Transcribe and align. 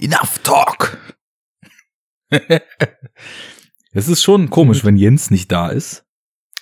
Enough 0.00 0.38
talk! 0.42 0.98
es 3.92 4.08
ist 4.08 4.22
schon 4.22 4.50
komisch, 4.50 4.84
wenn 4.84 4.96
Jens 4.96 5.30
nicht 5.30 5.50
da 5.52 5.68
ist. 5.68 6.04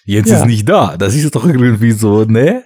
Jens 0.05 0.29
Ja. 0.29 0.39
ist 0.41 0.47
nicht 0.47 0.69
da. 0.69 0.97
Das 0.97 1.15
ist 1.15 1.35
doch 1.35 1.47
irgendwie 1.47 1.93
so, 1.93 2.25
ne? 2.25 2.65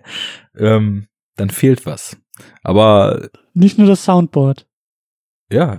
Ähm, 0.56 1.06
dann 1.36 1.50
fehlt 1.50 1.86
was. 1.86 2.16
Aber 2.62 3.28
Nicht 3.54 3.78
nur 3.78 3.86
das 3.86 4.04
Soundboard. 4.04 4.66
ja, 5.50 5.78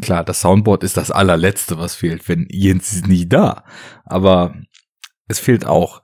klar, 0.00 0.24
das 0.24 0.40
Soundboard 0.40 0.82
ist 0.84 0.96
das 0.96 1.10
allerletzte, 1.10 1.78
was 1.78 1.94
fehlt, 1.94 2.28
wenn 2.28 2.46
Jens 2.50 2.92
ist 2.92 3.06
nicht 3.08 3.32
da. 3.32 3.64
Aber 4.04 4.54
es 5.28 5.38
fehlt 5.40 5.66
auch. 5.66 6.02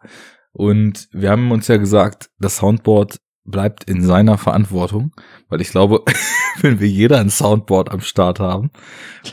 Und 0.52 1.08
wir 1.12 1.30
haben 1.30 1.50
uns 1.52 1.68
ja 1.68 1.76
gesagt, 1.78 2.30
das 2.38 2.56
Soundboard 2.56 3.20
bleibt 3.44 3.84
in 3.84 4.04
seiner 4.04 4.38
Verantwortung, 4.38 5.12
weil 5.48 5.60
ich 5.60 5.70
glaube, 5.70 6.04
wenn 6.60 6.80
wir 6.80 6.88
jeder 6.88 7.18
ein 7.18 7.30
Soundboard 7.30 7.90
am 7.90 8.00
Start 8.00 8.40
haben 8.40 8.70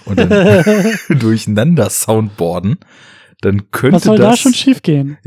und 0.06 0.20
dann 0.20 0.98
durcheinander 1.20 1.90
Soundboarden, 1.90 2.80
dann 3.42 3.72
könnte 3.72 3.98
Was 3.98 4.04
soll 4.04 4.18
das 4.18 4.32
da 4.32 4.38
schon 4.38 4.54
schiefgehen? 4.54 5.18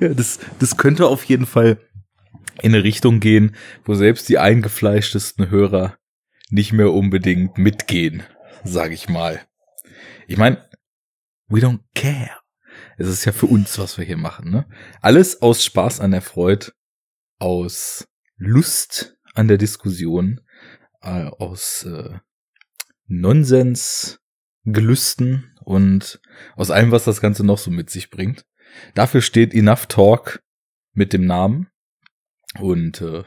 ja, 0.00 0.08
das, 0.08 0.38
das 0.58 0.76
könnte 0.76 1.06
auf 1.06 1.24
jeden 1.24 1.46
Fall 1.46 1.78
in 2.62 2.74
eine 2.74 2.84
Richtung 2.84 3.20
gehen, 3.20 3.54
wo 3.84 3.94
selbst 3.94 4.28
die 4.28 4.38
eingefleischtesten 4.38 5.50
Hörer 5.50 5.96
nicht 6.50 6.72
mehr 6.72 6.92
unbedingt 6.92 7.58
mitgehen, 7.58 8.22
sag 8.64 8.92
ich 8.92 9.08
mal. 9.08 9.40
Ich 10.26 10.36
meine, 10.36 10.58
we 11.48 11.60
don't 11.60 11.80
care. 11.94 12.39
Es 13.00 13.08
ist 13.08 13.24
ja 13.24 13.32
für 13.32 13.46
uns, 13.46 13.78
was 13.78 13.96
wir 13.96 14.04
hier 14.04 14.18
machen, 14.18 14.50
ne? 14.50 14.68
Alles 15.00 15.40
aus 15.40 15.64
Spaß 15.64 16.00
an 16.00 16.10
der 16.10 16.20
Freude, 16.20 16.74
aus 17.38 18.06
Lust 18.36 19.16
an 19.32 19.48
der 19.48 19.56
Diskussion, 19.56 20.42
äh, 21.00 21.24
aus 21.24 21.84
äh, 21.84 22.18
Nonsens, 23.06 24.20
Gelüsten 24.64 25.56
und 25.64 26.20
aus 26.56 26.70
allem, 26.70 26.90
was 26.90 27.04
das 27.04 27.22
Ganze 27.22 27.42
noch 27.42 27.56
so 27.56 27.70
mit 27.70 27.88
sich 27.88 28.10
bringt. 28.10 28.44
Dafür 28.94 29.22
steht 29.22 29.54
Enough 29.54 29.86
Talk 29.86 30.42
mit 30.92 31.14
dem 31.14 31.24
Namen. 31.24 31.68
Und 32.58 33.00
äh, 33.00 33.24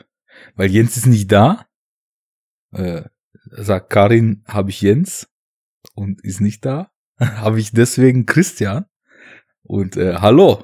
weil 0.54 0.70
Jens 0.70 0.98
ist 0.98 1.08
nicht 1.08 1.32
da, 1.32 1.66
äh, 2.74 3.06
sagt 3.50 3.90
Karin, 3.90 4.44
habe 4.46 4.70
ich 4.70 4.82
Jens 4.82 5.32
und 5.96 6.24
ist 6.24 6.42
nicht 6.42 6.64
da, 6.64 6.92
habe 7.20 7.60
ich 7.60 7.72
deswegen 7.72 8.28
Christian. 8.28 8.86
Und 9.64 9.98
äh, 9.98 10.16
hallo, 10.16 10.64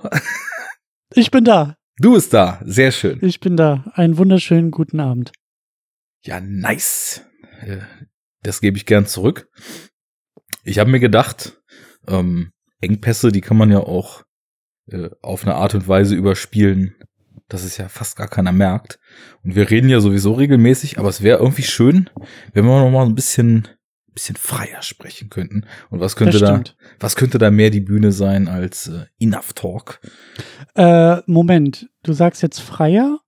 Ich 1.13 1.31
bin 1.31 1.43
da. 1.45 1.75
du 1.97 2.13
bist 2.13 2.33
da, 2.33 2.61
sehr 2.65 2.91
schön. 2.91 3.19
Ich 3.21 3.39
bin 3.39 3.57
da. 3.57 3.85
Einen 3.93 4.17
wunderschönen 4.17 4.71
guten 4.71 4.99
Abend. 4.99 5.31
Ja, 6.23 6.39
nice. 6.41 7.23
Äh, 7.61 7.79
Das 8.43 8.61
gebe 8.61 8.77
ich 8.77 8.85
gern 8.85 9.05
zurück. 9.05 9.47
Ich 10.63 10.79
habe 10.79 10.89
mir 10.91 10.99
gedacht, 10.99 11.61
ähm, 12.07 12.51
Engpässe, 12.81 13.31
die 13.31 13.41
kann 13.41 13.57
man 13.57 13.71
ja 13.71 13.79
auch 13.79 14.23
äh, 14.91 15.09
auf 15.21 15.43
eine 15.43 15.55
Art 15.55 15.75
und 15.75 15.87
Weise 15.87 16.15
überspielen, 16.15 16.95
dass 17.47 17.63
es 17.63 17.77
ja 17.77 17.89
fast 17.89 18.15
gar 18.17 18.27
keiner 18.27 18.51
merkt. 18.51 18.99
Und 19.43 19.55
wir 19.55 19.69
reden 19.69 19.89
ja 19.89 19.99
sowieso 19.99 20.33
regelmäßig, 20.33 20.99
aber 20.99 21.09
es 21.09 21.21
wäre 21.21 21.39
irgendwie 21.39 21.63
schön, 21.63 22.09
wenn 22.53 22.65
wir 22.65 22.79
noch 22.79 22.91
mal 22.91 23.05
ein 23.05 23.15
bisschen, 23.15 23.67
bisschen 24.19 24.35
freier 24.35 24.81
sprechen 24.81 25.29
könnten. 25.29 25.65
Und 25.89 26.01
was 26.01 26.15
könnte 26.15 26.39
da, 26.39 26.61
was 26.99 27.15
könnte 27.15 27.37
da 27.37 27.51
mehr 27.51 27.69
die 27.69 27.79
Bühne 27.79 28.11
sein 28.11 28.47
als 28.49 28.87
äh, 28.87 29.05
Enough 29.19 29.53
Talk? 29.53 30.01
Äh, 30.75 31.21
Moment, 31.25 31.89
du 32.03 32.11
sagst 32.11 32.41
jetzt 32.41 32.59
freier? 32.59 33.19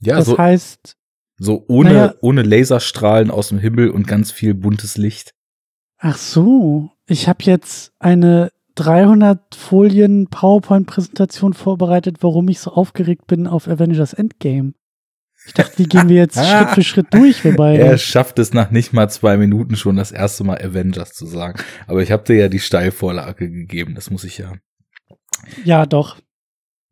Ja, 0.00 0.16
das 0.16 0.26
so, 0.26 0.38
heißt, 0.38 0.96
so 1.36 1.64
ohne, 1.66 1.92
naja. 1.92 2.14
ohne 2.20 2.42
Laserstrahlen 2.42 3.30
aus 3.30 3.48
dem 3.48 3.58
Himmel 3.58 3.90
und 3.90 4.06
ganz 4.06 4.30
viel 4.30 4.54
buntes 4.54 4.96
Licht. 4.96 5.34
ach 5.98 6.16
so, 6.16 6.90
ich 7.06 7.28
habe 7.28 7.42
jetzt 7.42 7.92
eine 7.98 8.52
300 8.76 9.54
Folien 9.54 10.28
PowerPoint-Präsentation 10.28 11.54
vorbereitet, 11.54 12.18
warum 12.20 12.48
ich 12.48 12.60
so 12.60 12.72
aufgeregt 12.72 13.26
bin 13.26 13.46
auf 13.46 13.66
Avengers 13.66 14.12
Endgame. 14.12 14.74
Ich 15.46 15.52
dachte, 15.52 15.76
die 15.76 15.88
gehen 15.88 16.08
wir 16.08 16.16
jetzt 16.16 16.34
Schritt 16.46 16.70
für 16.70 16.82
Schritt 16.82 17.06
durch, 17.10 17.44
wir 17.44 17.54
beide. 17.56 17.82
Er 17.82 17.98
schafft 17.98 18.38
es 18.38 18.52
nach 18.52 18.70
nicht 18.70 18.92
mal 18.92 19.08
zwei 19.10 19.36
Minuten 19.36 19.76
schon 19.76 19.96
das 19.96 20.12
erste 20.12 20.44
Mal 20.44 20.58
Avengers 20.62 21.12
zu 21.12 21.26
sagen. 21.26 21.62
Aber 21.86 22.02
ich 22.02 22.10
habe 22.10 22.24
dir 22.24 22.36
ja 22.36 22.48
die 22.48 22.60
Steilvorlage 22.60 23.50
gegeben, 23.50 23.94
das 23.94 24.10
muss 24.10 24.24
ich 24.24 24.38
ja. 24.38 24.52
Ja, 25.64 25.86
doch. 25.86 26.18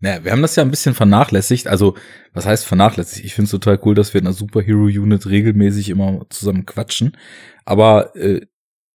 Naja, 0.00 0.24
wir 0.24 0.32
haben 0.32 0.42
das 0.42 0.56
ja 0.56 0.64
ein 0.64 0.70
bisschen 0.70 0.94
vernachlässigt. 0.94 1.68
Also, 1.68 1.96
was 2.32 2.44
heißt 2.44 2.66
vernachlässigt? 2.66 3.24
Ich 3.24 3.34
finde 3.34 3.44
es 3.44 3.52
total 3.52 3.78
cool, 3.84 3.94
dass 3.94 4.12
wir 4.12 4.18
in 4.18 4.24
der 4.24 4.34
Superhero-Unit 4.34 5.26
regelmäßig 5.26 5.90
immer 5.90 6.26
zusammen 6.28 6.66
quatschen. 6.66 7.16
Aber 7.64 8.14
äh, 8.16 8.40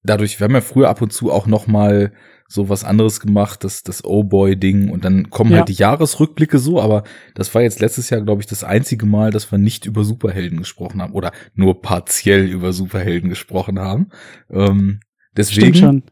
dadurch, 0.04 0.40
wir 0.40 0.46
haben 0.46 0.54
ja 0.54 0.62
früher 0.62 0.90
ab 0.90 1.02
und 1.02 1.14
zu 1.14 1.32
auch 1.32 1.48
noch 1.48 1.66
mal 1.66 2.12
so 2.48 2.70
was 2.70 2.84
anderes 2.84 3.20
gemacht, 3.20 3.64
das, 3.64 3.84
das 3.84 4.04
Oh-Boy-Ding. 4.06 4.90
Und 4.90 5.04
dann 5.06 5.30
kommen 5.30 5.52
Ja. 5.52 5.58
halt 5.60 5.70
die 5.70 5.74
Jahresrückblicke 5.74 6.60
so. 6.60 6.82
Aber 6.82 7.04
das 7.36 7.54
war 7.54 7.62
jetzt 7.62 7.80
letztes 7.80 8.10
Jahr, 8.10 8.22
glaube 8.22 8.42
ich, 8.42 8.48
das 8.48 8.64
einzige 8.64 9.06
Mal, 9.06 9.32
dass 9.32 9.52
wir 9.52 9.58
nicht 9.60 9.86
über 9.86 10.04
Superhelden 10.04 10.58
gesprochen 10.60 11.02
haben. 11.02 11.14
Oder 11.14 11.32
nur 11.56 11.82
partiell 11.82 12.46
über 12.46 12.74
Superhelden 12.74 13.30
gesprochen 13.30 13.80
haben. 13.80 14.10
Ähm, 14.50 15.00
deswegen 15.36 16.04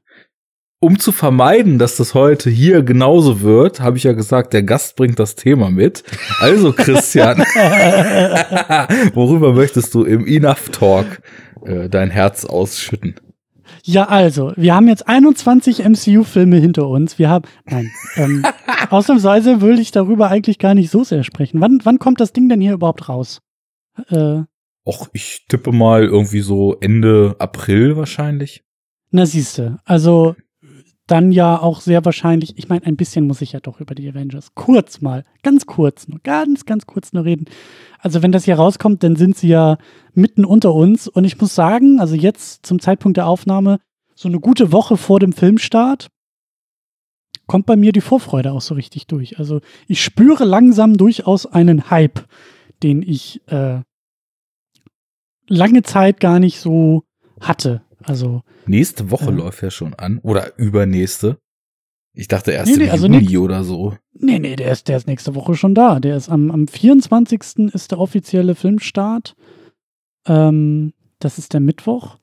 um 0.81 0.99
zu 0.99 1.11
vermeiden, 1.11 1.79
dass 1.79 1.95
das 1.95 2.13
heute 2.13 2.49
hier 2.51 2.83
genauso 2.83 3.41
wird, 3.41 3.79
habe 3.79 3.97
ich 3.97 4.03
ja 4.03 4.11
gesagt, 4.11 4.53
der 4.53 4.61
Gast 4.61 4.95
bringt 4.95 5.17
das 5.17 5.33
Thema 5.35 5.71
mit. 5.71 6.03
Also 6.39 6.73
Christian, 6.77 7.39
worüber 9.15 9.53
möchtest 9.53 9.95
du 9.95 10.03
im 10.03 10.27
Enough 10.27 10.69
Talk 10.69 11.21
äh, 11.65 11.89
dein 11.89 12.11
Herz 12.11 12.45
ausschütten? 12.45 13.15
Ja, 13.87 14.07
also, 14.07 14.51
wir 14.55 14.73
haben 14.73 14.87
jetzt 14.87 15.07
21 15.07 15.85
MCU-Filme 15.85 16.57
hinter 16.57 16.87
uns. 16.87 17.19
Wir 17.19 17.29
haben, 17.29 17.45
nein, 17.65 17.91
ähm, 18.15 18.43
ausnahmsweise 18.89 19.61
würde 19.61 19.79
ich 19.79 19.91
darüber 19.91 20.29
eigentlich 20.29 20.57
gar 20.57 20.73
nicht 20.73 20.89
so 20.89 21.03
sehr 21.03 21.23
sprechen. 21.23 21.61
Wann, 21.61 21.81
wann 21.83 21.99
kommt 21.99 22.19
das 22.19 22.33
Ding 22.33 22.49
denn 22.49 22.61
hier 22.61 22.73
überhaupt 22.73 23.07
raus? 23.09 23.41
Äh, 24.09 24.41
Och, 24.87 25.09
ich 25.13 25.45
tippe 25.47 25.71
mal 25.71 26.03
irgendwie 26.03 26.41
so 26.41 26.77
Ende 26.79 27.35
April 27.37 27.95
wahrscheinlich. 27.95 28.63
na 29.11 29.25
siehste, 29.25 29.79
also 29.85 30.35
dann 31.07 31.31
ja 31.31 31.59
auch 31.59 31.81
sehr 31.81 32.03
wahrscheinlich, 32.03 32.57
ich 32.57 32.67
meine, 32.67 32.85
ein 32.85 32.95
bisschen 32.95 33.27
muss 33.27 33.41
ich 33.41 33.51
ja 33.51 33.59
doch 33.59 33.79
über 33.79 33.93
die 33.93 34.09
Avengers 34.09 34.55
kurz 34.55 35.01
mal, 35.01 35.25
ganz 35.43 35.67
kurz, 35.67 36.07
nur 36.07 36.19
ganz, 36.23 36.65
ganz 36.65 36.87
kurz 36.87 37.13
nur 37.13 37.25
reden. 37.25 37.45
Also 38.05 38.21
wenn 38.21 38.31
das 38.31 38.45
hier 38.45 38.57
rauskommt, 38.57 39.01
dann 39.01 39.15
sind 39.15 39.35
sie 39.35 39.47
ja 39.47 39.79
mitten 40.13 40.45
unter 40.45 40.75
uns 40.75 41.07
und 41.07 41.25
ich 41.25 41.41
muss 41.41 41.55
sagen, 41.55 41.99
also 41.99 42.13
jetzt 42.13 42.63
zum 42.63 42.79
Zeitpunkt 42.79 43.17
der 43.17 43.25
Aufnahme, 43.25 43.79
so 44.13 44.29
eine 44.29 44.39
gute 44.39 44.71
Woche 44.71 44.95
vor 44.95 45.19
dem 45.19 45.33
Filmstart, 45.33 46.09
kommt 47.47 47.65
bei 47.65 47.75
mir 47.75 47.91
die 47.93 48.01
Vorfreude 48.01 48.51
auch 48.51 48.61
so 48.61 48.75
richtig 48.75 49.07
durch. 49.07 49.39
Also 49.39 49.59
ich 49.87 50.03
spüre 50.03 50.45
langsam 50.45 50.97
durchaus 50.97 51.47
einen 51.47 51.89
Hype, 51.89 52.27
den 52.83 53.01
ich 53.01 53.41
äh, 53.47 53.81
lange 55.47 55.81
Zeit 55.81 56.19
gar 56.19 56.37
nicht 56.39 56.59
so 56.59 57.01
hatte. 57.41 57.81
Also 58.03 58.43
Nächste 58.67 59.09
Woche 59.09 59.25
Ja. 59.25 59.31
läuft 59.31 59.63
ja 59.63 59.71
schon 59.71 59.95
an. 59.95 60.19
Oder 60.19 60.55
übernächste. 60.59 61.39
Ich 62.15 62.29
dachte 62.29 62.51
erst 62.51 62.67
Nee, 62.67 62.73
im 62.73 62.79
nee, 62.83 62.89
also 62.89 63.07
Juni 63.07 63.19
nix- 63.19 63.37
oder 63.37 63.63
so. 63.63 63.93
Nee, 64.13 64.39
nee, 64.39 64.55
der 64.55 64.71
ist, 64.71 64.87
der 64.87 64.97
ist 64.97 65.07
nächste 65.07 65.35
Woche 65.35 65.55
schon 65.55 65.75
da. 65.75 65.99
Der 65.99 66.15
ist 66.15 66.29
am, 66.29 66.49
am 66.49 66.67
24. 66.67 67.73
ist 67.73 67.91
der 67.91 67.99
offizielle 67.99 68.55
Filmstart. 68.55 69.35
Ähm, 70.25 70.93
das 71.19 71.37
ist 71.37 71.53
der 71.53 71.59
Mittwoch. 71.59 72.17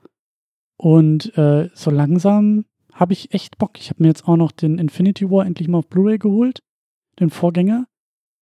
Und 0.77 1.37
äh, 1.37 1.69
so 1.75 1.91
langsam 1.91 2.65
habe 2.93 3.13
ich 3.13 3.35
echt 3.35 3.59
Bock. 3.59 3.79
Ich 3.79 3.91
habe 3.91 4.03
mir 4.03 4.09
jetzt 4.09 4.27
auch 4.27 4.37
noch 4.37 4.51
den 4.51 4.79
Infinity 4.79 5.31
War 5.31 5.47
endlich 5.47 5.69
mal 5.69 5.79
auf 5.79 5.89
Blu-ray 5.89 6.19
geholt, 6.19 6.63
den 7.21 7.31
Vorgänger. 7.31 7.87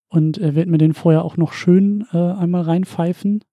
Und 0.08 0.38
äh, 0.38 0.54
werde 0.54 0.70
mir 0.70 0.78
den 0.78 0.94
vorher 0.94 1.24
auch 1.24 1.36
noch 1.36 1.52
schön 1.52 2.06
äh, 2.12 2.16
einmal 2.16 2.62
reinpfeifen. 2.62 3.44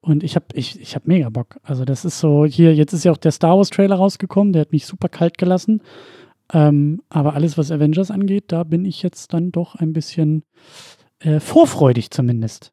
Und 0.00 0.22
ich 0.22 0.36
habe 0.36 0.46
ich, 0.52 0.80
ich 0.80 0.94
hab 0.94 1.06
mega 1.06 1.30
Bock. 1.30 1.58
Also 1.62 1.84
das 1.84 2.04
ist 2.04 2.18
so, 2.18 2.44
hier, 2.44 2.74
jetzt 2.74 2.92
ist 2.92 3.04
ja 3.04 3.12
auch 3.12 3.16
der 3.16 3.32
Star 3.32 3.56
Wars 3.56 3.70
Trailer 3.70 3.96
rausgekommen, 3.96 4.52
der 4.52 4.60
hat 4.60 4.72
mich 4.72 4.84
super 4.84 5.08
kalt 5.08 5.38
gelassen. 5.38 5.80
Ähm, 6.52 7.02
aber 7.08 7.34
alles, 7.34 7.56
was 7.56 7.70
Avengers 7.70 8.10
angeht, 8.10 8.44
da 8.48 8.64
bin 8.64 8.84
ich 8.84 9.02
jetzt 9.02 9.32
dann 9.32 9.50
doch 9.50 9.74
ein 9.76 9.92
bisschen 9.92 10.44
äh, 11.20 11.40
vorfreudig 11.40 12.10
zumindest. 12.10 12.72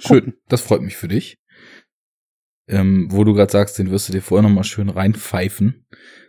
Schön, 0.00 0.34
das 0.48 0.60
freut 0.60 0.82
mich 0.82 0.96
für 0.96 1.08
dich. 1.08 1.38
Ähm, 2.66 3.08
wo 3.10 3.24
du 3.24 3.32
gerade 3.32 3.50
sagst, 3.50 3.78
den 3.78 3.90
wirst 3.90 4.08
du 4.08 4.12
dir 4.12 4.20
vorher 4.20 4.46
noch 4.46 4.54
mal 4.54 4.64
schön 4.64 4.90
reinpfeifen. 4.90 5.86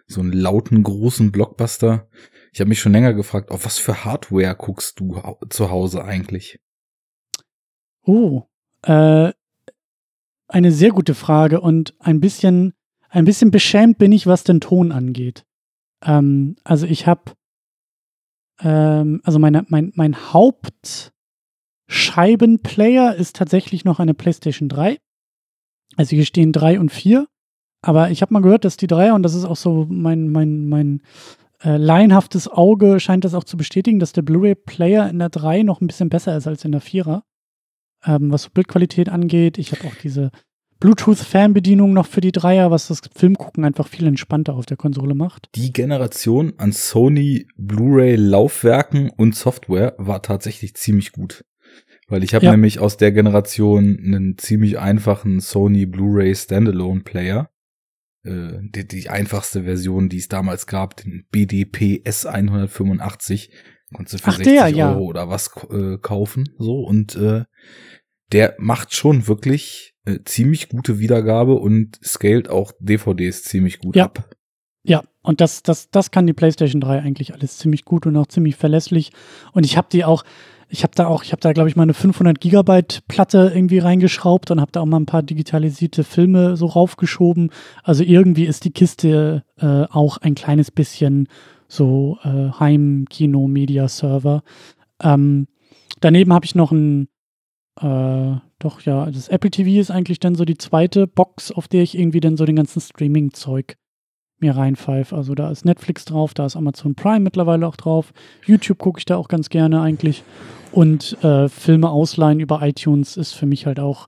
So 0.08 0.22
einen 0.22 0.32
lauten, 0.32 0.84
großen 0.84 1.32
Blockbuster. 1.32 2.10
Ich 2.54 2.62
habe 2.62 2.70
mich 2.70 2.80
schon 2.80 2.94
länger 2.94 3.14
gefragt, 3.14 3.52
auf 3.52 3.66
was 3.66 3.78
für 3.78 4.06
Hardware 4.06 4.56
guckst 4.56 5.00
du 5.00 5.22
zu 5.50 5.70
Hause 5.70 6.04
eigentlich? 6.04 6.60
Oh, 8.04 8.44
äh, 8.84 9.34
eine 10.48 10.72
sehr 10.72 10.92
gute 10.92 11.14
Frage 11.14 11.62
und 11.62 11.94
ein 12.00 12.22
bisschen, 12.22 12.74
ein 13.10 13.26
bisschen 13.26 13.52
beschämt 13.52 13.98
bin 13.98 14.12
ich, 14.14 14.26
was 14.26 14.44
den 14.44 14.62
Ton 14.62 14.92
angeht. 14.92 15.46
Ähm, 16.04 16.56
also 16.64 16.86
ich 16.86 17.08
habe, 17.08 17.32
ähm, 18.62 19.22
also 19.24 19.40
meine, 19.40 19.66
mein, 19.70 19.92
mein 19.96 20.34
Haupt, 20.34 21.12
Scheibenplayer 21.88 23.16
ist 23.16 23.36
tatsächlich 23.36 23.84
noch 23.84 24.00
eine 24.00 24.14
PlayStation 24.14 24.70
3. 24.70 24.98
Also 25.98 26.16
hier 26.16 26.26
stehen 26.26 26.52
3 26.52 26.80
und 26.80 26.92
4. 26.92 27.28
Aber 27.82 28.12
ich 28.12 28.22
habe 28.22 28.34
mal 28.34 28.42
gehört, 28.42 28.66
dass 28.66 28.78
die 28.78 28.88
3, 28.88 29.14
und 29.14 29.24
das 29.24 29.34
ist 29.34 29.46
auch 29.46 29.56
so 29.56 29.88
mein, 29.90 30.30
mein, 30.30 30.68
mein 30.68 31.02
äh, 31.64 31.78
laienhaftes 31.78 32.48
Auge, 32.48 33.00
scheint 33.00 33.26
das 33.26 33.34
auch 33.34 33.44
zu 33.44 33.58
bestätigen, 33.58 34.00
dass 34.00 34.14
der 34.14 34.22
Blu-ray-Player 34.22 35.10
in 35.10 35.20
der 35.20 35.30
3 35.30 35.64
noch 35.64 35.82
ein 35.82 35.88
bisschen 35.88 36.10
besser 36.10 36.38
ist 36.38 36.46
als 36.46 36.64
in 36.64 36.72
der 36.72 36.82
4er. 36.82 37.24
Ähm, 38.06 38.32
was 38.32 38.50
Bildqualität 38.50 39.10
angeht. 39.10 39.58
Ich 39.58 39.72
habe 39.72 39.88
auch 39.88 39.96
diese 39.96 40.32
Bluetooth-Fernbedienung 40.80 41.92
noch 41.94 42.08
für 42.08 42.22
die 42.22 42.32
Dreier, 42.32 42.72
was 42.72 42.88
das 42.88 43.02
Filmgucken 43.14 43.66
einfach 43.66 43.88
viel 43.88 44.08
entspannter 44.08 44.54
auf 44.54 44.66
der 44.66 44.78
Konsole 44.78 45.14
macht. 45.14 45.50
Die 45.56 45.74
Generation 45.74 46.54
an 46.58 46.72
Sony 46.72 47.48
Blu-ray-Laufwerken 47.58 49.10
und 49.10 49.36
Software 49.36 49.96
war 49.98 50.22
tatsächlich 50.22 50.76
ziemlich 50.76 51.12
gut. 51.12 51.44
Weil 52.08 52.24
ich 52.24 52.34
habe 52.34 52.46
ja. 52.46 52.52
nämlich 52.52 52.80
aus 52.80 52.98
der 52.98 53.12
Generation 53.12 54.00
einen 54.04 54.38
ziemlich 54.38 54.80
einfachen 54.80 55.42
Sony 55.42 55.86
Blu-ray 55.86 56.34
Standalone 56.34 57.02
Player. 57.02 57.50
Äh, 58.24 58.60
die, 58.62 58.88
die 58.88 59.10
einfachste 59.10 59.64
Version, 59.64 60.10
die 60.10 60.18
es 60.18 60.28
damals 60.28 60.66
gab, 60.66 60.98
den 60.98 61.26
BDP 61.30 62.02
S185. 62.06 63.50
Konntest 63.94 64.16
du 64.16 64.18
für 64.20 64.30
Ach, 64.30 64.38
60 64.38 64.54
der, 64.54 64.68
ja. 64.70 64.94
Euro 64.94 65.06
oder 65.06 65.30
was 65.30 65.52
äh, 65.70 65.98
kaufen. 65.98 66.50
So 66.58 66.80
und 66.80 67.16
äh, 67.16 67.44
der 68.32 68.56
macht 68.60 68.94
schon 68.94 69.28
wirklich 69.28 69.96
äh, 70.10 70.24
ziemlich 70.24 70.70
gute 70.70 71.00
Wiedergabe 71.00 71.56
und 71.56 72.00
scaled 72.04 72.50
auch 72.50 72.72
DVDs 72.80 73.44
ziemlich 73.44 73.80
gut 73.80 73.96
ja. 73.96 74.06
ab. 74.06 74.30
Ja, 74.84 75.04
und 75.22 75.42
das, 75.42 75.62
das, 75.62 75.90
das 75.92 76.12
kann 76.12 76.26
die 76.26 76.34
PlayStation 76.34 76.82
3 76.82 77.00
eigentlich 77.00 77.34
alles 77.34 77.58
ziemlich 77.58 77.86
gut 77.86 78.06
und 78.06 78.16
auch 78.16 78.28
ziemlich 78.28 78.56
verlässlich. 78.56 79.12
Und 79.52 79.66
ich 79.66 79.78
habe 79.78 79.88
die 79.92 80.06
auch, 80.06 80.24
ich 80.70 80.84
habe 80.84 80.94
da 80.96 81.08
auch, 81.08 81.24
ich 81.24 81.32
habe 81.32 81.42
da 81.42 81.52
glaube 81.52 81.70
ich 81.70 81.76
mal 81.76 81.84
eine 81.84 81.94
500 81.94 82.40
Gigabyte 82.40 83.04
Platte 83.08 83.52
irgendwie 83.54 83.80
reingeschraubt 83.80 84.52
und 84.52 84.62
habe 84.62 84.72
da 84.72 84.82
auch 84.82 84.86
mal 84.86 85.00
ein 85.00 85.06
paar 85.06 85.24
digitalisierte 85.24 86.04
Filme 86.04 86.56
so 86.56 86.66
raufgeschoben. 86.68 87.52
Also 87.84 88.04
irgendwie 88.04 88.46
ist 88.46 88.64
die 88.64 88.72
Kiste 88.72 89.44
äh, 89.58 89.84
auch 89.90 90.18
ein 90.18 90.36
kleines 90.36 90.72
bisschen 90.72 91.28
so 91.68 92.18
äh, 92.24 92.50
Heim-Kino-Media-Server. 92.60 94.44
Ähm, 95.02 95.48
daneben 96.00 96.34
habe 96.34 96.46
ich 96.46 96.56
noch 96.56 96.72
ein, 96.72 97.10
äh, 97.80 98.36
doch 98.60 98.82
ja, 98.82 99.10
das 99.10 99.30
Apple 99.30 99.52
TV 99.52 99.80
ist 99.80 99.92
eigentlich 99.92 100.20
dann 100.20 100.36
so 100.36 100.46
die 100.46 100.58
zweite 100.58 101.08
Box, 101.08 101.52
auf 101.52 101.68
der 101.68 101.82
ich 101.82 101.98
irgendwie 101.98 102.20
dann 102.20 102.38
so 102.38 102.46
den 102.46 102.58
ganzen 102.58 102.82
Streaming-Zeug 102.82 103.78
mir 104.40 104.56
reinpfeife. 104.56 105.16
Also 105.16 105.36
da 105.36 105.50
ist 105.50 105.66
Netflix 105.66 106.06
drauf, 106.06 106.34
da 106.34 106.46
ist 106.46 106.56
Amazon 106.56 106.96
Prime 106.96 107.22
mittlerweile 107.22 107.68
auch 107.68 107.76
drauf. 107.76 108.14
YouTube 108.46 108.78
gucke 108.78 109.00
ich 109.00 109.06
da 109.06 109.18
auch 109.18 109.28
ganz 109.28 109.50
gerne 109.50 109.82
eigentlich. 109.82 110.24
Und 110.72 111.22
äh, 111.24 111.50
Filme 111.50 111.90
ausleihen 111.90 112.40
über 112.40 112.62
iTunes 112.62 113.18
ist 113.18 113.34
für 113.34 113.46
mich 113.46 113.66
halt 113.66 113.80
auch, 113.80 114.08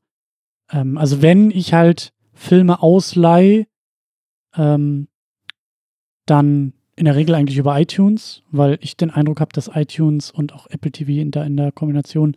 ähm, 0.72 0.98
also 0.98 1.22
wenn 1.22 1.52
ich 1.52 1.74
halt 1.74 2.14
Filme 2.34 2.82
ausleihe, 2.82 3.68
ähm, 4.56 5.08
dann 6.26 6.74
in 6.96 7.06
der 7.06 7.16
Regel 7.16 7.36
eigentlich 7.36 7.58
über 7.58 7.80
iTunes, 7.80 8.44
weil 8.52 8.78
ich 8.82 8.96
den 8.96 9.10
Eindruck 9.10 9.40
habe, 9.40 9.54
dass 9.54 9.72
iTunes 9.74 10.30
und 10.30 10.54
auch 10.54 10.68
Apple 10.68 10.92
TV 10.92 11.14
in 11.14 11.32
der, 11.32 11.46
in 11.46 11.58
der 11.58 11.72
Kombination 11.72 12.36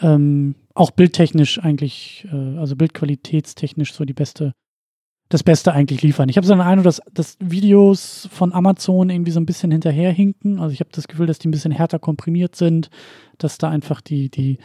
ähm, 0.00 0.56
auch 0.74 0.90
bildtechnisch 0.90 1.60
eigentlich, 1.60 2.26
äh, 2.32 2.58
also 2.58 2.76
bildqualitätstechnisch 2.76 3.92
so 3.92 4.04
die 4.04 4.14
beste 4.14 4.54
das 5.28 5.42
Beste 5.42 5.72
eigentlich 5.72 6.02
liefern. 6.02 6.28
Ich 6.28 6.36
habe 6.36 6.46
so 6.46 6.52
den 6.52 6.60
Eindruck, 6.60 6.84
dass, 6.84 7.00
dass 7.12 7.36
Videos 7.40 8.28
von 8.30 8.52
Amazon 8.52 9.10
irgendwie 9.10 9.32
so 9.32 9.40
ein 9.40 9.46
bisschen 9.46 9.70
hinterherhinken. 9.70 10.60
Also 10.60 10.72
ich 10.72 10.80
habe 10.80 10.90
das 10.92 11.08
Gefühl, 11.08 11.26
dass 11.26 11.38
die 11.38 11.48
ein 11.48 11.50
bisschen 11.50 11.72
härter 11.72 11.98
komprimiert 11.98 12.56
sind, 12.56 12.90
dass 13.38 13.58
da 13.58 13.70
einfach 13.70 14.00
die, 14.00 14.28
die, 14.28 14.58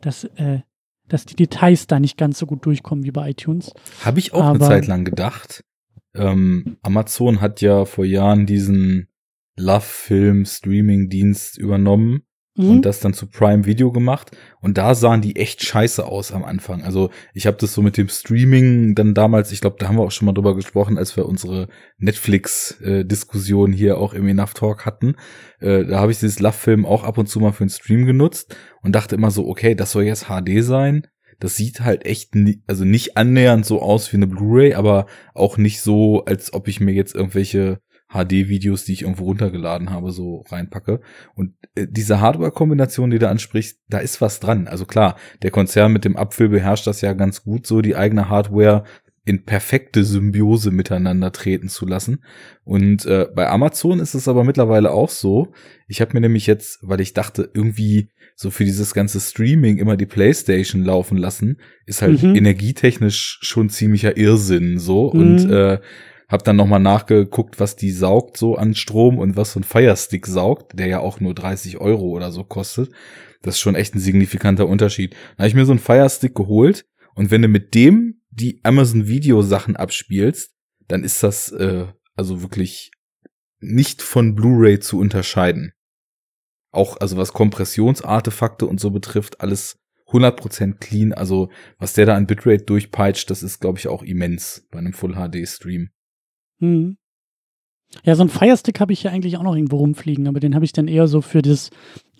dass, 0.00 0.24
äh, 0.24 0.60
dass 1.08 1.26
die 1.26 1.36
Details 1.36 1.86
da 1.86 2.00
nicht 2.00 2.18
ganz 2.18 2.38
so 2.38 2.46
gut 2.46 2.66
durchkommen 2.66 3.04
wie 3.04 3.12
bei 3.12 3.30
iTunes. 3.30 3.72
Habe 4.04 4.18
ich 4.18 4.34
auch 4.34 4.42
Aber, 4.42 4.56
eine 4.56 4.66
Zeit 4.66 4.86
lang 4.88 5.04
gedacht. 5.04 5.64
Ähm, 6.14 6.76
Amazon 6.82 7.40
hat 7.40 7.60
ja 7.60 7.84
vor 7.84 8.04
Jahren 8.04 8.46
diesen 8.46 9.08
Love-Film-Streaming-Dienst 9.56 11.56
übernommen 11.56 12.24
mhm. 12.60 12.70
und 12.70 12.86
das 12.86 13.00
dann 13.00 13.14
zu 13.14 13.26
Prime 13.26 13.64
Video 13.64 13.92
gemacht. 13.92 14.30
Und 14.60 14.78
da 14.78 14.94
sahen 14.94 15.20
die 15.20 15.36
echt 15.36 15.64
scheiße 15.64 16.04
aus 16.04 16.32
am 16.32 16.44
Anfang. 16.44 16.82
Also 16.82 17.10
ich 17.34 17.46
habe 17.46 17.56
das 17.58 17.72
so 17.72 17.82
mit 17.82 17.96
dem 17.96 18.08
Streaming 18.08 18.94
dann 18.94 19.14
damals, 19.14 19.52
ich 19.52 19.60
glaube, 19.60 19.76
da 19.78 19.88
haben 19.88 19.96
wir 19.96 20.02
auch 20.02 20.10
schon 20.10 20.26
mal 20.26 20.32
drüber 20.32 20.54
gesprochen, 20.54 20.98
als 20.98 21.16
wir 21.16 21.26
unsere 21.26 21.68
Netflix-Diskussion 21.98 23.72
hier 23.72 23.98
auch 23.98 24.14
im 24.14 24.28
Enough 24.28 24.54
Talk 24.54 24.86
hatten. 24.86 25.14
Äh, 25.60 25.84
da 25.86 26.00
habe 26.00 26.12
ich 26.12 26.20
dieses 26.20 26.40
Love-Film 26.40 26.84
auch 26.84 27.04
ab 27.04 27.18
und 27.18 27.28
zu 27.28 27.40
mal 27.40 27.52
für 27.52 27.64
den 27.64 27.70
Stream 27.70 28.06
genutzt 28.06 28.56
und 28.82 28.94
dachte 28.94 29.14
immer 29.14 29.30
so, 29.30 29.46
okay, 29.46 29.74
das 29.74 29.92
soll 29.92 30.04
jetzt 30.04 30.26
HD 30.26 30.62
sein. 30.62 31.06
Das 31.38 31.56
sieht 31.56 31.80
halt 31.80 32.04
echt, 32.04 32.34
nie, 32.34 32.62
also 32.66 32.84
nicht 32.84 33.16
annähernd 33.16 33.64
so 33.64 33.80
aus 33.80 34.12
wie 34.12 34.18
eine 34.18 34.26
Blu-ray, 34.26 34.74
aber 34.74 35.06
auch 35.34 35.56
nicht 35.56 35.80
so, 35.80 36.24
als 36.26 36.52
ob 36.52 36.68
ich 36.68 36.80
mir 36.80 36.92
jetzt 36.92 37.14
irgendwelche 37.14 37.80
HD-Videos, 38.12 38.84
die 38.84 38.92
ich 38.92 39.02
irgendwo 39.02 39.24
runtergeladen 39.24 39.90
habe, 39.90 40.10
so 40.10 40.44
reinpacke. 40.48 41.00
Und 41.34 41.54
äh, 41.74 41.86
diese 41.88 42.20
Hardware-Kombination, 42.20 43.10
die 43.10 43.18
du 43.18 43.28
ansprichst, 43.28 43.80
da 43.88 43.98
ist 43.98 44.20
was 44.20 44.40
dran. 44.40 44.66
Also 44.66 44.84
klar, 44.84 45.16
der 45.42 45.50
Konzern 45.50 45.92
mit 45.92 46.04
dem 46.04 46.16
Apfel 46.16 46.48
beherrscht 46.48 46.86
das 46.86 47.00
ja 47.00 47.12
ganz 47.12 47.42
gut, 47.42 47.66
so 47.66 47.80
die 47.80 47.96
eigene 47.96 48.28
Hardware 48.28 48.84
in 49.24 49.44
perfekte 49.44 50.02
Symbiose 50.02 50.70
miteinander 50.70 51.30
treten 51.30 51.68
zu 51.68 51.86
lassen. 51.86 52.24
Und 52.64 53.04
äh, 53.06 53.28
bei 53.34 53.48
Amazon 53.48 54.00
ist 54.00 54.14
es 54.14 54.26
aber 54.26 54.44
mittlerweile 54.44 54.90
auch 54.90 55.10
so. 55.10 55.52
Ich 55.86 56.00
habe 56.00 56.14
mir 56.14 56.20
nämlich 56.20 56.46
jetzt, 56.46 56.80
weil 56.82 57.00
ich 57.00 57.14
dachte, 57.14 57.48
irgendwie 57.54 58.10
so 58.34 58.50
für 58.50 58.64
dieses 58.64 58.94
ganze 58.94 59.20
Streaming 59.20 59.76
immer 59.76 59.96
die 59.96 60.06
PlayStation 60.06 60.82
laufen 60.82 61.18
lassen, 61.18 61.60
ist 61.84 62.00
halt 62.02 62.22
mhm. 62.22 62.34
energietechnisch 62.34 63.38
schon 63.42 63.68
ziemlicher 63.68 64.16
Irrsinn 64.16 64.78
so. 64.78 65.12
Mhm. 65.12 65.20
Und 65.20 65.50
äh, 65.50 65.78
hab 66.30 66.44
dann 66.44 66.56
nochmal 66.56 66.80
nachgeguckt, 66.80 67.58
was 67.58 67.74
die 67.74 67.90
saugt 67.90 68.36
so 68.36 68.54
an 68.54 68.74
Strom 68.74 69.18
und 69.18 69.36
was 69.36 69.52
so 69.52 69.60
ein 69.60 69.64
Firestick 69.64 70.26
saugt, 70.26 70.78
der 70.78 70.86
ja 70.86 71.00
auch 71.00 71.18
nur 71.18 71.34
30 71.34 71.78
Euro 71.78 72.06
oder 72.06 72.30
so 72.30 72.44
kostet. 72.44 72.92
Das 73.42 73.56
ist 73.56 73.60
schon 73.60 73.74
echt 73.74 73.94
ein 73.94 74.00
signifikanter 74.00 74.68
Unterschied. 74.68 75.12
Dann 75.12 75.38
habe 75.38 75.48
ich 75.48 75.54
mir 75.54 75.66
so 75.66 75.72
einen 75.72 75.80
Firestick 75.80 76.36
geholt 76.36 76.86
und 77.14 77.32
wenn 77.32 77.42
du 77.42 77.48
mit 77.48 77.74
dem 77.74 78.22
die 78.30 78.60
Amazon 78.62 79.08
Video 79.08 79.42
Sachen 79.42 79.74
abspielst, 79.74 80.54
dann 80.86 81.02
ist 81.02 81.22
das 81.24 81.50
äh, 81.50 81.86
also 82.14 82.42
wirklich 82.42 82.92
nicht 83.58 84.00
von 84.00 84.36
Blu-ray 84.36 84.78
zu 84.78 84.98
unterscheiden. 85.00 85.72
Auch 86.70 86.96
also 86.98 87.16
was 87.16 87.32
Kompressionsartefakte 87.32 88.66
und 88.66 88.78
so 88.78 88.92
betrifft, 88.92 89.40
alles 89.40 89.80
100% 90.06 90.78
clean. 90.78 91.12
Also 91.12 91.50
was 91.78 91.94
der 91.94 92.06
da 92.06 92.14
an 92.14 92.28
Bitrate 92.28 92.64
durchpeitscht, 92.64 93.28
das 93.30 93.42
ist 93.42 93.60
glaube 93.60 93.80
ich 93.80 93.88
auch 93.88 94.04
immens 94.04 94.68
bei 94.70 94.78
einem 94.78 94.92
Full 94.92 95.14
HD 95.14 95.48
Stream. 95.48 95.90
Hm. 96.60 96.96
Ja, 98.04 98.14
so 98.14 98.22
ein 98.22 98.28
Firestick 98.28 98.80
habe 98.80 98.92
ich 98.92 99.02
ja 99.02 99.10
eigentlich 99.10 99.36
auch 99.36 99.42
noch 99.42 99.56
irgendwo 99.56 99.78
rumfliegen, 99.78 100.28
aber 100.28 100.40
den 100.40 100.54
habe 100.54 100.64
ich 100.64 100.72
dann 100.72 100.88
eher 100.88 101.08
so 101.08 101.20
für 101.20 101.42
das 101.42 101.70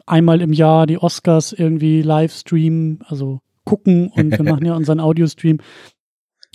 einmal 0.06 0.40
im 0.40 0.52
Jahr 0.52 0.86
die 0.86 0.98
Oscars 0.98 1.52
irgendwie 1.52 2.02
Livestream, 2.02 2.98
also 3.06 3.40
gucken 3.64 4.08
und 4.08 4.32
wir 4.36 4.42
machen 4.50 4.66
ja 4.66 4.74
unseren 4.74 5.00
Audio-Stream. 5.00 5.58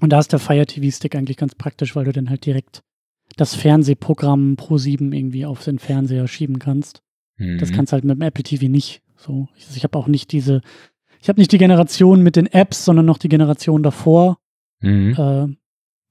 Und 0.01 0.09
da 0.09 0.19
ist 0.19 0.33
der 0.33 0.39
Fire 0.39 0.65
TV-Stick 0.65 1.15
eigentlich 1.15 1.37
ganz 1.37 1.55
praktisch, 1.55 1.95
weil 1.95 2.05
du 2.05 2.11
dann 2.11 2.29
halt 2.29 2.45
direkt 2.45 2.83
das 3.37 3.55
Fernsehprogramm 3.55 4.55
Pro 4.57 4.77
7 4.77 5.13
irgendwie 5.13 5.45
auf 5.45 5.63
den 5.63 5.79
Fernseher 5.79 6.27
schieben 6.27 6.59
kannst. 6.59 7.01
Mhm. 7.37 7.57
Das 7.57 7.71
kannst 7.71 7.93
halt 7.93 8.03
mit 8.03 8.17
dem 8.17 8.21
Apple 8.21 8.43
TV 8.43 8.67
nicht. 8.67 9.01
So, 9.17 9.47
ich, 9.55 9.65
ich 9.75 9.83
habe 9.83 9.97
auch 9.97 10.07
nicht 10.07 10.31
diese, 10.31 10.61
ich 11.21 11.29
habe 11.29 11.39
nicht 11.39 11.51
die 11.51 11.57
Generation 11.57 12.21
mit 12.21 12.35
den 12.35 12.47
Apps, 12.47 12.85
sondern 12.85 13.05
noch 13.05 13.17
die 13.17 13.29
Generation 13.29 13.83
davor. 13.83 14.37
Mhm. 14.81 15.15
Äh, 15.17 15.55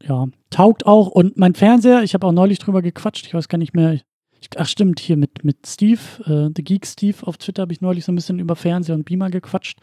ja, 0.06 0.26
taugt 0.50 0.87
auch. 0.87 1.08
Und 1.08 1.37
mein 1.37 1.54
Fernseher, 1.54 2.02
ich 2.02 2.14
habe 2.14 2.26
auch 2.26 2.32
neulich 2.32 2.58
drüber 2.58 2.82
gequatscht, 2.82 3.26
ich 3.26 3.34
weiß 3.34 3.49
gar 3.49 3.58
nicht 3.58 3.75
mehr. 3.75 3.94
Ich, 3.94 4.04
ach 4.56 4.66
stimmt, 4.66 5.00
hier 5.00 5.16
mit, 5.16 5.44
mit 5.44 5.66
Steve, 5.66 6.00
äh, 6.26 6.52
The 6.54 6.62
Geek 6.62 6.87
Steve 6.87 7.26
auf 7.26 7.38
Twitter 7.38 7.62
habe 7.62 7.73
ich 7.73 7.80
neulich 7.80 8.04
so 8.04 8.12
ein 8.12 8.14
bisschen 8.14 8.38
über 8.38 8.56
Fernseher 8.56 8.94
und 8.94 9.04
Beamer 9.04 9.30
gequatscht. 9.30 9.78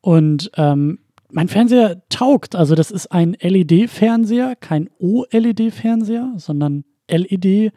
Und 0.00 0.50
ähm, 0.56 0.98
mein 1.30 1.48
Fernseher 1.48 2.02
taugt. 2.10 2.54
Also 2.54 2.74
das 2.74 2.90
ist 2.90 3.06
ein 3.06 3.34
LED-Fernseher, 3.40 4.56
kein 4.56 4.90
OLED-Fernseher, 4.98 6.34
sondern 6.36 6.84
LED 7.08 7.72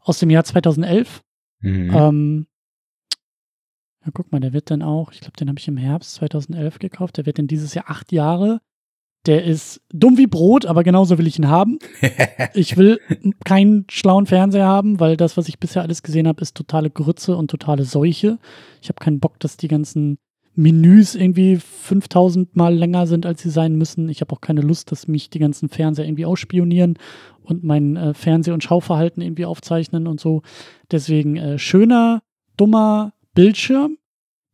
aus 0.00 0.18
dem 0.18 0.30
Jahr 0.30 0.44
2011. 0.44 1.22
Mhm. 1.60 1.90
Ähm, 1.94 2.46
ja, 4.04 4.10
guck 4.12 4.32
mal, 4.32 4.40
der 4.40 4.52
wird 4.52 4.70
dann 4.70 4.82
auch, 4.82 5.12
ich 5.12 5.20
glaube, 5.20 5.36
den 5.36 5.48
habe 5.48 5.58
ich 5.58 5.68
im 5.68 5.76
Herbst 5.76 6.14
2011 6.14 6.78
gekauft. 6.78 7.16
Der 7.16 7.26
wird 7.26 7.38
dann 7.38 7.46
dieses 7.46 7.74
Jahr 7.74 7.88
acht 7.88 8.12
Jahre. 8.12 8.60
Der 9.26 9.44
ist 9.44 9.80
dumm 9.92 10.18
wie 10.18 10.26
Brot, 10.26 10.66
aber 10.66 10.84
genauso 10.84 11.18
will 11.18 11.26
ich 11.26 11.38
ihn 11.38 11.48
haben. 11.48 11.78
ich 12.54 12.76
will 12.76 13.00
keinen 13.44 13.84
schlauen 13.90 14.26
Fernseher 14.26 14.66
haben, 14.66 15.00
weil 15.00 15.16
das, 15.16 15.36
was 15.36 15.48
ich 15.48 15.58
bisher 15.58 15.82
alles 15.82 16.02
gesehen 16.02 16.28
habe, 16.28 16.40
ist 16.40 16.56
totale 16.56 16.90
Grütze 16.90 17.36
und 17.36 17.50
totale 17.50 17.84
Seuche. 17.84 18.38
Ich 18.80 18.88
habe 18.88 19.00
keinen 19.00 19.20
Bock, 19.20 19.40
dass 19.40 19.56
die 19.56 19.68
ganzen 19.68 20.18
Menüs 20.54 21.14
irgendwie 21.14 21.56
5000 21.56 22.56
Mal 22.56 22.74
länger 22.74 23.06
sind, 23.06 23.26
als 23.26 23.42
sie 23.42 23.50
sein 23.50 23.76
müssen. 23.76 24.08
Ich 24.08 24.22
habe 24.22 24.32
auch 24.32 24.40
keine 24.40 24.62
Lust, 24.62 24.90
dass 24.90 25.06
mich 25.06 25.28
die 25.28 25.38
ganzen 25.38 25.68
Fernseher 25.68 26.06
irgendwie 26.06 26.24
ausspionieren 26.24 26.98
und 27.42 27.62
mein 27.62 27.96
äh, 27.96 28.14
Fernseh- 28.14 28.52
und 28.52 28.64
Schauverhalten 28.64 29.22
irgendwie 29.22 29.44
aufzeichnen 29.44 30.06
und 30.06 30.18
so. 30.18 30.42
Deswegen 30.90 31.36
äh, 31.36 31.58
schöner, 31.58 32.22
dummer 32.56 33.12
Bildschirm, 33.34 33.98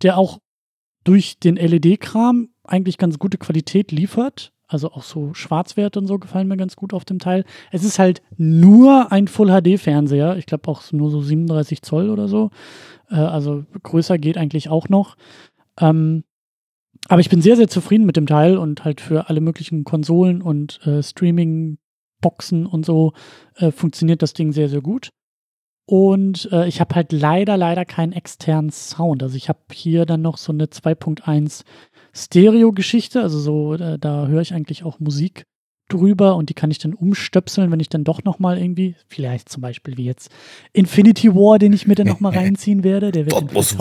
der 0.03 0.19
auch 0.19 0.39
durch 1.05 1.39
den 1.39 1.57
LED-Kram 1.57 2.49
eigentlich 2.65 2.99
ganz 2.99 3.19
gute 3.19 3.39
Qualität 3.39 3.93
liefert. 3.93 4.53
Also 4.73 4.93
auch 4.93 5.03
so 5.03 5.35
Schwarzwerte 5.35 5.99
und 5.99 6.07
so 6.07 6.19
gefallen 6.19 6.49
mir 6.49 6.57
ganz 6.57 6.77
gut 6.77 6.95
auf 6.95 7.05
dem 7.05 7.19
Teil. 7.19 7.45
Es 7.71 7.85
ist 7.85 7.99
halt 7.99 8.23
nur 8.37 9.13
ein 9.13 9.29
Full-HD-Fernseher. 9.29 10.37
Ich 10.37 10.47
glaube 10.47 10.69
auch 10.69 10.83
nur 10.93 11.11
so 11.11 11.21
37 11.21 11.83
Zoll 11.83 12.11
oder 12.11 12.29
so. 12.29 12.51
Äh, 13.11 13.17
also 13.17 13.65
größer 13.83 14.19
geht 14.19 14.39
eigentlich 14.39 14.69
auch 14.69 14.89
noch. 14.89 15.17
Ähm, 15.81 16.25
aber 17.09 17.21
ich 17.21 17.31
bin 17.31 17.43
sehr, 17.43 17.57
sehr 17.57 17.69
zufrieden 17.69 18.07
mit 18.07 18.17
dem 18.17 18.27
Teil 18.27 18.57
und 18.57 18.85
halt 18.85 19.01
für 19.01 19.29
alle 19.29 19.41
möglichen 19.41 19.85
Konsolen 19.85 20.41
und 20.41 20.85
äh, 20.87 21.03
Streaming-Boxen 21.03 22.67
und 22.67 22.87
so 22.87 23.13
äh, 23.57 23.73
funktioniert 23.73 24.23
das 24.23 24.35
Ding 24.35 24.53
sehr, 24.53 24.69
sehr 24.69 24.83
gut. 24.83 25.11
Und 25.85 26.49
äh, 26.53 26.69
ich 26.69 26.81
habe 26.81 26.95
halt 26.95 27.11
leider, 27.13 27.57
leider 27.57 27.85
keinen 27.85 28.13
externen 28.13 28.71
Sound. 28.71 29.23
Also 29.23 29.37
ich 29.37 29.49
habe 29.49 29.59
hier 29.73 30.07
dann 30.07 30.23
noch 30.23 30.37
so 30.37 30.53
eine 30.53 30.67
2.1 30.67 31.65
Stereo-Geschichte. 32.13 33.23
Also 33.23 33.39
so, 33.39 33.75
äh, 33.75 33.99
da 33.99 34.27
höre 34.27 34.43
ich 34.43 34.55
eigentlich 34.55 34.85
auch 34.85 35.01
Musik 35.01 35.47
drüber 35.89 36.37
und 36.37 36.49
die 36.49 36.55
kann 36.55 36.71
ich 36.71 36.79
dann 36.79 36.95
umstöpseln, 36.95 37.71
wenn 37.71 37.81
ich 37.81 37.89
dann 37.89 38.05
doch 38.05 38.25
nochmal 38.25 38.59
irgendwie, 38.59 38.97
vielleicht 39.09 39.49
zum 39.49 39.61
Beispiel 39.61 39.97
wie 39.97 40.05
jetzt 40.05 40.31
Infinity 40.73 41.35
War, 41.35 41.59
den 41.59 41.73
ich 41.73 41.87
mir 41.87 41.95
dann 41.95 42.07
nochmal 42.07 42.33
reinziehen 42.37 42.85
werde. 42.85 43.13
Der 43.13 43.27
wird 43.27 43.35
das 43.35 43.79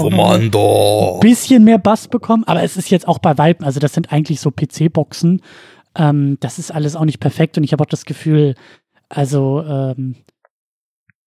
ein 1.15 1.19
bisschen 1.21 1.63
mehr 1.63 1.77
Bass 1.77 2.07
bekommen, 2.07 2.43
aber 2.45 2.63
es 2.63 2.77
ist 2.77 2.89
jetzt 2.89 3.07
auch 3.07 3.19
bei 3.19 3.37
Weitem, 3.37 3.65
also 3.65 3.79
das 3.79 3.93
sind 3.93 4.11
eigentlich 4.11 4.39
so 4.41 4.51
PC-Boxen. 4.51 5.41
Ähm, 5.95 6.37
das 6.39 6.59
ist 6.59 6.71
alles 6.71 6.95
auch 6.95 7.05
nicht 7.05 7.19
perfekt 7.19 7.57
und 7.57 7.63
ich 7.63 7.73
habe 7.73 7.83
auch 7.83 7.89
das 7.89 8.05
Gefühl, 8.05 8.55
also, 9.09 9.61
ähm, 9.61 10.15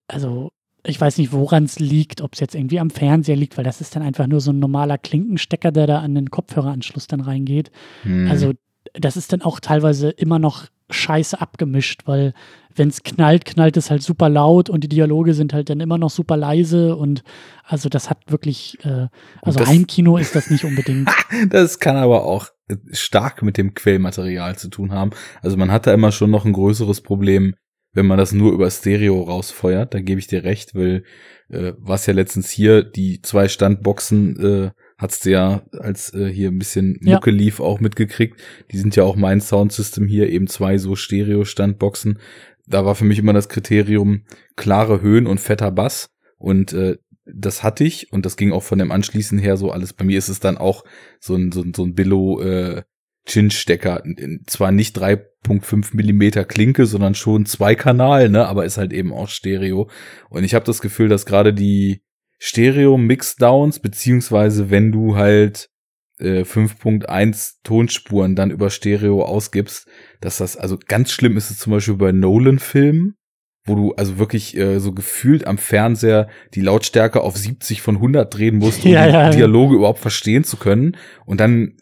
also 0.08 0.50
ich 0.86 1.00
weiß 1.00 1.18
nicht, 1.18 1.32
woran 1.32 1.64
es 1.64 1.78
liegt, 1.78 2.20
ob 2.20 2.34
es 2.34 2.40
jetzt 2.40 2.54
irgendwie 2.54 2.78
am 2.78 2.90
Fernseher 2.90 3.36
liegt, 3.36 3.56
weil 3.56 3.64
das 3.64 3.80
ist 3.80 3.96
dann 3.96 4.02
einfach 4.02 4.26
nur 4.26 4.40
so 4.40 4.52
ein 4.52 4.58
normaler 4.58 4.98
Klinkenstecker, 4.98 5.72
der 5.72 5.86
da 5.86 5.98
an 6.00 6.14
den 6.14 6.30
Kopfhöreranschluss 6.30 7.06
dann 7.06 7.20
reingeht. 7.20 7.70
Hm. 8.02 8.30
Also 8.30 8.52
das 8.92 9.16
ist 9.16 9.32
dann 9.32 9.42
auch 9.42 9.60
teilweise 9.60 10.10
immer 10.10 10.38
noch 10.38 10.66
scheiße 10.90 11.40
abgemischt, 11.40 12.02
weil 12.04 12.34
wenn 12.76 12.88
es 12.88 13.02
knallt, 13.02 13.44
knallt 13.44 13.76
es 13.76 13.90
halt 13.90 14.02
super 14.02 14.28
laut 14.28 14.68
und 14.68 14.84
die 14.84 14.88
Dialoge 14.88 15.32
sind 15.32 15.54
halt 15.54 15.70
dann 15.70 15.80
immer 15.80 15.96
noch 15.96 16.10
super 16.10 16.36
leise 16.36 16.96
und 16.96 17.22
also 17.64 17.88
das 17.88 18.10
hat 18.10 18.18
wirklich, 18.26 18.78
äh, 18.84 19.08
also 19.40 19.60
das, 19.60 19.68
Heimkino 19.68 20.18
ist 20.18 20.34
das 20.34 20.50
nicht 20.50 20.64
unbedingt. 20.64 21.08
das 21.48 21.78
kann 21.78 21.96
aber 21.96 22.24
auch 22.24 22.48
stark 22.90 23.42
mit 23.42 23.56
dem 23.56 23.74
Quellmaterial 23.74 24.56
zu 24.56 24.68
tun 24.68 24.92
haben. 24.92 25.10
Also 25.40 25.56
man 25.56 25.70
hat 25.70 25.86
da 25.86 25.94
immer 25.94 26.12
schon 26.12 26.30
noch 26.30 26.44
ein 26.44 26.52
größeres 26.52 27.00
Problem 27.00 27.54
wenn 27.94 28.06
man 28.06 28.18
das 28.18 28.32
nur 28.32 28.52
über 28.52 28.70
Stereo 28.70 29.22
rausfeuert, 29.22 29.94
da 29.94 30.00
gebe 30.00 30.18
ich 30.18 30.26
dir 30.26 30.44
recht, 30.44 30.74
weil 30.74 31.04
äh, 31.48 31.72
was 31.78 32.06
ja 32.06 32.12
letztens 32.12 32.50
hier, 32.50 32.82
die 32.82 33.22
zwei 33.22 33.48
Standboxen 33.48 34.40
äh, 34.44 34.70
hat's 34.98 35.20
du 35.20 35.30
ja, 35.30 35.62
als 35.78 36.12
äh, 36.12 36.28
hier 36.28 36.48
ein 36.48 36.58
bisschen 36.58 36.98
Mucke 37.00 37.30
ja. 37.30 37.36
lief, 37.36 37.60
auch 37.60 37.80
mitgekriegt. 37.80 38.40
Die 38.72 38.78
sind 38.78 38.96
ja 38.96 39.04
auch 39.04 39.16
mein 39.16 39.40
Soundsystem 39.40 40.06
hier, 40.06 40.28
eben 40.28 40.46
zwei 40.46 40.78
so 40.78 40.96
Stereo-Standboxen. 40.96 42.18
Da 42.66 42.84
war 42.84 42.94
für 42.94 43.04
mich 43.04 43.18
immer 43.18 43.32
das 43.32 43.48
Kriterium 43.48 44.24
klare 44.56 45.00
Höhen 45.00 45.26
und 45.26 45.40
fetter 45.40 45.70
Bass. 45.70 46.10
Und 46.38 46.72
äh, 46.72 46.96
das 47.26 47.62
hatte 47.62 47.84
ich 47.84 48.12
und 48.12 48.26
das 48.26 48.36
ging 48.36 48.52
auch 48.52 48.62
von 48.62 48.78
dem 48.78 48.92
Anschließen 48.92 49.38
her 49.38 49.56
so 49.56 49.70
alles. 49.70 49.92
Bei 49.92 50.04
mir 50.04 50.18
ist 50.18 50.28
es 50.28 50.40
dann 50.40 50.58
auch 50.58 50.84
so 51.20 51.34
ein, 51.34 51.52
so 51.52 51.62
ein, 51.62 51.72
so 51.74 51.84
ein 51.84 51.94
Billo 51.94 52.40
äh, 52.42 52.82
Chin-Stecker. 53.26 54.02
Zwar 54.46 54.70
nicht 54.70 54.98
3.5 54.98 55.96
Millimeter 55.96 56.44
Klinke, 56.44 56.86
sondern 56.86 57.14
schon 57.14 57.46
zwei 57.46 57.74
Kanal, 57.74 58.28
ne, 58.28 58.46
aber 58.46 58.64
ist 58.64 58.78
halt 58.78 58.92
eben 58.92 59.12
auch 59.12 59.28
Stereo. 59.28 59.88
Und 60.28 60.44
ich 60.44 60.54
habe 60.54 60.64
das 60.64 60.80
Gefühl, 60.80 61.08
dass 61.08 61.26
gerade 61.26 61.54
die 61.54 62.02
Stereo-Mixdowns, 62.38 63.80
beziehungsweise 63.80 64.70
wenn 64.70 64.92
du 64.92 65.16
halt 65.16 65.70
äh, 66.18 66.42
5.1 66.42 67.54
Tonspuren 67.62 68.36
dann 68.36 68.50
über 68.50 68.70
Stereo 68.70 69.22
ausgibst, 69.24 69.88
dass 70.20 70.38
das, 70.38 70.56
also 70.56 70.78
ganz 70.86 71.10
schlimm 71.10 71.36
ist 71.36 71.50
es 71.50 71.58
zum 71.58 71.72
Beispiel 71.72 71.96
bei 71.96 72.12
Nolan-Filmen, 72.12 73.16
wo 73.66 73.74
du 73.74 73.94
also 73.94 74.18
wirklich 74.18 74.56
äh, 74.56 74.78
so 74.78 74.92
gefühlt 74.92 75.46
am 75.46 75.56
Fernseher 75.56 76.28
die 76.54 76.60
Lautstärke 76.60 77.22
auf 77.22 77.36
70 77.36 77.80
von 77.80 77.96
100 77.96 78.32
drehen 78.32 78.56
musst, 78.56 78.84
um 78.84 78.90
ja, 78.90 79.06
ja, 79.08 79.30
die 79.30 79.38
Dialoge 79.38 79.72
ja. 79.72 79.78
überhaupt 79.78 80.00
verstehen 80.00 80.44
zu 80.44 80.58
können. 80.58 80.96
Und 81.24 81.40
dann 81.40 81.76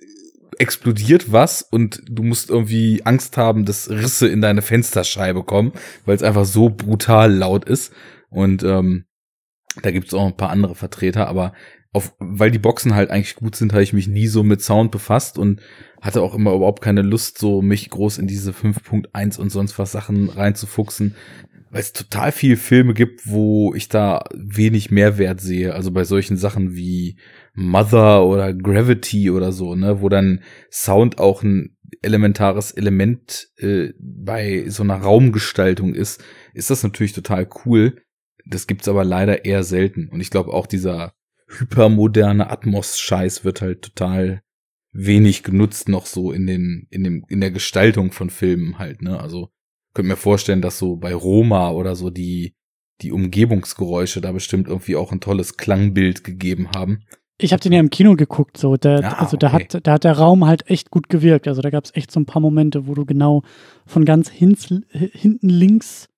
explodiert 0.62 1.32
was 1.32 1.60
und 1.62 2.02
du 2.08 2.22
musst 2.22 2.48
irgendwie 2.48 3.02
Angst 3.04 3.36
haben, 3.36 3.64
dass 3.64 3.90
Risse 3.90 4.28
in 4.28 4.40
deine 4.40 4.62
Fensterscheibe 4.62 5.42
kommen, 5.42 5.72
weil 6.06 6.14
es 6.14 6.22
einfach 6.22 6.44
so 6.44 6.70
brutal 6.70 7.32
laut 7.32 7.64
ist. 7.64 7.92
Und 8.30 8.62
ähm, 8.62 9.04
da 9.82 9.90
gibt's 9.90 10.14
auch 10.14 10.24
ein 10.24 10.36
paar 10.36 10.50
andere 10.50 10.76
Vertreter, 10.76 11.26
aber 11.26 11.52
auf, 11.92 12.14
weil 12.20 12.52
die 12.52 12.60
Boxen 12.60 12.94
halt 12.94 13.10
eigentlich 13.10 13.34
gut 13.34 13.56
sind, 13.56 13.72
habe 13.72 13.82
ich 13.82 13.92
mich 13.92 14.06
nie 14.06 14.28
so 14.28 14.44
mit 14.44 14.62
Sound 14.62 14.92
befasst 14.92 15.36
und 15.36 15.60
hatte 16.00 16.22
auch 16.22 16.34
immer 16.34 16.54
überhaupt 16.54 16.80
keine 16.80 17.02
Lust, 17.02 17.38
so 17.38 17.60
mich 17.60 17.90
groß 17.90 18.18
in 18.18 18.28
diese 18.28 18.52
5.1 18.52 19.40
und 19.40 19.50
sonst 19.50 19.78
was 19.80 19.90
Sachen 19.90 20.30
reinzufuchsen, 20.30 21.16
weil 21.70 21.80
es 21.80 21.92
total 21.92 22.30
viel 22.30 22.56
Filme 22.56 22.94
gibt, 22.94 23.26
wo 23.26 23.74
ich 23.74 23.88
da 23.88 24.24
wenig 24.32 24.92
Mehrwert 24.92 25.40
sehe. 25.40 25.74
Also 25.74 25.90
bei 25.90 26.04
solchen 26.04 26.36
Sachen 26.36 26.76
wie 26.76 27.16
Mother 27.54 28.24
oder 28.24 28.54
Gravity 28.54 29.30
oder 29.30 29.52
so, 29.52 29.74
ne, 29.74 30.00
wo 30.00 30.08
dann 30.08 30.42
Sound 30.70 31.18
auch 31.18 31.42
ein 31.42 31.76
elementares 32.00 32.72
Element 32.72 33.48
äh, 33.58 33.92
bei 33.98 34.64
so 34.68 34.82
einer 34.82 34.96
Raumgestaltung 34.96 35.94
ist, 35.94 36.22
ist 36.54 36.70
das 36.70 36.82
natürlich 36.82 37.12
total 37.12 37.48
cool. 37.64 38.02
Das 38.46 38.66
gibt's 38.66 38.88
aber 38.88 39.04
leider 39.04 39.44
eher 39.44 39.62
selten. 39.62 40.08
Und 40.08 40.20
ich 40.20 40.30
glaube 40.30 40.52
auch 40.52 40.66
dieser 40.66 41.12
hypermoderne 41.46 42.50
Atmos-Scheiß 42.50 43.44
wird 43.44 43.60
halt 43.60 43.82
total 43.82 44.42
wenig 44.92 45.42
genutzt 45.42 45.88
noch 45.88 46.06
so 46.06 46.32
in 46.32 46.46
den 46.46 46.86
in 46.90 47.04
dem 47.04 47.24
in 47.28 47.40
der 47.40 47.50
Gestaltung 47.50 48.12
von 48.12 48.30
Filmen 48.30 48.78
halt, 48.78 49.02
ne? 49.02 49.18
Also 49.20 49.50
könnt 49.94 50.08
mir 50.08 50.16
vorstellen, 50.16 50.62
dass 50.62 50.78
so 50.78 50.96
bei 50.96 51.14
Roma 51.14 51.70
oder 51.70 51.96
so 51.96 52.10
die 52.10 52.54
die 53.00 53.12
Umgebungsgeräusche 53.12 54.20
da 54.20 54.32
bestimmt 54.32 54.68
irgendwie 54.68 54.96
auch 54.96 55.12
ein 55.12 55.20
tolles 55.20 55.56
Klangbild 55.56 56.24
gegeben 56.24 56.70
haben. 56.74 57.04
Ich 57.42 57.52
habe 57.52 57.62
den 57.62 57.72
ja 57.72 57.80
im 57.80 57.90
Kino 57.90 58.14
geguckt, 58.14 58.56
so 58.56 58.76
der, 58.76 59.00
ja, 59.00 59.18
also 59.18 59.36
da 59.36 59.52
okay. 59.52 59.68
hat, 59.72 59.86
da 59.86 59.92
hat 59.92 60.04
der 60.04 60.18
Raum 60.18 60.46
halt 60.46 60.68
echt 60.70 60.90
gut 60.90 61.08
gewirkt. 61.08 61.48
Also 61.48 61.62
da 61.62 61.70
gab 61.70 61.84
es 61.84 61.94
echt 61.94 62.10
so 62.10 62.20
ein 62.20 62.26
paar 62.26 62.40
Momente, 62.40 62.86
wo 62.86 62.94
du 62.94 63.04
genau 63.04 63.42
von 63.86 64.04
ganz 64.04 64.28
hins, 64.30 64.68
hinten 64.90 65.48
links 65.48 66.08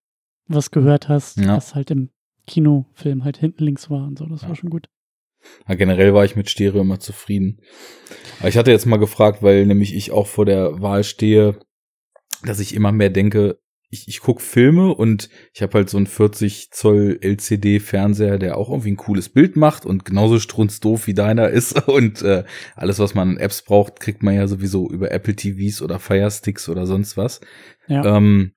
was 0.46 0.70
gehört 0.70 1.08
hast, 1.08 1.38
ja. 1.38 1.56
was 1.56 1.74
halt 1.74 1.90
im 1.90 2.10
Kinofilm 2.46 3.24
halt 3.24 3.38
hinten 3.38 3.64
links 3.64 3.90
war 3.90 4.06
und 4.06 4.18
so. 4.18 4.26
Das 4.26 4.42
ja. 4.42 4.48
war 4.48 4.56
schon 4.56 4.70
gut. 4.70 4.88
Ja, 5.68 5.74
generell 5.74 6.14
war 6.14 6.24
ich 6.24 6.36
mit 6.36 6.50
Stereo 6.50 6.80
immer 6.80 7.00
zufrieden. 7.00 7.60
Aber 8.38 8.48
ich 8.48 8.56
hatte 8.56 8.70
jetzt 8.70 8.86
mal 8.86 8.96
gefragt, 8.98 9.42
weil 9.42 9.66
nämlich 9.66 9.94
ich 9.94 10.10
auch 10.10 10.26
vor 10.26 10.46
der 10.46 10.80
Wahl 10.80 11.04
stehe, 11.04 11.58
dass 12.44 12.60
ich 12.60 12.74
immer 12.74 12.92
mehr 12.92 13.10
denke, 13.10 13.58
ich, 13.90 14.08
ich 14.08 14.20
guck 14.20 14.40
Filme 14.40 14.94
und 14.94 15.28
ich 15.52 15.62
habe 15.62 15.74
halt 15.74 15.90
so 15.90 15.96
einen 15.96 16.06
40 16.06 16.70
Zoll 16.72 17.18
LCD-Fernseher, 17.20 18.38
der 18.38 18.58
auch 18.58 18.70
irgendwie 18.70 18.92
ein 18.92 18.96
cooles 18.96 19.28
Bild 19.28 19.56
macht 19.56 19.86
und 19.86 20.04
genauso 20.04 20.38
strunzdoof 20.38 21.06
wie 21.06 21.14
deiner 21.14 21.48
ist. 21.50 21.88
Und 21.94 22.22
äh, 22.22 22.44
alles, 22.74 22.98
was 22.98 23.14
man 23.14 23.30
an 23.30 23.36
Apps 23.36 23.62
braucht, 23.62 24.00
kriegt 24.00 24.22
man 24.22 24.34
ja 24.34 24.48
sowieso 24.48 24.90
über 24.90 25.12
Apple 25.12 25.36
TVs 25.36 25.80
oder 25.80 25.98
Firesticks 25.98 26.68
oder 26.68 26.86
sonst 26.86 27.16
was. 27.16 27.40
Ja. 27.86 28.04
Ähm, 28.16 28.52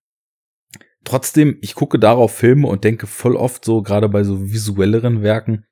trotzdem, 1.03 1.57
ich 1.61 1.75
gucke 1.75 1.99
darauf 1.99 2.33
Filme 2.33 2.67
und 2.67 2.83
denke 2.83 3.05
voll 3.05 3.35
oft 3.35 3.63
so, 3.63 3.81
gerade 3.81 4.09
bei 4.09 4.23
so 4.23 4.51
visuelleren 4.51 5.21
Werken, 5.21 5.65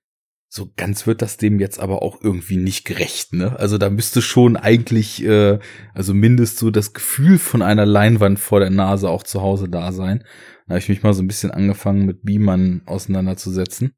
so 0.48 0.72
ganz 0.76 1.06
wird 1.06 1.22
das 1.22 1.38
dem 1.38 1.60
jetzt 1.60 1.80
aber 1.80 2.02
auch 2.02 2.22
irgendwie 2.22 2.58
nicht 2.58 2.86
gerecht, 2.86 3.34
ne? 3.34 3.60
Also 3.60 3.78
da 3.78 3.90
müsste 3.90 4.22
schon 4.22 4.56
eigentlich, 4.56 5.24
äh, 5.26 5.60
also 5.94 6.14
mindestens 6.14 6.60
so 6.60 6.72
das 6.72 6.94
Gefühl 6.94 7.38
von 7.38 7.62
einer 7.62 7.86
Leinwand 7.86 8.40
vor 8.40 8.60
der 8.60 8.70
Nase 8.70 9.10
auch 9.10 9.24
zu 9.24 9.42
Hause 9.42 9.68
da 9.68 9.92
sein. 9.92 10.24
Da 10.68 10.74
habe 10.74 10.80
ich 10.80 10.90
mich 10.90 11.04
mal 11.04 11.14
so 11.14 11.24
ein 11.24 11.28
bisschen 11.28 11.52
angefangen 11.52 12.06
mit 12.06 12.24
Beamern 12.24 12.82
auseinanderzusetzen. 12.86 13.92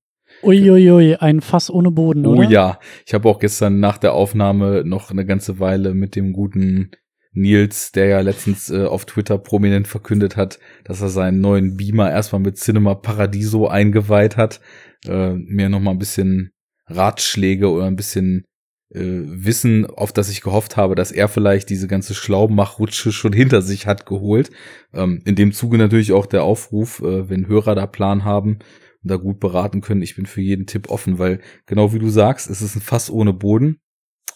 Uiuiui, 0.43 0.91
ui, 0.91 1.15
ein 1.15 1.41
Fass 1.41 1.69
ohne 1.69 1.91
Boden, 1.91 2.25
oh 2.25 2.31
oder? 2.31 2.47
Oh 2.47 2.51
ja, 2.51 2.79
ich 3.05 3.13
habe 3.13 3.29
auch 3.29 3.39
gestern 3.39 3.79
nach 3.79 3.97
der 3.97 4.13
Aufnahme 4.13 4.83
noch 4.85 5.11
eine 5.11 5.25
ganze 5.25 5.59
Weile 5.59 5.93
mit 5.93 6.15
dem 6.15 6.33
guten 6.33 6.91
Nils, 7.37 7.91
der 7.91 8.07
ja 8.07 8.19
letztens 8.21 8.69
äh, 8.69 8.85
auf 8.85 9.05
Twitter 9.05 9.37
prominent 9.37 9.87
verkündet 9.87 10.35
hat, 10.35 10.59
dass 10.83 11.01
er 11.01 11.09
seinen 11.09 11.39
neuen 11.39 11.77
Beamer 11.77 12.09
erstmal 12.09 12.41
mit 12.41 12.57
Cinema 12.57 12.95
Paradiso 12.95 13.67
eingeweiht 13.67 14.37
hat, 14.37 14.59
äh, 15.07 15.33
mir 15.33 15.69
noch 15.69 15.79
mal 15.79 15.91
ein 15.91 15.99
bisschen 15.99 16.51
Ratschläge 16.85 17.69
oder 17.69 17.85
ein 17.85 17.95
bisschen 17.95 18.45
äh, 18.93 18.99
Wissen, 19.01 19.85
auf 19.85 20.13
das 20.13 20.29
ich 20.29 20.41
gehofft 20.41 20.77
habe, 20.77 20.95
dass 20.95 21.11
er 21.11 21.27
vielleicht 21.27 21.69
diese 21.69 21.87
ganze 21.87 22.13
Schlaubmachrutsche 22.13 23.11
schon 23.11 23.33
hinter 23.33 23.61
sich 23.61 23.87
hat 23.87 24.05
geholt. 24.05 24.49
Ähm, 24.93 25.21
in 25.25 25.35
dem 25.35 25.51
Zuge 25.51 25.77
natürlich 25.77 26.13
auch 26.13 26.25
der 26.25 26.43
Aufruf, 26.43 27.01
äh, 27.01 27.29
wenn 27.29 27.47
Hörer 27.47 27.75
da 27.75 27.87
Plan 27.87 28.23
haben 28.23 28.59
und 29.03 29.11
da 29.11 29.17
gut 29.17 29.39
beraten 29.39 29.81
können. 29.81 30.01
Ich 30.01 30.15
bin 30.15 30.25
für 30.25 30.41
jeden 30.41 30.65
Tipp 30.65 30.89
offen, 30.89 31.19
weil 31.19 31.41
genau 31.65 31.93
wie 31.93 31.99
du 31.99 32.09
sagst, 32.09 32.49
es 32.49 32.61
ist 32.61 32.75
ein 32.75 32.81
Fass 32.81 33.09
ohne 33.09 33.33
Boden. 33.33 33.79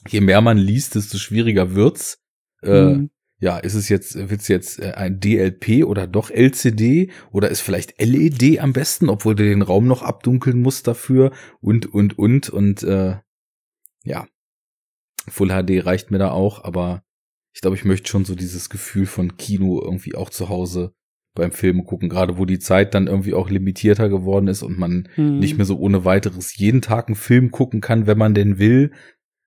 Je 0.07 0.21
mehr 0.21 0.41
man 0.41 0.57
liest, 0.57 0.95
desto 0.95 1.17
schwieriger 1.17 1.75
wird's. 1.75 2.17
Äh, 2.63 2.95
mhm 2.95 3.09
ja, 3.41 3.57
ist 3.57 3.73
es 3.73 3.89
jetzt, 3.89 4.29
wird's 4.29 4.47
jetzt 4.47 4.79
äh, 4.79 4.91
ein 4.91 5.19
DLP 5.19 5.83
oder 5.83 6.05
doch 6.05 6.29
LCD 6.29 7.09
oder 7.31 7.49
ist 7.49 7.61
vielleicht 7.61 7.99
LED 7.99 8.59
am 8.59 8.71
besten, 8.71 9.09
obwohl 9.09 9.33
du 9.33 9.43
den 9.43 9.63
Raum 9.63 9.87
noch 9.87 10.03
abdunkeln 10.03 10.61
musst 10.61 10.87
dafür 10.87 11.31
und, 11.59 11.87
und, 11.91 12.17
und, 12.17 12.49
und, 12.49 12.83
äh, 12.83 13.17
ja. 14.03 14.27
Full 15.27 15.49
HD 15.49 15.85
reicht 15.85 16.11
mir 16.11 16.19
da 16.19 16.31
auch, 16.31 16.63
aber 16.63 17.03
ich 17.53 17.61
glaube, 17.61 17.75
ich 17.75 17.83
möchte 17.83 18.09
schon 18.09 18.25
so 18.25 18.35
dieses 18.35 18.69
Gefühl 18.69 19.07
von 19.07 19.37
Kino 19.37 19.81
irgendwie 19.83 20.15
auch 20.15 20.29
zu 20.29 20.47
Hause 20.47 20.93
beim 21.33 21.51
Film 21.51 21.83
gucken, 21.85 22.09
gerade 22.09 22.37
wo 22.37 22.45
die 22.45 22.59
Zeit 22.59 22.93
dann 22.93 23.07
irgendwie 23.07 23.33
auch 23.33 23.49
limitierter 23.49 24.07
geworden 24.07 24.47
ist 24.47 24.61
und 24.61 24.77
man 24.77 25.09
mhm. 25.15 25.39
nicht 25.39 25.57
mehr 25.57 25.65
so 25.65 25.79
ohne 25.79 26.05
weiteres 26.05 26.55
jeden 26.57 26.81
Tag 26.81 27.07
einen 27.07 27.15
Film 27.15 27.49
gucken 27.49 27.81
kann, 27.81 28.05
wenn 28.05 28.17
man 28.17 28.35
denn 28.35 28.59
will. 28.59 28.91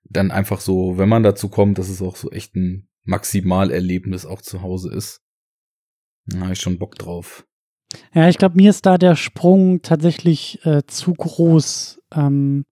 Dann 0.08 0.30
einfach 0.32 0.60
so, 0.60 0.98
wenn 0.98 1.08
man 1.08 1.22
dazu 1.22 1.48
kommt, 1.48 1.78
dass 1.78 1.88
es 1.88 2.02
auch 2.02 2.16
so 2.16 2.30
echt 2.30 2.56
ein 2.56 2.88
Maximalerlebnis 3.04 4.26
auch 4.26 4.42
zu 4.42 4.62
Hause 4.62 4.92
ist. 4.92 5.20
Da 6.26 6.40
habe 6.40 6.52
ich 6.52 6.60
schon 6.60 6.78
Bock 6.78 6.96
drauf. 6.96 7.46
Ja, 8.14 8.28
ich 8.28 8.38
glaube, 8.38 8.56
mir 8.56 8.70
ist 8.70 8.86
da 8.86 8.98
der 8.98 9.14
Sprung 9.14 9.82
tatsächlich 9.82 10.64
äh, 10.64 10.82
zu 10.86 11.12
groß, 11.12 12.00
ähm, 12.12 12.64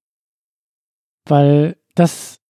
weil 1.26 1.76
das 1.94 2.42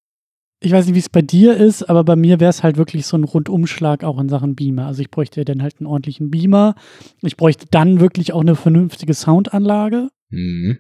ich 0.63 0.71
weiß 0.71 0.87
nicht, 0.87 0.95
wie 0.95 1.01
es 1.01 1.09
bei 1.09 1.23
dir 1.23 1.57
ist, 1.57 1.83
aber 1.83 2.05
bei 2.05 2.15
mir 2.15 2.39
wäre 2.39 2.51
es 2.51 2.63
halt 2.63 2.77
wirklich 2.77 3.07
so 3.07 3.17
ein 3.17 3.25
Rundumschlag 3.25 4.05
auch 4.05 4.19
in 4.21 4.29
Sachen 4.29 4.55
Beamer. 4.55 4.87
Also 4.87 5.03
ich 5.03 5.11
bräuchte 5.11 5.45
dann 5.45 5.61
halt 5.61 5.81
einen 5.81 5.89
ordentlichen 5.89 6.31
Beamer. 6.31 6.77
Ich 7.21 7.37
bräuchte 7.37 7.67
dann 7.71 7.99
wirklich 7.99 8.33
auch 8.33 8.43
eine 8.43 8.55
vernünftige 8.55 9.13
Soundanlage. 9.13 10.09
Mhm. 10.31 10.79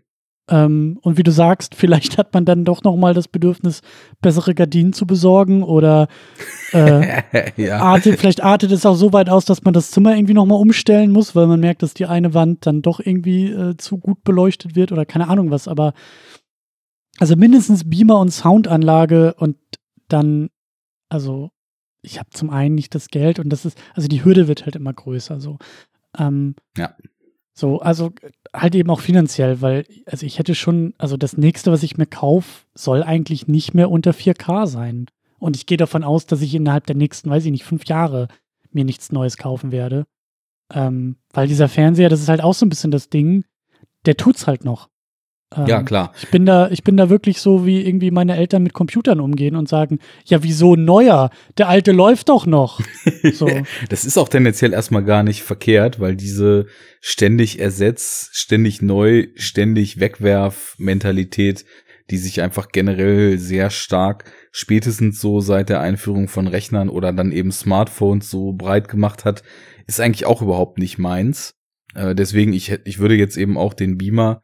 Ähm, 0.53 0.99
und 1.01 1.17
wie 1.17 1.23
du 1.23 1.33
sagst, 1.33 1.75
vielleicht 1.77 2.19
hat 2.19 2.35
man 2.35 2.45
dann 2.45 2.65
doch 2.65 2.83
noch 2.85 2.97
mal 2.97 3.15
das 3.15 3.27
Bedürfnis, 3.27 3.81
bessere 4.21 4.55
Gardinen 4.55 4.93
zu 4.93 5.07
besorgen 5.07 5.63
oder 5.63 6.09
äh, 6.73 7.23
ja. 7.57 7.79
artet, 7.79 8.21
vielleicht 8.21 8.45
artet 8.45 8.71
es 8.71 8.85
auch 8.85 8.95
so 8.95 9.15
weit 9.15 9.31
aus, 9.31 9.47
dass 9.47 9.65
man 9.65 9.73
das 9.73 9.91
Zimmer 9.91 10.15
irgendwie 10.15 10.35
noch 10.35 10.45
mal 10.45 10.57
umstellen 10.57 11.11
muss, 11.11 11.35
weil 11.35 11.47
man 11.47 11.61
merkt, 11.61 11.83
dass 11.83 11.95
die 11.95 12.05
eine 12.05 12.35
Wand 12.35 12.67
dann 12.67 12.83
doch 12.83 13.01
irgendwie 13.01 13.51
äh, 13.51 13.77
zu 13.79 13.97
gut 13.97 14.23
beleuchtet 14.25 14.77
wird 14.77 14.93
oder 14.93 15.07
keine 15.07 15.29
Ahnung 15.29 15.51
was. 15.51 15.69
Aber 15.69 15.95
also 17.19 17.35
mindestens 17.35 17.89
Beamer 17.89 18.21
und 18.21 18.31
Soundanlage 18.31 19.35
und 19.35 19.57
dann, 20.09 20.51
also 21.09 21.51
ich 22.03 22.19
habe 22.19 22.29
zum 22.31 22.51
einen 22.51 22.75
nicht 22.75 22.95
das 22.95 23.09
Geld 23.09 23.39
und 23.39 23.49
das 23.49 23.65
ist, 23.65 23.81
also 23.95 24.09
die 24.09 24.23
Hürde 24.25 24.49
wird 24.49 24.67
halt 24.67 24.77
immer 24.77 24.93
größer. 24.93 25.41
So. 25.41 25.59
Ähm, 26.19 26.57
ja. 26.77 26.95
So, 27.55 27.81
also 27.81 28.13
halt 28.55 28.75
eben 28.75 28.91
auch 28.91 29.01
finanziell, 29.01 29.61
weil, 29.61 29.85
also 30.07 30.25
ich 30.25 30.39
hätte 30.39 30.55
schon, 30.55 30.95
also 30.99 31.17
das 31.17 31.37
nächste, 31.37 31.71
was 31.71 31.83
ich 31.83 31.99
mir 31.99 32.07
kaufe, 32.07 32.65
soll 32.75 33.03
eigentlich 33.03 33.47
nicht 33.47 33.75
mehr 33.75 33.91
unter 33.91 34.13
4K 34.13 34.67
sein. 34.67 35.07
Und 35.39 35.57
ich 35.57 35.67
gehe 35.67 35.77
davon 35.77 36.05
aus, 36.05 36.27
dass 36.27 36.41
ich 36.41 36.55
innerhalb 36.55 36.87
der 36.87 36.97
nächsten, 36.97 37.29
weiß 37.29 37.45
ich 37.45 37.51
nicht, 37.51 37.65
fünf 37.65 37.85
Jahre 37.87 38.29
mir 38.71 38.85
nichts 38.85 39.13
Neues 39.13 39.37
kaufen 39.37 39.73
werde. 39.73 40.07
Ähm, 40.73 41.17
weil 41.33 41.49
dieser 41.49 41.69
Fernseher, 41.69 42.09
das 42.09 42.21
ist 42.21 42.29
halt 42.29 42.43
auch 42.43 42.55
so 42.55 42.65
ein 42.65 42.71
bisschen 42.71 42.91
das 42.91 43.11
Ding, 43.11 43.45
der 44.07 44.17
tut's 44.17 44.47
halt 44.47 44.65
noch. 44.65 44.89
Ähm, 45.57 45.67
ja, 45.67 45.83
klar. 45.83 46.13
Ich 46.23 46.31
bin 46.31 46.47
da, 46.47 46.69
ich 46.71 46.83
bin 46.83 46.97
da 46.97 47.11
wirklich 47.11 47.41
so, 47.41 47.67
wie 47.67 47.83
irgendwie 47.83 48.11
meine 48.11 48.37
Eltern 48.37 48.63
mit 48.63 48.73
Computern 48.73 49.21
umgehen 49.21 49.57
und 49.57 49.69
sagen, 49.69 49.99
ja, 50.25 50.43
wieso 50.43 50.77
neuer? 50.77 51.31
Der 51.59 51.69
alte 51.69 51.93
läuft 51.93 52.29
doch 52.29 52.47
noch. 52.47 52.81
So. 53.35 53.49
das 53.89 54.05
ist 54.05 54.19
auch 54.19 54.29
tendenziell 54.29 54.73
erstmal 54.73 55.05
gar 55.05 55.23
nicht 55.23 55.43
verkehrt, 55.43 56.01
weil 56.01 56.17
diese 56.17 56.67
ständig 57.01 57.61
ersetz, 57.61 58.31
ständig 58.33 58.83
neu, 58.83 59.29
ständig 59.37 60.01
wegwerf 60.01 60.75
Mentalität, 60.79 61.65
die 62.11 62.19
sich 62.19 62.43
einfach 62.43 62.69
generell 62.69 63.39
sehr 63.39 63.71
stark 63.71 64.25
spätestens 64.51 65.21
so 65.21 65.41
seit 65.41 65.69
der 65.69 65.81
Einführung 65.81 66.29
von 66.29 66.47
Rechnern 66.47 66.89
oder 66.89 67.13
dann 67.13 67.33
eben 67.33 67.53
Smartphones 67.53 68.31
so 68.31 68.53
breit 68.53 68.89
gemacht 68.89 69.25
hat, 69.25 69.43
ist 69.87 70.01
eigentlich 70.01 70.27
auch 70.27 70.43
überhaupt 70.43 70.79
nicht 70.79 70.99
meins. 70.99 71.55
Äh, 71.95 72.15
deswegen, 72.15 72.53
ich, 72.53 72.79
ich 72.85 72.99
würde 72.99 73.15
jetzt 73.15 73.37
eben 73.37 73.57
auch 73.57 73.75
den 73.75 73.99
Beamer 73.99 74.43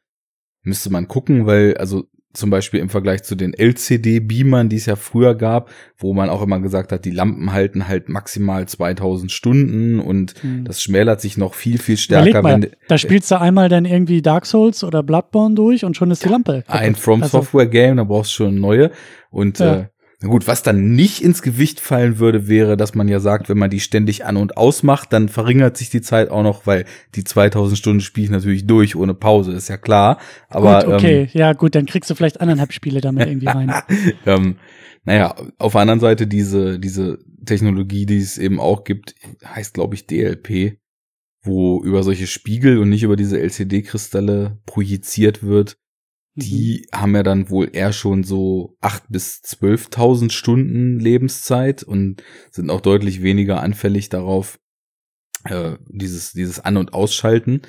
müsste 0.63 0.91
man 0.91 1.09
gucken, 1.09 1.47
weil 1.47 1.77
also 1.77 2.05
zum 2.35 2.51
Beispiel 2.51 2.81
im 2.81 2.89
Vergleich 2.89 3.23
zu 3.25 3.35
den 3.35 3.53
LCD-Beamern, 3.53 4.69
die 4.69 4.77
es 4.77 4.87
ja 4.87 4.97
früher 4.97 5.35
gab, 5.35 5.71
wo 5.97 6.13
man 6.13 6.29
auch 6.29 6.43
immer 6.43 6.61
gesagt 6.61 6.93
hat, 6.93 7.05
die 7.05 7.11
Lampen 7.11 7.53
halten 7.53 7.89
halt 7.89 8.09
maximal 8.09 8.69
2000 8.69 9.33
Stunden 9.33 9.99
und 9.99 10.35
hm. 10.43 10.65
das 10.65 10.83
schmälert 10.83 11.21
sich 11.21 11.37
noch 11.37 11.55
viel, 11.55 11.79
viel 11.79 11.97
stärker. 11.97 12.43
Mal, 12.43 12.63
wenn, 12.63 12.71
da 12.87 12.99
spielst 12.99 13.31
du 13.31 13.41
einmal 13.41 13.69
dann 13.69 13.85
irgendwie 13.85 14.23
Dark 14.23 14.47
Souls 14.47 14.85
oder 14.85 15.03
Bloodborne 15.03 15.55
durch 15.55 15.85
und 15.85 15.97
schon 15.97 16.11
ist 16.11 16.25
die 16.25 16.29
Lampe. 16.29 16.65
Ein 16.69 16.95
From 16.95 17.23
also, 17.23 17.39
Software 17.39 17.67
Game, 17.67 17.97
da 17.97 18.05
brauchst 18.05 18.33
du 18.33 18.45
schon 18.45 18.61
neue 18.61 18.91
und 19.31 19.59
ja. 19.59 19.77
äh, 19.77 19.85
na 20.21 20.29
gut, 20.29 20.49
was 20.49 20.65
dann 20.65 20.93
nicht 20.93 21.23
ins 21.23 21.43
Gewicht 21.43 21.79
fallen 21.79 22.19
würde, 22.19 22.49
wäre, 22.49 22.77
dass 22.77 22.97
man 22.97 23.07
ja 23.07 23.21
sagt, 23.21 23.49
wenn 23.49 23.59
man 23.59 23.71
die 23.71 23.79
ständig 23.79 24.25
an 24.25 24.37
und 24.37 24.57
ausmacht, 24.57 25.13
dann 25.13 25.29
verringert 25.29 25.77
sich 25.77 25.91
die 25.91 26.01
Zeit 26.01 26.29
auch 26.29 26.43
noch, 26.43 26.67
weil 26.67 26.87
die 27.15 27.23
2000 27.23 27.79
Stunden 27.79 28.01
spiele 28.01 28.25
ich 28.25 28.31
natürlich 28.31 28.67
durch 28.67 28.97
ohne 28.97 29.15
Pause, 29.15 29.53
ist 29.53 29.69
ja 29.69 29.77
klar. 29.77 30.19
Aber 30.49 30.83
gut, 30.85 30.95
okay, 30.95 31.21
ähm, 31.23 31.29
ja 31.35 31.53
gut, 31.53 31.77
dann 31.77 31.87
kriegst 31.87 32.11
du 32.11 32.17
vielleicht 32.17 32.41
anderthalb 32.41 32.73
Spiele 32.73 33.01
damit 33.01 33.29
irgendwie 33.29 33.47
rein. 33.47 33.73
ähm, 34.27 34.57
naja, 35.05 35.37
auf 35.57 35.73
der 35.73 35.83
anderen 35.83 36.01
Seite 36.01 36.27
diese 36.27 36.81
diese 36.81 37.21
Technologie, 37.47 38.05
die 38.05 38.19
es 38.19 38.39
eben 38.39 38.59
auch 38.59 38.83
gibt, 38.83 39.15
heißt 39.45 39.73
glaube 39.73 39.95
ich 39.95 40.09
DLP, 40.09 40.79
wo 41.43 41.81
über 41.85 42.03
solche 42.03 42.27
Spiegel 42.27 42.79
und 42.79 42.89
nicht 42.89 43.05
über 43.05 43.15
diese 43.15 43.39
LCD-Kristalle 43.39 44.59
projiziert 44.67 45.45
wird 45.45 45.79
die 46.39 46.87
mhm. 46.93 46.99
haben 46.99 47.15
ja 47.15 47.23
dann 47.23 47.51
wohl 47.51 47.69
eher 47.73 47.93
schon 47.93 48.23
so 48.23 48.77
acht 48.81 49.05
bis 49.09 49.43
zwölftausend 49.43 50.33
Stunden 50.33 50.99
Lebenszeit 50.99 51.83
und 51.83 52.23
sind 52.51 52.71
auch 52.71 52.81
deutlich 52.81 53.23
weniger 53.23 53.61
anfällig 53.61 54.09
darauf, 54.09 54.59
äh, 55.45 55.77
dieses, 55.89 56.33
dieses 56.33 56.61
An- 56.61 56.77
und 56.77 56.95
Ausschalten. 56.95 57.63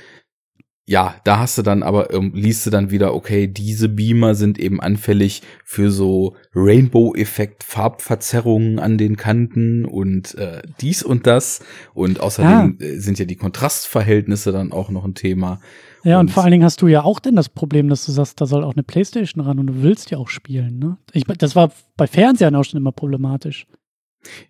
Ja, 0.86 1.17
da 1.23 1.38
hast 1.38 1.55
du 1.55 1.62
dann 1.62 1.84
aber, 1.84 2.12
ähm, 2.13 2.32
liest 2.34 2.65
du 2.65 2.71
dann 2.71 2.89
wieder, 2.89 3.13
okay, 3.13 3.45
diese 3.45 3.89
Beamer 3.89 4.34
sind 4.34 4.58
eben 4.58 4.82
anfällig 4.82 5.43
für 5.63 5.91
so 5.91 6.36
Rainbow-Effekt, 6.55 7.63
Farbverzerrungen 7.63 8.79
an 8.79 8.97
den 8.97 9.15
Kanten 9.15 9.86
und 9.86 10.34
äh, 10.36 10.63
dies 10.82 11.03
und 11.03 11.27
das. 11.27 11.60
Und 11.93 12.19
außerdem 12.19 12.77
ja. 12.79 12.86
Äh, 12.88 12.99
sind 12.99 13.19
ja 13.19 13.25
die 13.25 13.36
Kontrastverhältnisse 13.36 14.51
dann 14.51 14.71
auch 14.71 14.89
noch 14.89 15.05
ein 15.05 15.13
Thema. 15.13 15.62
Ja, 16.04 16.20
und, 16.20 16.28
und, 16.28 16.32
vor 16.32 16.44
allen 16.44 16.52
Dingen 16.52 16.64
hast 16.64 16.82
du 16.82 16.88
ja 16.88 17.04
auch 17.04 17.20
denn 17.20 17.36
das 17.36 17.50
Problem, 17.50 17.90
dass 17.90 18.06
du 18.06 18.12
sagst, 18.12 18.40
da 18.40 18.46
soll 18.46 18.64
auch 18.64 18.74
eine 18.74 18.84
Playstation 18.84 19.44
ran 19.44 19.60
und 19.60 19.68
du 19.68 19.82
willst 19.82 20.12
ja 20.12 20.18
auch 20.18 20.30
spielen. 20.30 20.80
Ne? 20.80 20.98
Ich, 21.14 21.26
das 21.26 21.56
war 21.56 21.72
bei 21.98 22.08
Fernsehern 22.08 22.56
auch 22.56 22.64
schon 22.64 22.80
immer 22.80 22.92
problematisch. 22.92 23.68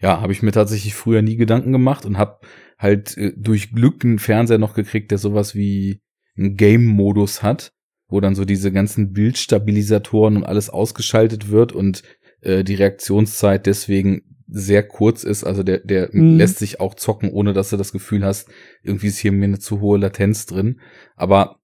Ja, 0.02 0.22
habe 0.22 0.34
ich 0.34 0.42
mir 0.42 0.52
tatsächlich 0.52 0.96
früher 0.96 1.22
nie 1.22 1.36
Gedanken 1.36 1.72
gemacht 1.72 2.06
und 2.06 2.18
habe 2.18 2.40
halt 2.78 3.18
äh, 3.18 3.34
durch 3.36 3.72
Glück 3.72 4.04
einen 4.04 4.20
Fernseher 4.20 4.58
noch 4.58 4.74
gekriegt, 4.74 5.12
der 5.12 5.18
sowas 5.18 5.56
wie 5.56 6.02
einen 6.38 6.56
Game-Modus 6.56 7.44
hat, 7.44 7.72
wo 8.08 8.20
dann 8.20 8.36
so 8.36 8.46
diese 8.46 8.72
ganzen 8.72 9.14
Bildstabilisatoren 9.14 10.38
und 10.38 10.44
alles 10.44 10.70
ausgeschaltet 10.70 11.50
wird 11.50 11.72
und 11.72 12.04
äh, 12.42 12.64
die 12.64 12.76
Reaktionszeit 12.76 13.66
deswegen 13.66 14.22
sehr 14.50 14.84
kurz 14.84 15.24
ist. 15.24 15.44
Also 15.44 15.64
der, 15.64 15.80
der 15.80 16.10
mhm. 16.12 16.38
lässt 16.38 16.60
sich 16.60 16.80
auch 16.80 16.96
zocken, 16.96 17.30
ohne 17.32 17.54
dass 17.54 17.70
du 17.70 17.78
das 17.78 17.92
Gefühl 17.92 18.26
hast, 18.26 18.50
irgendwie 18.84 19.08
ist 19.08 19.20
hier 19.20 19.32
mir 19.32 19.46
eine 19.46 19.60
zu 19.60 19.80
hohe 19.80 19.98
Latenz 19.98 20.46
drin. 20.46 20.80
Aber 21.16 21.60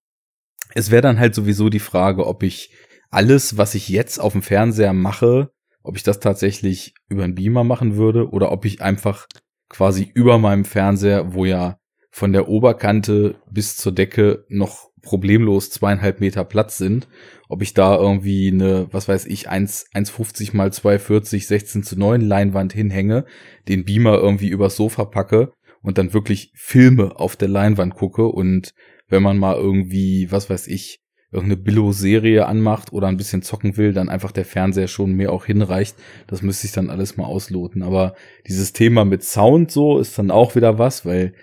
es 0.74 0.91
wäre 0.91 1.02
dann 1.02 1.19
halt 1.19 1.36
sowieso 1.36 1.69
die 1.69 1.80
Frage, 1.80 2.26
ob 2.26 2.43
ich 2.43 2.71
alles, 3.10 3.58
was 3.58 3.76
ich 3.76 3.89
jetzt 3.89 4.19
auf 4.19 4.34
dem 4.34 4.41
Fernseher 4.41 4.93
mache, 4.93 5.52
ob 5.84 5.95
ich 5.98 6.04
das 6.04 6.19
tatsächlich 6.19 6.93
über 7.08 7.24
einen 7.24 7.36
Beamer 7.36 7.63
machen 7.63 7.95
würde 7.95 8.30
oder 8.30 8.52
ob 8.52 8.65
ich 8.65 8.82
einfach 8.82 9.28
quasi 9.69 10.10
über 10.13 10.38
meinem 10.38 10.65
Fernseher, 10.65 11.34
wo 11.34 11.45
ja 11.45 11.80
von 12.12 12.34
der 12.34 12.48
Oberkante 12.48 13.36
bis 13.52 13.78
zur 13.78 13.91
Decke 13.91 14.45
noch 14.48 14.89
problemlos 15.05 15.69
zweieinhalb 15.69 16.19
Meter 16.19 16.43
Platz 16.43 16.77
sind, 16.77 17.07
ob 17.47 17.61
ich 17.61 17.73
da 17.73 17.95
irgendwie 17.95 18.49
eine, 18.51 18.87
was 18.91 19.07
weiß 19.07 19.25
ich, 19.27 19.49
1,50 19.49 20.55
mal 20.55 20.69
2,40, 20.69 21.45
16 21.45 21.83
zu 21.83 21.97
9 21.97 22.19
Leinwand 22.19 22.73
hinhänge, 22.73 23.25
den 23.69 23.85
Beamer 23.85 24.17
irgendwie 24.17 24.49
übers 24.49 24.75
Sofa 24.75 25.05
packe 25.05 25.53
und 25.81 25.97
dann 25.97 26.13
wirklich 26.13 26.51
Filme 26.55 27.17
auf 27.17 27.37
der 27.37 27.47
Leinwand 27.47 27.95
gucke 27.95 28.25
und 28.25 28.73
wenn 29.07 29.23
man 29.23 29.37
mal 29.37 29.55
irgendwie, 29.55 30.31
was 30.31 30.49
weiß 30.49 30.67
ich, 30.67 30.99
irgendeine 31.31 31.61
Billo-Serie 31.61 32.45
anmacht 32.45 32.93
oder 32.93 33.07
ein 33.07 33.17
bisschen 33.17 33.41
zocken 33.41 33.77
will, 33.77 33.93
dann 33.93 34.09
einfach 34.09 34.31
der 34.31 34.45
Fernseher 34.45 34.87
schon 34.87 35.13
mehr 35.13 35.31
auch 35.33 35.45
hinreicht. 35.45 35.95
Das 36.27 36.41
müsste 36.41 36.67
ich 36.67 36.73
dann 36.73 36.89
alles 36.89 37.17
mal 37.17 37.25
ausloten. 37.25 37.83
Aber 37.83 38.15
dieses 38.47 38.71
Thema 38.73 39.03
mit 39.05 39.23
Sound 39.23 39.69
so 39.69 39.99
ist 39.99 40.17
dann 40.17 40.31
auch 40.31 40.55
wieder 40.55 40.79
was, 40.79 41.05
weil 41.05 41.33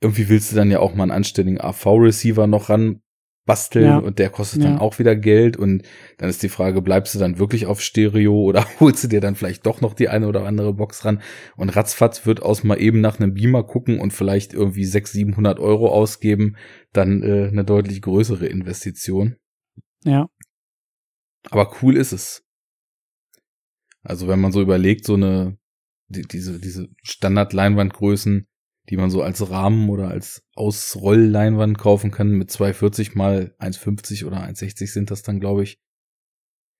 irgendwie 0.00 0.28
willst 0.28 0.52
du 0.52 0.56
dann 0.56 0.70
ja 0.70 0.80
auch 0.80 0.94
mal 0.94 1.04
einen 1.04 1.12
anständigen 1.12 1.60
AV-Receiver 1.60 2.46
noch 2.46 2.68
ran 2.68 3.00
basteln 3.46 3.86
ja. 3.86 3.98
und 3.98 4.18
der 4.18 4.28
kostet 4.28 4.62
ja. 4.62 4.70
dann 4.70 4.78
auch 4.78 4.98
wieder 4.98 5.14
Geld 5.14 5.56
und 5.56 5.84
dann 6.18 6.28
ist 6.28 6.42
die 6.42 6.48
Frage, 6.48 6.82
bleibst 6.82 7.14
du 7.14 7.18
dann 7.18 7.38
wirklich 7.38 7.66
auf 7.66 7.80
Stereo 7.80 8.34
oder 8.42 8.66
holst 8.80 9.04
du 9.04 9.08
dir 9.08 9.20
dann 9.20 9.36
vielleicht 9.36 9.64
doch 9.64 9.80
noch 9.80 9.94
die 9.94 10.08
eine 10.08 10.26
oder 10.26 10.44
andere 10.44 10.74
Box 10.74 11.04
ran 11.04 11.22
und 11.56 11.70
ratzfatz 11.70 12.26
wird 12.26 12.42
aus 12.42 12.64
mal 12.64 12.80
eben 12.80 13.00
nach 13.00 13.18
einem 13.18 13.34
Beamer 13.34 13.62
gucken 13.62 14.00
und 14.00 14.12
vielleicht 14.12 14.52
irgendwie 14.52 14.84
600, 14.84 15.06
700 15.16 15.60
Euro 15.60 15.88
ausgeben, 15.90 16.56
dann 16.92 17.22
äh, 17.22 17.48
eine 17.48 17.64
deutlich 17.64 18.02
größere 18.02 18.46
Investition. 18.46 19.36
Ja. 20.04 20.28
Aber 21.48 21.72
cool 21.80 21.96
ist 21.96 22.12
es. 22.12 22.44
Also 24.02 24.26
wenn 24.28 24.40
man 24.40 24.52
so 24.52 24.60
überlegt, 24.60 25.04
so 25.04 25.14
eine, 25.14 25.56
die, 26.08 26.22
diese, 26.22 26.60
diese 26.60 26.88
Standard-Leinwandgrößen, 27.02 28.48
die 28.88 28.96
man 28.96 29.10
so 29.10 29.22
als 29.22 29.50
Rahmen 29.50 29.88
oder 29.90 30.08
als 30.08 30.44
Ausrollleinwand 30.54 31.78
kaufen 31.78 32.10
kann 32.10 32.30
mit 32.30 32.50
240 32.50 33.14
mal 33.14 33.54
1,50 33.58 34.26
oder 34.26 34.42
1,60 34.42 34.92
sind 34.92 35.10
das 35.10 35.22
dann, 35.22 35.40
glaube 35.40 35.64
ich. 35.64 35.78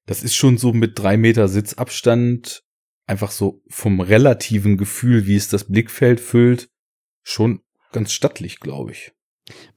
das 0.07 0.23
ist 0.23 0.35
schon 0.35 0.57
so 0.57 0.73
mit 0.73 0.99
drei 0.99 1.17
Meter 1.17 1.49
Sitzabstand 1.49 2.65
einfach 3.07 3.31
so 3.31 3.63
vom 3.69 4.01
relativen 4.01 4.77
Gefühl, 4.77 5.27
wie 5.27 5.37
es 5.37 5.49
das 5.49 5.65
Blickfeld 5.65 6.21
füllt, 6.21 6.69
schon 7.23 7.61
ganz 7.93 8.13
stattlich, 8.13 8.61
glaube 8.61 8.93
ich. 8.93 9.13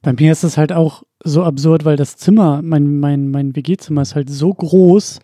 Bei 0.02 0.12
mir 0.12 0.32
ist 0.32 0.42
es 0.42 0.56
halt 0.56 0.72
auch 0.72 1.04
so 1.22 1.44
absurd, 1.44 1.84
weil 1.84 1.96
das 1.96 2.16
Zimmer, 2.16 2.60
mein, 2.62 2.98
mein, 2.98 3.30
mein 3.30 3.54
WG-Zimmer 3.54 4.02
ist 4.02 4.14
halt 4.14 4.28
so 4.28 4.52
groß, 4.52 5.20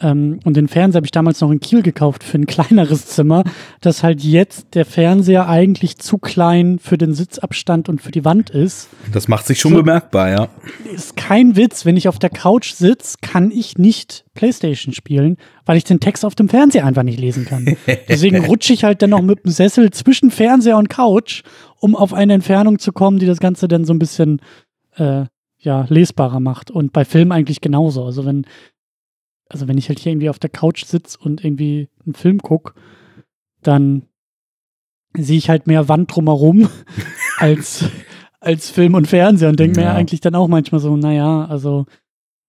ähm, 0.00 0.40
und 0.44 0.56
den 0.56 0.68
Fernseher 0.68 0.98
habe 0.98 1.06
ich 1.06 1.12
damals 1.12 1.40
noch 1.40 1.50
in 1.50 1.60
Kiel 1.60 1.82
gekauft 1.82 2.24
für 2.24 2.38
ein 2.38 2.46
kleineres 2.46 3.06
Zimmer, 3.06 3.44
dass 3.80 4.02
halt 4.02 4.22
jetzt 4.22 4.74
der 4.74 4.84
Fernseher 4.84 5.48
eigentlich 5.48 5.98
zu 5.98 6.18
klein 6.18 6.78
für 6.78 6.98
den 6.98 7.14
Sitzabstand 7.14 7.88
und 7.88 8.02
für 8.02 8.10
die 8.10 8.24
Wand 8.24 8.50
ist. 8.50 8.88
Das 9.12 9.28
macht 9.28 9.46
sich 9.46 9.60
schon 9.60 9.72
so, 9.72 9.78
bemerkbar, 9.78 10.30
ja. 10.30 10.48
Ist 10.92 11.16
kein 11.16 11.56
Witz, 11.56 11.84
wenn 11.84 11.96
ich 11.96 12.08
auf 12.08 12.18
der 12.18 12.30
Couch 12.30 12.72
sitze, 12.72 13.16
kann 13.20 13.50
ich 13.50 13.78
nicht 13.78 14.24
Playstation 14.34 14.92
spielen, 14.92 15.36
weil 15.64 15.76
ich 15.76 15.84
den 15.84 16.00
Text 16.00 16.24
auf 16.24 16.34
dem 16.34 16.48
Fernseher 16.48 16.84
einfach 16.84 17.02
nicht 17.02 17.20
lesen 17.20 17.44
kann. 17.44 17.76
Deswegen 18.08 18.44
rutsche 18.44 18.72
ich 18.72 18.84
halt 18.84 19.02
dann 19.02 19.10
noch 19.10 19.22
mit 19.22 19.44
dem 19.44 19.50
Sessel 19.50 19.90
zwischen 19.90 20.30
Fernseher 20.30 20.76
und 20.76 20.88
Couch, 20.88 21.42
um 21.78 21.94
auf 21.94 22.12
eine 22.12 22.34
Entfernung 22.34 22.78
zu 22.78 22.92
kommen, 22.92 23.18
die 23.18 23.26
das 23.26 23.38
Ganze 23.38 23.68
dann 23.68 23.84
so 23.84 23.92
ein 23.92 23.98
bisschen 23.98 24.40
äh, 24.96 25.24
ja, 25.58 25.86
lesbarer 25.88 26.40
macht. 26.40 26.70
Und 26.70 26.92
bei 26.92 27.04
Filmen 27.04 27.32
eigentlich 27.32 27.60
genauso. 27.60 28.04
Also 28.04 28.24
wenn 28.26 28.46
also 29.54 29.68
wenn 29.68 29.78
ich 29.78 29.88
halt 29.88 30.00
hier 30.00 30.10
irgendwie 30.10 30.30
auf 30.30 30.40
der 30.40 30.50
Couch 30.50 30.84
sitze 30.84 31.16
und 31.20 31.44
irgendwie 31.44 31.88
einen 32.04 32.14
Film 32.14 32.40
gucke, 32.40 32.74
dann 33.62 34.02
sehe 35.16 35.38
ich 35.38 35.48
halt 35.48 35.68
mehr 35.68 35.88
Wand 35.88 36.14
drumherum 36.14 36.68
als, 37.38 37.84
als 38.40 38.68
Film 38.68 38.94
und 38.94 39.06
Fernseher 39.06 39.50
und 39.50 39.60
denke 39.60 39.80
ja. 39.80 39.92
mir 39.92 39.94
eigentlich 39.94 40.20
dann 40.20 40.34
auch 40.34 40.48
manchmal 40.48 40.80
so, 40.80 40.96
naja, 40.96 41.44
also 41.44 41.86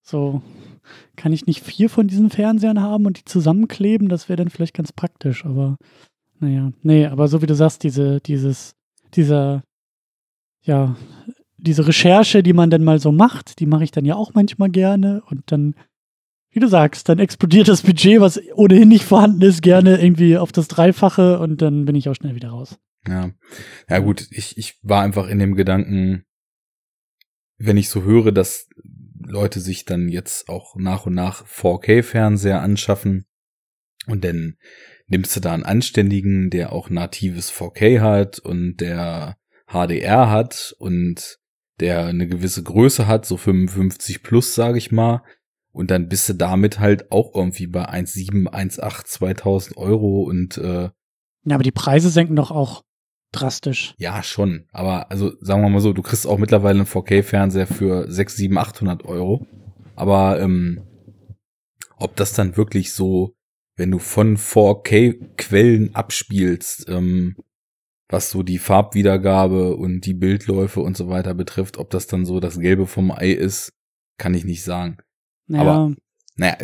so 0.02 0.42
kann 1.14 1.32
ich 1.32 1.46
nicht 1.46 1.62
vier 1.62 1.88
von 1.88 2.08
diesen 2.08 2.28
Fernsehern 2.28 2.82
haben 2.82 3.06
und 3.06 3.20
die 3.20 3.24
zusammenkleben, 3.24 4.08
das 4.08 4.28
wäre 4.28 4.38
dann 4.38 4.50
vielleicht 4.50 4.74
ganz 4.74 4.92
praktisch, 4.92 5.44
aber 5.44 5.76
naja, 6.40 6.72
nee, 6.82 7.06
aber 7.06 7.28
so 7.28 7.40
wie 7.40 7.46
du 7.46 7.54
sagst, 7.54 7.84
diese, 7.84 8.20
dieses, 8.20 8.74
dieser, 9.14 9.62
ja, 10.62 10.96
diese 11.56 11.86
Recherche, 11.86 12.42
die 12.42 12.52
man 12.52 12.68
dann 12.68 12.82
mal 12.82 12.98
so 12.98 13.12
macht, 13.12 13.60
die 13.60 13.66
mache 13.66 13.84
ich 13.84 13.92
dann 13.92 14.04
ja 14.04 14.16
auch 14.16 14.34
manchmal 14.34 14.70
gerne 14.70 15.22
und 15.30 15.52
dann 15.52 15.76
wie 16.56 16.60
du 16.60 16.68
sagst, 16.68 17.10
dann 17.10 17.18
explodiert 17.18 17.68
das 17.68 17.82
Budget, 17.82 18.18
was 18.20 18.40
ohnehin 18.54 18.88
nicht 18.88 19.04
vorhanden 19.04 19.42
ist, 19.42 19.60
gerne 19.60 20.00
irgendwie 20.00 20.38
auf 20.38 20.52
das 20.52 20.68
Dreifache 20.68 21.38
und 21.38 21.60
dann 21.60 21.84
bin 21.84 21.94
ich 21.94 22.08
auch 22.08 22.14
schnell 22.14 22.34
wieder 22.34 22.48
raus. 22.48 22.78
Ja, 23.06 23.30
ja 23.90 23.98
gut, 23.98 24.26
ich, 24.30 24.56
ich 24.56 24.78
war 24.82 25.02
einfach 25.02 25.28
in 25.28 25.38
dem 25.38 25.54
Gedanken, 25.54 26.24
wenn 27.58 27.76
ich 27.76 27.90
so 27.90 28.04
höre, 28.04 28.32
dass 28.32 28.70
Leute 29.22 29.60
sich 29.60 29.84
dann 29.84 30.08
jetzt 30.08 30.48
auch 30.48 30.76
nach 30.76 31.04
und 31.04 31.12
nach 31.12 31.44
4K-Fernseher 31.46 32.62
anschaffen 32.62 33.26
und 34.06 34.24
dann 34.24 34.56
nimmst 35.08 35.36
du 35.36 35.40
da 35.40 35.52
einen 35.52 35.62
anständigen, 35.62 36.48
der 36.48 36.72
auch 36.72 36.88
natives 36.88 37.52
4K 37.52 38.00
hat 38.00 38.38
und 38.38 38.78
der 38.78 39.36
HDR 39.66 40.30
hat 40.30 40.74
und 40.78 41.38
der 41.80 42.06
eine 42.06 42.26
gewisse 42.26 42.62
Größe 42.62 43.06
hat, 43.06 43.26
so 43.26 43.36
55 43.36 44.22
plus, 44.22 44.54
sage 44.54 44.78
ich 44.78 44.90
mal, 44.90 45.22
und 45.76 45.90
dann 45.90 46.08
bist 46.08 46.26
du 46.30 46.32
damit 46.32 46.80
halt 46.80 47.12
auch 47.12 47.34
irgendwie 47.34 47.66
bei 47.66 47.86
1,7, 47.86 48.48
1,8, 48.48 49.04
2000 49.04 49.76
Euro 49.76 50.22
und 50.22 50.56
äh, 50.56 50.88
Ja, 51.44 51.54
aber 51.54 51.62
die 51.62 51.70
Preise 51.70 52.08
senken 52.08 52.34
doch 52.34 52.50
auch 52.50 52.82
drastisch. 53.30 53.94
Ja, 53.98 54.22
schon. 54.22 54.64
Aber 54.72 55.10
also 55.10 55.32
sagen 55.42 55.60
wir 55.60 55.68
mal 55.68 55.80
so, 55.80 55.92
du 55.92 56.00
kriegst 56.00 56.26
auch 56.26 56.38
mittlerweile 56.38 56.78
einen 56.78 56.88
4K-Fernseher 56.88 57.66
für 57.66 58.10
6, 58.10 58.36
7, 58.36 58.56
800 58.56 59.04
Euro. 59.04 59.46
Aber 59.96 60.40
ähm, 60.40 60.80
ob 61.98 62.16
das 62.16 62.32
dann 62.32 62.56
wirklich 62.56 62.94
so, 62.94 63.34
wenn 63.76 63.90
du 63.90 63.98
von 63.98 64.38
4K-Quellen 64.38 65.94
abspielst, 65.94 66.88
ähm, 66.88 67.36
was 68.08 68.30
so 68.30 68.42
die 68.42 68.58
Farbwiedergabe 68.58 69.76
und 69.76 70.06
die 70.06 70.14
Bildläufe 70.14 70.80
und 70.80 70.96
so 70.96 71.10
weiter 71.10 71.34
betrifft, 71.34 71.76
ob 71.76 71.90
das 71.90 72.06
dann 72.06 72.24
so 72.24 72.40
das 72.40 72.58
Gelbe 72.58 72.86
vom 72.86 73.10
Ei 73.10 73.32
ist, 73.32 73.74
kann 74.16 74.32
ich 74.32 74.46
nicht 74.46 74.64
sagen. 74.64 74.96
Ja. 75.48 75.60
Aber 75.60 75.94
naja, 76.36 76.56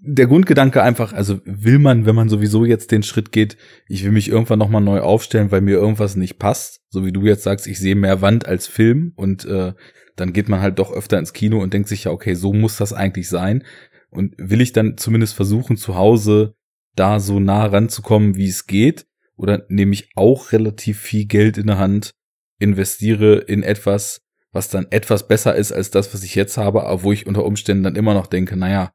der 0.00 0.26
Grundgedanke 0.26 0.82
einfach, 0.82 1.12
also 1.12 1.40
will 1.44 1.78
man, 1.78 2.06
wenn 2.06 2.14
man 2.14 2.30
sowieso 2.30 2.64
jetzt 2.64 2.92
den 2.92 3.02
Schritt 3.02 3.30
geht, 3.30 3.58
ich 3.86 4.04
will 4.04 4.12
mich 4.12 4.28
irgendwann 4.28 4.58
nochmal 4.58 4.80
neu 4.80 5.00
aufstellen, 5.00 5.50
weil 5.50 5.60
mir 5.60 5.76
irgendwas 5.76 6.16
nicht 6.16 6.38
passt, 6.38 6.80
so 6.88 7.04
wie 7.04 7.12
du 7.12 7.22
jetzt 7.26 7.42
sagst, 7.42 7.66
ich 7.66 7.78
sehe 7.78 7.94
mehr 7.94 8.22
Wand 8.22 8.46
als 8.46 8.66
Film 8.66 9.12
und 9.16 9.44
äh, 9.44 9.74
dann 10.16 10.32
geht 10.32 10.48
man 10.48 10.60
halt 10.60 10.78
doch 10.78 10.92
öfter 10.92 11.18
ins 11.18 11.34
Kino 11.34 11.62
und 11.62 11.74
denkt 11.74 11.88
sich 11.88 12.04
ja, 12.04 12.10
okay, 12.10 12.34
so 12.34 12.52
muss 12.52 12.78
das 12.78 12.92
eigentlich 12.92 13.28
sein. 13.28 13.64
Und 14.10 14.34
will 14.38 14.62
ich 14.62 14.72
dann 14.72 14.96
zumindest 14.96 15.34
versuchen, 15.34 15.76
zu 15.76 15.94
Hause 15.94 16.54
da 16.96 17.20
so 17.20 17.38
nah 17.38 17.66
ranzukommen, 17.66 18.36
wie 18.36 18.48
es 18.48 18.66
geht, 18.66 19.06
oder 19.36 19.64
nehme 19.68 19.92
ich 19.92 20.10
auch 20.16 20.52
relativ 20.52 20.98
viel 20.98 21.26
Geld 21.26 21.58
in 21.58 21.68
der 21.68 21.78
Hand, 21.78 22.14
investiere 22.58 23.36
in 23.36 23.62
etwas, 23.62 24.22
was 24.52 24.68
dann 24.68 24.86
etwas 24.90 25.28
besser 25.28 25.54
ist 25.54 25.72
als 25.72 25.90
das, 25.90 26.12
was 26.14 26.22
ich 26.22 26.34
jetzt 26.34 26.56
habe, 26.56 26.84
aber 26.84 27.02
wo 27.02 27.12
ich 27.12 27.26
unter 27.26 27.44
Umständen 27.44 27.84
dann 27.84 27.96
immer 27.96 28.14
noch 28.14 28.26
denke, 28.26 28.56
naja, 28.56 28.92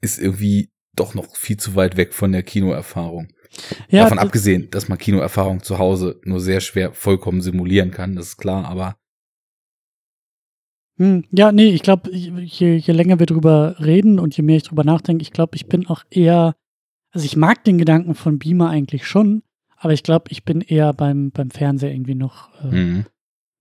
ist 0.00 0.18
irgendwie 0.18 0.70
doch 0.94 1.14
noch 1.14 1.36
viel 1.36 1.58
zu 1.58 1.74
weit 1.74 1.96
weg 1.96 2.14
von 2.14 2.32
der 2.32 2.42
Kinoerfahrung. 2.42 3.28
Ja, 3.88 4.04
Davon 4.04 4.18
abgesehen, 4.18 4.68
dass 4.70 4.88
man 4.88 4.98
Kinoerfahrung 4.98 5.62
zu 5.62 5.78
Hause 5.78 6.20
nur 6.24 6.40
sehr 6.40 6.60
schwer 6.60 6.92
vollkommen 6.92 7.42
simulieren 7.42 7.90
kann, 7.90 8.16
das 8.16 8.28
ist 8.28 8.36
klar, 8.36 8.66
aber 8.66 8.96
hm, 10.98 11.24
ja, 11.30 11.52
nee, 11.52 11.68
ich 11.68 11.82
glaube, 11.82 12.10
je, 12.10 12.76
je 12.76 12.92
länger 12.92 13.18
wir 13.18 13.26
drüber 13.26 13.76
reden 13.78 14.18
und 14.18 14.34
je 14.34 14.42
mehr 14.42 14.56
ich 14.56 14.62
drüber 14.62 14.82
nachdenke, 14.82 15.20
ich 15.20 15.30
glaube, 15.30 15.54
ich 15.54 15.66
bin 15.66 15.86
auch 15.86 16.04
eher, 16.08 16.56
also 17.10 17.26
ich 17.26 17.36
mag 17.36 17.64
den 17.64 17.76
Gedanken 17.76 18.14
von 18.14 18.38
Beamer 18.38 18.70
eigentlich 18.70 19.06
schon, 19.06 19.42
aber 19.76 19.92
ich 19.92 20.02
glaube, 20.02 20.30
ich 20.30 20.44
bin 20.44 20.62
eher 20.62 20.94
beim, 20.94 21.32
beim 21.32 21.50
Fernseher 21.50 21.92
irgendwie 21.92 22.14
noch 22.14 22.48
äh, 22.64 22.74
mhm 22.74 23.06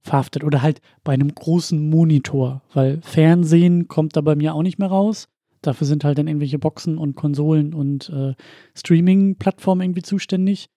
verhaftet 0.05 0.43
oder 0.43 0.61
halt 0.61 0.81
bei 1.03 1.13
einem 1.13 1.33
großen 1.33 1.89
Monitor, 1.89 2.61
weil 2.73 3.01
Fernsehen 3.01 3.87
kommt 3.87 4.15
da 4.15 4.21
bei 4.21 4.35
mir 4.35 4.53
auch 4.53 4.61
nicht 4.61 4.77
mehr 4.77 4.89
raus. 4.89 5.27
Dafür 5.61 5.87
sind 5.87 6.03
halt 6.03 6.17
dann 6.17 6.27
irgendwelche 6.27 6.59
Boxen 6.59 6.97
und 6.97 7.15
Konsolen 7.15 7.73
und 7.73 8.09
äh, 8.09 8.35
Streaming-Plattformen 8.75 9.81
irgendwie 9.81 10.03
zuständig. 10.03 10.67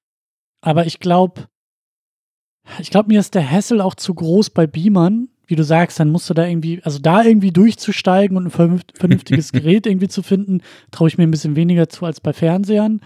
Aber 0.62 0.86
ich 0.86 0.98
glaube, 0.98 1.48
ich 2.80 2.90
glaube, 2.90 3.08
mir 3.08 3.20
ist 3.20 3.34
der 3.34 3.48
Hassel 3.48 3.80
auch 3.80 3.94
zu 3.94 4.14
groß 4.14 4.50
bei 4.50 4.66
Beamern. 4.66 5.28
Wie 5.46 5.56
du 5.56 5.64
sagst, 5.64 6.00
dann 6.00 6.10
musst 6.10 6.28
du 6.28 6.34
da 6.34 6.46
irgendwie, 6.46 6.82
also 6.82 6.98
da 6.98 7.22
irgendwie 7.22 7.52
durchzusteigen 7.52 8.36
und 8.36 8.46
ein 8.46 8.80
vernünftiges 8.94 9.52
Gerät 9.52 9.86
irgendwie 9.86 10.08
zu 10.08 10.22
finden, 10.22 10.62
traue 10.90 11.08
ich 11.08 11.18
mir 11.18 11.24
ein 11.24 11.30
bisschen 11.30 11.56
weniger 11.56 11.88
zu 11.88 12.04
als 12.04 12.20
bei 12.20 12.32
Fernsehern. 12.32 13.00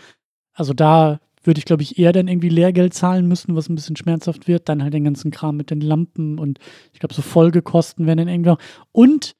Also 0.52 0.72
da 0.72 1.20
würde 1.44 1.58
ich, 1.58 1.64
glaube 1.64 1.82
ich, 1.82 1.98
eher 1.98 2.12
dann 2.12 2.28
irgendwie 2.28 2.48
Lehrgeld 2.48 2.94
zahlen 2.94 3.26
müssen, 3.26 3.54
was 3.54 3.68
ein 3.68 3.74
bisschen 3.74 3.96
schmerzhaft 3.96 4.48
wird. 4.48 4.68
Dann 4.68 4.82
halt 4.82 4.94
den 4.94 5.04
ganzen 5.04 5.30
Kram 5.30 5.56
mit 5.56 5.70
den 5.70 5.80
Lampen 5.80 6.38
und 6.38 6.58
ich 6.92 7.00
glaube, 7.00 7.14
so 7.14 7.22
Folgekosten 7.22 8.06
werden 8.06 8.18
dann 8.18 8.28
irgendwann. 8.28 8.58
Und 8.92 9.34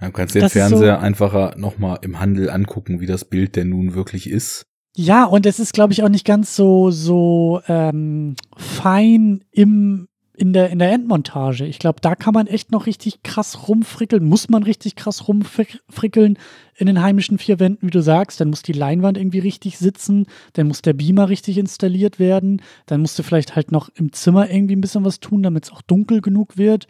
du 0.00 0.10
kannst 0.12 0.34
den 0.34 0.48
Fernseher 0.48 0.96
so, 0.96 1.04
einfacher 1.04 1.54
nochmal 1.56 1.98
im 2.02 2.20
Handel 2.20 2.50
angucken, 2.50 3.00
wie 3.00 3.06
das 3.06 3.24
Bild 3.24 3.56
denn 3.56 3.70
nun 3.70 3.94
wirklich 3.94 4.28
ist. 4.28 4.66
Ja, 4.98 5.24
und 5.24 5.44
es 5.44 5.60
ist, 5.60 5.74
glaube 5.74 5.92
ich, 5.92 6.02
auch 6.02 6.08
nicht 6.08 6.24
ganz 6.24 6.56
so, 6.56 6.90
so 6.90 7.60
ähm, 7.68 8.34
fein 8.56 9.44
im 9.50 10.08
in 10.36 10.52
der, 10.52 10.70
in 10.70 10.78
der 10.78 10.92
Endmontage. 10.92 11.64
Ich 11.64 11.78
glaube, 11.78 12.00
da 12.00 12.14
kann 12.14 12.34
man 12.34 12.46
echt 12.46 12.70
noch 12.70 12.86
richtig 12.86 13.22
krass 13.22 13.68
rumfrickeln, 13.68 14.24
muss 14.24 14.48
man 14.48 14.62
richtig 14.62 14.94
krass 14.94 15.28
rumfrickeln 15.28 16.38
in 16.76 16.86
den 16.86 17.00
heimischen 17.00 17.38
vier 17.38 17.58
Wänden, 17.58 17.86
wie 17.86 17.90
du 17.90 18.02
sagst. 18.02 18.40
Dann 18.40 18.50
muss 18.50 18.62
die 18.62 18.72
Leinwand 18.72 19.16
irgendwie 19.16 19.38
richtig 19.38 19.78
sitzen, 19.78 20.26
dann 20.52 20.68
muss 20.68 20.82
der 20.82 20.92
Beamer 20.92 21.30
richtig 21.30 21.56
installiert 21.56 22.18
werden, 22.18 22.60
dann 22.84 23.00
musst 23.00 23.18
du 23.18 23.22
vielleicht 23.22 23.56
halt 23.56 23.72
noch 23.72 23.88
im 23.94 24.12
Zimmer 24.12 24.50
irgendwie 24.50 24.76
ein 24.76 24.80
bisschen 24.82 25.04
was 25.04 25.20
tun, 25.20 25.42
damit 25.42 25.64
es 25.64 25.72
auch 25.72 25.82
dunkel 25.82 26.20
genug 26.20 26.58
wird. 26.58 26.86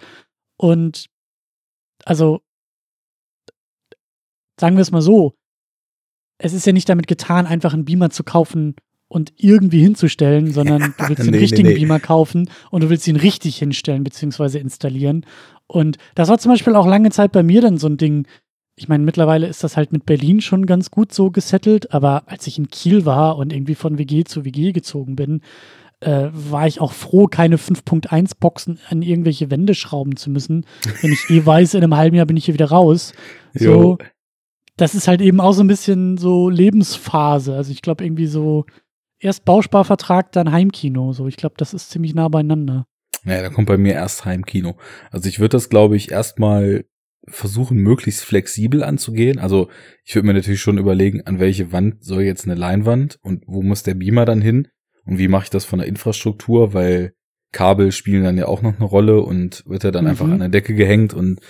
Und 0.57 1.07
also, 2.05 2.41
sagen 4.59 4.77
wir 4.77 4.83
es 4.83 4.91
mal 4.91 5.03
so, 5.03 5.35
es 6.39 6.53
ist 6.53 6.67
ja 6.67 6.73
nicht 6.73 6.89
damit 6.89 7.07
getan, 7.07 7.47
einfach 7.47 7.73
einen 7.73 7.85
Beamer 7.85 8.11
zu 8.11 8.25
kaufen, 8.25 8.75
und 9.09 9.33
irgendwie 9.37 9.83
hinzustellen, 9.83 10.53
sondern 10.53 10.95
du 10.99 11.09
willst 11.09 11.25
den 11.25 11.31
nee, 11.31 11.39
richtigen 11.39 11.69
nee, 11.69 11.75
nee. 11.75 11.81
Beamer 11.81 12.01
kaufen 12.01 12.51
und 12.71 12.83
du 12.83 12.91
willst 12.91 13.07
ihn 13.07 13.17
richtig 13.17 13.57
hinstellen 13.59 14.05
bzw. 14.05 14.59
installieren. 14.59 15.25
Und 15.67 15.99
das 16.15 16.29
war 16.29 16.39
zum 16.39 16.53
Beispiel 16.53 16.75
auch 16.75 16.87
lange 16.87 17.11
Zeit 17.11 17.33
bei 17.33 17.43
mir 17.43 17.61
dann 17.61 17.79
so 17.79 17.87
ein 17.87 17.97
Ding. 17.97 18.27
Ich 18.77 18.89
meine, 18.89 19.05
mittlerweile 19.05 19.47
ist 19.47 19.65
das 19.65 19.77
halt 19.77 19.93
mit 19.93 20.07
Berlin 20.07 20.41
schon 20.41 20.67
ganz 20.67 20.91
gut 20.91 21.13
so 21.13 21.31
gesettelt, 21.31 21.95
aber 21.95 22.25
als 22.27 22.47
ich 22.47 22.59
in 22.59 22.69
Kiel 22.69 23.07
war 23.07 23.39
und 23.39 23.53
irgendwie 23.53 23.75
von 23.75 23.97
WG 23.99 24.25
zu 24.25 24.45
WG 24.45 24.73
gezogen 24.73 25.17
bin, 25.17 25.41
äh, 26.01 26.29
war 26.33 26.67
ich 26.67 26.81
auch 26.81 26.93
froh, 26.93 27.27
keine 27.27 27.57
5.1 27.57 28.33
Boxen 28.39 28.79
an 28.91 29.03
irgendwelche 29.03 29.51
Wände 29.51 29.75
schrauben 29.75 30.17
zu 30.17 30.31
müssen. 30.31 30.67
Wenn 31.01 31.13
ich 31.13 31.31
eh 31.31 31.47
weiß, 31.47 31.75
in 31.75 31.83
einem 31.83 31.97
halben 31.97 32.17
Jahr 32.17 32.27
bin 32.27 32.37
ich 32.37 32.45
hier 32.45 32.55
wieder 32.55 32.69
raus. 32.69 33.15
So, 33.55 33.65
jo. 33.65 33.99
das 34.77 34.95
ist 34.95 35.09
halt 35.09 35.23
eben 35.23 35.41
auch 35.41 35.53
so 35.53 35.63
ein 35.63 35.69
bisschen 35.69 36.19
so 36.19 36.51
Lebensphase. 36.51 37.55
Also 37.55 37.73
ich 37.73 37.81
glaube 37.81 38.05
irgendwie 38.05 38.27
so, 38.27 38.67
erst 39.19 39.45
Bausparvertrag, 39.45 40.33
dann 40.33 40.53
Heimkino. 40.53 41.13
So, 41.13 41.27
ich 41.27 41.37
glaube, 41.37 41.55
das 41.59 41.75
ist 41.75 41.91
ziemlich 41.91 42.15
nah 42.15 42.29
beieinander. 42.29 42.87
Naja, 43.25 43.43
da 43.43 43.51
kommt 43.51 43.67
bei 43.67 43.77
mir 43.77 43.95
erst 43.95 44.25
Heimkino. 44.25 44.77
Also 45.11 45.29
ich 45.29 45.39
würde 45.41 45.57
das, 45.57 45.69
glaube 45.69 45.97
ich, 45.97 46.11
erstmal 46.11 46.85
versuchen, 47.29 47.79
möglichst 47.79 48.25
flexibel 48.25 48.85
anzugehen. 48.85 49.39
Also 49.39 49.69
ich 50.05 50.15
würde 50.15 50.29
mir 50.29 50.35
natürlich 50.35 50.61
schon 50.61 50.79
überlegen, 50.79 51.23
an 51.23 51.41
welche 51.41 51.73
Wand 51.73 52.05
soll 52.05 52.23
jetzt 52.23 52.45
eine 52.45 52.55
Leinwand 52.55 53.19
und 53.23 53.43
wo 53.47 53.63
muss 53.63 53.83
der 53.83 53.95
Beamer 53.95 54.25
dann 54.25 54.41
hin 54.41 54.69
und 55.05 55.19
wie 55.19 55.29
mache 55.29 55.45
ich 55.45 55.51
das 55.51 55.65
von 55.65 55.81
der 55.81 55.89
Infrastruktur, 55.89 56.73
weil 56.73 57.15
Kabel 57.53 57.91
spielen 57.93 58.23
dann 58.23 58.39
ja 58.39 58.47
auch 58.47 58.63
noch 58.63 58.77
eine 58.77 58.85
Rolle 58.85 59.21
und 59.23 59.65
wird 59.67 59.85
er 59.85 59.93
dann 59.93 60.05
mhm. 60.05 60.11
einfach 60.11 60.29
an 60.29 60.39
der 60.39 60.49
Decke 60.49 60.75
gehängt 60.75 61.15
und 61.15 61.41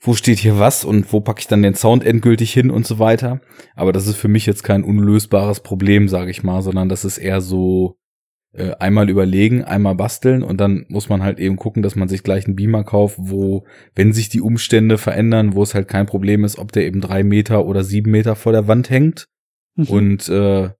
wo 0.00 0.14
steht 0.14 0.38
hier 0.38 0.58
was 0.58 0.84
und 0.84 1.12
wo 1.12 1.20
packe 1.20 1.40
ich 1.40 1.48
dann 1.48 1.62
den 1.62 1.74
Sound 1.74 2.04
endgültig 2.04 2.52
hin 2.52 2.70
und 2.70 2.86
so 2.86 2.98
weiter. 2.98 3.40
Aber 3.74 3.92
das 3.92 4.06
ist 4.06 4.16
für 4.16 4.28
mich 4.28 4.46
jetzt 4.46 4.62
kein 4.62 4.84
unlösbares 4.84 5.60
Problem, 5.60 6.08
sage 6.08 6.30
ich 6.30 6.42
mal, 6.42 6.62
sondern 6.62 6.88
das 6.88 7.04
ist 7.04 7.18
eher 7.18 7.40
so 7.40 7.96
äh, 8.56 8.72
einmal 8.78 9.10
überlegen, 9.10 9.64
einmal 9.64 9.94
basteln 9.94 10.42
und 10.42 10.58
dann 10.60 10.86
muss 10.88 11.08
man 11.08 11.22
halt 11.22 11.38
eben 11.38 11.56
gucken, 11.56 11.82
dass 11.82 11.94
man 11.94 12.08
sich 12.08 12.22
gleich 12.22 12.46
einen 12.46 12.56
Beamer 12.56 12.84
kauft, 12.84 13.16
wo, 13.18 13.66
wenn 13.94 14.12
sich 14.12 14.28
die 14.28 14.40
Umstände 14.40 14.98
verändern, 14.98 15.54
wo 15.54 15.62
es 15.62 15.74
halt 15.74 15.88
kein 15.88 16.06
Problem 16.06 16.42
ist, 16.44 16.58
ob 16.58 16.72
der 16.72 16.86
eben 16.86 17.00
drei 17.00 17.22
Meter 17.22 17.66
oder 17.66 17.84
sieben 17.84 18.10
Meter 18.10 18.34
vor 18.34 18.52
der 18.52 18.66
Wand 18.66 18.88
hängt. 18.88 19.28
Mhm. 19.74 19.88
Und 19.88 20.28
äh, 20.28 20.70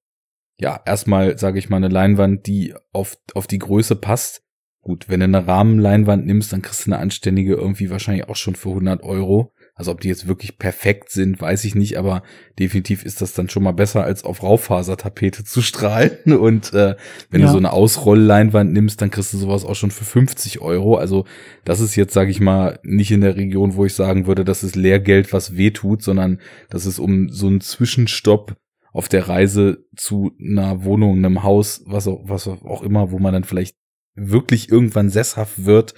ja, 0.58 0.80
erstmal, 0.86 1.38
sage 1.38 1.58
ich 1.58 1.68
mal, 1.68 1.76
eine 1.76 1.88
Leinwand, 1.88 2.46
die 2.46 2.74
auf, 2.92 3.18
auf 3.34 3.46
die 3.46 3.58
Größe 3.58 3.96
passt. 3.96 4.42
Gut, 4.86 5.06
wenn 5.08 5.18
du 5.18 5.24
eine 5.24 5.48
Rahmenleinwand 5.48 6.26
nimmst, 6.26 6.52
dann 6.52 6.62
kriegst 6.62 6.86
du 6.86 6.92
eine 6.92 7.00
anständige 7.00 7.54
irgendwie 7.54 7.90
wahrscheinlich 7.90 8.28
auch 8.28 8.36
schon 8.36 8.54
für 8.54 8.68
100 8.68 9.02
Euro. 9.02 9.52
Also 9.74 9.90
ob 9.90 10.00
die 10.00 10.06
jetzt 10.06 10.28
wirklich 10.28 10.58
perfekt 10.58 11.10
sind, 11.10 11.40
weiß 11.40 11.64
ich 11.64 11.74
nicht, 11.74 11.98
aber 11.98 12.22
definitiv 12.60 13.04
ist 13.04 13.20
das 13.20 13.32
dann 13.32 13.48
schon 13.48 13.64
mal 13.64 13.72
besser, 13.72 14.04
als 14.04 14.22
auf 14.22 14.44
Raufasertapete 14.44 15.42
zu 15.42 15.60
strahlen. 15.60 16.12
Und 16.38 16.72
äh, 16.72 16.94
wenn 17.30 17.40
ja. 17.40 17.46
du 17.48 17.52
so 17.52 17.58
eine 17.58 17.72
Ausrollleinwand 17.72 18.72
nimmst, 18.72 19.02
dann 19.02 19.10
kriegst 19.10 19.32
du 19.32 19.38
sowas 19.38 19.64
auch 19.64 19.74
schon 19.74 19.90
für 19.90 20.04
50 20.04 20.60
Euro. 20.60 20.94
Also 20.94 21.24
das 21.64 21.80
ist 21.80 21.96
jetzt, 21.96 22.14
sage 22.14 22.30
ich 22.30 22.38
mal, 22.38 22.78
nicht 22.84 23.10
in 23.10 23.22
der 23.22 23.34
Region, 23.34 23.74
wo 23.74 23.86
ich 23.86 23.94
sagen 23.94 24.28
würde, 24.28 24.44
das 24.44 24.62
ist 24.62 24.76
Lehrgeld, 24.76 25.32
was 25.32 25.56
weh 25.56 25.72
tut, 25.72 26.00
sondern 26.00 26.38
das 26.70 26.86
ist 26.86 27.00
um 27.00 27.28
so 27.28 27.48
einen 27.48 27.60
Zwischenstopp 27.60 28.54
auf 28.92 29.08
der 29.08 29.28
Reise 29.28 29.84
zu 29.96 30.30
einer 30.40 30.84
Wohnung, 30.84 31.16
einem 31.16 31.42
Haus, 31.42 31.82
was 31.86 32.06
auch, 32.06 32.20
was 32.22 32.46
auch 32.46 32.84
immer, 32.84 33.10
wo 33.10 33.18
man 33.18 33.32
dann 33.32 33.42
vielleicht 33.42 33.74
wirklich 34.16 34.70
irgendwann 34.70 35.10
sesshaft 35.10 35.64
wird, 35.64 35.94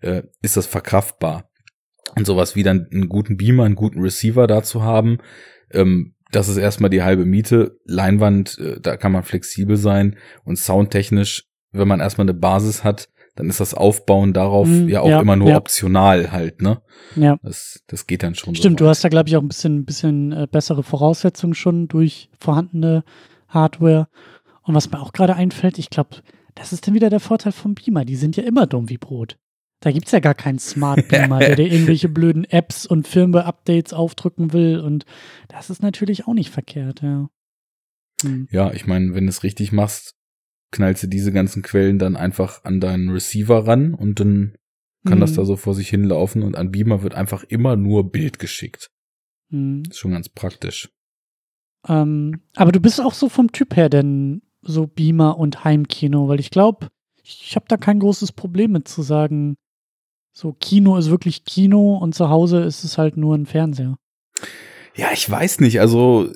äh, 0.00 0.22
ist 0.42 0.56
das 0.56 0.66
verkraftbar. 0.66 1.50
Und 2.16 2.26
sowas 2.26 2.54
wie 2.54 2.62
dann 2.62 2.88
einen 2.92 3.08
guten 3.08 3.36
Beamer, 3.36 3.64
einen 3.64 3.74
guten 3.74 4.00
Receiver 4.00 4.46
dazu 4.46 4.82
haben, 4.82 5.18
ähm, 5.70 6.14
das 6.30 6.48
ist 6.48 6.56
erstmal 6.56 6.90
die 6.90 7.02
halbe 7.02 7.24
Miete. 7.24 7.78
Leinwand, 7.84 8.58
äh, 8.58 8.80
da 8.80 8.96
kann 8.96 9.12
man 9.12 9.22
flexibel 9.22 9.76
sein 9.76 10.16
und 10.44 10.58
soundtechnisch, 10.58 11.48
wenn 11.72 11.88
man 11.88 12.00
erstmal 12.00 12.24
eine 12.24 12.34
Basis 12.34 12.84
hat, 12.84 13.08
dann 13.34 13.48
ist 13.48 13.60
das 13.60 13.72
Aufbauen 13.72 14.34
darauf 14.34 14.68
mm, 14.68 14.88
ja 14.88 15.00
auch 15.00 15.08
ja, 15.08 15.20
immer 15.20 15.36
nur 15.36 15.50
ja. 15.50 15.56
optional 15.56 16.32
halt, 16.32 16.60
ne? 16.60 16.82
Ja. 17.16 17.38
Das, 17.42 17.82
das 17.86 18.06
geht 18.06 18.22
dann 18.22 18.34
schon. 18.34 18.54
Stimmt, 18.54 18.78
so 18.78 18.84
du 18.84 18.88
hast 18.90 19.04
da, 19.04 19.08
glaube 19.08 19.28
ich, 19.28 19.36
auch 19.36 19.42
ein 19.42 19.48
bisschen, 19.48 19.84
bisschen 19.84 20.32
äh, 20.32 20.46
bessere 20.50 20.82
Voraussetzungen 20.82 21.54
schon 21.54 21.88
durch 21.88 22.28
vorhandene 22.38 23.04
Hardware. 23.48 24.08
Und 24.64 24.74
was 24.74 24.90
mir 24.90 25.00
auch 25.00 25.12
gerade 25.12 25.34
einfällt, 25.34 25.78
ich 25.78 25.88
glaube, 25.88 26.16
das 26.54 26.72
ist 26.72 26.86
dann 26.86 26.94
wieder 26.94 27.10
der 27.10 27.20
Vorteil 27.20 27.52
vom 27.52 27.74
Beamer. 27.74 28.04
Die 28.04 28.16
sind 28.16 28.36
ja 28.36 28.42
immer 28.42 28.66
dumm 28.66 28.88
wie 28.88 28.98
Brot. 28.98 29.38
Da 29.80 29.90
gibt 29.90 30.06
es 30.06 30.12
ja 30.12 30.20
gar 30.20 30.34
keinen 30.34 30.58
Smart 30.58 31.08
Beamer, 31.08 31.40
der 31.40 31.56
dir 31.56 31.66
irgendwelche 31.72 32.08
blöden 32.08 32.44
Apps 32.44 32.86
und 32.86 33.08
Firmware-Updates 33.08 33.92
aufdrücken 33.92 34.52
will. 34.52 34.78
Und 34.78 35.04
das 35.48 35.70
ist 35.70 35.82
natürlich 35.82 36.26
auch 36.26 36.34
nicht 36.34 36.50
verkehrt, 36.50 37.02
ja. 37.02 37.28
Hm. 38.22 38.46
Ja, 38.50 38.72
ich 38.72 38.86
meine, 38.86 39.14
wenn 39.14 39.24
du 39.24 39.30
es 39.30 39.42
richtig 39.42 39.72
machst, 39.72 40.14
knallst 40.70 41.02
du 41.02 41.06
diese 41.08 41.32
ganzen 41.32 41.62
Quellen 41.62 41.98
dann 41.98 42.16
einfach 42.16 42.64
an 42.64 42.80
deinen 42.80 43.10
Receiver 43.10 43.66
ran 43.66 43.94
und 43.94 44.20
dann 44.20 44.56
kann 45.04 45.18
mhm. 45.18 45.22
das 45.22 45.34
da 45.34 45.44
so 45.44 45.56
vor 45.56 45.74
sich 45.74 45.88
hinlaufen 45.88 46.42
und 46.42 46.56
an 46.56 46.70
Beamer 46.70 47.02
wird 47.02 47.14
einfach 47.14 47.42
immer 47.44 47.76
nur 47.76 48.10
Bild 48.10 48.38
geschickt. 48.38 48.90
Mhm. 49.50 49.82
Ist 49.90 49.98
schon 49.98 50.12
ganz 50.12 50.28
praktisch. 50.28 50.90
Ähm, 51.88 52.42
aber 52.54 52.70
du 52.70 52.80
bist 52.80 53.00
auch 53.00 53.14
so 53.14 53.28
vom 53.28 53.50
Typ 53.50 53.76
her 53.76 53.88
denn 53.88 54.42
so 54.62 54.86
Beamer 54.86 55.38
und 55.38 55.64
Heimkino, 55.64 56.28
weil 56.28 56.40
ich 56.40 56.50
glaube, 56.50 56.88
ich 57.22 57.54
habe 57.54 57.66
da 57.68 57.76
kein 57.76 58.00
großes 58.00 58.32
Problem 58.32 58.72
mit 58.72 58.88
zu 58.88 59.02
sagen, 59.02 59.56
so 60.32 60.52
Kino 60.52 60.96
ist 60.96 61.10
wirklich 61.10 61.44
Kino 61.44 61.96
und 61.96 62.14
zu 62.14 62.30
Hause 62.30 62.60
ist 62.62 62.84
es 62.84 62.96
halt 62.96 63.16
nur 63.16 63.34
ein 63.34 63.46
Fernseher. 63.46 63.96
Ja, 64.94 65.08
ich 65.12 65.28
weiß 65.28 65.60
nicht, 65.60 65.80
also 65.80 66.28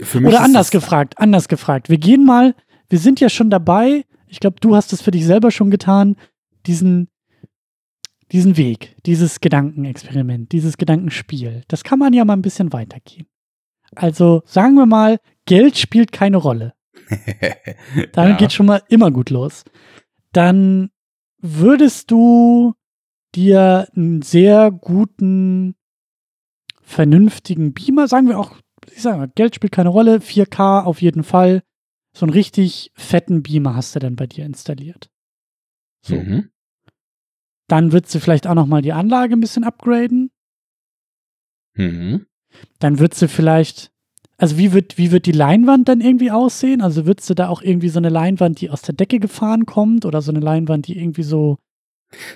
für 0.00 0.20
mich 0.20 0.28
Oder 0.28 0.42
anders 0.42 0.70
gefragt, 0.70 1.18
anders 1.18 1.48
gefragt. 1.48 1.88
Wir 1.88 1.98
gehen 1.98 2.24
mal 2.24 2.54
wir 2.88 2.98
sind 2.98 3.20
ja 3.20 3.28
schon 3.28 3.50
dabei, 3.50 4.04
ich 4.26 4.40
glaube, 4.40 4.56
du 4.60 4.74
hast 4.74 4.92
es 4.92 5.02
für 5.02 5.10
dich 5.10 5.26
selber 5.26 5.50
schon 5.50 5.70
getan, 5.70 6.16
diesen, 6.66 7.08
diesen 8.32 8.56
Weg, 8.56 8.96
dieses 9.04 9.40
Gedankenexperiment, 9.40 10.52
dieses 10.52 10.76
Gedankenspiel. 10.76 11.62
Das 11.68 11.84
kann 11.84 11.98
man 11.98 12.12
ja 12.12 12.24
mal 12.24 12.34
ein 12.34 12.42
bisschen 12.42 12.72
weitergehen. 12.72 13.26
Also 13.94 14.42
sagen 14.44 14.74
wir 14.74 14.86
mal, 14.86 15.18
Geld 15.46 15.78
spielt 15.78 16.12
keine 16.12 16.36
Rolle. 16.36 16.74
Damit 18.12 18.32
ja. 18.32 18.36
geht 18.36 18.52
schon 18.52 18.66
mal 18.66 18.82
immer 18.88 19.10
gut 19.10 19.30
los. 19.30 19.64
Dann 20.32 20.90
würdest 21.40 22.10
du 22.10 22.74
dir 23.34 23.88
einen 23.94 24.22
sehr 24.22 24.70
guten, 24.70 25.74
vernünftigen 26.82 27.74
Beamer, 27.74 28.08
sagen 28.08 28.28
wir 28.28 28.38
auch, 28.38 28.56
ich 28.94 29.02
sage 29.02 29.18
mal, 29.18 29.30
Geld 29.34 29.54
spielt 29.54 29.72
keine 29.72 29.90
Rolle, 29.90 30.16
4K 30.16 30.84
auf 30.84 31.02
jeden 31.02 31.22
Fall, 31.22 31.62
so 32.14 32.24
einen 32.24 32.32
richtig 32.32 32.90
fetten 32.94 33.42
Beamer 33.42 33.74
hast 33.76 33.94
du 33.94 34.00
dann 34.00 34.16
bei 34.16 34.26
dir 34.26 34.44
installiert. 34.44 35.10
So. 36.02 36.16
Mhm. 36.16 36.50
Dann 37.68 37.92
würdest 37.92 38.14
du 38.14 38.20
vielleicht 38.20 38.46
auch 38.46 38.54
noch 38.54 38.66
mal 38.66 38.82
die 38.82 38.92
Anlage 38.92 39.34
ein 39.34 39.40
bisschen 39.40 39.64
upgraden. 39.64 40.30
Mhm. 41.74 42.26
Dann 42.78 42.98
würdest 42.98 43.22
du 43.22 43.28
vielleicht, 43.28 43.92
also 44.38 44.56
wie 44.56 44.72
wird, 44.72 44.96
wie 44.96 45.10
wird 45.10 45.26
die 45.26 45.32
Leinwand 45.32 45.88
dann 45.88 46.00
irgendwie 46.00 46.30
aussehen? 46.30 46.80
Also 46.80 47.06
würdest 47.06 47.28
du 47.28 47.34
da 47.34 47.48
auch 47.48 47.60
irgendwie 47.60 47.88
so 47.88 47.98
eine 47.98 48.08
Leinwand, 48.08 48.60
die 48.60 48.70
aus 48.70 48.82
der 48.82 48.94
Decke 48.94 49.18
gefahren 49.18 49.66
kommt 49.66 50.04
oder 50.04 50.22
so 50.22 50.30
eine 50.30 50.38
Leinwand, 50.38 50.86
die 50.86 50.96
irgendwie 50.96 51.24
so, 51.24 51.58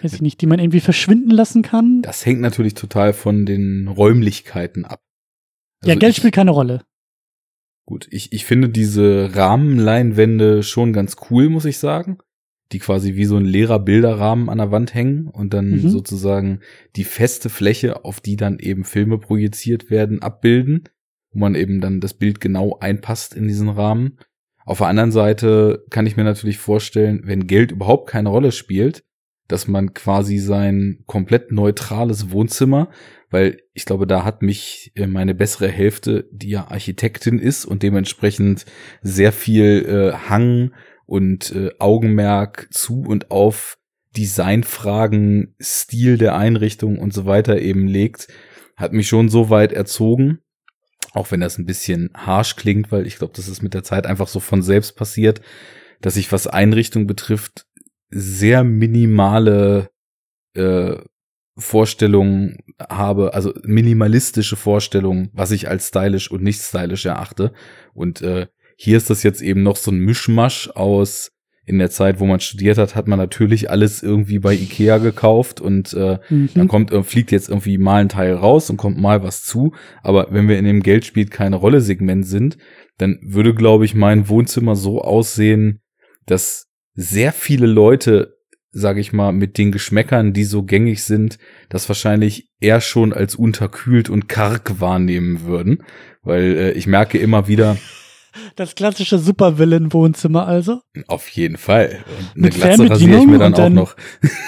weiß 0.03 0.15
ich 0.15 0.21
nicht, 0.21 0.41
die 0.41 0.47
man 0.47 0.59
irgendwie 0.59 0.81
verschwinden 0.81 1.31
lassen 1.31 1.63
kann? 1.63 2.03
Das 2.03 2.27
hängt 2.27 2.41
natürlich 2.41 2.75
total 2.75 3.13
von 3.13 3.47
den 3.47 3.87
Räumlichkeiten 3.87 4.85
ab. 4.85 5.01
Also 5.81 5.93
ja, 5.93 5.99
Geld 5.99 6.17
spielt 6.17 6.35
keine 6.35 6.51
Rolle. 6.51 6.83
Gut, 7.87 8.09
ich, 8.11 8.33
ich 8.33 8.45
finde 8.47 8.69
diese 8.69 9.31
Rahmenleinwände 9.35 10.65
schon 10.65 10.93
ganz 10.93 11.17
cool, 11.31 11.49
muss 11.49 11.65
ich 11.65 11.79
sagen. 11.79 12.19
Die 12.73 12.81
quasi 12.81 13.15
wie 13.15 13.27
so 13.27 13.37
ein 13.37 13.45
leerer 13.45 13.79
Bilderrahmen 13.79 14.49
an 14.49 14.59
der 14.59 14.73
Wand 14.73 14.95
hängen 14.95 15.29
und 15.29 15.55
dann 15.55 15.71
mhm. 15.71 15.89
sozusagen 15.89 16.61
die 16.97 17.05
feste 17.05 17.49
Fläche, 17.49 18.05
auf 18.05 18.21
die 18.21 18.37
dann 18.37 18.59
eben 18.59 18.85
Filme 18.85 19.19
projiziert 19.19 19.91
werden, 19.91 20.23
abbilden, 20.23 20.89
wo 21.33 21.41
man 21.41 21.55
eben 21.55 21.81
dann 21.81 22.01
das 22.01 22.15
Bild 22.15 22.41
genau 22.41 22.79
einpasst 22.81 23.35
in 23.35 23.49
diesen 23.49 23.69
Rahmen. 23.69 24.19
Auf 24.65 24.79
der 24.79 24.87
anderen 24.89 25.13
Seite 25.13 25.85
kann 25.91 26.07
ich 26.07 26.17
mir 26.17 26.25
natürlich 26.25 26.59
vorstellen, 26.59 27.23
wenn 27.25 27.47
Geld 27.47 27.73
überhaupt 27.73 28.09
keine 28.09 28.29
Rolle 28.29 28.53
spielt, 28.53 29.03
dass 29.49 29.67
man 29.67 29.93
quasi 29.93 30.39
sein 30.39 31.03
komplett 31.07 31.51
neutrales 31.51 32.31
Wohnzimmer 32.31 32.89
weil 33.33 33.63
ich 33.73 33.87
glaube, 33.87 34.07
da 34.07 34.25
hat 34.25 34.43
mich 34.43 34.93
äh, 34.95 35.07
meine 35.07 35.35
bessere 35.35 35.69
Hälfte, 35.69 36.29
die 36.31 36.51
ja 36.51 36.69
Architektin 36.69 37.39
ist 37.39 37.65
und 37.65 37.83
dementsprechend 37.83 38.67
sehr 39.01 39.33
viel 39.33 39.87
äh, 39.89 40.29
Hang 40.29 40.73
und 41.07 41.53
äh, 41.53 41.71
Augenmerk 41.79 42.69
zu 42.71 43.01
und 43.01 43.31
auf 43.31 43.79
Designfragen, 44.17 45.57
Stil 45.61 46.19
der 46.19 46.37
Einrichtung 46.37 46.99
und 46.99 47.15
so 47.15 47.25
weiter 47.25 47.59
eben 47.59 47.89
legt, 47.89 48.29
hat 48.77 48.93
mich 48.93 49.09
schon 49.09 49.31
so 49.31 49.49
weit 49.49 49.73
erzogen, 49.73 50.41
auch 51.13 51.31
wenn 51.31 51.41
das 51.41 51.59
ein 51.59 51.67
bisschen 51.67 52.11
harsh 52.15 52.57
klingt, 52.57 52.91
weil 52.91 53.07
ich 53.07 53.17
glaube, 53.17 53.35
das 53.37 53.49
ist 53.49 53.63
mit 53.63 53.75
der 53.75 53.85
Zeit 53.85 54.07
einfach 54.07 54.29
so 54.29 54.41
von 54.41 54.63
selbst 54.63 54.97
passiert, 54.97 55.41
dass 56.01 56.17
ich 56.17 56.33
was 56.33 56.47
Einrichtung 56.47 57.07
betrifft 57.07 57.67
sehr 58.11 58.65
minimale 58.65 59.91
äh, 60.55 60.97
Vorstellungen 61.57 62.59
habe, 62.81 63.35
also 63.35 63.53
minimalistische 63.63 64.57
Vorstellungen, 64.57 65.31
was 65.33 65.51
ich 65.51 65.69
als 65.69 65.89
stylisch 65.89 66.31
und 66.31 66.43
nicht 66.43 66.61
stylisch 66.61 67.05
erachte. 67.05 67.53
Und 67.95 68.23
äh, 68.23 68.47
hier 68.77 68.97
ist 68.97 69.11
das 69.11 69.23
jetzt 69.23 69.43
eben 69.43 69.63
noch 69.63 69.77
so 69.77 69.91
ein 69.91 69.99
Mischmasch 69.99 70.71
aus 70.71 71.31
in 71.65 71.79
der 71.79 71.91
Zeit, 71.91 72.19
wo 72.19 72.27
man 72.27 72.41
studiert 72.41 72.79
hat, 72.79 72.97
hat 72.97 73.07
man 73.07 73.19
natürlich 73.19 73.71
alles 73.71 74.03
irgendwie 74.03 74.41
bei 74.41 74.53
Ikea 74.53 74.99
gekauft 74.99 75.61
und 75.61 75.95
äh, 75.95 76.19
mhm. 76.29 76.51
dann 76.55 76.69
kommt, 76.69 76.91
äh, 76.93 77.03
fliegt 77.05 77.31
jetzt 77.31 77.49
irgendwie 77.49 77.79
mal 77.79 78.01
ein 78.01 78.09
Teil 78.09 78.35
raus 78.35 78.69
und 78.69 78.79
kommt 78.79 78.99
mal 78.99 79.23
was 79.23 79.45
zu. 79.45 79.73
Aber 80.03 80.29
wenn 80.31 80.49
wir 80.49 80.59
in 80.59 80.65
dem 80.65 80.83
Geldspiel 80.83 81.27
keine 81.27 81.57
Rolle 81.57 81.81
Segment 81.81 82.27
sind, 82.27 82.59
dann 82.99 83.21
würde, 83.23 83.55
glaube 83.55 83.85
ich, 83.85 83.95
mein 83.95 84.29
Wohnzimmer 84.29 84.75
so 84.75 85.03
aussehen, 85.03 85.81
dass 86.27 86.69
sehr 86.95 87.33
viele 87.33 87.67
Leute 87.67 88.35
sage 88.73 89.01
ich 89.01 89.13
mal, 89.13 89.33
mit 89.33 89.59
den 89.59 89.71
Geschmäckern, 89.71 90.33
die 90.33 90.45
so 90.45 90.63
gängig 90.63 91.03
sind, 91.03 91.39
das 91.69 91.89
wahrscheinlich 91.89 92.49
eher 92.59 92.81
schon 92.81 93.13
als 93.13 93.35
unterkühlt 93.35 94.09
und 94.09 94.29
karg 94.29 94.81
wahrnehmen 94.81 95.45
würden. 95.45 95.85
Weil 96.23 96.57
äh, 96.57 96.71
ich 96.73 96.87
merke 96.87 97.19
immer 97.19 97.49
wieder. 97.49 97.77
Das 98.57 98.75
klassische 98.75 99.19
Supervillain-Wohnzimmer 99.19 100.47
also? 100.47 100.81
Auf 101.07 101.29
jeden 101.29 101.57
Fall. 101.57 102.05
Und 102.35 102.43
mit 102.43 102.55
Fernbedienung 102.55 103.21
ich 103.23 103.27
mir 103.27 103.51
dann, 103.51 103.75
noch. 103.75 103.97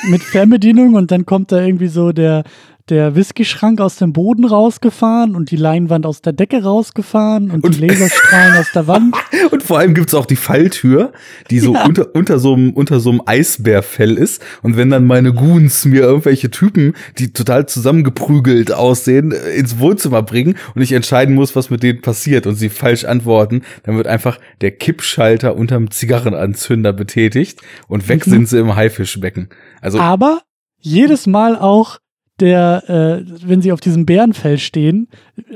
mit 0.08 0.22
Fernbedienung 0.22 0.94
und 0.94 1.10
dann 1.10 1.26
kommt 1.26 1.52
da 1.52 1.62
irgendwie 1.62 1.88
so 1.88 2.12
der, 2.12 2.44
der 2.90 3.14
Whisky-Schrank 3.14 3.80
aus 3.80 3.96
dem 3.96 4.12
Boden 4.12 4.44
rausgefahren 4.44 5.34
und 5.36 5.50
die 5.50 5.56
Leinwand 5.56 6.04
aus 6.04 6.20
der 6.20 6.34
Decke 6.34 6.62
rausgefahren 6.62 7.50
und, 7.50 7.64
Und- 7.64 7.76
die 7.76 7.86
Laserstrahlen 7.86 8.56
aus 8.58 8.72
der 8.74 8.86
Wand. 8.86 9.14
Und 9.50 9.62
vor 9.62 9.78
allem 9.78 9.94
gibt's 9.94 10.14
auch 10.14 10.26
die 10.26 10.36
Falltür, 10.36 11.12
die 11.50 11.60
so 11.60 11.74
Ja. 11.74 11.84
unter, 11.86 12.14
unter 12.14 12.38
so 12.38 12.54
einem, 12.54 12.72
unter 12.72 13.00
so 13.00 13.10
einem 13.10 13.22
Eisbärfell 13.26 14.16
ist. 14.16 14.42
Und 14.62 14.76
wenn 14.76 14.90
dann 14.90 15.06
meine 15.06 15.32
Goons 15.32 15.84
mir 15.84 16.02
irgendwelche 16.02 16.50
Typen, 16.50 16.94
die 17.18 17.32
total 17.32 17.66
zusammengeprügelt 17.66 18.72
aussehen, 18.72 19.32
äh, 19.32 19.50
ins 19.56 19.78
Wohnzimmer 19.78 20.22
bringen 20.22 20.56
und 20.74 20.82
ich 20.82 20.92
entscheiden 20.92 21.34
muss, 21.34 21.54
was 21.56 21.70
mit 21.70 21.82
denen 21.82 22.00
passiert 22.00 22.46
und 22.46 22.54
sie 22.56 22.68
falsch 22.68 23.04
antworten, 23.04 23.62
dann 23.84 23.96
wird 23.96 24.06
einfach 24.06 24.38
der 24.60 24.72
Kippschalter 24.72 25.56
unterm 25.56 25.90
Zigarrenanzünder 25.90 26.92
betätigt 26.92 27.60
und 27.88 28.08
weg 28.08 28.26
Mhm. 28.26 28.30
sind 28.30 28.48
sie 28.48 28.58
im 28.58 28.74
Haifischbecken. 28.76 29.48
Also, 29.80 29.98
Aber 30.00 30.42
jedes 30.78 31.26
Mal 31.26 31.56
auch 31.56 31.98
der, 32.40 32.84
äh, 32.88 33.24
wenn 33.46 33.62
sie 33.62 33.72
auf 33.72 33.80
diesem 33.80 34.06
Bärenfell 34.06 34.58
stehen, 34.58 35.08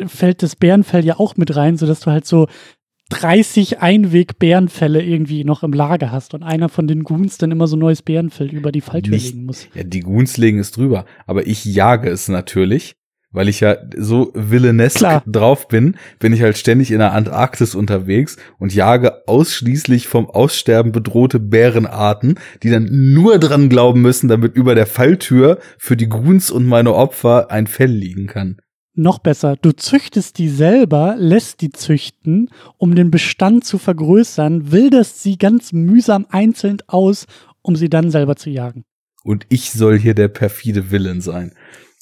fällt 0.07 0.43
das 0.43 0.57
Bärenfell 0.57 1.05
ja 1.05 1.19
auch 1.19 1.37
mit 1.37 1.55
rein, 1.57 1.77
sodass 1.77 2.01
du 2.01 2.11
halt 2.11 2.27
so 2.27 2.47
30 3.11 3.81
Einweg-Bärenfälle 3.81 5.03
irgendwie 5.03 5.43
noch 5.45 5.62
im 5.62 5.73
Lager 5.73 6.12
hast 6.12 6.35
und 6.35 6.43
einer 6.43 6.69
von 6.69 6.87
den 6.87 7.05
Goons 7.05 7.38
dann 7.38 7.51
immer 7.51 7.67
so 7.67 7.77
ein 7.77 7.81
neues 7.81 8.03
Bärenfell 8.03 8.49
über 8.53 8.71
die 8.71 8.83
Falltür 8.83 9.14
Nicht- 9.14 9.33
legen 9.35 9.47
muss. 9.47 9.67
ja, 9.75 9.83
die 9.83 10.01
Goons 10.01 10.37
legen 10.37 10.59
es 10.59 10.73
drüber, 10.73 11.07
aber 11.27 11.47
ich 11.47 11.64
jage 11.64 12.11
es 12.11 12.29
natürlich. 12.29 12.95
Weil 13.31 13.49
ich 13.49 13.61
ja 13.61 13.77
so 13.95 14.33
villainesk 14.35 14.99
Klar. 14.99 15.23
drauf 15.27 15.69
bin, 15.69 15.97
bin 16.19 16.33
ich 16.33 16.41
halt 16.41 16.57
ständig 16.57 16.91
in 16.91 16.99
der 16.99 17.12
Antarktis 17.12 17.75
unterwegs 17.75 18.38
und 18.59 18.75
jage 18.75 19.29
ausschließlich 19.29 20.09
vom 20.09 20.31
Aussterben 20.31 20.93
bedrohte 20.93 21.38
Bärenarten, 21.38 22.38
die 22.62 22.71
dann 22.71 22.88
nur 23.12 23.38
dran 23.38 23.69
glauben 23.69 24.01
müssen, 24.01 24.29
damit 24.29 24.57
über 24.57 24.75
der 24.75 24.87
Falltür 24.87 25.59
für 25.77 25.97
die 25.97 26.09
Goons 26.09 26.51
und 26.51 26.67
meine 26.67 26.95
Opfer 26.95 27.51
ein 27.51 27.67
Fell 27.67 27.91
liegen 27.91 28.27
kann. 28.29 28.57
Noch 28.95 29.21
besser, 29.21 29.55
du 29.55 29.71
züchtest 29.71 30.38
die 30.38 30.49
selber, 30.49 31.14
lässt 31.19 31.61
die 31.61 31.71
züchten, 31.71 32.51
um 32.79 32.97
den 32.97 33.12
Bestand 33.12 33.64
zu 33.64 33.79
vergrößern, 33.79 34.73
wilderst 34.73 35.23
sie 35.23 35.38
ganz 35.38 35.73
mühsam 35.73 36.27
einzeln 36.31 36.79
aus, 36.88 37.27
um 37.62 37.77
sie 37.77 37.88
dann 37.91 38.11
selber 38.11 38.35
zu 38.35 38.51
jagen. 38.51 38.85
Und 39.23 39.47
ich 39.51 39.71
soll 39.71 39.99
hier 39.99 40.14
der 40.14 40.29
perfide 40.29 40.91
Villain 40.91 41.21
sein. 41.21 41.53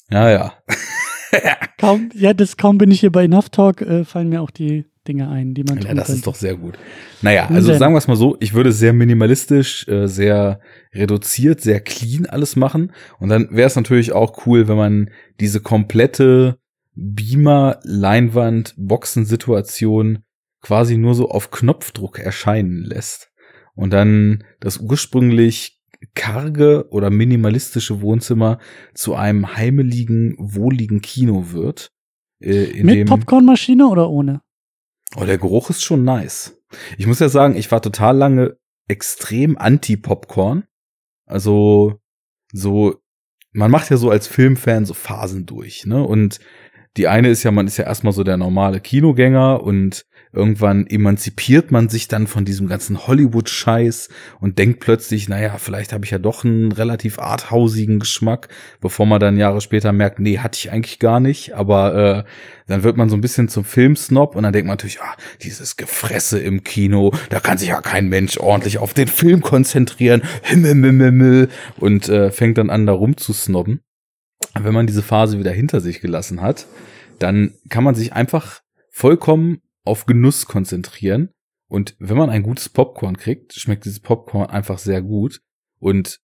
Ja, 0.09 0.31
ja. 0.31 0.53
Kaum, 1.77 2.09
ja, 2.13 2.33
das 2.33 2.57
kaum 2.57 2.77
bin 2.77 2.91
ich 2.91 3.01
hier 3.01 3.11
bei 3.11 3.25
Enough 3.25 3.49
Talk, 3.49 3.81
äh, 3.81 4.03
fallen 4.03 4.29
mir 4.29 4.41
auch 4.41 4.51
die 4.51 4.85
Dinge 5.07 5.29
ein, 5.29 5.53
die 5.53 5.63
man 5.63 5.77
Ja, 5.77 5.93
das 5.93 6.07
könnte. 6.07 6.11
ist 6.13 6.27
doch 6.27 6.35
sehr 6.35 6.55
gut. 6.55 6.77
Naja, 7.21 7.47
also 7.47 7.73
sagen 7.73 7.93
wir 7.93 7.97
es 7.97 8.07
mal 8.07 8.15
so, 8.17 8.35
ich 8.39 8.53
würde 8.53 8.71
sehr 8.71 8.93
minimalistisch, 8.93 9.87
äh, 9.87 10.07
sehr 10.07 10.59
reduziert, 10.93 11.61
sehr 11.61 11.79
clean 11.79 12.25
alles 12.25 12.55
machen. 12.55 12.91
Und 13.19 13.29
dann 13.29 13.47
wäre 13.51 13.67
es 13.67 13.75
natürlich 13.75 14.11
auch 14.11 14.45
cool, 14.45 14.67
wenn 14.67 14.77
man 14.77 15.09
diese 15.39 15.61
komplette 15.61 16.57
Beamer, 16.95 17.79
Leinwand, 17.83 18.73
Boxen-Situation 18.77 20.19
quasi 20.61 20.97
nur 20.97 21.13
so 21.13 21.29
auf 21.29 21.51
Knopfdruck 21.51 22.19
erscheinen 22.19 22.83
lässt. 22.83 23.29
Und 23.75 23.93
dann 23.93 24.43
das 24.59 24.77
ursprünglich 24.77 25.76
karge 26.13 26.87
oder 26.89 27.09
minimalistische 27.09 28.01
Wohnzimmer 28.01 28.59
zu 28.93 29.15
einem 29.15 29.55
heimeligen, 29.55 30.35
wohligen 30.37 31.01
Kino 31.01 31.51
wird. 31.51 31.91
Äh, 32.39 32.83
Mit 32.83 33.07
Popcornmaschine 33.07 33.87
oder 33.87 34.09
ohne? 34.09 34.41
Oh, 35.15 35.25
der 35.25 35.37
Geruch 35.37 35.69
ist 35.69 35.83
schon 35.83 36.03
nice. 36.03 36.61
Ich 36.97 37.07
muss 37.07 37.19
ja 37.19 37.29
sagen, 37.29 37.55
ich 37.55 37.71
war 37.71 37.81
total 37.81 38.17
lange 38.17 38.57
extrem 38.87 39.57
anti-Popcorn. 39.57 40.65
Also, 41.25 41.99
so, 42.51 42.95
man 43.51 43.71
macht 43.71 43.89
ja 43.89 43.97
so 43.97 44.09
als 44.09 44.27
Filmfan 44.27 44.85
so 44.85 44.93
Phasen 44.93 45.45
durch, 45.45 45.85
ne? 45.85 46.03
Und 46.03 46.39
die 46.97 47.07
eine 47.07 47.29
ist 47.29 47.43
ja, 47.43 47.51
man 47.51 47.67
ist 47.67 47.77
ja 47.77 47.85
erstmal 47.85 48.13
so 48.13 48.23
der 48.23 48.37
normale 48.37 48.79
Kinogänger 48.79 49.61
und 49.61 50.05
irgendwann 50.33 50.87
emanzipiert 50.87 51.71
man 51.71 51.89
sich 51.89 52.07
dann 52.07 52.27
von 52.27 52.45
diesem 52.45 52.67
ganzen 52.67 53.07
Hollywood-Scheiß 53.07 54.09
und 54.39 54.57
denkt 54.59 54.79
plötzlich, 54.79 55.29
naja, 55.29 55.57
vielleicht 55.57 55.93
habe 55.93 56.05
ich 56.05 56.11
ja 56.11 56.19
doch 56.19 56.43
einen 56.43 56.71
relativ 56.71 57.19
arthausigen 57.19 57.99
Geschmack, 57.99 58.49
bevor 58.81 59.05
man 59.05 59.19
dann 59.19 59.37
Jahre 59.37 59.61
später 59.61 59.91
merkt, 59.91 60.19
nee, 60.19 60.39
hatte 60.39 60.57
ich 60.57 60.71
eigentlich 60.71 60.99
gar 60.99 61.19
nicht, 61.19 61.53
aber 61.53 61.95
äh, 61.95 62.23
dann 62.67 62.83
wird 62.83 62.97
man 62.97 63.09
so 63.09 63.15
ein 63.15 63.21
bisschen 63.21 63.49
zum 63.49 63.63
Filmsnob 63.63 64.35
und 64.35 64.43
dann 64.43 64.53
denkt 64.53 64.67
man 64.67 64.73
natürlich, 64.73 65.01
ah, 65.01 65.15
dieses 65.41 65.77
Gefresse 65.77 66.39
im 66.39 66.63
Kino, 66.63 67.13
da 67.29 67.39
kann 67.39 67.57
sich 67.57 67.69
ja 67.69 67.81
kein 67.81 68.09
Mensch 68.09 68.37
ordentlich 68.37 68.77
auf 68.77 68.93
den 68.93 69.07
Film 69.07 69.41
konzentrieren, 69.41 70.21
Himmel, 70.41 71.49
und 71.77 72.09
äh, 72.09 72.31
fängt 72.31 72.57
dann 72.57 72.69
an, 72.69 72.85
da 72.85 72.93
rumzusnobben. 72.93 73.81
Wenn 74.59 74.73
man 74.73 74.87
diese 74.87 75.01
Phase 75.01 75.39
wieder 75.39 75.51
hinter 75.51 75.81
sich 75.81 76.01
gelassen 76.01 76.41
hat, 76.41 76.67
dann 77.19 77.53
kann 77.69 77.83
man 77.83 77.95
sich 77.95 78.13
einfach 78.13 78.61
vollkommen 78.91 79.61
auf 79.87 80.05
Genuss 80.05 80.45
konzentrieren. 80.45 81.29
Und 81.69 81.95
wenn 81.99 82.17
man 82.17 82.29
ein 82.29 82.43
gutes 82.43 82.69
Popcorn 82.69 83.17
kriegt, 83.17 83.53
schmeckt 83.53 83.85
dieses 83.85 83.99
Popcorn 83.99 84.49
einfach 84.49 84.77
sehr 84.77 85.01
gut. 85.01 85.41
Und 85.79 86.19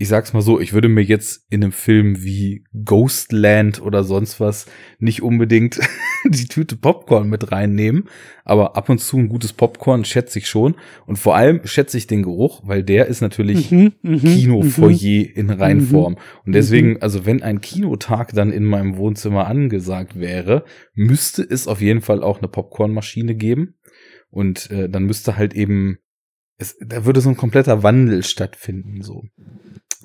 ich 0.00 0.08
sag's 0.08 0.32
mal 0.32 0.42
so, 0.42 0.60
ich 0.60 0.72
würde 0.72 0.88
mir 0.88 1.02
jetzt 1.02 1.44
in 1.50 1.62
einem 1.62 1.72
Film 1.72 2.22
wie 2.22 2.64
Ghostland 2.84 3.82
oder 3.82 4.04
sonst 4.04 4.38
was 4.38 4.66
nicht 5.00 5.22
unbedingt 5.22 5.80
die 6.24 6.46
Tüte 6.46 6.76
Popcorn 6.76 7.28
mit 7.28 7.50
reinnehmen, 7.50 8.04
aber 8.44 8.76
ab 8.76 8.88
und 8.88 9.00
zu 9.00 9.18
ein 9.18 9.28
gutes 9.28 9.52
Popcorn 9.52 10.04
schätze 10.04 10.38
ich 10.38 10.48
schon 10.48 10.76
und 11.06 11.18
vor 11.18 11.34
allem 11.34 11.60
schätze 11.64 11.98
ich 11.98 12.06
den 12.06 12.22
Geruch, 12.22 12.62
weil 12.64 12.84
der 12.84 13.06
ist 13.06 13.20
natürlich 13.20 13.68
Mhm, 13.70 13.92
mhm, 14.02 14.18
Kinofoyer 14.20 15.36
in 15.36 15.50
Reinform. 15.50 16.12
Mhm. 16.12 16.18
Und 16.46 16.52
deswegen, 16.54 17.02
also 17.02 17.26
wenn 17.26 17.42
ein 17.42 17.60
Kinotag 17.60 18.32
dann 18.32 18.52
in 18.52 18.64
meinem 18.64 18.96
Wohnzimmer 18.96 19.46
angesagt 19.46 20.18
wäre, 20.18 20.64
müsste 20.94 21.42
es 21.42 21.66
auf 21.66 21.80
jeden 21.80 22.00
Fall 22.00 22.22
auch 22.22 22.38
eine 22.38 22.48
Popcornmaschine 22.48 23.34
geben. 23.34 23.74
Und 24.30 24.70
äh, 24.70 24.88
dann 24.88 25.04
müsste 25.04 25.36
halt 25.36 25.54
eben, 25.54 25.98
es, 26.58 26.76
da 26.80 27.04
würde 27.04 27.20
so 27.20 27.30
ein 27.30 27.36
kompletter 27.36 27.82
Wandel 27.82 28.22
stattfinden. 28.22 29.02
So 29.02 29.24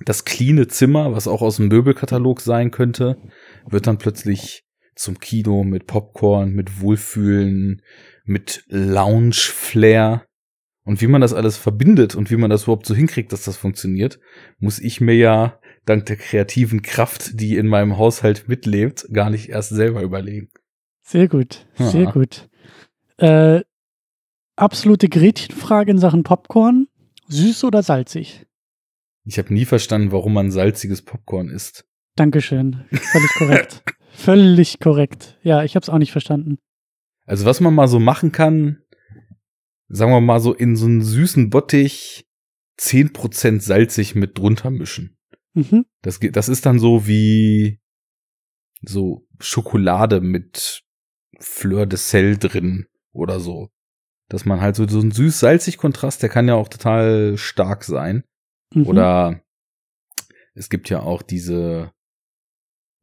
das 0.05 0.25
cleane 0.25 0.67
Zimmer, 0.67 1.13
was 1.13 1.27
auch 1.27 1.41
aus 1.41 1.57
dem 1.57 1.67
Möbelkatalog 1.67 2.41
sein 2.41 2.71
könnte, 2.71 3.17
wird 3.67 3.87
dann 3.87 3.97
plötzlich 3.97 4.63
zum 4.95 5.19
Kino 5.19 5.63
mit 5.63 5.87
Popcorn, 5.87 6.51
mit 6.53 6.81
Wohlfühlen, 6.81 7.81
mit 8.25 8.63
Lounge-Flair. 8.67 10.25
Und 10.85 11.01
wie 11.01 11.07
man 11.07 11.21
das 11.21 11.33
alles 11.33 11.57
verbindet 11.57 12.13
und 12.13 12.29
wie 12.29 12.35
man 12.35 12.49
das 12.49 12.63
überhaupt 12.63 12.85
so 12.85 12.93
hinkriegt, 12.93 13.31
dass 13.31 13.43
das 13.43 13.55
funktioniert, 13.55 14.19
muss 14.59 14.79
ich 14.79 14.99
mir 14.99 15.15
ja 15.15 15.59
dank 15.85 16.05
der 16.05 16.17
kreativen 16.17 16.81
Kraft, 16.81 17.39
die 17.39 17.55
in 17.55 17.67
meinem 17.67 17.97
Haushalt 17.97 18.47
mitlebt, 18.49 19.07
gar 19.13 19.29
nicht 19.29 19.49
erst 19.49 19.69
selber 19.69 20.01
überlegen. 20.01 20.49
Sehr 21.01 21.27
gut, 21.27 21.67
sehr 21.75 22.03
Ja. 22.03 22.11
gut. 22.11 22.49
Äh, 23.17 23.61
absolute 24.55 25.07
Gretchenfrage 25.07 25.91
in 25.91 25.97
Sachen 25.97 26.23
Popcorn. 26.23 26.87
Süß 27.29 27.63
oder 27.63 27.81
salzig? 27.81 28.45
Ich 29.25 29.37
habe 29.37 29.53
nie 29.53 29.65
verstanden, 29.65 30.11
warum 30.11 30.33
man 30.33 30.51
salziges 30.51 31.01
Popcorn 31.01 31.49
isst. 31.49 31.85
Dankeschön. 32.15 32.85
Völlig 32.91 33.31
korrekt. 33.37 33.83
Völlig 34.11 34.79
korrekt. 34.79 35.39
Ja, 35.43 35.63
ich 35.63 35.75
habe 35.75 35.83
es 35.83 35.89
auch 35.89 35.97
nicht 35.97 36.11
verstanden. 36.11 36.57
Also 37.25 37.45
was 37.45 37.61
man 37.61 37.73
mal 37.73 37.87
so 37.87 37.99
machen 37.99 38.31
kann, 38.31 38.83
sagen 39.87 40.11
wir 40.11 40.21
mal 40.21 40.39
so 40.39 40.53
in 40.53 40.75
so 40.75 40.85
einen 40.85 41.01
süßen 41.01 41.49
Bottich 41.49 42.27
10% 42.79 43.61
salzig 43.61 44.15
mit 44.15 44.37
drunter 44.37 44.69
mischen. 44.69 45.17
Mhm. 45.53 45.85
Das, 46.01 46.19
das 46.19 46.49
ist 46.49 46.65
dann 46.65 46.79
so 46.79 47.07
wie 47.07 47.79
so 48.81 49.25
Schokolade 49.39 50.21
mit 50.21 50.83
Fleur 51.39 51.85
de 51.85 51.97
Sel 51.97 52.37
drin 52.37 52.87
oder 53.11 53.39
so. 53.39 53.69
Dass 54.29 54.45
man 54.45 54.61
halt 54.61 54.75
so, 54.75 54.87
so 54.87 54.99
einen 54.99 55.11
süß-salzig 55.11 55.77
Kontrast, 55.77 56.21
der 56.21 56.29
kann 56.29 56.47
ja 56.47 56.55
auch 56.55 56.69
total 56.69 57.37
stark 57.37 57.83
sein. 57.83 58.23
Mhm. 58.75 58.87
Oder 58.87 59.43
es 60.53 60.69
gibt 60.69 60.89
ja 60.89 61.01
auch 61.01 61.21
diese 61.21 61.91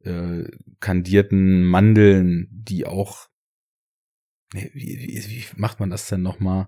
äh, 0.03 0.43
kandierten 0.79 1.63
Mandeln, 1.63 2.47
die 2.51 2.85
auch. 2.85 3.27
Nee, 4.53 4.69
wie, 4.73 4.97
wie, 4.99 5.29
wie 5.29 5.45
macht 5.55 5.79
man 5.79 5.89
das 5.89 6.07
denn 6.09 6.21
nochmal? 6.21 6.67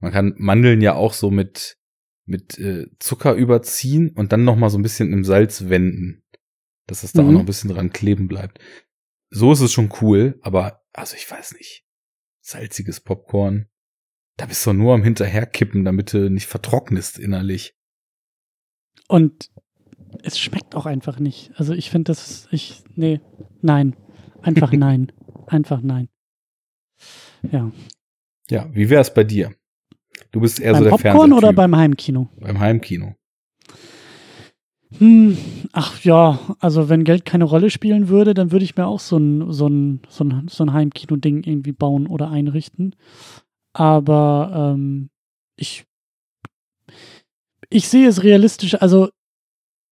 Man 0.00 0.12
kann 0.12 0.34
Mandeln 0.36 0.80
ja 0.80 0.94
auch 0.94 1.12
so 1.12 1.30
mit, 1.30 1.78
mit 2.26 2.58
äh, 2.58 2.86
Zucker 2.98 3.34
überziehen 3.34 4.10
und 4.10 4.32
dann 4.32 4.44
nochmal 4.44 4.70
so 4.70 4.78
ein 4.78 4.82
bisschen 4.82 5.12
im 5.12 5.24
Salz 5.24 5.68
wenden. 5.68 6.22
Dass 6.86 7.02
es 7.02 7.12
da 7.12 7.22
Mhm. 7.22 7.28
auch 7.28 7.32
noch 7.32 7.40
ein 7.40 7.46
bisschen 7.46 7.70
dran 7.70 7.92
kleben 7.92 8.28
bleibt. 8.28 8.60
So 9.30 9.52
ist 9.52 9.60
es 9.60 9.72
schon 9.72 9.92
cool, 10.00 10.38
aber 10.42 10.84
also 10.92 11.16
ich 11.16 11.30
weiß 11.30 11.52
nicht. 11.54 11.84
Salziges 12.40 13.00
Popcorn. 13.00 13.68
Da 14.38 14.46
bist 14.46 14.64
du 14.64 14.72
nur 14.72 14.94
am 14.94 15.02
Hinterherkippen, 15.02 15.84
damit 15.84 16.12
du 16.14 16.30
nicht 16.30 16.46
vertrocknest 16.46 17.18
innerlich. 17.18 17.76
Und 19.06 19.50
es 20.22 20.38
schmeckt 20.38 20.74
auch 20.74 20.86
einfach 20.86 21.18
nicht. 21.18 21.52
Also 21.56 21.74
ich 21.74 21.90
finde 21.90 22.10
das, 22.10 22.48
ich, 22.50 22.82
nee, 22.94 23.20
nein. 23.62 23.96
Einfach 24.42 24.72
nein. 24.72 25.12
Einfach 25.46 25.80
nein. 25.82 26.08
Ja. 27.50 27.70
Ja, 28.50 28.68
wie 28.72 28.90
wär's 28.90 29.12
bei 29.12 29.24
dir? 29.24 29.52
Du 30.30 30.40
bist 30.40 30.60
eher 30.60 30.72
beim 30.72 30.78
so 30.78 30.84
der 30.84 30.90
Popcorn 30.90 31.12
Fernsehtyp. 31.12 31.38
oder 31.38 31.52
beim 31.52 31.76
Heimkino? 31.76 32.28
beim 32.40 32.58
Heimkino. 32.58 33.14
Hm, 34.96 35.36
ach 35.72 36.02
ja, 36.02 36.38
also 36.60 36.88
wenn 36.88 37.04
Geld 37.04 37.26
keine 37.26 37.44
Rolle 37.44 37.68
spielen 37.68 38.08
würde, 38.08 38.32
dann 38.32 38.52
würde 38.52 38.64
ich 38.64 38.74
mir 38.74 38.86
auch 38.86 39.00
so 39.00 39.18
ein, 39.18 39.52
so 39.52 39.68
ein, 39.68 40.00
so 40.08 40.24
ein, 40.24 40.48
so 40.48 40.64
ein 40.64 40.72
Heimkino-Ding 40.72 41.44
irgendwie 41.44 41.72
bauen 41.72 42.06
oder 42.06 42.30
einrichten. 42.30 42.96
Aber 43.74 44.74
ähm, 44.74 45.10
ich, 45.56 45.84
ich 47.70 47.88
sehe 47.88 48.08
es 48.08 48.22
realistisch, 48.22 48.80
also 48.80 49.08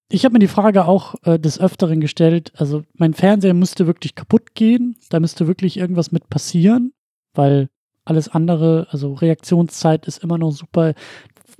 ich 0.08 0.24
habe 0.24 0.34
mir 0.34 0.38
die 0.38 0.46
Frage 0.46 0.86
auch 0.86 1.16
äh, 1.24 1.38
des 1.38 1.58
Öfteren 1.58 2.00
gestellt, 2.00 2.52
also 2.56 2.84
mein 2.94 3.14
Fernseher 3.14 3.54
müsste 3.54 3.86
wirklich 3.86 4.14
kaputt 4.14 4.54
gehen, 4.54 4.96
da 5.10 5.20
müsste 5.20 5.46
wirklich 5.46 5.76
irgendwas 5.76 6.12
mit 6.12 6.28
passieren, 6.28 6.92
weil 7.34 7.68
alles 8.04 8.28
andere, 8.28 8.86
also 8.90 9.14
Reaktionszeit 9.14 10.06
ist 10.06 10.22
immer 10.22 10.38
noch 10.38 10.52
super 10.52 10.94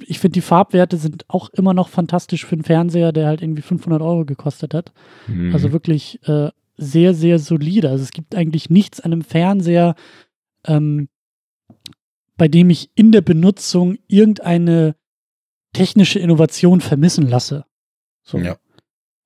ich 0.07 0.19
finde, 0.19 0.35
die 0.35 0.43
Farbwerte 0.43 0.97
sind 0.97 1.25
auch 1.29 1.49
immer 1.51 1.75
noch 1.75 1.89
fantastisch 1.89 2.45
für 2.45 2.55
einen 2.55 2.65
Fernseher, 2.65 3.13
der 3.13 3.27
halt 3.27 3.43
irgendwie 3.43 3.63
500 3.63 4.03
Euro 4.03 4.25
gekostet 4.25 4.75
hat. 4.75 4.93
Mhm. 5.27 5.53
Also 5.53 5.73
wirklich 5.73 6.21
äh, 6.29 6.51
sehr, 6.77 7.15
sehr 7.15 7.39
solide. 7.39 7.91
Also 7.91 8.03
es 8.03 8.13
gibt 8.13 8.35
eigentlich 8.35 8.69
nichts 8.69 9.01
an 9.01 9.13
einem 9.13 9.23
Fernseher, 9.23 9.95
ähm, 10.67 11.09
bei 12.37 12.49
dem 12.49 12.69
ich 12.69 12.91
in 12.95 13.13
der 13.13 13.23
Benutzung 13.23 13.97
irgendeine 14.07 14.95
technische 15.77 16.19
Innovation 16.19 16.81
vermissen 16.81 17.29
lasse. 17.29 17.65
So. 18.23 18.39
Ja. 18.39 18.57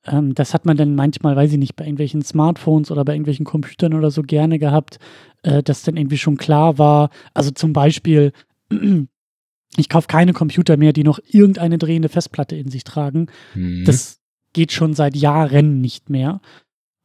Ähm, 0.06 0.34
das 0.34 0.54
hat 0.54 0.64
man 0.64 0.76
dann 0.76 0.94
manchmal, 0.94 1.36
weiß 1.36 1.52
ich 1.52 1.58
nicht, 1.58 1.76
bei 1.76 1.84
irgendwelchen 1.84 2.22
Smartphones 2.22 2.90
oder 2.90 3.04
bei 3.04 3.12
irgendwelchen 3.12 3.44
Computern 3.44 3.94
oder 3.94 4.10
so 4.10 4.22
gerne 4.22 4.58
gehabt, 4.58 4.98
äh, 5.42 5.62
dass 5.62 5.82
dann 5.82 5.96
irgendwie 5.96 6.18
schon 6.18 6.36
klar 6.36 6.78
war. 6.78 7.10
Also 7.34 7.50
zum 7.50 7.72
Beispiel, 7.72 8.32
ich 9.76 9.88
kaufe 9.88 10.08
keine 10.08 10.32
Computer 10.32 10.76
mehr, 10.76 10.92
die 10.92 11.04
noch 11.04 11.18
irgendeine 11.26 11.78
drehende 11.78 12.08
Festplatte 12.08 12.56
in 12.56 12.70
sich 12.70 12.84
tragen. 12.84 13.26
Mhm. 13.54 13.84
Das 13.84 14.20
geht 14.52 14.72
schon 14.72 14.94
seit 14.94 15.16
Jahren 15.16 15.80
nicht 15.80 16.10
mehr. 16.10 16.40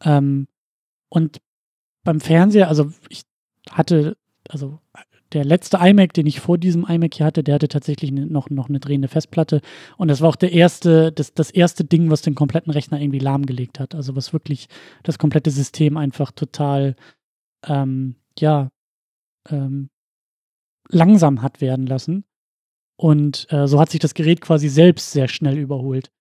Ähm, 0.03 0.47
und 1.09 1.41
beim 2.03 2.19
Fernseher, 2.19 2.69
also 2.69 2.91
ich 3.09 3.23
hatte, 3.69 4.17
also 4.47 4.79
der 5.35 5.45
letzte 5.45 5.77
iMac, 5.77 6.13
den 6.13 6.25
ich 6.25 6.39
vor 6.39 6.57
diesem 6.57 6.85
iMac 6.85 7.13
hier 7.13 7.25
hatte, 7.25 7.43
der 7.43 7.55
hatte 7.55 7.67
tatsächlich 7.67 8.11
noch, 8.11 8.49
noch 8.49 8.69
eine 8.69 8.79
drehende 8.79 9.09
Festplatte. 9.09 9.61
Und 9.97 10.07
das 10.07 10.21
war 10.21 10.29
auch 10.29 10.35
der 10.37 10.53
erste, 10.53 11.11
das, 11.11 11.33
das 11.33 11.51
erste 11.51 11.83
Ding, 11.83 12.09
was 12.09 12.21
den 12.21 12.35
kompletten 12.35 12.71
Rechner 12.71 12.99
irgendwie 12.99 13.19
lahmgelegt 13.19 13.79
hat. 13.79 13.93
Also 13.93 14.15
was 14.15 14.31
wirklich 14.31 14.67
das 15.03 15.19
komplette 15.19 15.51
System 15.51 15.97
einfach 15.97 16.31
total, 16.31 16.95
ähm, 17.67 18.15
ja, 18.39 18.71
ähm, 19.49 19.89
langsam 20.89 21.41
hat 21.41 21.59
werden 21.59 21.85
lassen. 21.85 22.23
Und 22.97 23.47
äh, 23.51 23.67
so 23.67 23.79
hat 23.79 23.89
sich 23.89 23.99
das 23.99 24.13
Gerät 24.13 24.39
quasi 24.39 24.69
selbst 24.69 25.11
sehr 25.11 25.27
schnell 25.27 25.57
überholt. 25.57 26.11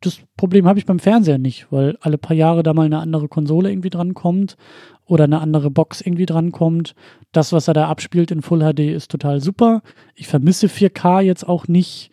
Das 0.00 0.18
Problem 0.36 0.66
habe 0.66 0.78
ich 0.78 0.86
beim 0.86 0.98
Fernseher 0.98 1.38
nicht, 1.38 1.70
weil 1.70 1.98
alle 2.00 2.16
paar 2.16 2.36
Jahre 2.36 2.62
da 2.62 2.72
mal 2.72 2.86
eine 2.86 3.00
andere 3.00 3.28
Konsole 3.28 3.70
irgendwie 3.70 3.90
drankommt 3.90 4.56
oder 5.04 5.24
eine 5.24 5.40
andere 5.40 5.70
Box 5.70 6.00
irgendwie 6.00 6.24
drankommt. 6.24 6.94
Das, 7.32 7.52
was 7.52 7.68
er 7.68 7.74
da 7.74 7.88
abspielt 7.88 8.30
in 8.30 8.40
Full 8.40 8.60
HD, 8.60 8.80
ist 8.80 9.10
total 9.10 9.40
super. 9.40 9.82
Ich 10.14 10.26
vermisse 10.26 10.68
4K 10.68 11.20
jetzt 11.20 11.46
auch 11.46 11.68
nicht 11.68 12.10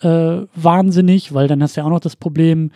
äh, 0.00 0.42
wahnsinnig, 0.54 1.34
weil 1.34 1.48
dann 1.48 1.62
hast 1.62 1.76
du 1.76 1.80
ja 1.80 1.86
auch 1.86 1.90
noch 1.90 2.00
das 2.00 2.14
Problem, 2.14 2.70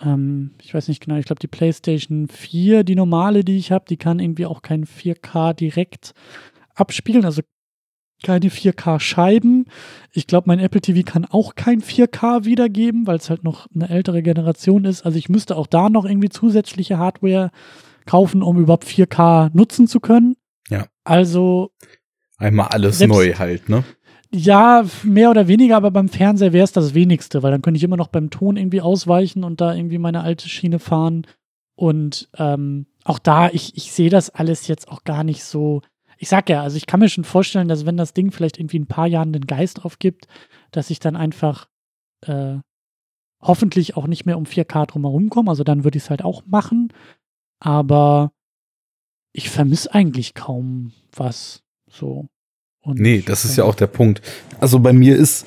ähm, 0.00 0.52
ich 0.62 0.72
weiß 0.72 0.86
nicht 0.86 1.02
genau, 1.02 1.16
ich 1.16 1.26
glaube 1.26 1.40
die 1.40 1.48
PlayStation 1.48 2.28
4, 2.28 2.84
die 2.84 2.94
normale, 2.94 3.42
die 3.42 3.56
ich 3.56 3.72
habe, 3.72 3.86
die 3.88 3.96
kann 3.96 4.20
irgendwie 4.20 4.46
auch 4.46 4.62
kein 4.62 4.84
4K 4.84 5.54
direkt 5.54 6.12
abspielen. 6.74 7.24
Also 7.24 7.42
keine 8.22 8.48
4K-Scheiben. 8.48 9.66
Ich 10.12 10.26
glaube, 10.26 10.48
mein 10.48 10.58
Apple 10.58 10.80
TV 10.80 11.02
kann 11.04 11.24
auch 11.24 11.54
kein 11.54 11.80
4K 11.80 12.44
wiedergeben, 12.44 13.06
weil 13.06 13.16
es 13.16 13.30
halt 13.30 13.44
noch 13.44 13.66
eine 13.74 13.88
ältere 13.88 14.22
Generation 14.22 14.84
ist. 14.84 15.04
Also 15.04 15.18
ich 15.18 15.28
müsste 15.28 15.56
auch 15.56 15.66
da 15.66 15.88
noch 15.88 16.04
irgendwie 16.04 16.28
zusätzliche 16.28 16.98
Hardware 16.98 17.50
kaufen, 18.06 18.42
um 18.42 18.58
überhaupt 18.58 18.86
4K 18.86 19.50
nutzen 19.52 19.86
zu 19.86 20.00
können. 20.00 20.36
Ja. 20.68 20.86
Also 21.04 21.70
einmal 22.38 22.68
alles 22.68 22.98
selbst, 22.98 23.14
neu 23.14 23.34
halt, 23.34 23.68
ne? 23.68 23.84
Ja, 24.32 24.84
mehr 25.02 25.30
oder 25.30 25.46
weniger, 25.48 25.76
aber 25.76 25.90
beim 25.90 26.08
Fernseher 26.08 26.52
wäre 26.52 26.64
es 26.64 26.72
das 26.72 26.94
wenigste, 26.94 27.42
weil 27.42 27.52
dann 27.52 27.62
könnte 27.62 27.78
ich 27.78 27.84
immer 27.84 27.96
noch 27.96 28.08
beim 28.08 28.30
Ton 28.30 28.56
irgendwie 28.56 28.80
ausweichen 28.80 29.44
und 29.44 29.60
da 29.60 29.74
irgendwie 29.74 29.98
meine 29.98 30.22
alte 30.22 30.48
Schiene 30.48 30.78
fahren. 30.78 31.26
Und 31.74 32.28
ähm, 32.36 32.86
auch 33.04 33.18
da, 33.18 33.50
ich, 33.50 33.76
ich 33.76 33.92
sehe 33.92 34.10
das 34.10 34.30
alles 34.30 34.66
jetzt 34.66 34.88
auch 34.88 35.04
gar 35.04 35.22
nicht 35.22 35.44
so 35.44 35.82
ich 36.18 36.28
sag 36.28 36.48
ja, 36.48 36.62
also 36.62 36.76
ich 36.76 36.86
kann 36.86 37.00
mir 37.00 37.08
schon 37.08 37.24
vorstellen, 37.24 37.68
dass 37.68 37.86
wenn 37.86 37.96
das 37.96 38.14
Ding 38.14 38.32
vielleicht 38.32 38.58
irgendwie 38.58 38.78
ein 38.78 38.86
paar 38.86 39.06
Jahren 39.06 39.32
den 39.32 39.46
Geist 39.46 39.84
aufgibt, 39.84 40.26
dass 40.70 40.90
ich 40.90 40.98
dann 40.98 41.16
einfach 41.16 41.68
äh, 42.22 42.56
hoffentlich 43.40 43.96
auch 43.96 44.06
nicht 44.06 44.26
mehr 44.26 44.38
um 44.38 44.44
4K 44.44 44.86
drumherum 44.86 45.30
komme. 45.30 45.50
Also 45.50 45.64
dann 45.64 45.84
würde 45.84 45.98
ich 45.98 46.04
es 46.04 46.10
halt 46.10 46.24
auch 46.24 46.44
machen. 46.46 46.92
Aber 47.60 48.32
ich 49.32 49.50
vermisse 49.50 49.92
eigentlich 49.92 50.34
kaum 50.34 50.92
was 51.14 51.62
so. 51.90 52.28
Und 52.80 53.00
nee, 53.00 53.22
das 53.24 53.44
ist 53.44 53.56
ja 53.56 53.64
auch 53.64 53.74
der 53.74 53.86
Punkt. 53.86 54.22
Also 54.58 54.80
bei 54.80 54.92
mir 54.92 55.16
ist 55.16 55.46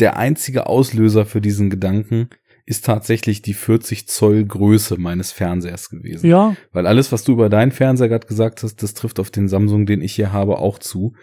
der 0.00 0.16
einzige 0.16 0.66
Auslöser 0.66 1.26
für 1.26 1.40
diesen 1.40 1.70
Gedanken, 1.70 2.30
ist 2.68 2.84
tatsächlich 2.84 3.40
die 3.40 3.54
40 3.54 4.08
Zoll 4.08 4.44
Größe 4.44 4.98
meines 4.98 5.32
Fernsehers 5.32 5.88
gewesen. 5.88 6.28
Ja. 6.28 6.54
Weil 6.70 6.86
alles, 6.86 7.10
was 7.12 7.24
du 7.24 7.32
über 7.32 7.48
deinen 7.48 7.72
Fernseher 7.72 8.10
gerade 8.10 8.26
gesagt 8.26 8.62
hast, 8.62 8.82
das 8.82 8.92
trifft 8.92 9.18
auf 9.20 9.30
den 9.30 9.48
Samsung, 9.48 9.86
den 9.86 10.02
ich 10.02 10.14
hier 10.14 10.34
habe, 10.34 10.58
auch 10.58 10.78
zu. 10.78 11.14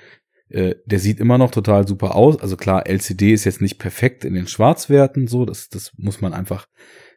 Äh, 0.49 0.73
der 0.85 0.97
sieht 0.97 1.19
immer 1.19 1.37
noch 1.37 1.51
total 1.51 1.87
super 1.87 2.15
aus. 2.15 2.39
Also 2.39 2.57
klar, 2.57 2.87
LCD 2.87 3.31
ist 3.31 3.43
jetzt 3.43 3.61
nicht 3.61 3.77
perfekt 3.77 4.25
in 4.25 4.33
den 4.33 4.47
Schwarzwerten, 4.47 5.27
so, 5.27 5.45
das, 5.45 5.69
das 5.69 5.91
muss 5.97 6.19
man 6.19 6.33
einfach 6.33 6.65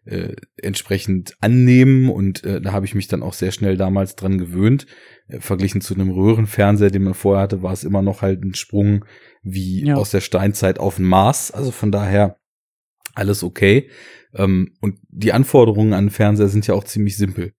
äh, 0.05 0.37
entsprechend 0.59 1.35
annehmen 1.41 2.11
und 2.11 2.45
äh, 2.45 2.61
da 2.61 2.73
habe 2.73 2.85
ich 2.85 2.95
mich 2.95 3.09
dann 3.09 3.23
auch 3.23 3.33
sehr 3.33 3.51
schnell 3.51 3.79
damals 3.79 4.15
dran 4.15 4.37
gewöhnt. 4.37 4.85
Äh, 5.29 5.41
verglichen 5.41 5.81
zu 5.81 5.95
einem 5.95 6.11
Röhrenfernseher, 6.11 6.91
den 6.91 7.05
man 7.05 7.15
vorher 7.15 7.45
hatte, 7.45 7.63
war 7.63 7.73
es 7.73 7.83
immer 7.83 8.03
noch 8.03 8.21
halt 8.21 8.45
ein 8.45 8.55
Sprung 8.55 9.07
wie 9.43 9.87
ja. 9.87 9.95
aus 9.95 10.11
der 10.11 10.21
Steinzeit 10.21 10.79
auf 10.79 10.97
den 10.97 11.07
Mars. 11.07 11.51
Also 11.51 11.71
von 11.71 11.91
daher 11.91 12.37
alles 13.19 13.43
okay. 13.43 13.89
Ähm, 14.35 14.75
und 14.81 14.99
die 15.09 15.33
Anforderungen 15.33 15.93
an 15.93 16.11
Fernseher 16.11 16.49
sind 16.49 16.67
ja 16.67 16.75
auch 16.75 16.85
ziemlich 16.85 17.17
simpel. 17.17 17.53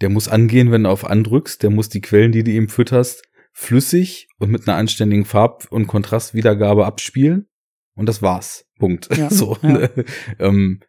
Der 0.00 0.08
muss 0.08 0.28
angehen, 0.28 0.72
wenn 0.72 0.84
du 0.84 0.90
auf 0.90 1.04
andrückst, 1.04 1.62
der 1.62 1.70
muss 1.70 1.88
die 1.88 2.00
Quellen, 2.00 2.32
die 2.32 2.44
du 2.44 2.50
ihm 2.50 2.68
fütterst, 2.68 3.22
flüssig 3.52 4.28
und 4.38 4.50
mit 4.50 4.66
einer 4.66 4.76
anständigen 4.76 5.24
Farb- 5.24 5.66
und 5.70 5.86
Kontrastwiedergabe 5.86 6.86
abspielen. 6.86 7.46
Und 7.94 8.06
das 8.06 8.22
war's. 8.22 8.66
Punkt. 8.78 9.14
Ja, 9.16 9.30
so. 9.30 9.56
Ja. 9.62 9.68
Ne? 9.68 9.90
ähm, 10.38 10.80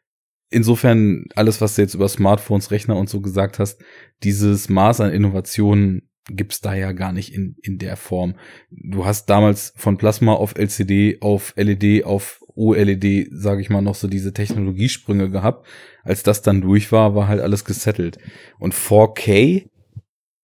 insofern, 0.49 1.25
alles, 1.35 1.61
was 1.61 1.75
du 1.75 1.81
jetzt 1.81 1.93
über 1.93 2.07
Smartphones, 2.07 2.71
Rechner 2.71 2.95
und 2.95 3.09
so 3.09 3.21
gesagt 3.21 3.59
hast, 3.59 3.81
dieses 4.23 4.69
Maß 4.69 5.01
an 5.01 5.11
Innovationen 5.11 6.09
gibt's 6.29 6.61
da 6.61 6.73
ja 6.73 6.91
gar 6.91 7.11
nicht 7.11 7.33
in, 7.33 7.55
in 7.61 7.77
der 7.77 7.97
Form. 7.97 8.35
Du 8.69 9.05
hast 9.05 9.29
damals 9.29 9.73
von 9.75 9.97
Plasma 9.97 10.33
auf 10.33 10.55
LCD, 10.55 11.17
auf 11.21 11.53
LED, 11.55 12.05
auf 12.05 12.40
OLED, 12.55 13.29
sage 13.31 13.61
ich 13.61 13.69
mal, 13.69 13.81
noch 13.81 13.95
so 13.95 14.07
diese 14.07 14.33
Technologiesprünge 14.33 15.29
gehabt. 15.29 15.67
Als 16.03 16.23
das 16.23 16.41
dann 16.41 16.61
durch 16.61 16.91
war, 16.91 17.15
war 17.15 17.27
halt 17.27 17.41
alles 17.41 17.65
gesettelt. 17.65 18.17
Und 18.59 18.73
4K, 18.73 19.67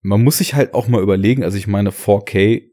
man 0.01 0.23
muss 0.23 0.37
sich 0.37 0.53
halt 0.53 0.73
auch 0.73 0.87
mal 0.87 1.01
überlegen, 1.01 1.43
also 1.43 1.57
ich 1.57 1.67
meine, 1.67 1.91
4K 1.91 2.63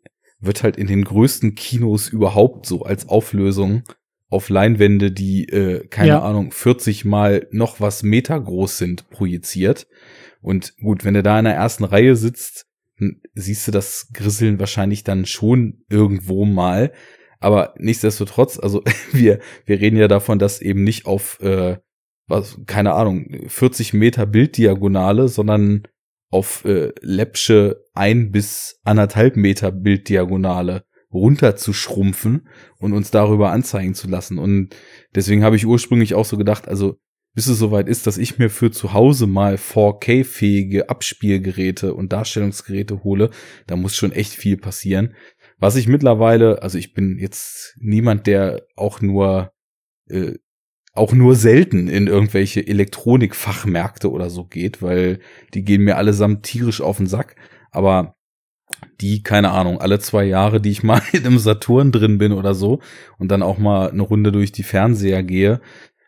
wird 0.41 0.62
halt 0.62 0.76
in 0.76 0.87
den 0.87 1.05
größten 1.05 1.55
Kinos 1.55 2.09
überhaupt 2.09 2.66
so 2.66 2.82
als 2.82 3.09
Auflösung 3.09 3.82
auf 4.28 4.49
Leinwände, 4.49 5.12
die, 5.12 5.49
äh, 5.49 5.87
keine 5.87 6.09
ja. 6.09 6.22
Ahnung, 6.22 6.51
40 6.51 7.05
mal 7.05 7.47
noch 7.51 7.80
was 7.80 8.03
Meter 8.03 8.41
groß 8.41 8.78
sind, 8.78 9.09
projiziert. 9.11 9.87
Und 10.43 10.76
gut, 10.78 11.05
wenn 11.05 11.14
du 11.14 11.22
da 11.22 11.39
in 11.39 11.45
der 11.45 11.55
ersten 11.55 11.85
Reihe 11.85 12.16
sitzt, 12.16 12.66
siehst 13.35 13.66
du 13.66 13.72
das 13.72 14.09
Grisseln 14.12 14.59
wahrscheinlich 14.59 15.05
dann 15.05 15.26
schon 15.26 15.85
irgendwo 15.89 16.45
mal. 16.45 16.93
Aber 17.45 17.74
nichtsdestotrotz, 17.76 18.59
also 18.59 18.82
wir, 19.12 19.38
wir 19.66 19.78
reden 19.78 19.99
ja 19.99 20.09
davon, 20.09 20.38
dass 20.38 20.62
eben 20.62 20.82
nicht 20.82 21.05
auf, 21.05 21.40
äh, 21.40 21.76
was, 22.26 22.59
keine 22.66 22.95
Ahnung, 22.95 23.26
40 23.49 23.92
Meter 23.92 24.24
Bilddiagonale, 24.24 25.28
sondern 25.28 25.82
auf 26.30 26.64
äh, 26.64 26.92
läppsche 27.03 27.84
ein 27.92 28.32
bis 28.32 28.80
anderthalb 28.82 29.36
Meter 29.36 29.72
Bilddiagonale 29.72 30.84
runterzuschrumpfen 31.12 32.49
und 32.78 32.95
uns 32.95 33.11
darüber 33.11 33.53
anzeigen 33.53 33.95
zu 33.95 34.09
lassen. 34.09 34.38
Und 34.38 34.74
deswegen 35.14 35.45
habe 35.45 35.57
ich 35.57 35.66
ursprünglich 35.66 36.14
auch 36.14 36.24
so 36.24 36.38
gedacht, 36.38 36.66
also 36.66 36.97
bis 37.34 37.49
es 37.49 37.59
soweit 37.59 37.88
ist, 37.88 38.07
dass 38.07 38.16
ich 38.16 38.38
mir 38.38 38.49
für 38.49 38.70
zu 38.70 38.92
Hause 38.92 39.26
mal 39.26 39.57
4K-fähige 39.57 40.88
Abspielgeräte 40.88 41.92
und 41.92 42.12
Darstellungsgeräte 42.12 43.03
hole, 43.03 43.30
da 43.66 43.76
muss 43.76 43.97
schon 43.97 44.12
echt 44.12 44.32
viel 44.32 44.57
passieren. 44.57 45.14
Was 45.64 45.76
ich 45.76 45.88
mittlerweile, 45.88 46.60
also 46.60 46.76
ich 46.76 46.92
bin 46.92 47.18
jetzt 47.18 47.74
niemand, 47.80 48.26
der 48.26 48.66
auch 48.76 49.00
nur 49.00 49.50
äh, 50.10 50.34
auch 50.92 51.14
nur 51.14 51.36
selten 51.36 51.88
in 51.88 52.06
irgendwelche 52.06 52.66
Elektronikfachmärkte 52.66 54.10
oder 54.10 54.28
so 54.28 54.44
geht, 54.44 54.82
weil 54.82 55.20
die 55.54 55.64
gehen 55.64 55.80
mir 55.80 55.96
allesamt 55.96 56.42
tierisch 56.42 56.82
auf 56.82 56.98
den 56.98 57.06
Sack. 57.06 57.36
Aber 57.70 58.14
die, 59.00 59.22
keine 59.22 59.52
Ahnung, 59.52 59.80
alle 59.80 60.00
zwei 60.00 60.24
Jahre, 60.24 60.60
die 60.60 60.70
ich 60.70 60.82
mal 60.82 61.00
in 61.14 61.24
einem 61.24 61.38
Saturn 61.38 61.92
drin 61.92 62.18
bin 62.18 62.32
oder 62.32 62.52
so 62.52 62.80
und 63.16 63.28
dann 63.28 63.42
auch 63.42 63.56
mal 63.56 63.90
eine 63.90 64.02
Runde 64.02 64.32
durch 64.32 64.52
die 64.52 64.64
Fernseher 64.64 65.22
gehe, 65.22 65.62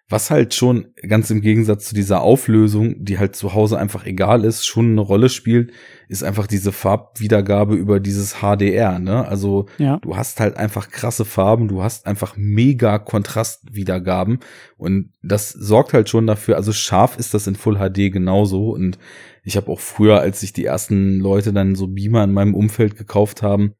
Was 0.09 0.30
halt 0.30 0.54
schon 0.54 0.92
ganz 1.09 1.30
im 1.30 1.40
Gegensatz 1.40 1.88
zu 1.88 1.94
dieser 1.96 2.20
Auflösung, 2.20 3.04
die 3.04 3.18
halt 3.18 3.34
zu 3.34 3.54
Hause 3.54 3.76
einfach 3.76 4.07
egal 4.07 4.44
ist, 4.44 4.64
schon 4.64 4.92
eine 4.92 5.00
Rolle 5.00 5.28
spielt, 5.28 5.72
ist 6.09 6.22
einfach 6.22 6.46
diese 6.46 6.70
Farbwiedergabe 6.70 7.74
über 7.74 7.98
dieses 7.98 8.36
HDR, 8.40 9.00
ne? 9.00 9.26
Also 9.26 9.66
Ja. 9.78 9.98
du 9.98 10.16
hast 10.16 10.38
halt 10.38 10.57
einfach 10.57 10.90
krasse 10.90 11.24
Farben, 11.24 11.66
du 11.66 11.82
hast 11.82 12.07
einfach 12.07 12.34
mega 12.36 12.98
Kontrastwiedergaben 13.00 14.38
und 14.76 15.11
das 15.22 15.50
sorgt 15.50 15.92
halt 15.92 16.09
schon 16.09 16.28
dafür, 16.28 16.54
also 16.57 16.72
scharf 16.72 17.18
ist 17.18 17.34
das 17.34 17.48
in 17.48 17.57
Full 17.57 17.76
HD 17.78 18.12
genauso 18.12 18.70
und 18.70 18.98
ich 19.42 19.57
habe 19.57 19.70
auch 19.72 19.80
früher, 19.80 20.20
als 20.20 20.38
sich 20.40 20.52
die 20.52 20.64
ersten 20.64 21.18
Leute 21.18 21.52
dann 21.52 21.74
so 21.74 21.88
Beamer 21.88 22.22
in 22.22 22.32
meinem 22.32 22.54
Umfeld 22.54 22.96
gekauft 22.96 23.42
haben, 23.42 23.72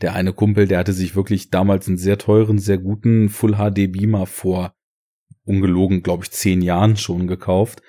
der 0.00 0.14
eine 0.14 0.32
Kumpel, 0.32 0.66
der 0.66 0.78
hatte 0.78 0.92
sich 0.92 1.14
wirklich 1.14 1.50
damals 1.50 1.86
einen 1.86 1.96
sehr 1.98 2.18
teuren, 2.18 2.58
sehr 2.58 2.78
guten 2.78 3.28
Full 3.28 3.54
HD 3.54 3.86
Beamer 3.86 4.26
vor 4.26 4.74
ungelogen, 5.44 6.02
glaube 6.02 6.24
ich, 6.24 6.30
zehn 6.30 6.62
Jahren 6.62 6.96
schon 6.96 7.26
gekauft 7.26 7.82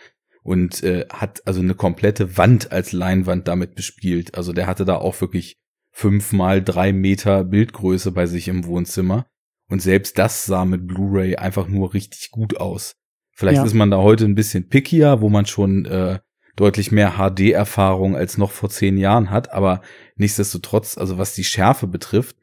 und 0.44 0.84
äh, 0.84 1.06
hat 1.10 1.46
also 1.46 1.62
eine 1.62 1.76
komplette 1.76 2.38
Wand 2.38 2.72
als 2.72 2.92
Leinwand 2.92 3.48
damit 3.48 3.76
bespielt. 3.76 4.36
Also 4.36 4.54
der 4.54 4.68
hatte 4.68 4.86
da 4.86 4.96
auch 4.96 5.20
wirklich 5.22 5.58
fünf 5.92 6.34
mal 6.34 6.62
drei 6.64 6.92
Meter 6.92 7.44
Bildgröße 7.44 8.12
bei 8.12 8.26
sich 8.26 8.48
im 8.48 8.66
Wohnzimmer. 8.66 9.28
Und 9.70 9.82
selbst 9.82 10.18
das 10.18 10.46
sah 10.46 10.66
mit 10.66 10.88
Blu-ray 10.88 11.38
einfach 11.38 11.68
nur 11.68 11.94
richtig 11.94 12.32
gut 12.32 12.58
aus. 12.58 12.96
Vielleicht 13.36 13.58
Ja. 13.58 13.66
ist 13.66 13.74
man 13.74 13.90
da 13.92 13.98
heute 13.98 14.26
ein 14.26 14.36
bisschen 14.36 14.68
pickier, 14.70 15.22
wo 15.22 15.30
man 15.30 15.46
schon 15.46 15.86
äh, 15.86 16.20
deutlich 16.56 16.92
mehr 16.92 17.14
HD-Erfahrung 17.18 18.16
als 18.16 18.38
noch 18.38 18.52
vor 18.52 18.70
zehn 18.70 18.98
Jahren 18.98 19.32
hat, 19.32 19.52
aber 19.52 19.82
nichtsdestotrotz, 20.18 20.98
also 20.98 21.18
was 21.18 21.34
die 21.34 21.44
Schärfe 21.44 21.88
betrifft, 21.88 22.36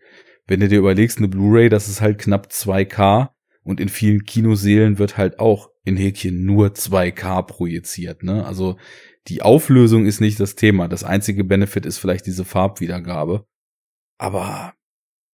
wenn 0.46 0.60
du 0.60 0.68
dir 0.68 0.78
überlegst, 0.80 1.18
eine 1.18 1.28
Blu-ray, 1.28 1.68
das 1.68 1.88
ist 1.88 2.00
halt 2.00 2.18
knapp 2.18 2.48
2K 2.50 3.28
und 3.70 3.80
in 3.80 3.88
vielen 3.88 4.24
Kinoseelen 4.24 4.98
wird 4.98 5.16
halt 5.16 5.38
auch 5.38 5.70
in 5.84 5.96
Häkchen 5.96 6.44
nur 6.44 6.70
2K 6.70 7.42
projiziert, 7.42 8.24
ne? 8.24 8.44
Also 8.44 8.76
die 9.28 9.42
Auflösung 9.42 10.06
ist 10.06 10.20
nicht 10.20 10.40
das 10.40 10.56
Thema. 10.56 10.88
Das 10.88 11.04
einzige 11.04 11.44
Benefit 11.44 11.86
ist 11.86 11.98
vielleicht 11.98 12.26
diese 12.26 12.44
Farbwiedergabe. 12.44 13.46
Aber 14.18 14.74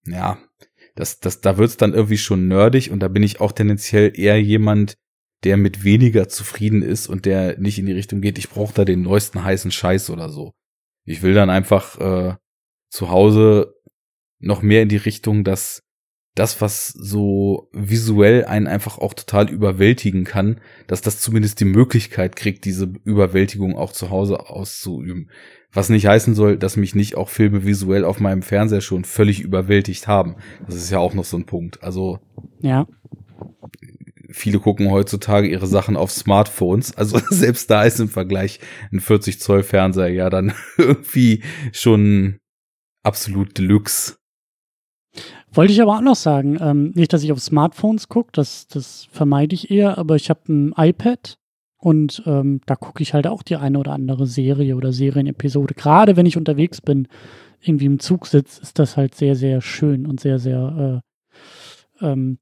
ja, 0.05 0.39
das, 0.95 1.19
das, 1.19 1.41
da 1.41 1.57
wird's 1.57 1.79
dann 1.79 1.95
irgendwie 1.95 2.19
schon 2.19 2.47
nerdig 2.47 2.91
und 2.91 3.01
da 3.01 3.09
bin 3.09 3.23
ich 3.23 3.41
auch 3.41 3.53
tendenziell 3.53 4.13
eher 4.15 4.41
jemand, 4.41 4.99
der 5.43 5.57
mit 5.57 5.83
weniger 5.83 6.29
zufrieden 6.29 6.83
ist 6.83 7.07
und 7.07 7.25
der 7.25 7.59
nicht 7.59 7.79
in 7.79 7.87
die 7.87 7.93
Richtung 7.93 8.21
geht, 8.21 8.37
ich 8.37 8.51
brauche 8.51 8.75
da 8.75 8.85
den 8.85 9.01
neuesten 9.01 9.45
heißen 9.45 9.71
Scheiß 9.71 10.11
oder 10.11 10.29
so. 10.29 10.53
Ich 11.07 11.23
will 11.23 11.33
dann 11.33 11.49
einfach 11.49 11.99
äh, 11.99 12.37
zu 12.91 13.09
Hause 13.09 13.75
noch 14.41 14.61
mehr 14.61 14.83
in 14.83 14.91
die 14.91 14.97
Richtung, 14.97 15.43
dass 15.43 15.86
das, 16.37 16.61
was 16.61 16.89
so 16.89 17.69
visuell 17.73 18.45
einen 18.45 18.67
einfach 18.69 18.99
auch 18.99 19.15
total 19.15 19.51
überwältigen 19.51 20.25
kann, 20.25 20.61
dass 20.87 21.01
das 21.01 21.19
zumindest 21.19 21.59
die 21.61 21.65
Möglichkeit 21.65 22.37
kriegt, 22.37 22.67
diese 22.67 22.93
Überwältigung 23.05 23.75
auch 23.77 23.91
zu 23.91 24.11
Hause 24.11 24.49
auszuüben. 24.49 25.31
Was 25.73 25.89
nicht 25.89 26.07
heißen 26.07 26.35
soll, 26.35 26.59
dass 26.59 26.77
mich 26.77 26.95
nicht 26.95 27.17
auch 27.17 27.31
Filme 27.31 27.65
visuell 27.65 28.05
auf 28.05 28.21
meinem 28.21 28.43
Fernseher 28.43 28.83
schon 28.83 29.05
völlig 29.05 29.41
überwältigt 29.41 30.07
haben. 30.09 30.37
Das 30.67 30.75
ist 30.77 30.91
ja 30.91 30.99
auch 30.99 31.15
noch 31.15 31.25
so 31.25 31.39
ein 31.39 31.47
Punkt. 31.47 31.83
Also 31.83 32.19
Ja. 32.61 32.87
viele 34.31 34.59
gucken 34.61 34.91
heutzutage 34.91 35.49
ihre 35.49 35.67
Sachen 35.67 35.97
auf 35.97 36.11
Smartphones. 36.13 36.97
Also 36.97 37.19
selbst 37.31 37.71
da 37.71 37.85
ist 37.85 37.99
im 37.99 38.11
Vergleich 38.11 38.61
ein 38.93 39.01
40 39.01 39.41
Zoll 39.41 39.63
Fernseher 39.63 40.09
ja 40.09 40.29
dann 40.29 40.53
irgendwie 40.77 41.43
schon 41.73 42.39
absolut 43.03 43.57
Deluxe. 43.57 44.17
Wollte 45.57 45.73
ich 45.73 45.81
aber 45.81 45.97
auch 45.97 46.03
noch 46.03 46.17
sagen, 46.17 46.59
ähm, 46.61 46.93
nicht, 46.95 47.13
dass 47.13 47.23
ich 47.23 47.33
auf 47.33 47.41
Smartphones 47.41 48.09
gucke, 48.09 48.31
das, 48.33 48.67
das 48.69 49.09
vermeide 49.11 49.55
ich 49.55 49.71
eher, 49.71 49.99
aber 49.99 50.17
ich 50.17 50.29
habe 50.29 50.41
ein 50.53 50.75
iPad 50.77 51.39
und 51.79 52.23
ähm, 52.27 52.61
da 52.67 52.77
gucke 52.77 53.03
ich 53.03 53.15
halt 53.15 53.27
auch 53.27 53.43
die 53.43 53.57
eine 53.57 53.79
oder 53.79 53.93
andere 53.93 54.27
Serie 54.27 54.77
oder 54.77 54.93
Serienepisode. 54.93 55.75
Gerade 55.75 56.17
wenn 56.17 56.27
ich 56.27 56.37
unterwegs 56.37 56.81
bin, 56.81 57.09
irgendwie 57.61 57.87
im 57.87 57.99
Zug 58.01 58.27
sitze, 58.27 58.61
ist 58.63 58.79
das 58.79 58.97
halt 58.97 59.15
sehr, 59.15 59.35
sehr 59.35 59.61
schön 59.61 60.07
und 60.07 60.21
sehr, 60.21 60.39
sehr 60.39 61.03
äh, 62.01 62.07
ähm, 62.07 62.39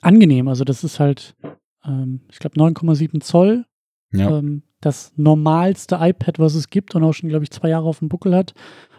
angenehm. 0.00 0.48
Also 0.48 0.64
das 0.64 0.84
ist 0.84 1.00
halt, 1.00 1.36
ähm, 1.84 2.20
ich 2.30 2.38
glaube, 2.38 2.56
9,7 2.56 3.20
Zoll 3.20 3.64
Ja. 4.12 4.38
ähm, 4.38 4.62
das 4.80 5.12
normalste 5.16 5.98
iPad, 6.00 6.38
was 6.38 6.54
es 6.54 6.70
gibt 6.70 6.94
und 6.94 7.04
auch 7.04 7.12
schon, 7.12 7.28
glaube 7.28 7.44
ich, 7.44 7.50
zwei 7.50 7.68
Jahre 7.68 7.86
auf 7.86 7.98
dem 7.98 8.08
Buckel 8.08 8.34
hat. 8.34 8.54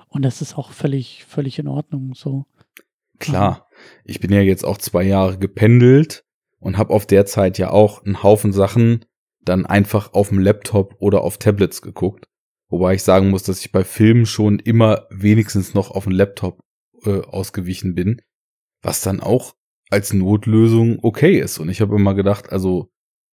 Und 0.08 0.24
das 0.24 0.42
ist 0.42 0.58
auch 0.58 0.72
völlig, 0.72 1.26
völlig 1.26 1.58
in 1.58 1.68
Ordnung. 1.68 2.14
So. 2.14 2.46
Klar, 3.22 3.68
ich 4.04 4.20
bin 4.20 4.32
ja 4.32 4.42
jetzt 4.42 4.66
auch 4.66 4.78
zwei 4.78 5.04
Jahre 5.04 5.38
gependelt 5.38 6.24
und 6.60 6.78
habe 6.78 6.94
auf 6.94 7.06
der 7.06 7.26
Zeit 7.26 7.58
ja 7.58 7.72
auch 7.72 8.04
einen 8.06 8.24
Haufen 8.24 8.54
Sachen 8.54 9.06
dann 9.44 9.66
einfach 9.66 10.14
auf 10.14 10.30
dem 10.30 10.40
Laptop 10.40 10.96
oder 11.00 11.22
auf 11.22 11.38
Tablets 11.38 11.82
geguckt. 11.82 12.28
Wobei 12.70 12.94
ich 12.94 13.04
sagen 13.04 13.30
muss, 13.32 13.44
dass 13.44 13.60
ich 13.60 13.72
bei 13.72 13.84
Filmen 13.84 14.26
schon 14.26 14.60
immer 14.60 15.08
wenigstens 15.10 15.74
noch 15.74 15.92
auf 15.92 16.04
den 16.06 16.14
Laptop 16.14 16.60
äh, 17.04 17.22
ausgewichen 17.22 17.96
bin, 17.96 18.22
was 18.82 19.02
dann 19.02 19.20
auch 19.20 19.54
als 19.90 20.14
Notlösung 20.14 21.00
okay 21.02 21.40
ist. 21.40 21.58
Und 21.60 21.70
ich 21.70 21.82
habe 21.82 21.96
immer 21.96 22.14
gedacht, 22.14 22.52
also 22.52 22.90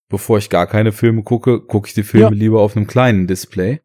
bevor 0.08 0.38
ich 0.38 0.48
gar 0.50 0.66
keine 0.66 0.90
Filme 0.92 1.22
gucke, 1.22 1.60
gucke 1.60 1.88
ich 1.88 1.94
die 1.94 2.02
Filme 2.02 2.30
Ja. 2.30 2.32
lieber 2.32 2.60
auf 2.62 2.76
einem 2.76 2.86
kleinen 2.86 3.26
Display. 3.26 3.80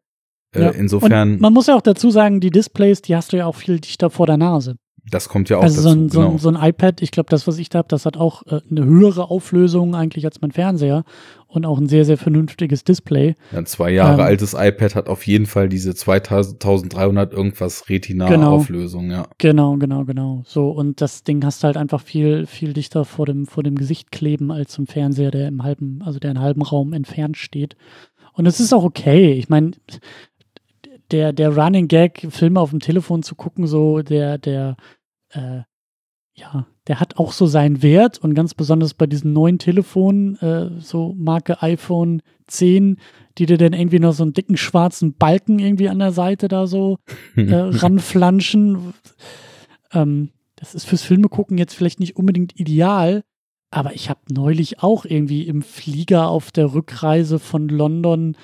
Äh, 0.54 0.60
Ja. 0.62 0.70
Insofern, 0.70 1.34
Und 1.34 1.40
man 1.42 1.52
muss 1.52 1.66
ja 1.66 1.76
auch 1.76 1.82
dazu 1.82 2.10
sagen, 2.10 2.40
die 2.40 2.50
Displays, 2.50 3.02
die 3.02 3.14
hast 3.14 3.32
du 3.32 3.36
ja 3.36 3.46
auch 3.46 3.54
viel 3.56 3.78
dichter 3.78 4.08
vor 4.10 4.26
der 4.26 4.38
Nase. 4.38 4.76
Das 5.10 5.28
kommt 5.28 5.48
ja 5.50 5.58
auch 5.58 5.62
also 5.62 5.82
so 5.82 5.88
dazu. 5.88 5.98
ein, 5.98 6.08
so, 6.08 6.20
genau. 6.20 6.32
ein, 6.32 6.38
so 6.38 6.48
ein 6.48 6.68
iPad, 6.68 7.02
ich 7.02 7.10
glaube, 7.10 7.28
das, 7.30 7.46
was 7.46 7.58
ich 7.58 7.68
da 7.68 7.78
habe, 7.78 7.88
das 7.88 8.06
hat 8.06 8.16
auch 8.16 8.46
äh, 8.46 8.60
eine 8.70 8.84
höhere 8.84 9.30
Auflösung 9.30 9.94
eigentlich 9.94 10.24
als 10.24 10.40
mein 10.40 10.50
Fernseher 10.50 11.04
und 11.46 11.66
auch 11.66 11.78
ein 11.78 11.88
sehr, 11.88 12.04
sehr 12.04 12.16
vernünftiges 12.16 12.84
Display. 12.84 13.36
Ein 13.52 13.66
zwei 13.66 13.90
Jahre 13.90 14.22
Ähm, 14.22 14.26
altes 14.26 14.54
iPad 14.54 14.94
hat 14.94 15.08
auf 15.08 15.26
jeden 15.26 15.46
Fall 15.46 15.68
diese 15.68 15.94
2300 15.94 17.32
irgendwas 17.32 17.84
Genau. 17.86 17.94
Retina-Auflösung, 17.94 19.10
ja. 19.10 19.26
Genau, 19.38 19.76
genau, 19.76 20.04
genau. 20.04 20.42
So, 20.46 20.70
und 20.70 21.00
das 21.00 21.22
Ding 21.22 21.44
hast 21.44 21.62
du 21.62 21.66
halt 21.66 21.76
einfach 21.76 22.00
viel, 22.00 22.46
viel 22.46 22.72
dichter 22.72 23.04
vor 23.04 23.26
dem, 23.26 23.46
vor 23.46 23.62
dem 23.62 23.76
Gesicht 23.76 24.10
kleben 24.10 24.50
als 24.50 24.76
im 24.78 24.86
Fernseher, 24.86 25.30
der 25.30 25.48
im 25.48 25.62
halben, 25.62 26.02
also 26.04 26.18
der 26.18 26.30
in 26.30 26.40
halben 26.40 26.62
Raum 26.62 26.92
entfernt 26.92 27.36
steht. 27.36 27.76
Und 28.32 28.46
es 28.46 28.58
ist 28.58 28.72
auch 28.72 28.82
okay. 28.82 29.32
Ich 29.34 29.48
meine, 29.48 29.72
der, 31.10 31.32
der 31.32 31.56
Running 31.56 31.88
Gag, 31.88 32.26
Filme 32.30 32.60
auf 32.60 32.70
dem 32.70 32.80
Telefon 32.80 33.22
zu 33.22 33.34
gucken, 33.34 33.66
so, 33.66 34.02
der, 34.02 34.38
der, 34.38 34.76
äh, 35.30 35.62
ja, 36.34 36.66
der 36.86 37.00
hat 37.00 37.16
auch 37.16 37.32
so 37.32 37.46
seinen 37.46 37.82
Wert 37.82 38.18
und 38.18 38.34
ganz 38.34 38.54
besonders 38.54 38.94
bei 38.94 39.06
diesen 39.06 39.32
neuen 39.32 39.58
Telefonen, 39.58 40.36
äh, 40.38 40.80
so 40.80 41.14
Marke 41.16 41.62
iPhone 41.62 42.22
10, 42.46 42.98
die 43.38 43.46
dir 43.46 43.56
dann 43.56 43.72
irgendwie 43.72 44.00
noch 44.00 44.12
so 44.12 44.22
einen 44.22 44.32
dicken 44.32 44.56
schwarzen 44.56 45.14
Balken 45.14 45.58
irgendwie 45.58 45.88
an 45.88 45.98
der 45.98 46.12
Seite 46.12 46.48
da 46.48 46.66
so 46.66 46.98
äh, 47.36 47.54
ranflanschen. 47.54 48.94
Ähm, 49.92 50.30
das 50.56 50.74
ist 50.74 50.84
fürs 50.84 51.02
Filme 51.02 51.28
gucken 51.28 51.58
jetzt 51.58 51.74
vielleicht 51.74 52.00
nicht 52.00 52.16
unbedingt 52.16 52.58
ideal, 52.58 53.22
aber 53.70 53.94
ich 53.94 54.10
habe 54.10 54.20
neulich 54.30 54.82
auch 54.82 55.04
irgendwie 55.04 55.42
im 55.42 55.62
Flieger 55.62 56.28
auf 56.28 56.52
der 56.52 56.74
Rückreise 56.74 57.38
von 57.38 57.68
London 57.68 58.36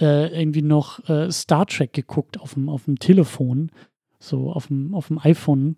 äh, 0.00 0.40
irgendwie 0.40 0.62
noch 0.62 1.08
äh, 1.08 1.30
Star 1.30 1.66
Trek 1.66 1.92
geguckt 1.92 2.40
auf 2.40 2.54
dem, 2.54 2.68
auf 2.68 2.84
dem 2.84 2.98
Telefon, 2.98 3.70
so 4.18 4.50
auf 4.50 4.68
dem, 4.68 4.94
auf 4.94 5.08
dem 5.08 5.18
iPhone. 5.18 5.76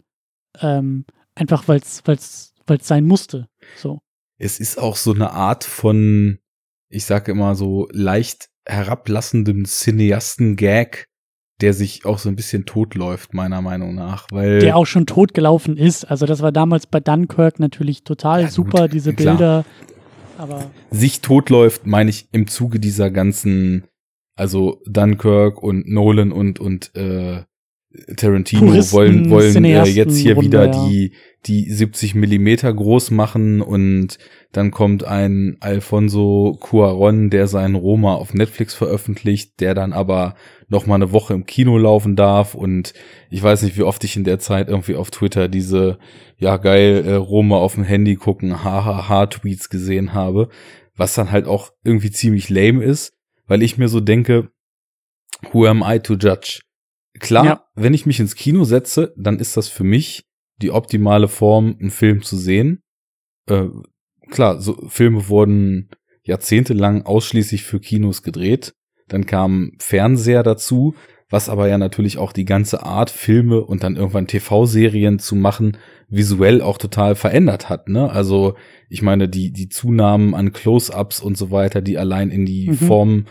Ähm, 0.61 1.05
einfach 1.35 1.69
weil 1.69 1.81
es 1.81 2.03
weil's, 2.07 2.55
weil's 2.67 2.87
sein 2.87 3.07
musste. 3.07 3.49
So. 3.77 4.01
Es 4.39 4.61
ist 4.61 4.79
auch 4.79 4.97
so 4.97 5.13
eine 5.13 5.33
Art 5.33 5.65
von, 5.65 6.39
ich 6.89 7.05
sage 7.05 7.33
immer 7.33 7.55
so 7.55 7.89
leicht 7.93 8.49
herablassendem 8.67 9.65
Cineasten-Gag, 9.65 11.07
der 11.61 11.75
sich 11.75 12.05
auch 12.07 12.19
so 12.19 12.29
ein 12.29 12.37
bisschen 12.37 12.65
totläuft, 12.65 13.35
meiner 13.35 13.61
Meinung 13.61 13.95
nach, 13.95 14.27
weil 14.31 14.61
Der 14.61 14.77
auch 14.77 14.87
schon 14.87 15.07
tot 15.07 15.35
gelaufen 15.35 15.77
ist. 15.77 16.05
Also 16.05 16.27
das 16.27 16.41
war 16.41 16.53
damals 16.53 16.87
bei 16.87 17.01
Dunkirk 17.01 17.59
natürlich 17.61 18.03
total 18.05 18.41
Ja, 18.41 18.47
gut, 18.47 18.55
super, 18.55 18.89
diese 18.89 19.13
klar. 19.13 19.37
Bilder. 19.37 19.65
Aber 20.39 20.71
sich 20.91 21.21
totläuft, 21.21 21.87
meine 21.87 22.09
ich 22.09 22.29
im 22.33 22.47
Zuge 22.47 22.81
dieser 22.81 23.11
ganzen, 23.11 23.85
also 24.41 24.81
Dunkirk 24.87 25.63
und 25.63 25.87
Nolan 25.87 26.33
und 26.33 26.59
und 26.61 26.97
äh, 26.97 27.43
Tarantino 28.17 28.67
Puristen, 28.67 28.97
wollen 28.97 29.31
wollen 29.31 29.65
äh, 29.65 29.85
jetzt 29.85 30.17
hier 30.17 30.37
Runde, 30.37 30.47
wieder 30.47 30.65
ja. 30.67 30.89
die 30.89 31.13
die 31.47 31.71
70 31.71 32.15
Millimeter 32.15 32.73
groß 32.73 33.11
machen 33.11 33.61
und 33.61 34.19
dann 34.53 34.71
kommt 34.71 35.05
ein 35.05 35.57
Alfonso 35.61 36.57
Cuaron, 36.59 37.29
der 37.29 37.49
seinen 37.49 37.75
Roma 37.75 38.15
auf 38.15 38.33
Netflix 38.33 38.75
veröffentlicht, 38.75 39.61
der 39.61 39.75
dann 39.75 39.93
aber 39.93 40.37
noch 40.69 40.87
mal 40.87 40.97
eine 40.97 41.13
Woche 41.13 41.35
im 41.35 41.45
Kino 41.45 41.77
laufen 41.77 42.17
darf 42.17 42.55
und 42.55 42.95
ich 43.29 43.43
weiß 43.43 43.63
nicht, 43.63 43.77
wie 43.77 43.83
oft 43.83 44.03
ich 44.05 44.17
in 44.17 44.25
der 44.25 44.39
Zeit 44.39 44.69
irgendwie 44.69 44.95
auf 44.95 45.11
Twitter 45.11 45.49
diese 45.49 45.99
ja 46.39 46.57
geil 46.57 47.05
äh, 47.07 47.15
Roma 47.15 47.57
auf 47.57 47.75
dem 47.75 47.85
Handy 47.85 48.17
gucken 48.17 48.65
hahaha 48.65 49.27
Tweets 49.27 49.69
gesehen 49.69 50.15
habe, 50.15 50.49
was 50.97 51.15
dann 51.15 51.31
halt 51.31 51.47
auch 51.47 51.73
irgendwie 51.85 52.11
ziemlich 52.11 52.49
lame 52.49 52.83
ist, 52.83 53.20
weil 53.51 53.63
ich 53.63 53.77
mir 53.79 53.89
so 53.89 53.99
denke, 53.99 54.53
who 55.53 55.67
am 55.67 55.83
I 55.85 55.99
to 55.99 56.15
judge? 56.15 56.61
Klar, 57.19 57.45
Ja. 57.45 57.65
wenn 57.75 57.95
ich 57.95 58.07
mich 58.07 58.21
ins 58.21 58.37
Kino 58.37 58.63
setze, 58.63 59.13
dann 59.17 59.41
ist 59.41 59.57
das 59.57 59.69
für 59.69 59.83
mich 59.83 60.25
die 60.63 60.71
optimale 60.71 61.27
Form, 61.27 61.77
einen 61.81 61.91
Film 61.91 62.23
zu 62.23 62.37
sehen. 62.37 62.83
Äh, 63.49 63.67
klar, 64.31 64.61
so 64.61 64.87
Filme 64.89 65.29
wurden 65.29 65.91
jahrzehntelang 66.23 67.03
ausschließlich 67.07 67.65
für 67.65 67.81
Kinos 67.81 68.23
gedreht. 68.23 68.75
Dann 69.09 69.27
kam 69.27 69.73
Fernseher 69.81 70.45
dazu, 70.45 70.95
was 71.31 71.49
aber 71.49 71.69
ja 71.69 71.79
natürlich 71.79 72.19
auch 72.19 72.33
die 72.33 72.45
ganze 72.45 72.83
Art, 72.83 73.09
Filme 73.09 73.61
und 73.63 73.85
dann 73.85 73.97
irgendwann 73.97 74.27
TV-Serien 74.27 75.21
zu 75.21 75.37
machen, 75.37 75.79
visuell 76.09 76.61
auch 76.61 76.77
total 76.77 77.15
verändert 77.15 77.69
hat. 77.69 77.89
Ne? 77.89 78.11
Also 78.11 78.57
ich 78.89 79.01
meine, 79.01 79.29
die, 79.29 79.53
die 79.53 79.69
Zunahmen 79.69 80.35
an 80.35 80.53
Close-ups 80.53 81.21
und 81.21 81.39
so 81.39 81.53
weiter, 81.53 81.81
die 81.81 81.99
allein 81.99 82.31
in 82.31 82.45
die 82.45 82.71
mhm. 82.71 82.75
Form 82.75 83.25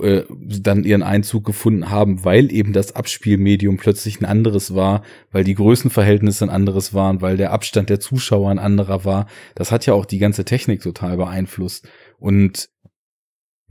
äh, 0.00 0.22
dann 0.38 0.84
ihren 0.84 1.02
Einzug 1.02 1.44
gefunden 1.44 1.90
haben, 1.90 2.24
weil 2.24 2.50
eben 2.52 2.72
das 2.72 2.94
Abspielmedium 2.96 3.76
plötzlich 3.76 4.20
ein 4.20 4.24
anderes 4.24 4.74
war, 4.74 5.02
weil 5.32 5.44
die 5.44 5.54
Größenverhältnisse 5.54 6.44
ein 6.44 6.50
anderes 6.50 6.94
waren, 6.94 7.20
weil 7.20 7.36
der 7.36 7.52
Abstand 7.52 7.90
der 7.90 8.00
Zuschauer 8.00 8.50
ein 8.50 8.58
anderer 8.58 9.04
war. 9.04 9.26
Das 9.54 9.70
hat 9.70 9.84
ja 9.84 9.94
auch 9.94 10.06
die 10.06 10.18
ganze 10.18 10.44
Technik 10.44 10.80
total 10.80 11.16
beeinflusst. 11.16 11.88
Und 12.18 12.70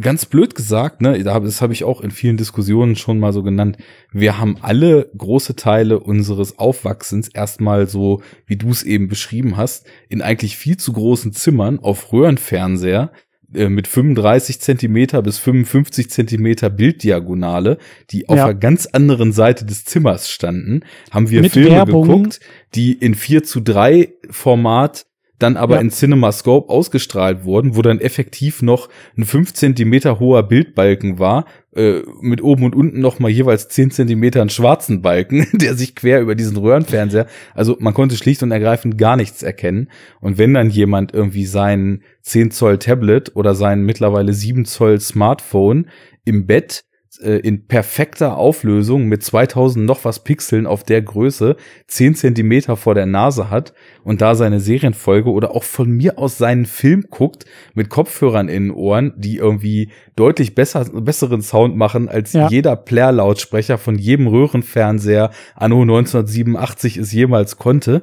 ganz 0.01 0.25
blöd 0.25 0.55
gesagt, 0.55 1.01
ne, 1.01 1.23
das 1.23 1.61
habe 1.61 1.73
ich 1.73 1.83
auch 1.83 2.01
in 2.01 2.11
vielen 2.11 2.37
Diskussionen 2.37 2.95
schon 2.95 3.19
mal 3.19 3.33
so 3.33 3.43
genannt, 3.43 3.77
wir 4.11 4.37
haben 4.37 4.57
alle 4.61 5.09
große 5.17 5.55
Teile 5.55 5.99
unseres 5.99 6.59
Aufwachsens 6.59 7.27
erstmal 7.29 7.87
so, 7.87 8.21
wie 8.45 8.57
du 8.57 8.69
es 8.69 8.83
eben 8.83 9.07
beschrieben 9.07 9.57
hast, 9.57 9.85
in 10.09 10.21
eigentlich 10.21 10.57
viel 10.57 10.77
zu 10.77 10.93
großen 10.93 11.33
Zimmern 11.33 11.79
auf 11.79 12.11
Röhrenfernseher 12.11 13.11
äh, 13.53 13.69
mit 13.69 13.87
35 13.87 14.61
Zentimeter 14.61 15.21
bis 15.21 15.37
55 15.39 16.09
Zentimeter 16.09 16.69
Bilddiagonale, 16.69 17.77
die 18.09 18.29
auf 18.29 18.37
ja. 18.37 18.45
einer 18.45 18.53
ganz 18.53 18.85
anderen 18.85 19.33
Seite 19.33 19.65
des 19.65 19.85
Zimmers 19.85 20.29
standen, 20.29 20.81
haben 21.11 21.29
wir 21.29 21.41
mit 21.41 21.51
Filme 21.53 21.71
Werbung. 21.71 22.07
geguckt, 22.07 22.39
die 22.75 22.93
in 22.93 23.15
4 23.15 23.43
zu 23.43 23.59
3 23.59 24.13
Format 24.29 25.05
dann 25.41 25.57
aber 25.57 25.75
ja. 25.75 25.81
in 25.81 25.89
CinemaScope 25.89 26.69
ausgestrahlt 26.69 27.43
wurden, 27.45 27.75
wo 27.75 27.81
dann 27.81 27.99
effektiv 27.99 28.61
noch 28.61 28.89
ein 29.17 29.25
5 29.25 29.53
Zentimeter 29.53 30.19
hoher 30.19 30.43
Bildbalken 30.43 31.19
war, 31.19 31.45
äh, 31.73 32.01
mit 32.21 32.43
oben 32.43 32.65
und 32.65 32.75
unten 32.75 32.99
noch 32.99 33.19
mal 33.19 33.29
jeweils 33.29 33.69
10 33.69 33.91
Zentimeter 33.91 34.41
einen 34.41 34.49
schwarzen 34.49 35.01
Balken, 35.01 35.47
der 35.53 35.75
sich 35.75 35.95
quer 35.95 36.21
über 36.21 36.35
diesen 36.35 36.57
Röhrenfernseher, 36.57 37.27
also 37.53 37.77
man 37.79 37.93
konnte 37.93 38.15
schlicht 38.17 38.43
und 38.43 38.51
ergreifend 38.51 38.97
gar 38.97 39.15
nichts 39.15 39.43
erkennen. 39.43 39.89
Und 40.19 40.37
wenn 40.37 40.53
dann 40.53 40.69
jemand 40.69 41.13
irgendwie 41.13 41.45
sein 41.45 42.03
10 42.21 42.51
Zoll 42.51 42.77
Tablet 42.77 43.35
oder 43.35 43.55
sein 43.55 43.83
mittlerweile 43.83 44.33
7 44.33 44.65
Zoll 44.65 44.99
Smartphone 44.99 45.87
im 46.25 46.45
Bett 46.45 46.83
äh, 47.21 47.37
in 47.37 47.67
perfekter 47.67 48.37
Auflösung 48.37 49.05
mit 49.05 49.23
2000 49.23 49.85
noch 49.85 50.05
was 50.05 50.23
Pixeln 50.23 50.65
auf 50.65 50.83
der 50.83 51.01
Größe 51.01 51.55
10 51.87 52.15
Zentimeter 52.15 52.75
vor 52.77 52.95
der 52.95 53.05
Nase 53.05 53.49
hat 53.49 53.73
und 54.03 54.21
da 54.21 54.35
seine 54.35 54.59
Serienfolge 54.59 55.29
oder 55.29 55.55
auch 55.55 55.63
von 55.63 55.89
mir 55.89 56.17
aus 56.17 56.37
seinen 56.37 56.65
Film 56.65 57.05
guckt 57.09 57.45
mit 57.73 57.89
Kopfhörern 57.89 58.49
in 58.49 58.67
den 58.67 58.71
Ohren, 58.71 59.13
die 59.17 59.37
irgendwie 59.37 59.91
deutlich 60.15 60.55
besser, 60.55 60.85
besseren 60.85 61.41
Sound 61.41 61.75
machen 61.75 62.09
als 62.09 62.33
ja. 62.33 62.47
jeder 62.49 62.75
Player-Lautsprecher 62.75 63.77
von 63.77 63.97
jedem 63.97 64.27
Röhrenfernseher 64.27 65.31
anno 65.55 65.81
1987 65.81 66.97
es 66.97 67.11
jemals 67.11 67.57
konnte, 67.57 68.01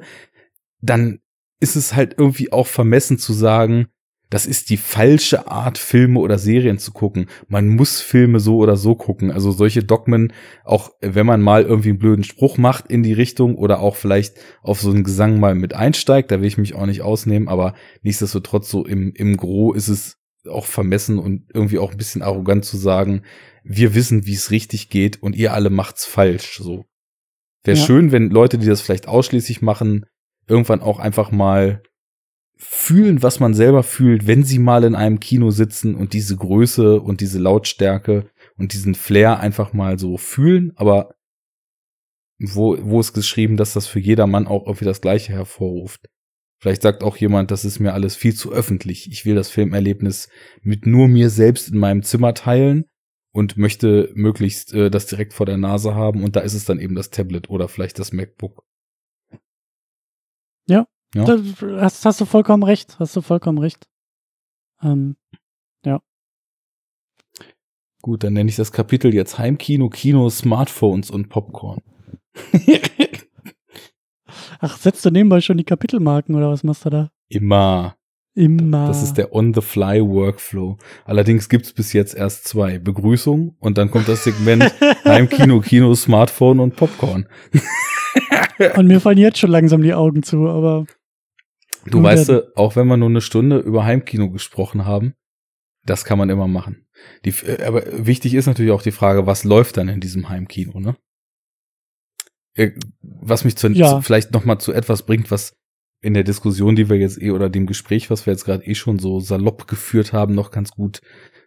dann 0.81 1.19
ist 1.59 1.75
es 1.75 1.93
halt 1.95 2.15
irgendwie 2.17 2.51
auch 2.51 2.67
vermessen 2.67 3.17
zu 3.17 3.33
sagen, 3.33 3.87
das 4.29 4.45
ist 4.45 4.69
die 4.69 4.77
falsche 4.77 5.47
Art, 5.47 5.79
Filme 5.79 6.19
oder 6.19 6.37
Serien 6.37 6.77
zu 6.77 6.91
gucken. 6.91 7.27
Man 7.47 7.67
muss 7.67 7.99
Filme 7.99 8.39
so 8.39 8.57
oder 8.57 8.77
so 8.77 8.93
gucken. 8.93 9.31
Also 9.31 9.51
solche 9.51 9.83
Dogmen, 9.83 10.33
auch 10.63 10.91
wenn 11.01 11.25
man 11.25 11.41
mal 11.41 11.63
irgendwie 11.63 11.89
einen 11.89 11.99
blöden 11.99 12.23
Spruch 12.23 12.57
macht 12.57 12.87
in 12.87 13.01
die 13.01 13.13
Richtung 13.13 13.55
oder 13.55 13.79
auch 13.79 13.95
vielleicht 13.95 14.35
auf 14.61 14.81
so 14.81 14.91
einen 14.91 15.03
Gesang 15.03 15.39
mal 15.39 15.55
mit 15.55 15.73
einsteigt, 15.73 16.29
da 16.29 16.41
will 16.41 16.47
ich 16.47 16.59
mich 16.59 16.75
auch 16.75 16.85
nicht 16.85 17.01
ausnehmen, 17.01 17.47
aber 17.47 17.73
nichtsdestotrotz 18.03 18.69
so 18.69 18.85
im, 18.85 19.13
im 19.15 19.35
Gro 19.35 19.73
ist 19.73 19.87
es 19.87 20.17
auch 20.47 20.65
vermessen 20.65 21.17
und 21.17 21.49
irgendwie 21.53 21.79
auch 21.79 21.91
ein 21.91 21.97
bisschen 21.97 22.21
arrogant 22.21 22.65
zu 22.65 22.77
sagen, 22.77 23.23
wir 23.63 23.95
wissen, 23.95 24.25
wie 24.25 24.33
es 24.33 24.51
richtig 24.51 24.89
geht 24.89 25.21
und 25.21 25.35
ihr 25.35 25.53
alle 25.53 25.69
macht's 25.69 26.05
falsch, 26.05 26.59
so. 26.61 26.85
Wäre 27.63 27.77
ja. 27.77 27.85
schön, 27.85 28.11
wenn 28.11 28.29
Leute, 28.29 28.57
die 28.57 28.67
das 28.67 28.79
vielleicht 28.79 29.07
ausschließlich 29.07 29.61
machen, 29.61 30.05
irgendwann 30.47 30.81
auch 30.81 30.99
einfach 30.99 31.31
mal 31.31 31.81
fühlen, 32.61 33.23
was 33.23 33.39
man 33.39 33.53
selber 33.53 33.83
fühlt, 33.83 34.27
wenn 34.27 34.43
sie 34.43 34.59
mal 34.59 34.83
in 34.83 34.93
einem 34.93 35.19
Kino 35.21 35.49
sitzen 35.49 35.95
und 35.95 36.11
diese 36.13 36.35
Größe 36.35 36.99
und 36.99 37.21
diese 37.21 37.39
Lautstärke 37.39 38.29
und 38.57 38.73
diesen 38.73 38.95
Flair 38.95 39.39
einfach 39.39 39.71
mal 39.71 39.97
so 39.97 40.17
fühlen, 40.17 40.73
aber 40.75 41.15
wo, 42.37 42.77
wo 42.81 42.99
ist 42.99 43.13
geschrieben, 43.13 43.57
dass 43.57 43.73
das 43.73 43.87
für 43.87 43.99
jedermann 43.99 44.47
auch 44.47 44.65
irgendwie 44.65 44.85
das 44.85 45.01
Gleiche 45.01 45.33
hervorruft. 45.33 46.09
Vielleicht 46.61 46.81
sagt 46.81 47.03
auch 47.03 47.15
jemand, 47.15 47.51
das 47.51 47.63
ist 47.63 47.79
mir 47.79 47.93
alles 47.93 48.17
viel 48.17 48.35
zu 48.35 48.51
öffentlich. 48.51 49.09
Ich 49.09 49.25
will 49.25 49.35
das 49.35 49.49
Filmerlebnis 49.49 50.29
mit 50.61 50.85
nur 50.85 51.07
mir 51.07 51.29
selbst 51.29 51.69
in 51.69 51.77
meinem 51.77 52.03
Zimmer 52.03 52.33
teilen 52.33 52.85
und 53.31 53.55
möchte 53.55 54.11
möglichst 54.15 54.73
äh, 54.73 54.89
das 54.89 55.05
direkt 55.05 55.33
vor 55.33 55.45
der 55.45 55.57
Nase 55.57 55.95
haben 55.95 56.23
und 56.23 56.35
da 56.35 56.41
ist 56.41 56.53
es 56.53 56.65
dann 56.65 56.79
eben 56.79 56.95
das 56.95 57.09
Tablet 57.09 57.49
oder 57.49 57.69
vielleicht 57.69 57.99
das 57.99 58.11
MacBook. 58.11 58.65
Ja, 60.67 60.85
ja. 61.15 61.23
Da 61.23 61.37
hast, 61.81 62.05
hast, 62.05 62.21
du 62.21 62.25
vollkommen 62.25 62.63
recht. 62.63 62.97
Hast 62.99 63.15
du 63.15 63.21
vollkommen 63.21 63.57
recht. 63.57 63.87
Ähm, 64.81 65.15
ja. 65.85 66.01
Gut, 68.01 68.23
dann 68.23 68.33
nenne 68.33 68.49
ich 68.49 68.55
das 68.55 68.71
Kapitel 68.71 69.13
jetzt 69.13 69.37
Heimkino, 69.37 69.89
Kino, 69.89 70.29
Smartphones 70.29 71.09
und 71.11 71.29
Popcorn. 71.29 71.81
Ach, 74.61 74.77
setzt 74.77 75.05
du 75.05 75.09
nebenbei 75.09 75.41
schon 75.41 75.57
die 75.57 75.63
Kapitelmarken 75.63 76.35
oder 76.35 76.49
was 76.49 76.63
machst 76.63 76.85
du 76.85 76.89
da? 76.89 77.09
Immer. 77.29 77.95
Immer. 78.35 78.87
Das 78.87 79.03
ist 79.03 79.15
der 79.15 79.33
On-the-Fly-Workflow. 79.33 80.77
Allerdings 81.05 81.49
gibt's 81.49 81.73
bis 81.73 81.93
jetzt 81.93 82.15
erst 82.15 82.47
zwei. 82.47 82.79
Begrüßung 82.79 83.55
und 83.59 83.77
dann 83.77 83.91
kommt 83.91 84.07
das 84.07 84.23
Segment 84.23 84.63
Heimkino, 85.05 85.59
Kino, 85.61 85.93
Smartphone 85.95 86.59
und 86.59 86.75
Popcorn. 86.75 87.27
und 88.75 88.87
mir 88.87 89.01
fallen 89.01 89.17
jetzt 89.17 89.39
schon 89.39 89.51
langsam 89.51 89.81
die 89.81 89.93
Augen 89.93 90.23
zu, 90.23 90.47
aber 90.47 90.85
Du 91.85 92.03
weißt, 92.03 92.29
du, 92.29 92.51
auch 92.55 92.75
wenn 92.75 92.87
wir 92.87 92.97
nur 92.97 93.09
eine 93.09 93.21
Stunde 93.21 93.59
über 93.59 93.85
Heimkino 93.85 94.29
gesprochen 94.29 94.85
haben, 94.85 95.13
das 95.85 96.05
kann 96.05 96.17
man 96.17 96.29
immer 96.29 96.47
machen. 96.47 96.87
Die, 97.25 97.29
äh, 97.29 97.63
aber 97.63 97.83
wichtig 98.05 98.33
ist 98.33 98.45
natürlich 98.45 98.71
auch 98.71 98.81
die 98.81 98.91
Frage, 98.91 99.25
was 99.25 99.43
läuft 99.43 99.77
dann 99.77 99.89
in 99.89 99.99
diesem 99.99 100.29
Heimkino, 100.29 100.79
ne? 100.79 100.95
Äh, 102.53 102.71
was 103.01 103.45
mich 103.45 103.55
zu, 103.55 103.69
ja. 103.69 103.95
zu, 103.95 104.01
vielleicht 104.01 104.31
noch 104.31 104.45
mal 104.45 104.59
zu 104.59 104.73
etwas 104.73 105.03
bringt, 105.03 105.31
was 105.31 105.55
in 106.01 106.13
der 106.13 106.23
Diskussion, 106.23 106.75
die 106.75 106.89
wir 106.89 106.97
jetzt 106.97 107.21
eh 107.21 107.31
oder 107.31 107.49
dem 107.49 107.65
Gespräch, 107.65 108.09
was 108.09 108.25
wir 108.25 108.33
jetzt 108.33 108.45
gerade 108.45 108.65
eh 108.65 108.75
schon 108.75 108.99
so 108.99 109.19
salopp 109.19 109.67
geführt 109.67 110.13
haben, 110.13 110.33
noch 110.33 110.51
ganz 110.51 110.71
gut 110.71 111.01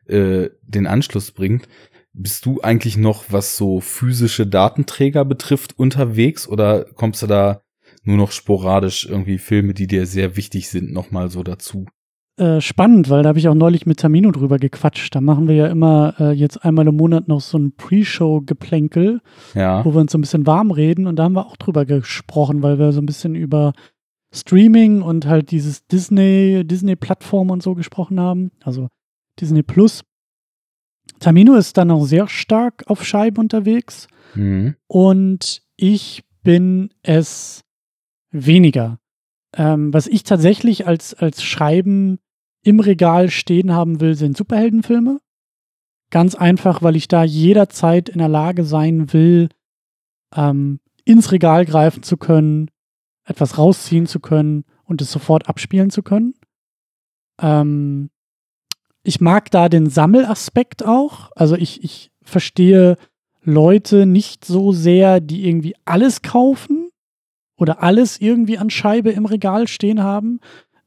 äh, 0.07 0.51
den 0.63 0.87
Anschluss 0.87 1.33
bringt. 1.33 1.69
Bist 2.13 2.45
du 2.45 2.61
eigentlich 2.61 2.99
noch, 2.99 3.25
was 3.31 3.57
so 3.57 3.81
physische 3.81 4.47
Datenträger 4.47 5.25
betrifft, 5.25 5.79
unterwegs 5.79 6.47
oder 6.47 6.85
kommst 6.95 7.23
du 7.23 7.27
da 7.27 7.63
nur 8.05 8.17
noch 8.17 8.33
sporadisch 8.33 9.07
irgendwie 9.09 9.39
Filme, 9.39 9.75
die 9.75 9.87
dir 9.87 10.07
sehr 10.07 10.37
wichtig 10.37 10.69
sind, 10.69 10.93
nochmal 10.93 11.31
so 11.31 11.43
dazu. 11.43 11.87
Äh, 12.37 12.63
spannend, 12.63 13.11
weil 13.11 13.23
da 13.23 13.29
habe 13.29 13.39
ich 13.39 13.49
auch 13.49 13.55
neulich 13.55 13.85
mit 13.85 14.01
Tamino 14.01 14.31
drüber 14.31 14.57
gequatscht. 14.59 15.15
Da 15.15 15.21
machen 15.21 15.49
wir 15.49 15.55
ja 15.55 15.67
immer 15.67 16.15
äh, 16.19 16.33
jetzt 16.33 16.65
einmal 16.65 16.89
im 16.89 16.97
Monat 16.97 17.29
noch 17.29 17.43
so 17.43 17.59
ein 17.59 17.77
Pre-Show-Geplänkel, 17.77 19.21
ja. 19.55 19.85
wo 19.85 19.93
wir 19.93 20.01
uns 20.01 20.13
so 20.13 20.19
ein 20.19 20.23
bisschen 20.23 20.47
warm 20.47 20.71
reden 20.71 21.07
und 21.07 21.17
da 21.17 21.25
haben 21.25 21.35
wir 21.35 21.47
auch 21.47 21.59
drüber 21.59 21.85
gesprochen, 21.85 22.63
weil 22.63 22.79
wir 22.79 22.93
so 22.93 23.03
ein 23.03 23.07
bisschen 23.07 23.35
über 23.35 23.75
Streaming 24.35 25.03
und 25.03 25.27
halt 25.27 25.51
dieses 25.51 25.87
Disney, 25.87 26.65
Disney-Plattform 26.65 27.51
und 27.51 27.63
so 27.63 27.75
gesprochen 27.75 28.19
haben. 28.19 28.51
Also 28.65 28.89
Disney 29.39 29.63
Plus. 29.63 30.03
Tamino 31.21 31.55
ist 31.55 31.77
dann 31.77 31.91
auch 31.91 32.05
sehr 32.07 32.29
stark 32.29 32.85
auf 32.87 33.05
Scheibe 33.05 33.41
unterwegs. 33.41 34.09
Mhm. 34.35 34.75
Und 34.87 35.63
ich 35.77 36.25
bin 36.43 36.91
es 37.03 37.63
weniger. 38.33 38.99
Ähm, 39.55 39.93
was 39.93 40.07
ich 40.07 40.25
tatsächlich 40.25 40.87
als, 40.87 41.15
als 41.15 41.43
Scheiben 41.43 42.19
im 42.63 42.81
Regal 42.81 43.31
stehen 43.31 43.73
haben 43.73 44.01
will, 44.01 44.15
sind 44.15 44.37
Superheldenfilme. 44.37 45.21
Ganz 46.11 46.35
einfach, 46.35 46.83
weil 46.83 46.97
ich 46.97 47.09
da 47.09 47.25
jederzeit 47.25 48.09
in 48.09 48.19
der 48.19 48.29
Lage 48.29 48.65
sein 48.65 49.13
will, 49.13 49.49
ähm, 50.35 50.81
ins 51.05 51.33
Regal 51.33 51.65
greifen 51.65 52.03
zu 52.03 52.17
können, 52.17 52.71
etwas 53.25 53.59
rausziehen 53.59 54.07
zu 54.07 54.21
können 54.21 54.65
und 54.85 55.01
es 55.03 55.11
sofort 55.11 55.49
abspielen 55.49 55.91
zu 55.91 56.03
können. 56.03 56.35
Ähm, 57.41 58.11
ich 59.03 59.21
mag 59.21 59.51
da 59.51 59.69
den 59.69 59.89
Sammelaspekt 59.89 60.85
auch. 60.85 61.31
Also 61.35 61.57
ich, 61.57 61.83
ich 61.83 62.13
verstehe 62.23 62.97
Leute 63.43 64.07
nicht 64.07 64.45
so 64.45 64.73
sehr, 64.73 65.21
die 65.21 65.49
irgendwie 65.49 65.75
alles 65.85 66.23
kaufen, 66.23 66.82
oder 67.63 67.81
alles 67.81 68.21
irgendwie 68.21 68.59
an 68.59 68.71
Scheibe 68.71 69.11
im 69.11 69.25
Regal 69.25 69.69
stehen 69.69 70.03
haben. 70.03 70.41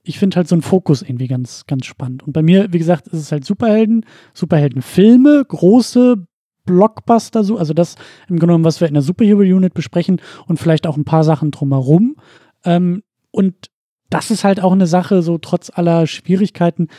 Ich 0.04 0.20
finde 0.20 0.36
halt 0.36 0.50
so 0.50 0.56
einen 0.56 0.62
Fokus 0.62 1.02
irgendwie 1.02 1.30
ganz, 1.30 1.66
ganz 1.68 1.86
spannend. 1.86 2.24
Und 2.24 2.34
bei 2.34 2.44
mir, 2.44 2.74
wie 2.74 2.78
gesagt, 2.78 3.08
ist 3.08 3.20
es 3.20 3.32
halt 3.32 3.46
Superhelden, 3.46 4.06
Superheldenfilme, 4.34 5.46
große 5.48 6.28
Blockbuster, 6.66 7.46
so, 7.46 7.58
also 7.58 7.74
das 7.74 7.96
im 8.28 8.40
genommen, 8.40 8.66
was 8.66 8.82
wir 8.82 8.90
in 8.90 8.94
der 8.94 9.04
Superhero 9.04 9.40
Unit 9.40 9.74
besprechen 9.74 10.22
und 10.48 10.58
vielleicht 10.58 10.86
auch 10.86 10.98
ein 10.98 11.06
paar 11.06 11.24
Sachen 11.24 11.52
drumherum. 11.52 12.18
Ähm, 12.66 13.04
und 13.32 13.70
das 14.10 14.30
ist 14.30 14.44
halt 14.44 14.60
auch 14.60 14.74
eine 14.74 14.88
Sache, 14.88 15.22
so 15.22 15.38
trotz 15.38 15.72
aller 15.74 16.08
Schwierigkeiten, 16.08 16.90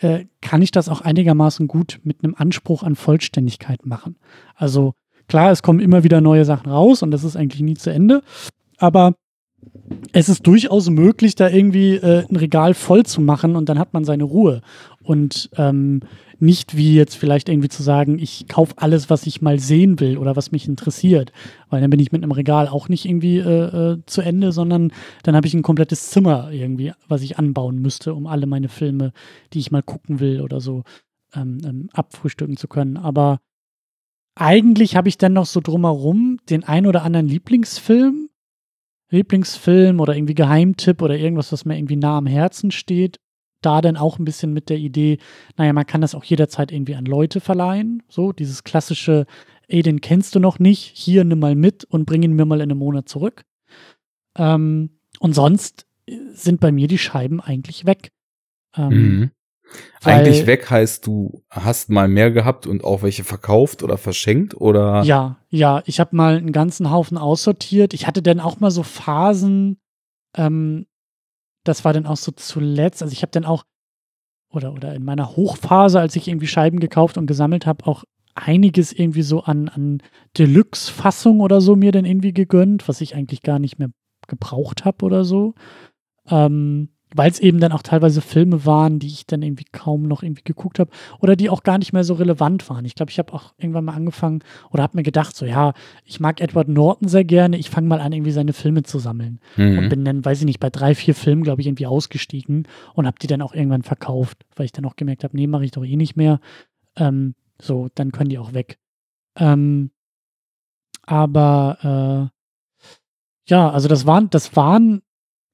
äh, 0.00 0.24
kann 0.40 0.62
ich 0.62 0.70
das 0.70 0.88
auch 0.88 1.02
einigermaßen 1.02 1.68
gut 1.68 2.00
mit 2.04 2.24
einem 2.24 2.34
Anspruch 2.34 2.82
an 2.82 2.96
Vollständigkeit 2.96 3.84
machen. 3.84 4.16
Also 4.54 4.94
klar, 5.28 5.50
es 5.50 5.62
kommen 5.62 5.80
immer 5.80 6.04
wieder 6.04 6.22
neue 6.22 6.46
Sachen 6.46 6.70
raus 6.70 7.02
und 7.02 7.10
das 7.10 7.22
ist 7.22 7.36
eigentlich 7.36 7.62
nie 7.62 7.74
zu 7.74 7.90
Ende, 7.90 8.22
aber 8.78 9.14
es 10.12 10.28
ist 10.28 10.46
durchaus 10.46 10.88
möglich, 10.90 11.34
da 11.34 11.48
irgendwie 11.48 11.94
äh, 11.96 12.24
ein 12.28 12.36
Regal 12.36 12.74
voll 12.74 13.04
zu 13.04 13.20
machen 13.20 13.56
und 13.56 13.68
dann 13.68 13.78
hat 13.78 13.92
man 13.92 14.04
seine 14.04 14.24
Ruhe. 14.24 14.62
Und 15.02 15.50
ähm, 15.56 16.00
nicht 16.38 16.76
wie 16.76 16.94
jetzt 16.94 17.16
vielleicht 17.16 17.48
irgendwie 17.48 17.68
zu 17.68 17.82
sagen, 17.82 18.18
ich 18.18 18.46
kaufe 18.48 18.74
alles, 18.76 19.08
was 19.08 19.26
ich 19.26 19.40
mal 19.40 19.58
sehen 19.58 20.00
will 20.00 20.18
oder 20.18 20.36
was 20.36 20.52
mich 20.52 20.68
interessiert. 20.68 21.32
Weil 21.70 21.80
dann 21.80 21.90
bin 21.90 22.00
ich 22.00 22.12
mit 22.12 22.22
einem 22.22 22.32
Regal 22.32 22.68
auch 22.68 22.88
nicht 22.88 23.06
irgendwie 23.06 23.38
äh, 23.38 23.92
äh, 23.92 23.98
zu 24.06 24.20
Ende, 24.20 24.52
sondern 24.52 24.92
dann 25.22 25.36
habe 25.36 25.46
ich 25.46 25.54
ein 25.54 25.62
komplettes 25.62 26.10
Zimmer 26.10 26.50
irgendwie, 26.50 26.92
was 27.08 27.22
ich 27.22 27.38
anbauen 27.38 27.80
müsste, 27.80 28.14
um 28.14 28.26
alle 28.26 28.46
meine 28.46 28.68
Filme, 28.68 29.12
die 29.52 29.60
ich 29.60 29.70
mal 29.70 29.82
gucken 29.82 30.20
will 30.20 30.40
oder 30.40 30.60
so, 30.60 30.82
ähm, 31.34 31.58
ähm, 31.64 31.88
abfrühstücken 31.92 32.56
zu 32.56 32.68
können. 32.68 32.96
Aber 32.96 33.38
eigentlich 34.34 34.96
habe 34.96 35.08
ich 35.08 35.16
dann 35.16 35.32
noch 35.32 35.46
so 35.46 35.60
drumherum 35.60 36.38
den 36.50 36.64
ein 36.64 36.86
oder 36.86 37.02
anderen 37.02 37.28
Lieblingsfilm, 37.28 38.28
Lieblingsfilm 39.10 40.00
oder 40.00 40.16
irgendwie 40.16 40.34
Geheimtipp 40.34 41.02
oder 41.02 41.16
irgendwas, 41.16 41.52
was 41.52 41.64
mir 41.64 41.76
irgendwie 41.76 41.96
nah 41.96 42.18
am 42.18 42.26
Herzen 42.26 42.70
steht. 42.70 43.18
Da 43.62 43.80
dann 43.80 43.96
auch 43.96 44.18
ein 44.18 44.24
bisschen 44.24 44.52
mit 44.52 44.68
der 44.68 44.78
Idee, 44.78 45.18
naja, 45.56 45.72
man 45.72 45.86
kann 45.86 46.00
das 46.00 46.14
auch 46.14 46.24
jederzeit 46.24 46.70
irgendwie 46.70 46.94
an 46.94 47.06
Leute 47.06 47.40
verleihen. 47.40 48.02
So, 48.08 48.32
dieses 48.32 48.64
klassische, 48.64 49.26
ey, 49.66 49.82
den 49.82 50.00
kennst 50.00 50.34
du 50.34 50.40
noch 50.40 50.58
nicht, 50.58 50.92
hier 50.94 51.24
nimm 51.24 51.38
mal 51.38 51.54
mit 51.54 51.84
und 51.84 52.04
bring 52.04 52.22
ihn 52.22 52.34
mir 52.34 52.44
mal 52.44 52.60
in 52.60 52.70
einem 52.70 52.78
Monat 52.78 53.08
zurück. 53.08 53.44
Ähm, 54.36 54.90
und 55.18 55.34
sonst 55.34 55.86
sind 56.32 56.60
bei 56.60 56.70
mir 56.70 56.86
die 56.86 56.98
Scheiben 56.98 57.40
eigentlich 57.40 57.86
weg. 57.86 58.12
Ähm, 58.76 58.88
mhm. 58.88 59.30
Eigentlich 60.04 60.46
weg 60.46 60.70
heißt, 60.70 61.06
du 61.06 61.42
hast 61.50 61.90
mal 61.90 62.08
mehr 62.08 62.30
gehabt 62.30 62.66
und 62.66 62.84
auch 62.84 63.02
welche 63.02 63.24
verkauft 63.24 63.82
oder 63.82 63.98
verschenkt 63.98 64.54
oder? 64.54 65.02
Ja, 65.02 65.38
ja, 65.48 65.82
ich 65.86 65.98
habe 66.00 66.14
mal 66.14 66.36
einen 66.36 66.52
ganzen 66.52 66.90
Haufen 66.90 67.18
aussortiert. 67.18 67.92
Ich 67.92 68.06
hatte 68.06 68.22
dann 68.22 68.40
auch 68.40 68.60
mal 68.60 68.70
so 68.70 68.82
Phasen, 68.82 69.78
ähm, 70.36 70.86
das 71.64 71.84
war 71.84 71.92
dann 71.92 72.06
auch 72.06 72.16
so 72.16 72.32
zuletzt, 72.32 73.02
also 73.02 73.12
ich 73.12 73.22
habe 73.22 73.32
dann 73.32 73.44
auch, 73.44 73.64
oder, 74.50 74.72
oder 74.72 74.94
in 74.94 75.04
meiner 75.04 75.36
Hochphase, 75.36 75.98
als 75.98 76.14
ich 76.14 76.28
irgendwie 76.28 76.46
Scheiben 76.46 76.78
gekauft 76.78 77.18
und 77.18 77.26
gesammelt 77.26 77.66
habe, 77.66 77.86
auch 77.86 78.04
einiges 78.34 78.92
irgendwie 78.92 79.22
so 79.22 79.42
an, 79.42 79.68
an 79.68 80.02
Deluxe-Fassung 80.38 81.40
oder 81.40 81.60
so 81.60 81.74
mir 81.74 81.90
dann 81.90 82.04
irgendwie 82.04 82.32
gegönnt, 82.32 82.86
was 82.86 83.00
ich 83.00 83.16
eigentlich 83.16 83.42
gar 83.42 83.58
nicht 83.58 83.78
mehr 83.78 83.90
gebraucht 84.28 84.84
habe 84.84 85.04
oder 85.04 85.24
so. 85.24 85.54
Ähm, 86.28 86.90
weil 87.16 87.30
es 87.30 87.40
eben 87.40 87.60
dann 87.60 87.72
auch 87.72 87.82
teilweise 87.82 88.20
Filme 88.20 88.64
waren, 88.66 88.98
die 88.98 89.06
ich 89.06 89.26
dann 89.26 89.42
irgendwie 89.42 89.64
kaum 89.70 90.02
noch 90.02 90.22
irgendwie 90.22 90.42
geguckt 90.44 90.78
habe 90.78 90.90
oder 91.20 91.36
die 91.36 91.50
auch 91.50 91.62
gar 91.62 91.78
nicht 91.78 91.92
mehr 91.92 92.04
so 92.04 92.14
relevant 92.14 92.68
waren. 92.68 92.84
Ich 92.84 92.94
glaube, 92.94 93.10
ich 93.10 93.18
habe 93.18 93.32
auch 93.32 93.54
irgendwann 93.58 93.84
mal 93.84 93.94
angefangen 93.94 94.42
oder 94.70 94.82
habe 94.82 94.96
mir 94.96 95.02
gedacht, 95.02 95.36
so 95.36 95.46
ja, 95.46 95.72
ich 96.04 96.20
mag 96.20 96.40
Edward 96.40 96.68
Norton 96.68 97.08
sehr 97.08 97.24
gerne, 97.24 97.56
ich 97.56 97.70
fange 97.70 97.88
mal 97.88 98.00
an, 98.00 98.12
irgendwie 98.12 98.32
seine 98.32 98.52
Filme 98.52 98.82
zu 98.82 98.98
sammeln. 98.98 99.40
Mhm. 99.56 99.78
Und 99.78 99.88
bin 99.88 100.04
dann, 100.04 100.24
weiß 100.24 100.40
ich 100.40 100.46
nicht, 100.46 100.60
bei 100.60 100.70
drei, 100.70 100.94
vier 100.94 101.14
Filmen, 101.14 101.42
glaube 101.42 101.60
ich, 101.60 101.66
irgendwie 101.66 101.86
ausgestiegen 101.86 102.68
und 102.94 103.06
habe 103.06 103.18
die 103.20 103.26
dann 103.26 103.42
auch 103.42 103.54
irgendwann 103.54 103.82
verkauft, 103.82 104.44
weil 104.54 104.66
ich 104.66 104.72
dann 104.72 104.84
auch 104.84 104.96
gemerkt 104.96 105.24
habe, 105.24 105.36
nee, 105.36 105.46
mache 105.46 105.64
ich 105.64 105.70
doch 105.70 105.84
eh 105.84 105.96
nicht 105.96 106.16
mehr. 106.16 106.40
Ähm, 106.96 107.34
so, 107.60 107.88
dann 107.94 108.12
können 108.12 108.30
die 108.30 108.38
auch 108.38 108.52
weg. 108.52 108.78
Ähm, 109.36 109.90
aber 111.02 112.30
äh, 112.30 112.36
ja, 113.48 113.70
also 113.70 113.88
das 113.88 114.06
waren, 114.06 114.28
das 114.30 114.56
waren, 114.56 115.02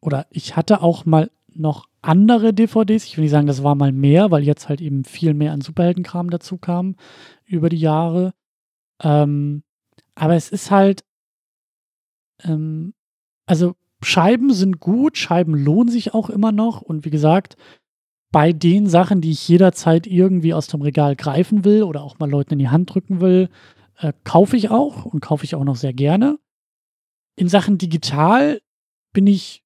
oder 0.00 0.26
ich 0.30 0.56
hatte 0.56 0.82
auch 0.82 1.04
mal 1.04 1.30
noch 1.54 1.88
andere 2.00 2.52
DVDs. 2.52 3.04
Ich 3.04 3.16
will 3.16 3.22
nicht 3.22 3.30
sagen, 3.30 3.46
das 3.46 3.62
war 3.62 3.74
mal 3.74 3.92
mehr, 3.92 4.30
weil 4.30 4.42
jetzt 4.42 4.68
halt 4.68 4.80
eben 4.80 5.04
viel 5.04 5.34
mehr 5.34 5.52
an 5.52 5.60
Superheldenkram 5.60 6.30
dazu 6.30 6.58
kam 6.58 6.96
über 7.44 7.68
die 7.68 7.78
Jahre. 7.78 8.34
Ähm, 9.02 9.62
aber 10.14 10.34
es 10.34 10.50
ist 10.50 10.70
halt, 10.70 11.04
ähm, 12.44 12.94
also 13.46 13.74
Scheiben 14.04 14.52
sind 14.52 14.80
gut, 14.80 15.16
Scheiben 15.16 15.54
lohnen 15.54 15.88
sich 15.88 16.12
auch 16.12 16.28
immer 16.28 16.52
noch. 16.52 16.82
Und 16.82 17.04
wie 17.04 17.10
gesagt, 17.10 17.56
bei 18.32 18.52
den 18.52 18.86
Sachen, 18.86 19.20
die 19.20 19.30
ich 19.30 19.46
jederzeit 19.46 20.06
irgendwie 20.06 20.54
aus 20.54 20.66
dem 20.66 20.82
Regal 20.82 21.16
greifen 21.16 21.64
will 21.64 21.82
oder 21.82 22.02
auch 22.02 22.18
mal 22.18 22.30
Leuten 22.30 22.54
in 22.54 22.58
die 22.58 22.70
Hand 22.70 22.92
drücken 22.92 23.20
will, 23.20 23.48
äh, 23.98 24.12
kaufe 24.24 24.56
ich 24.56 24.70
auch 24.70 25.04
und 25.04 25.20
kaufe 25.20 25.44
ich 25.44 25.54
auch 25.54 25.64
noch 25.64 25.76
sehr 25.76 25.92
gerne. 25.92 26.38
In 27.36 27.48
Sachen 27.48 27.78
digital 27.78 28.60
bin 29.12 29.26
ich 29.26 29.62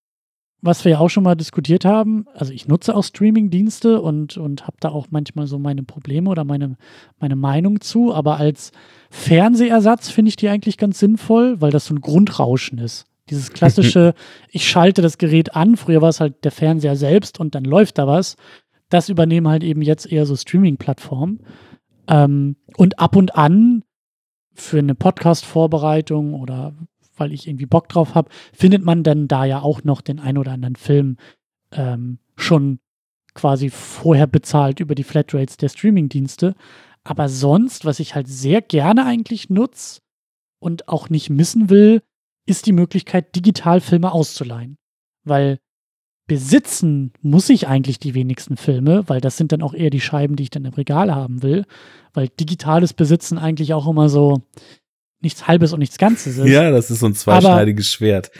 was 0.62 0.84
wir 0.84 0.92
ja 0.92 0.98
auch 0.98 1.11
schon 1.11 1.24
mal 1.24 1.34
diskutiert 1.34 1.84
haben, 1.84 2.26
also 2.34 2.52
ich 2.52 2.66
nutze 2.66 2.94
auch 2.94 3.04
Streaming-Dienste 3.04 4.00
und, 4.00 4.36
und 4.36 4.66
habe 4.66 4.76
da 4.80 4.88
auch 4.88 5.09
manchmal 5.11 5.46
so 5.46 5.59
meine 5.59 5.82
Probleme 5.82 6.30
oder 6.30 6.44
meine, 6.44 6.76
meine 7.18 7.36
Meinung 7.36 7.80
zu, 7.80 8.14
aber 8.14 8.38
als 8.38 8.72
Fernsehersatz 9.11 10.09
finde 10.09 10.30
ich 10.30 10.36
die 10.36 10.48
eigentlich 10.48 10.78
ganz 10.78 10.98
sinnvoll, 10.98 11.61
weil 11.61 11.70
das 11.70 11.86
so 11.86 11.94
ein 11.94 12.00
Grundrauschen 12.00 12.78
ist. 12.78 13.07
Dieses 13.28 13.52
klassische, 13.52 14.14
ich 14.50 14.68
schalte 14.68 15.02
das 15.02 15.18
Gerät 15.18 15.54
an, 15.54 15.76
früher 15.76 16.00
war 16.00 16.09
es 16.09 16.20
halt 16.20 16.44
der 16.44 16.52
Fernseher 16.52 16.96
selbst 16.96 17.38
und 17.38 17.54
dann 17.54 17.64
läuft 17.64 17.98
da 17.98 18.07
was. 18.07 18.36
Das 18.88 19.09
übernehmen 19.09 19.48
halt 19.48 19.64
eben 19.64 19.82
jetzt 19.82 20.11
eher 20.11 20.26
so 20.26 20.36
Streaming-Plattformen. 20.36 21.40
Ähm, 22.09 22.57
und 22.76 22.98
ab 22.98 23.16
und 23.16 23.36
an 23.36 23.82
für 24.54 24.78
eine 24.78 24.94
Podcast-Vorbereitung 24.94 26.34
oder 26.34 26.74
weil 27.18 27.32
ich 27.32 27.46
irgendwie 27.46 27.66
Bock 27.66 27.88
drauf 27.88 28.14
habe, 28.14 28.30
findet 28.52 28.84
man 28.84 29.02
dann 29.02 29.28
da 29.28 29.44
ja 29.44 29.60
auch 29.60 29.84
noch 29.84 30.00
den 30.00 30.20
ein 30.20 30.38
oder 30.38 30.52
anderen 30.52 30.76
Film 30.76 31.16
ähm, 31.72 32.18
schon 32.36 32.78
quasi 33.34 33.70
vorher 33.70 34.26
bezahlt 34.26 34.80
über 34.80 34.94
die 34.94 35.04
Flatrates 35.04 35.56
der 35.56 35.68
Streamingdienste. 35.68 36.54
Aber 37.04 37.28
sonst, 37.28 37.84
was 37.84 38.00
ich 38.00 38.14
halt 38.14 38.26
sehr 38.26 38.62
gerne 38.62 39.04
eigentlich 39.04 39.48
nutze 39.48 40.00
und 40.58 40.88
auch 40.88 41.08
nicht 41.10 41.30
missen 41.30 41.70
will, 41.70 42.02
ist 42.46 42.66
die 42.66 42.72
Möglichkeit, 42.72 43.36
digital 43.36 43.80
Filme 43.80 44.10
auszuleihen. 44.10 44.78
Weil 45.24 45.58
besitzen 46.26 47.12
muss 47.22 47.48
ich 47.48 47.68
eigentlich 47.68 48.00
die 48.00 48.14
wenigsten 48.14 48.56
Filme, 48.56 49.08
weil 49.08 49.20
das 49.20 49.36
sind 49.36 49.52
dann 49.52 49.62
auch 49.62 49.74
eher 49.74 49.90
die 49.90 50.00
Scheiben, 50.00 50.34
die 50.34 50.44
ich 50.44 50.50
dann 50.50 50.64
im 50.64 50.74
Regal 50.74 51.14
haben 51.14 51.42
will. 51.42 51.64
Weil 52.14 52.28
digitales 52.28 52.92
Besitzen 52.92 53.38
eigentlich 53.38 53.74
auch 53.74 53.86
immer 53.86 54.08
so, 54.08 54.42
nichts 55.20 55.46
Halbes 55.48 55.72
und 55.72 55.78
nichts 55.78 55.98
Ganzes 55.98 56.38
ist. 56.38 56.46
Ja, 56.46 56.70
das 56.70 56.90
ist 56.90 57.00
so 57.00 57.06
ein 57.06 57.14
zweischneidiges 57.14 57.88
Schwert. 57.88 58.30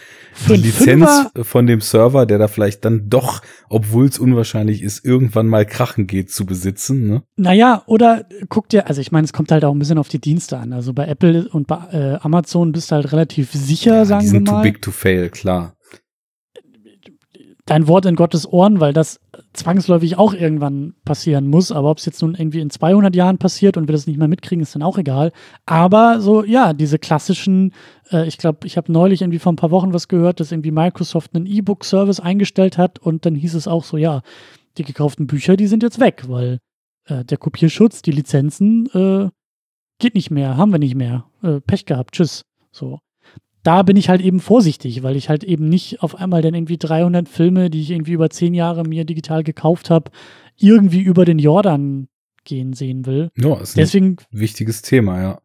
Die 0.49 0.55
Lizenz 0.55 1.09
von 1.43 1.67
dem 1.67 1.81
Server, 1.81 2.27
der 2.27 2.39
da 2.39 2.49
vielleicht 2.49 2.85
dann 2.85 3.09
doch, 3.09 3.43
obwohl 3.69 4.07
es 4.07 4.19
unwahrscheinlich 4.19 4.83
ist, 4.83 5.05
irgendwann 5.05 5.49
mal 5.49 5.65
krachen 5.65 6.07
geht, 6.07 6.31
zu 6.31 6.45
besitzen. 6.45 7.09
Ne? 7.09 7.23
Naja, 7.37 7.83
oder 7.87 8.27
guck 8.49 8.69
dir, 8.69 8.89
also 8.89 9.01
ich 9.01 9.11
meine, 9.13 9.25
es 9.25 9.33
kommt 9.33 9.51
halt 9.51 9.65
auch 9.65 9.73
ein 9.73 9.79
bisschen 9.79 9.99
auf 9.99 10.09
die 10.09 10.21
Dienste 10.21 10.59
an. 10.59 10.73
Also 10.73 10.93
bei 10.93 11.07
Apple 11.07 11.49
und 11.49 11.67
bei 11.67 11.79
äh, 11.93 12.19
Amazon 12.21 12.73
bist 12.73 12.91
du 12.91 12.97
halt 12.97 13.13
relativ 13.13 13.53
sicher, 13.53 13.97
ja, 13.97 14.05
sagen 14.05 14.21
die 14.23 14.29
sind 14.29 14.47
wir 14.47 14.53
mal. 14.53 14.59
too 14.59 14.63
big 14.63 14.83
to 14.83 14.91
fail, 14.91 15.31
klar 15.31 15.76
dein 17.67 17.89
Wort 17.89 18.07
in 18.07 18.15
Gottes 18.15 18.51
Ohren, 18.51 18.81
weil 18.81 18.93
das 18.93 19.21
zwangsläufig 19.53 20.17
auch 20.17 20.33
irgendwann 20.33 20.95
passieren 21.05 21.49
muss. 21.49 21.73
Aber 21.73 21.91
ob 21.91 21.99
es 21.99 22.07
jetzt 22.07 22.23
nun 22.23 22.35
irgendwie 22.35 22.61
in 22.61 22.71
200 22.71 23.15
Jahren 23.15 23.39
passiert 23.39 23.77
und 23.77 23.89
wir 23.89 23.93
das 23.93 24.07
nicht 24.07 24.19
mehr 24.19 24.29
mitkriegen, 24.29 24.63
ist 24.63 24.75
dann 24.75 24.83
auch 24.83 24.99
egal. 24.99 25.33
Aber 25.67 26.21
so, 26.21 26.45
ja, 26.45 26.73
diese 26.73 26.99
klassischen, 26.99 27.75
äh, 28.11 28.27
ich 28.27 28.39
glaube, 28.39 28.67
ich 28.67 28.77
habe 28.77 28.91
neulich 28.91 29.21
irgendwie 29.21 29.41
vor 29.41 29.53
ein 29.53 29.57
paar 29.57 29.73
Wochen 29.73 29.93
was 29.93 30.09
gehört, 30.09 30.39
dass 30.41 30.53
irgendwie 30.53 30.71
Microsoft 30.71 31.35
einen 31.35 31.47
E-Book-Service 31.47 32.21
eingestellt 32.21 32.79
hat 32.79 33.01
und 33.01 33.27
dann 33.27 33.35
hieß 33.35 33.55
es 33.55 33.69
auch 33.69 33.85
so, 33.85 33.97
ja, 33.97 34.23
die 34.79 34.85
gekauften 34.85 35.27
Bücher, 35.27 35.57
die 35.57 35.67
sind 35.67 35.83
jetzt 35.83 36.01
weg, 36.01 36.25
weil 36.29 36.59
äh, 37.07 37.25
der 37.25 37.39
Kopierschutz, 37.39 38.01
die 38.01 38.13
Lizenzen, 38.13 38.87
äh, 38.95 39.29
geht 39.99 40.15
nicht 40.15 40.31
mehr, 40.31 40.57
haben 40.57 40.71
wir 40.71 40.79
nicht 40.79 40.95
mehr. 40.95 41.25
Äh, 41.43 41.61
Pech 41.61 41.85
gehabt, 41.85 42.15
tschüss. 42.15 42.43
So 42.71 43.01
da 43.67 43.83
bin 43.83 43.97
ich 43.97 44.09
halt 44.09 44.21
eben 44.21 44.39
vorsichtig, 44.39 45.03
weil 45.03 45.17
ich 45.17 45.29
halt 45.29 45.43
eben 45.43 45.69
nicht 45.69 46.01
auf 46.01 46.15
einmal 46.15 46.41
dann 46.41 46.55
irgendwie 46.55 46.79
300 46.79 47.29
Filme, 47.29 47.69
die 47.69 47.81
ich 47.81 47.91
irgendwie 47.91 48.13
über 48.13 48.31
zehn 48.31 48.55
Jahre 48.55 48.85
mir 48.85 49.05
digital 49.05 49.43
gekauft 49.43 49.91
habe, 49.91 50.13
irgendwie 50.57 51.03
über 51.03 51.25
den 51.25 51.41
Jordan 51.41 52.09
gehen 52.45 52.75
sehen 52.75 53.07
will. 53.07 53.31
Ja, 53.37 53.59
ist 53.59 53.77
Deswegen, 53.77 54.19
ein 54.31 54.39
wichtiges 54.41 54.83
Thema, 54.83 55.21
ja. 55.21 55.41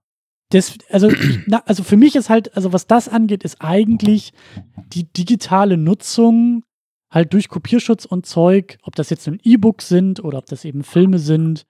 Das, 0.49 0.77
also, 0.89 1.11
na, 1.47 1.63
also 1.65 1.81
für 1.81 1.97
mich 1.97 2.15
ist 2.15 2.29
halt, 2.29 2.55
also 2.55 2.71
was 2.73 2.85
das 2.85 3.09
angeht, 3.09 3.43
ist 3.43 3.57
eigentlich 3.59 4.33
die 4.93 5.11
digitale 5.11 5.77
Nutzung 5.77 6.63
halt 7.09 7.33
durch 7.33 7.49
Kopierschutz 7.49 8.05
und 8.05 8.27
Zeug, 8.27 8.77
ob 8.83 8.95
das 8.95 9.09
jetzt 9.09 9.27
ein 9.27 9.39
E-Book 9.43 9.81
sind 9.81 10.23
oder 10.23 10.37
ob 10.37 10.45
das 10.45 10.63
eben 10.63 10.83
Filme 10.83 11.17
sind 11.17 11.65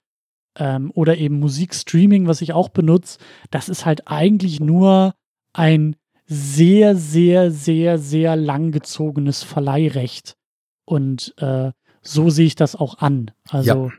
ähm, 0.57 0.91
oder 0.93 1.17
eben 1.17 1.39
Musikstreaming, 1.39 2.27
was 2.27 2.41
ich 2.41 2.51
auch 2.51 2.69
benutze, 2.69 3.19
das 3.51 3.69
ist 3.69 3.85
halt 3.85 4.07
eigentlich 4.09 4.59
nur 4.59 5.13
ein 5.53 5.95
sehr, 6.33 6.95
sehr, 6.95 7.51
sehr, 7.51 7.97
sehr 7.97 8.37
langgezogenes 8.37 9.43
Verleihrecht. 9.43 10.37
Und 10.85 11.33
äh, 11.39 11.73
so 12.01 12.29
sehe 12.29 12.45
ich 12.45 12.55
das 12.55 12.77
auch 12.77 12.99
an. 12.99 13.31
Also 13.49 13.91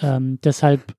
ja. 0.00 0.16
ähm, 0.16 0.38
deshalb 0.42 0.94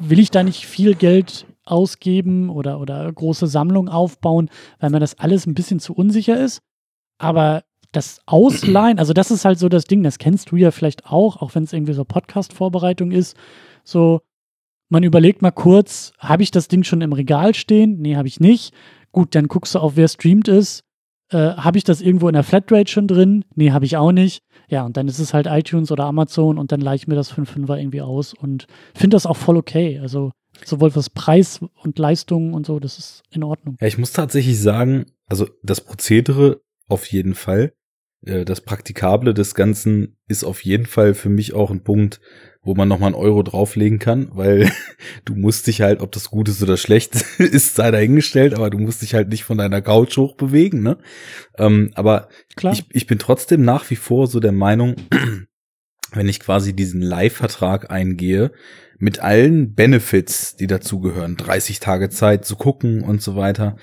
will 0.00 0.18
ich 0.18 0.32
da 0.32 0.42
nicht 0.42 0.66
viel 0.66 0.96
Geld 0.96 1.46
ausgeben 1.64 2.50
oder, 2.50 2.80
oder 2.80 3.12
große 3.12 3.46
Sammlung 3.46 3.88
aufbauen, 3.88 4.50
weil 4.80 4.90
mir 4.90 4.98
das 4.98 5.20
alles 5.20 5.46
ein 5.46 5.54
bisschen 5.54 5.78
zu 5.78 5.94
unsicher 5.94 6.36
ist. 6.36 6.62
Aber 7.18 7.62
das 7.92 8.22
Ausleihen, 8.26 8.98
also 8.98 9.12
das 9.12 9.30
ist 9.30 9.44
halt 9.44 9.60
so 9.60 9.68
das 9.68 9.84
Ding, 9.84 10.02
das 10.02 10.18
kennst 10.18 10.50
du 10.50 10.56
ja 10.56 10.72
vielleicht 10.72 11.06
auch, 11.06 11.40
auch 11.40 11.54
wenn 11.54 11.62
es 11.62 11.72
irgendwie 11.72 11.92
so 11.92 12.04
Podcast-Vorbereitung 12.04 13.12
ist. 13.12 13.36
So, 13.84 14.20
man 14.88 15.04
überlegt 15.04 15.42
mal 15.42 15.52
kurz, 15.52 16.12
habe 16.18 16.42
ich 16.42 16.50
das 16.50 16.66
Ding 16.66 16.82
schon 16.82 17.02
im 17.02 17.12
Regal 17.12 17.54
stehen? 17.54 18.00
Nee, 18.00 18.16
habe 18.16 18.26
ich 18.26 18.40
nicht. 18.40 18.74
Gut, 19.12 19.34
dann 19.34 19.48
guckst 19.48 19.74
du 19.74 19.78
auf, 19.78 19.96
wer 19.96 20.08
streamt 20.08 20.48
ist. 20.48 20.82
Äh, 21.30 21.54
habe 21.56 21.78
ich 21.78 21.84
das 21.84 22.00
irgendwo 22.00 22.28
in 22.28 22.34
der 22.34 22.42
Flatrate 22.42 22.90
schon 22.90 23.06
drin? 23.06 23.44
Nee, 23.54 23.70
habe 23.70 23.84
ich 23.84 23.96
auch 23.96 24.12
nicht. 24.12 24.42
Ja, 24.68 24.84
und 24.84 24.96
dann 24.96 25.08
ist 25.08 25.18
es 25.18 25.32
halt 25.32 25.46
iTunes 25.46 25.90
oder 25.90 26.04
Amazon 26.04 26.58
und 26.58 26.72
dann 26.72 26.80
leihe 26.80 26.96
ich 26.96 27.06
mir 27.06 27.14
das 27.14 27.32
5.5er 27.32 27.78
irgendwie 27.78 28.02
aus 28.02 28.34
und 28.34 28.66
finde 28.94 29.14
das 29.14 29.26
auch 29.26 29.36
voll 29.36 29.56
okay. 29.56 29.98
Also 29.98 30.32
sowohl 30.64 30.94
was 30.94 31.10
Preis 31.10 31.60
und 31.82 31.98
Leistung 31.98 32.54
und 32.54 32.66
so, 32.66 32.78
das 32.80 32.98
ist 32.98 33.22
in 33.30 33.44
Ordnung. 33.44 33.76
Ja, 33.80 33.86
ich 33.86 33.98
muss 33.98 34.12
tatsächlich 34.12 34.60
sagen, 34.60 35.06
also 35.26 35.48
das 35.62 35.80
Prozedere 35.80 36.60
auf 36.88 37.06
jeden 37.06 37.34
Fall. 37.34 37.72
Äh, 38.24 38.44
das 38.44 38.60
Praktikable 38.60 39.34
des 39.34 39.54
Ganzen 39.54 40.16
ist 40.28 40.44
auf 40.44 40.64
jeden 40.64 40.86
Fall 40.86 41.14
für 41.14 41.30
mich 41.30 41.54
auch 41.54 41.70
ein 41.70 41.82
Punkt, 41.82 42.20
wo 42.64 42.74
man 42.74 42.88
nochmal 42.88 43.08
einen 43.08 43.16
Euro 43.16 43.42
drauflegen 43.42 43.98
kann, 43.98 44.28
weil 44.32 44.70
du 45.24 45.34
musst 45.34 45.66
dich 45.66 45.80
halt, 45.80 46.00
ob 46.00 46.12
das 46.12 46.30
gut 46.30 46.48
ist 46.48 46.62
oder 46.62 46.76
schlecht 46.76 47.14
ist, 47.38 47.74
sei 47.74 47.90
dahingestellt, 47.90 48.54
aber 48.54 48.70
du 48.70 48.78
musst 48.78 49.02
dich 49.02 49.14
halt 49.14 49.28
nicht 49.28 49.44
von 49.44 49.58
deiner 49.58 49.82
Couch 49.82 50.16
hochbewegen, 50.16 50.82
ne? 50.82 50.98
Ähm, 51.58 51.90
aber 51.94 52.28
Klar. 52.54 52.72
Ich, 52.72 52.84
ich 52.90 53.06
bin 53.06 53.18
trotzdem 53.18 53.64
nach 53.64 53.90
wie 53.90 53.96
vor 53.96 54.28
so 54.28 54.38
der 54.38 54.52
Meinung, 54.52 54.94
wenn 56.12 56.28
ich 56.28 56.40
quasi 56.40 56.74
diesen 56.74 57.02
Live-Vertrag 57.02 57.90
eingehe, 57.90 58.52
mit 58.98 59.18
allen 59.18 59.74
Benefits, 59.74 60.54
die 60.54 60.68
dazugehören, 60.68 61.36
30 61.36 61.80
Tage 61.80 62.08
Zeit 62.10 62.44
zu 62.44 62.54
gucken 62.54 63.02
und 63.02 63.20
so 63.20 63.34
weiter, 63.34 63.76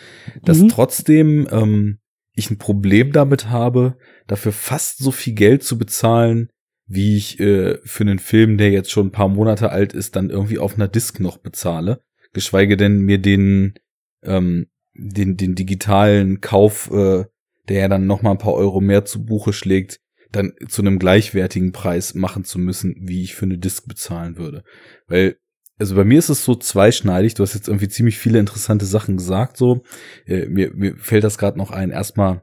dass 0.43 0.59
mhm. 0.59 0.69
trotzdem 0.69 1.45
ähm, 1.51 1.99
ich 2.33 2.49
ein 2.49 2.57
Problem 2.57 3.11
damit 3.11 3.49
habe, 3.49 3.97
dafür 4.27 4.53
fast 4.53 4.99
so 4.99 5.11
viel 5.11 5.33
Geld 5.33 5.63
zu 5.63 5.77
bezahlen, 5.77 6.47
wie 6.89 7.15
ich 7.15 7.39
äh, 7.39 7.77
für 7.83 8.01
einen 8.01 8.19
Film, 8.19 8.57
der 8.57 8.71
jetzt 8.71 8.91
schon 8.91 9.07
ein 9.07 9.11
paar 9.11 9.29
Monate 9.29 9.71
alt 9.71 9.93
ist, 9.93 10.15
dann 10.15 10.31
irgendwie 10.31 10.57
auf 10.57 10.75
einer 10.75 10.87
Disk 10.87 11.19
noch 11.19 11.37
bezahle. 11.37 12.01
Geschweige 12.33 12.77
denn 12.77 13.01
mir 13.01 13.19
den, 13.19 13.75
ähm, 14.23 14.67
den, 14.95 15.37
den 15.37 15.53
digitalen 15.53 16.41
Kauf, 16.41 16.91
äh, 16.91 17.25
der 17.69 17.79
ja 17.79 17.87
dann 17.87 18.07
noch 18.07 18.23
mal 18.23 18.31
ein 18.31 18.39
paar 18.39 18.55
Euro 18.55 18.81
mehr 18.81 19.05
zu 19.05 19.23
Buche 19.23 19.53
schlägt, 19.53 19.99
dann 20.31 20.53
zu 20.67 20.81
einem 20.81 20.97
gleichwertigen 20.97 21.71
Preis 21.71 22.15
machen 22.15 22.43
zu 22.43 22.57
müssen, 22.57 22.95
wie 22.99 23.21
ich 23.21 23.35
für 23.35 23.45
eine 23.45 23.59
Disk 23.59 23.87
bezahlen 23.87 24.37
würde. 24.37 24.63
Weil, 25.07 25.37
also 25.77 25.95
bei 25.95 26.03
mir 26.03 26.17
ist 26.17 26.29
es 26.29 26.43
so 26.43 26.55
zweischneidig. 26.55 27.35
Du 27.35 27.43
hast 27.43 27.53
jetzt 27.53 27.67
irgendwie 27.67 27.87
ziemlich 27.87 28.17
viele 28.17 28.39
interessante 28.39 28.85
Sachen 28.85 29.17
gesagt. 29.17 29.57
So, 29.57 29.83
äh, 30.25 30.47
mir, 30.47 30.73
mir 30.73 30.97
fällt 30.97 31.23
das 31.23 31.37
gerade 31.37 31.57
noch 31.59 31.69
ein. 31.69 31.91
Erstmal 31.91 32.41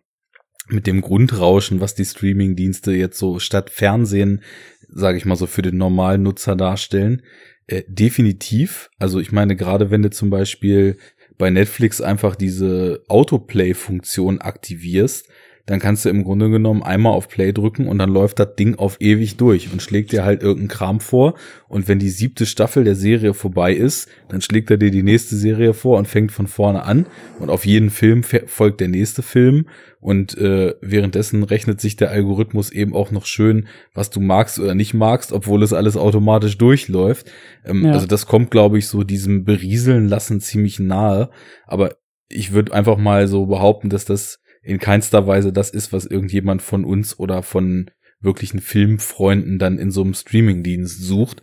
mit 0.68 0.86
dem 0.86 1.00
Grundrauschen, 1.00 1.80
was 1.80 1.94
die 1.94 2.04
Streaming-Dienste 2.04 2.92
jetzt 2.92 3.18
so 3.18 3.38
statt 3.38 3.70
Fernsehen, 3.70 4.42
sage 4.88 5.18
ich 5.18 5.24
mal 5.24 5.36
so, 5.36 5.46
für 5.46 5.62
den 5.62 5.76
normalen 5.76 6.22
Nutzer 6.22 6.56
darstellen. 6.56 7.22
Äh, 7.66 7.82
definitiv. 7.88 8.90
Also 8.98 9.20
ich 9.20 9.32
meine, 9.32 9.56
gerade 9.56 9.90
wenn 9.90 10.02
du 10.02 10.10
zum 10.10 10.30
Beispiel 10.30 10.98
bei 11.38 11.50
Netflix 11.50 12.00
einfach 12.00 12.34
diese 12.36 13.02
Autoplay-Funktion 13.08 14.40
aktivierst, 14.40 15.28
dann 15.66 15.80
kannst 15.80 16.04
du 16.04 16.08
im 16.08 16.22
Grunde 16.22 16.48
genommen 16.48 16.84
einmal 16.84 17.12
auf 17.12 17.28
Play 17.28 17.52
drücken 17.52 17.88
und 17.88 17.98
dann 17.98 18.10
läuft 18.10 18.38
das 18.38 18.54
Ding 18.54 18.76
auf 18.76 18.98
ewig 19.00 19.36
durch 19.36 19.72
und 19.72 19.82
schlägt 19.82 20.12
dir 20.12 20.24
halt 20.24 20.42
irgendeinen 20.42 20.68
Kram 20.68 21.00
vor. 21.00 21.34
Und 21.68 21.88
wenn 21.88 21.98
die 21.98 22.08
siebte 22.08 22.46
Staffel 22.46 22.84
der 22.84 22.94
Serie 22.94 23.34
vorbei 23.34 23.74
ist, 23.74 24.08
dann 24.28 24.40
schlägt 24.40 24.70
er 24.70 24.76
dir 24.76 24.92
die 24.92 25.02
nächste 25.02 25.34
Serie 25.34 25.74
vor 25.74 25.98
und 25.98 26.06
fängt 26.06 26.30
von 26.30 26.46
vorne 26.46 26.84
an. 26.84 27.06
Und 27.40 27.50
auf 27.50 27.66
jeden 27.66 27.90
Film 27.90 28.22
folgt 28.22 28.80
der 28.80 28.86
nächste 28.86 29.22
Film. 29.22 29.66
Und 29.98 30.38
äh, 30.38 30.74
währenddessen 30.80 31.42
rechnet 31.42 31.80
sich 31.80 31.96
der 31.96 32.12
Algorithmus 32.12 32.70
eben 32.70 32.94
auch 32.94 33.10
noch 33.10 33.26
schön, 33.26 33.66
was 33.92 34.10
du 34.10 34.20
magst 34.20 34.60
oder 34.60 34.76
nicht 34.76 34.94
magst, 34.94 35.32
obwohl 35.32 35.64
es 35.64 35.72
alles 35.72 35.96
automatisch 35.96 36.56
durchläuft. 36.58 37.26
Ähm, 37.64 37.86
ja. 37.86 37.92
Also 37.92 38.06
das 38.06 38.26
kommt, 38.26 38.52
glaube 38.52 38.78
ich, 38.78 38.86
so 38.86 39.02
diesem 39.02 39.44
Berieseln 39.44 40.06
lassen 40.06 40.40
ziemlich 40.40 40.78
nahe. 40.78 41.30
Aber 41.66 41.96
ich 42.28 42.52
würde 42.52 42.72
einfach 42.72 42.98
mal 42.98 43.26
so 43.26 43.46
behaupten, 43.46 43.90
dass 43.90 44.04
das 44.04 44.38
in 44.66 44.78
keinster 44.78 45.26
Weise 45.26 45.52
das 45.52 45.70
ist, 45.70 45.92
was 45.92 46.06
irgendjemand 46.06 46.62
von 46.62 46.84
uns 46.84 47.18
oder 47.18 47.42
von 47.42 47.90
wirklichen 48.20 48.60
Filmfreunden 48.60 49.58
dann 49.58 49.78
in 49.78 49.90
so 49.90 50.02
einem 50.02 50.14
Streamingdienst 50.14 51.02
sucht. 51.02 51.42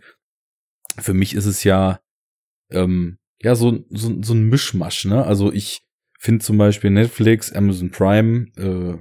Für 0.98 1.14
mich 1.14 1.34
ist 1.34 1.46
es 1.46 1.64
ja 1.64 2.00
ähm, 2.70 3.18
ja 3.40 3.54
so, 3.54 3.84
so, 3.90 4.22
so 4.22 4.34
ein 4.34 4.48
Mischmasch, 4.48 5.04
ne? 5.04 5.24
Also 5.24 5.52
ich 5.52 5.82
finde 6.18 6.44
zum 6.44 6.58
Beispiel 6.58 6.90
Netflix, 6.90 7.52
Amazon 7.52 7.90
Prime 7.90 8.46
äh, 8.56 8.96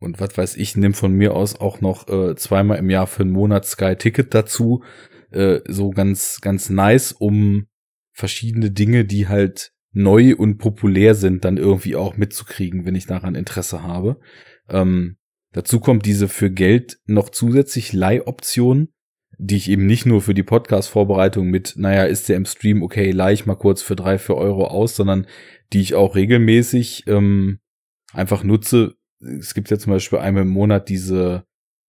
und 0.00 0.20
was 0.20 0.36
weiß 0.36 0.56
ich, 0.56 0.76
nimm 0.76 0.94
von 0.94 1.12
mir 1.12 1.34
aus 1.34 1.58
auch 1.60 1.80
noch 1.80 2.08
äh, 2.08 2.36
zweimal 2.36 2.78
im 2.78 2.90
Jahr 2.90 3.06
für 3.06 3.22
einen 3.22 3.32
Monat 3.32 3.66
Sky 3.66 3.96
Ticket 3.96 4.34
dazu. 4.34 4.84
Äh, 5.30 5.60
so 5.66 5.90
ganz, 5.90 6.40
ganz 6.40 6.70
nice, 6.70 7.12
um 7.12 7.66
verschiedene 8.12 8.70
Dinge, 8.70 9.04
die 9.04 9.28
halt 9.28 9.72
neu 9.98 10.36
und 10.36 10.58
populär 10.58 11.16
sind, 11.16 11.44
dann 11.44 11.56
irgendwie 11.56 11.96
auch 11.96 12.16
mitzukriegen, 12.16 12.86
wenn 12.86 12.94
ich 12.94 13.06
daran 13.06 13.34
Interesse 13.34 13.82
habe. 13.82 14.20
Ähm, 14.68 15.16
dazu 15.52 15.80
kommt 15.80 16.06
diese 16.06 16.28
für 16.28 16.50
Geld 16.52 16.98
noch 17.06 17.30
zusätzlich 17.30 17.92
Leihoption, 17.92 18.90
die 19.38 19.56
ich 19.56 19.68
eben 19.68 19.86
nicht 19.86 20.06
nur 20.06 20.22
für 20.22 20.34
die 20.34 20.44
Podcast-Vorbereitung 20.44 21.48
mit, 21.48 21.74
naja, 21.76 22.04
ist 22.04 22.28
der 22.28 22.36
im 22.36 22.44
Stream, 22.44 22.82
okay, 22.82 23.10
leih 23.10 23.32
ich 23.32 23.44
mal 23.44 23.56
kurz 23.56 23.82
für 23.82 23.96
drei, 23.96 24.18
vier 24.18 24.36
Euro 24.36 24.68
aus, 24.68 24.94
sondern 24.94 25.26
die 25.72 25.80
ich 25.80 25.96
auch 25.96 26.14
regelmäßig 26.14 27.04
ähm, 27.08 27.58
einfach 28.12 28.44
nutze. 28.44 28.94
Es 29.20 29.52
gibt 29.52 29.68
ja 29.68 29.78
zum 29.78 29.92
Beispiel 29.92 30.20
einmal 30.20 30.44
im 30.44 30.48
Monat 30.48 30.88
diese 30.88 31.44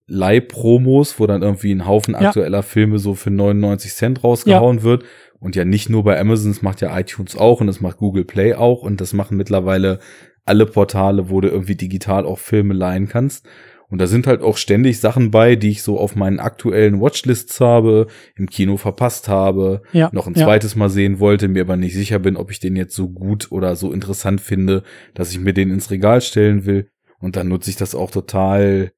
Leih-Promos, 0.10 1.20
wo 1.20 1.28
dann 1.28 1.42
irgendwie 1.42 1.74
ein 1.74 1.88
Haufen 1.88 2.14
ja. 2.14 2.28
aktueller 2.28 2.64
Filme 2.64 3.00
so 3.00 3.16
für 3.16 3.32
99 3.32 3.94
Cent 3.94 4.24
rausgehauen 4.24 4.80
ja. 4.80 4.84
wird. 4.84 5.04
Und 5.40 5.56
ja 5.56 5.64
nicht 5.64 5.90
nur 5.90 6.04
bei 6.04 6.20
Amazon, 6.20 6.52
das 6.52 6.62
macht 6.62 6.82
ja 6.82 6.98
iTunes 7.00 7.38
auch 7.38 7.62
und 7.62 7.68
das 7.68 7.80
macht 7.80 7.98
Google 7.98 8.26
Play 8.26 8.56
auch 8.56 8.82
und 8.82 9.00
das 9.00 9.14
machen 9.14 9.38
mittlerweile 9.38 10.00
alle 10.44 10.66
Portale, 10.66 11.30
wo 11.30 11.40
du 11.40 11.48
irgendwie 11.48 11.76
digital 11.76 12.26
auch 12.26 12.40
Filme 12.40 12.74
leihen 12.74 13.08
kannst. 13.08 13.48
Und 13.90 14.00
da 14.00 14.08
sind 14.08 14.28
halt 14.28 14.42
auch 14.42 14.58
ständig 14.58 15.00
Sachen 15.00 15.32
bei, 15.32 15.56
die 15.56 15.70
ich 15.70 15.82
so 15.82 15.98
auf 16.00 16.16
meinen 16.16 16.40
aktuellen 16.40 17.02
Watchlists 17.02 17.60
habe, 17.60 18.08
im 18.36 18.48
Kino 18.48 18.78
verpasst 18.78 19.30
habe, 19.30 19.82
ja, 19.94 20.10
noch 20.12 20.28
ein 20.28 20.36
ja. 20.36 20.46
zweites 20.46 20.76
Mal 20.76 20.90
sehen 20.90 21.20
wollte, 21.20 21.48
mir 21.48 21.64
aber 21.64 21.76
nicht 21.76 21.96
sicher 21.96 22.20
bin, 22.20 22.38
ob 22.38 22.52
ich 22.52 22.60
den 22.60 22.76
jetzt 22.76 22.96
so 22.96 23.10
gut 23.10 23.52
oder 23.52 23.76
so 23.76 23.92
interessant 23.92 24.42
finde, 24.42 24.84
dass 25.16 25.32
ich 25.32 25.40
mir 25.40 25.54
den 25.54 25.72
ins 25.72 25.90
Regal 25.90 26.22
stellen 26.22 26.66
will. 26.66 26.90
Und 27.20 27.36
dann 27.36 27.48
nutze 27.48 27.72
ich 27.72 27.78
das 27.78 27.96
auch 27.96 28.12
total 28.12 28.92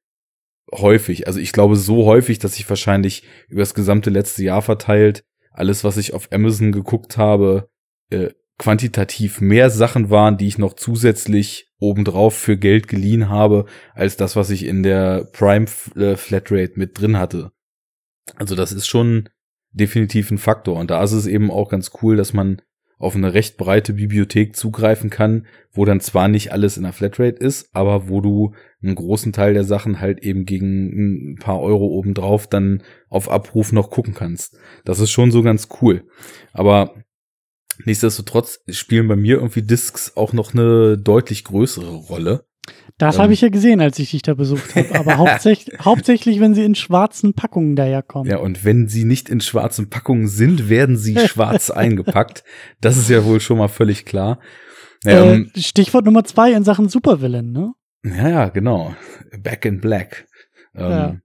häufig. 0.72 1.28
Also 1.28 1.40
ich 1.40 1.54
glaube 1.54 1.76
so 1.76 2.06
häufig, 2.06 2.40
dass 2.40 2.58
ich 2.58 2.70
wahrscheinlich 2.70 3.24
über 3.48 3.62
das 3.62 3.74
gesamte 3.74 4.10
letzte 4.10 4.44
Jahr 4.44 4.62
verteilt 4.62 5.24
alles, 5.54 5.84
was 5.84 5.98
ich 5.98 6.14
auf 6.14 6.32
Amazon 6.32 6.72
geguckt 6.72 7.18
habe, 7.18 7.70
äh, 8.10 8.30
quantitativ 8.58 9.42
mehr 9.42 9.70
Sachen 9.70 10.10
waren, 10.10 10.38
die 10.38 10.48
ich 10.48 10.58
noch 10.58 10.74
zusätzlich 10.74 11.72
obendrauf 11.80 12.36
für 12.36 12.58
Geld 12.58 12.88
geliehen 12.88 13.30
habe, 13.30 13.66
als 13.94 14.18
das, 14.18 14.36
was 14.36 14.50
ich 14.50 14.66
in 14.66 14.84
der 14.84 15.26
Prime 15.34 15.66
äh, 15.96 16.16
Flatrate 16.16 16.74
mit 16.76 17.00
drin 17.00 17.18
hatte. 17.18 17.52
Also 18.36 18.56
das 18.56 18.72
ist 18.72 18.88
schon 18.88 19.30
definitiv 19.72 20.30
ein 20.32 20.38
Faktor. 20.38 20.80
Und 20.80 20.92
da 20.92 21.04
ist 21.04 21.12
es 21.12 21.26
eben 21.26 21.50
auch 21.50 21.70
ganz 21.70 21.92
cool, 22.02 22.16
dass 22.16 22.34
man 22.34 22.62
auf 23.00 23.16
eine 23.16 23.34
recht 23.34 23.58
breite 23.58 23.94
Bibliothek 23.94 24.56
zugreifen 24.56 25.10
kann, 25.10 25.48
wo 25.72 25.86
dann 25.86 26.02
zwar 26.02 26.28
nicht 26.28 26.52
alles 26.52 26.78
in 26.78 26.84
der 26.84 26.94
Flatrate 26.94 27.38
ist, 27.38 27.70
aber 27.74 28.10
wo 28.10 28.22
du 28.22 28.54
einen 28.84 28.96
großen 28.96 29.34
Teil 29.34 29.54
der 29.54 29.64
Sachen 29.64 30.00
halt 30.00 30.24
eben 30.24 30.46
gegen 30.46 31.34
ein 31.34 31.36
paar 31.36 31.60
Euro 31.62 31.86
obendrauf 31.86 32.48
dann 32.48 32.84
auf 33.10 33.30
Abruf 33.30 33.72
noch 33.72 33.90
gucken 33.90 34.14
kannst. 34.14 34.58
Das 34.86 35.00
ist 35.00 35.12
schon 35.12 35.32
so 35.32 35.44
ganz 35.44 35.68
cool. 35.82 36.04
Aber 36.52 36.96
nichtsdestotrotz 37.86 38.60
spielen 38.70 39.08
bei 39.08 39.16
mir 39.16 39.36
irgendwie 39.36 39.62
Discs 39.62 40.14
auch 40.16 40.34
noch 40.34 40.54
eine 40.54 40.98
deutlich 40.98 41.44
größere 41.44 41.94
Rolle. 41.94 42.46
Das 42.98 43.16
ähm, 43.16 43.24
habe 43.24 43.34
ich 43.34 43.42
ja 43.42 43.50
gesehen, 43.50 43.82
als 43.82 43.98
ich 44.00 44.12
dich 44.12 44.22
da 44.22 44.34
besucht 44.34 44.76
habe. 44.76 44.96
Aber 45.00 45.18
hauptsächlich, 45.18 45.80
hauptsächlich, 45.86 46.40
wenn 46.40 46.54
sie 46.54 46.64
in 46.64 46.76
schwarzen 46.76 47.34
Packungen 47.34 47.76
daherkommen. 47.76 48.30
Ja, 48.30 48.38
und 48.38 48.64
wenn 48.64 48.88
sie 48.88 49.06
nicht 49.06 49.30
in 49.30 49.42
schwarzen 49.42 49.90
Packungen 49.90 50.28
sind, 50.28 50.70
werden 50.70 50.98
sie 50.98 51.18
schwarz 51.28 51.70
eingepackt. 51.70 52.44
Das 52.80 52.98
ist 52.98 53.10
ja 53.10 53.26
wohl 53.26 53.40
schon 53.40 53.58
mal 53.58 53.70
völlig 53.70 54.06
klar. 54.06 54.40
Äh, 55.06 55.34
ähm, 55.34 55.52
Stichwort 55.56 56.06
Nummer 56.06 56.24
zwei 56.24 56.52
in 56.52 56.64
Sachen 56.64 56.90
Supervillain, 56.90 57.52
ne? 57.52 57.74
Ja, 58.04 58.30
ja, 58.30 58.50
genau. 58.50 58.96
Back 59.38 59.66
in 59.66 59.80
Black. 59.80 60.28
Ähm, 60.76 60.90
ja. 60.90 61.22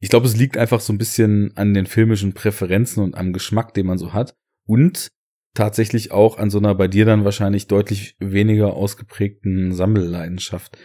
Ich 0.00 0.10
glaube, 0.10 0.26
es 0.26 0.36
liegt 0.36 0.56
einfach 0.56 0.80
so 0.80 0.92
ein 0.92 0.98
bisschen 0.98 1.56
an 1.56 1.74
den 1.74 1.86
filmischen 1.86 2.34
Präferenzen 2.34 3.02
und 3.02 3.16
am 3.16 3.32
Geschmack, 3.32 3.74
den 3.74 3.86
man 3.86 3.98
so 3.98 4.12
hat. 4.12 4.36
Und 4.66 5.10
tatsächlich 5.54 6.12
auch 6.12 6.36
an 6.36 6.50
so 6.50 6.58
einer 6.58 6.74
bei 6.74 6.88
dir 6.88 7.06
dann 7.06 7.24
wahrscheinlich 7.24 7.68
deutlich 7.68 8.16
weniger 8.18 8.74
ausgeprägten 8.74 9.72
Sammelleidenschaft. 9.72 10.76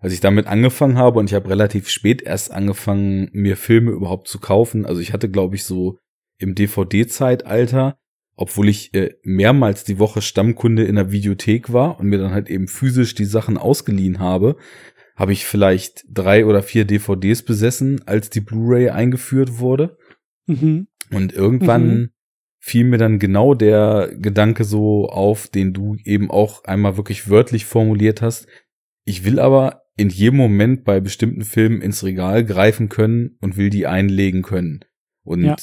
Als 0.00 0.12
ich 0.12 0.20
damit 0.20 0.46
angefangen 0.46 0.98
habe 0.98 1.18
und 1.18 1.30
ich 1.30 1.34
habe 1.34 1.48
relativ 1.48 1.88
spät 1.88 2.20
erst 2.22 2.50
angefangen, 2.50 3.30
mir 3.32 3.56
Filme 3.56 3.92
überhaupt 3.92 4.28
zu 4.28 4.38
kaufen. 4.38 4.84
Also 4.84 5.00
ich 5.00 5.12
hatte, 5.12 5.30
glaube 5.30 5.54
ich, 5.56 5.64
so 5.64 5.98
im 6.38 6.54
DVD-Zeitalter, 6.54 7.98
obwohl 8.36 8.68
ich 8.68 8.94
äh, 8.94 9.14
mehrmals 9.22 9.84
die 9.84 9.98
Woche 9.98 10.22
Stammkunde 10.22 10.84
in 10.84 10.96
der 10.96 11.12
Videothek 11.12 11.72
war 11.72 12.00
und 12.00 12.08
mir 12.08 12.18
dann 12.18 12.32
halt 12.32 12.50
eben 12.50 12.68
physisch 12.68 13.14
die 13.14 13.24
Sachen 13.24 13.56
ausgeliehen 13.56 14.18
habe, 14.18 14.56
habe 15.16 15.32
ich 15.32 15.46
vielleicht 15.46 16.04
drei 16.08 16.44
oder 16.44 16.62
vier 16.62 16.84
DVDs 16.84 17.42
besessen, 17.42 18.02
als 18.06 18.30
die 18.30 18.40
Blu-ray 18.40 18.90
eingeführt 18.90 19.58
wurde. 19.58 19.96
Mhm. 20.46 20.88
Und 21.10 21.32
irgendwann 21.32 21.88
mhm. 21.88 22.10
fiel 22.58 22.84
mir 22.84 22.98
dann 22.98 23.20
genau 23.20 23.54
der 23.54 24.10
Gedanke 24.16 24.64
so 24.64 25.08
auf, 25.08 25.48
den 25.48 25.72
du 25.72 25.96
eben 26.04 26.30
auch 26.30 26.64
einmal 26.64 26.96
wirklich 26.96 27.28
wörtlich 27.28 27.64
formuliert 27.64 28.22
hast. 28.22 28.48
Ich 29.04 29.24
will 29.24 29.38
aber 29.38 29.82
in 29.96 30.08
jedem 30.08 30.38
Moment 30.38 30.84
bei 30.84 30.98
bestimmten 30.98 31.42
Filmen 31.42 31.80
ins 31.80 32.02
Regal 32.02 32.44
greifen 32.44 32.88
können 32.88 33.36
und 33.40 33.56
will 33.56 33.70
die 33.70 33.86
einlegen 33.86 34.42
können. 34.42 34.80
Und 35.22 35.44
ja. 35.44 35.56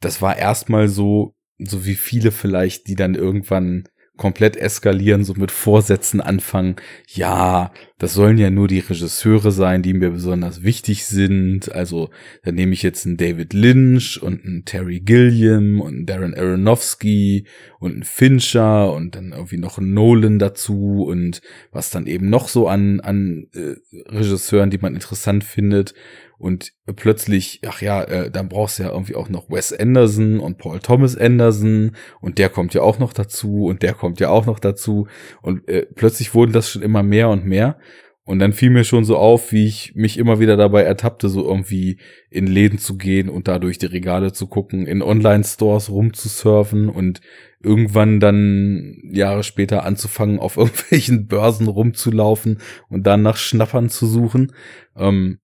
das 0.00 0.20
war 0.20 0.36
erstmal 0.36 0.88
so, 0.88 1.36
so 1.64 1.86
wie 1.86 1.94
viele 1.94 2.30
vielleicht, 2.32 2.86
die 2.86 2.94
dann 2.94 3.14
irgendwann 3.14 3.84
komplett 4.20 4.58
eskalieren, 4.58 5.24
so 5.24 5.32
mit 5.32 5.50
Vorsätzen 5.50 6.20
anfangen. 6.20 6.76
Ja, 7.08 7.72
das 7.96 8.12
sollen 8.12 8.36
ja 8.36 8.50
nur 8.50 8.68
die 8.68 8.80
Regisseure 8.80 9.50
sein, 9.50 9.82
die 9.82 9.94
mir 9.94 10.10
besonders 10.10 10.62
wichtig 10.62 11.06
sind. 11.06 11.72
Also, 11.72 12.10
da 12.42 12.52
nehme 12.52 12.74
ich 12.74 12.82
jetzt 12.82 13.06
einen 13.06 13.16
David 13.16 13.54
Lynch 13.54 14.22
und 14.22 14.44
einen 14.44 14.66
Terry 14.66 15.00
Gilliam 15.00 15.80
und 15.80 15.94
einen 15.94 16.06
Darren 16.06 16.34
Aronofsky 16.34 17.46
und 17.78 17.92
einen 17.92 18.02
Fincher 18.02 18.92
und 18.92 19.16
dann 19.16 19.32
irgendwie 19.32 19.56
noch 19.56 19.78
einen 19.78 19.94
Nolan 19.94 20.38
dazu 20.38 21.06
und 21.08 21.40
was 21.72 21.88
dann 21.88 22.06
eben 22.06 22.28
noch 22.28 22.48
so 22.48 22.68
an, 22.68 23.00
an 23.00 23.46
äh, 23.54 23.76
Regisseuren, 24.06 24.68
die 24.68 24.78
man 24.78 24.94
interessant 24.94 25.44
findet 25.44 25.94
und 26.40 26.72
plötzlich, 26.96 27.60
ach 27.66 27.82
ja, 27.82 28.02
äh, 28.02 28.30
dann 28.30 28.48
brauchst 28.48 28.78
du 28.78 28.84
ja 28.84 28.90
irgendwie 28.90 29.14
auch 29.14 29.28
noch 29.28 29.50
Wes 29.50 29.72
Anderson 29.72 30.40
und 30.40 30.58
Paul 30.58 30.80
Thomas 30.80 31.16
Anderson 31.16 31.94
und 32.20 32.38
der 32.38 32.48
kommt 32.48 32.72
ja 32.74 32.80
auch 32.80 32.98
noch 32.98 33.12
dazu 33.12 33.66
und 33.66 33.82
der 33.82 33.92
kommt 33.92 34.20
ja 34.20 34.30
auch 34.30 34.46
noch 34.46 34.58
dazu 34.58 35.06
und 35.42 35.68
äh, 35.68 35.86
plötzlich 35.94 36.34
wurden 36.34 36.52
das 36.52 36.70
schon 36.70 36.82
immer 36.82 37.02
mehr 37.02 37.28
und 37.28 37.44
mehr 37.44 37.78
und 38.24 38.38
dann 38.38 38.52
fiel 38.52 38.70
mir 38.70 38.84
schon 38.84 39.04
so 39.04 39.16
auf, 39.16 39.50
wie 39.50 39.66
ich 39.66 39.94
mich 39.96 40.16
immer 40.16 40.38
wieder 40.38 40.56
dabei 40.56 40.82
ertappte, 40.82 41.28
so 41.28 41.44
irgendwie 41.44 41.98
in 42.30 42.46
Läden 42.46 42.78
zu 42.78 42.96
gehen 42.96 43.28
und 43.28 43.48
da 43.48 43.58
durch 43.58 43.76
die 43.76 43.86
Regale 43.86 44.32
zu 44.32 44.46
gucken, 44.46 44.86
in 44.86 45.02
Online-Stores 45.02 45.90
rumzusurfen 45.90 46.88
und 46.88 47.20
irgendwann 47.60 48.20
dann 48.20 49.02
Jahre 49.10 49.42
später 49.42 49.84
anzufangen, 49.84 50.38
auf 50.38 50.56
irgendwelchen 50.58 51.26
Börsen 51.26 51.66
rumzulaufen 51.66 52.58
und 52.88 53.06
dann 53.06 53.22
nach 53.22 53.36
Schnappern 53.36 53.88
zu 53.88 54.06
suchen. 54.06 54.52
Ähm, 54.96 55.40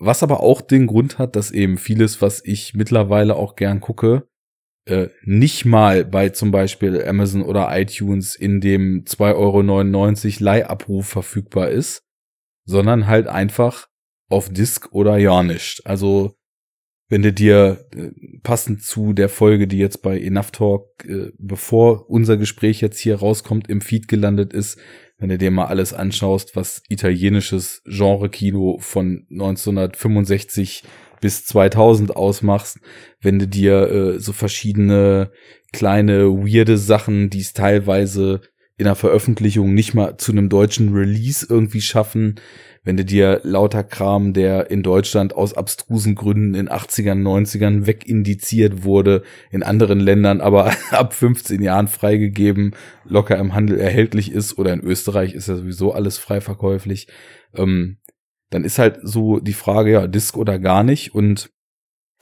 was 0.00 0.22
aber 0.22 0.40
auch 0.40 0.62
den 0.62 0.86
Grund 0.86 1.18
hat, 1.18 1.36
dass 1.36 1.50
eben 1.50 1.76
vieles, 1.76 2.22
was 2.22 2.42
ich 2.44 2.74
mittlerweile 2.74 3.36
auch 3.36 3.54
gern 3.54 3.80
gucke, 3.80 4.26
äh, 4.86 5.08
nicht 5.22 5.66
mal 5.66 6.04
bei 6.06 6.30
zum 6.30 6.50
Beispiel 6.50 7.04
Amazon 7.04 7.42
oder 7.42 7.68
iTunes 7.78 8.34
in 8.34 8.60
dem 8.60 9.04
2,99 9.04 9.34
Euro 9.36 10.44
Leihabruf 10.44 11.06
verfügbar 11.06 11.68
ist, 11.68 12.02
sondern 12.64 13.06
halt 13.06 13.28
einfach 13.28 13.88
auf 14.30 14.48
Disk 14.48 14.88
oder 14.92 15.18
ja. 15.18 15.44
Also 15.84 16.34
wenn 17.10 17.22
du 17.22 17.32
dir 17.32 17.86
äh, 17.94 18.10
passend 18.42 18.82
zu 18.82 19.12
der 19.12 19.28
Folge, 19.28 19.66
die 19.66 19.78
jetzt 19.78 20.00
bei 20.00 20.18
Enough 20.18 20.52
Talk, 20.52 21.04
äh, 21.04 21.32
bevor 21.38 22.08
unser 22.08 22.38
Gespräch 22.38 22.80
jetzt 22.80 22.98
hier 22.98 23.16
rauskommt, 23.16 23.68
im 23.68 23.82
Feed 23.82 24.08
gelandet 24.08 24.54
ist, 24.54 24.78
wenn 25.20 25.28
du 25.28 25.38
dir 25.38 25.50
mal 25.50 25.66
alles 25.66 25.92
anschaust, 25.92 26.56
was 26.56 26.82
italienisches 26.88 27.82
Genre-Kino 27.86 28.78
von 28.80 29.26
1965 29.30 30.82
bis 31.20 31.44
2000 31.44 32.16
ausmachst, 32.16 32.80
wenn 33.20 33.38
du 33.38 33.46
dir 33.46 33.90
äh, 33.90 34.18
so 34.18 34.32
verschiedene 34.32 35.30
kleine 35.72 36.30
weirde 36.30 36.78
Sachen, 36.78 37.30
die 37.30 37.40
es 37.40 37.52
teilweise 37.52 38.40
in 38.78 38.84
der 38.84 38.94
Veröffentlichung 38.94 39.74
nicht 39.74 39.92
mal 39.92 40.16
zu 40.16 40.32
einem 40.32 40.48
deutschen 40.48 40.94
Release 40.94 41.46
irgendwie 41.48 41.82
schaffen, 41.82 42.36
wenn 42.82 42.96
du 42.96 43.04
dir 43.04 43.40
lauter 43.42 43.84
Kram, 43.84 44.32
der 44.32 44.70
in 44.70 44.82
Deutschland 44.82 45.34
aus 45.34 45.52
abstrusen 45.54 46.14
Gründen 46.14 46.54
in 46.54 46.68
80ern, 46.68 47.22
90ern 47.22 47.86
wegindiziert 47.86 48.84
wurde, 48.84 49.22
in 49.50 49.62
anderen 49.62 50.00
Ländern 50.00 50.40
aber 50.40 50.72
ab 50.90 51.12
15 51.12 51.62
Jahren 51.62 51.88
freigegeben, 51.88 52.74
locker 53.04 53.36
im 53.36 53.54
Handel 53.54 53.78
erhältlich 53.78 54.32
ist 54.32 54.58
oder 54.58 54.72
in 54.72 54.80
Österreich 54.80 55.34
ist 55.34 55.48
ja 55.48 55.56
sowieso 55.56 55.92
alles 55.92 56.18
frei 56.18 56.40
verkäuflich, 56.40 57.08
ähm, 57.54 57.98
dann 58.48 58.64
ist 58.64 58.78
halt 58.78 58.98
so 59.02 59.38
die 59.38 59.52
Frage, 59.52 59.92
ja, 59.92 60.06
Disc 60.06 60.36
oder 60.36 60.58
gar 60.58 60.82
nicht 60.82 61.14
und 61.14 61.50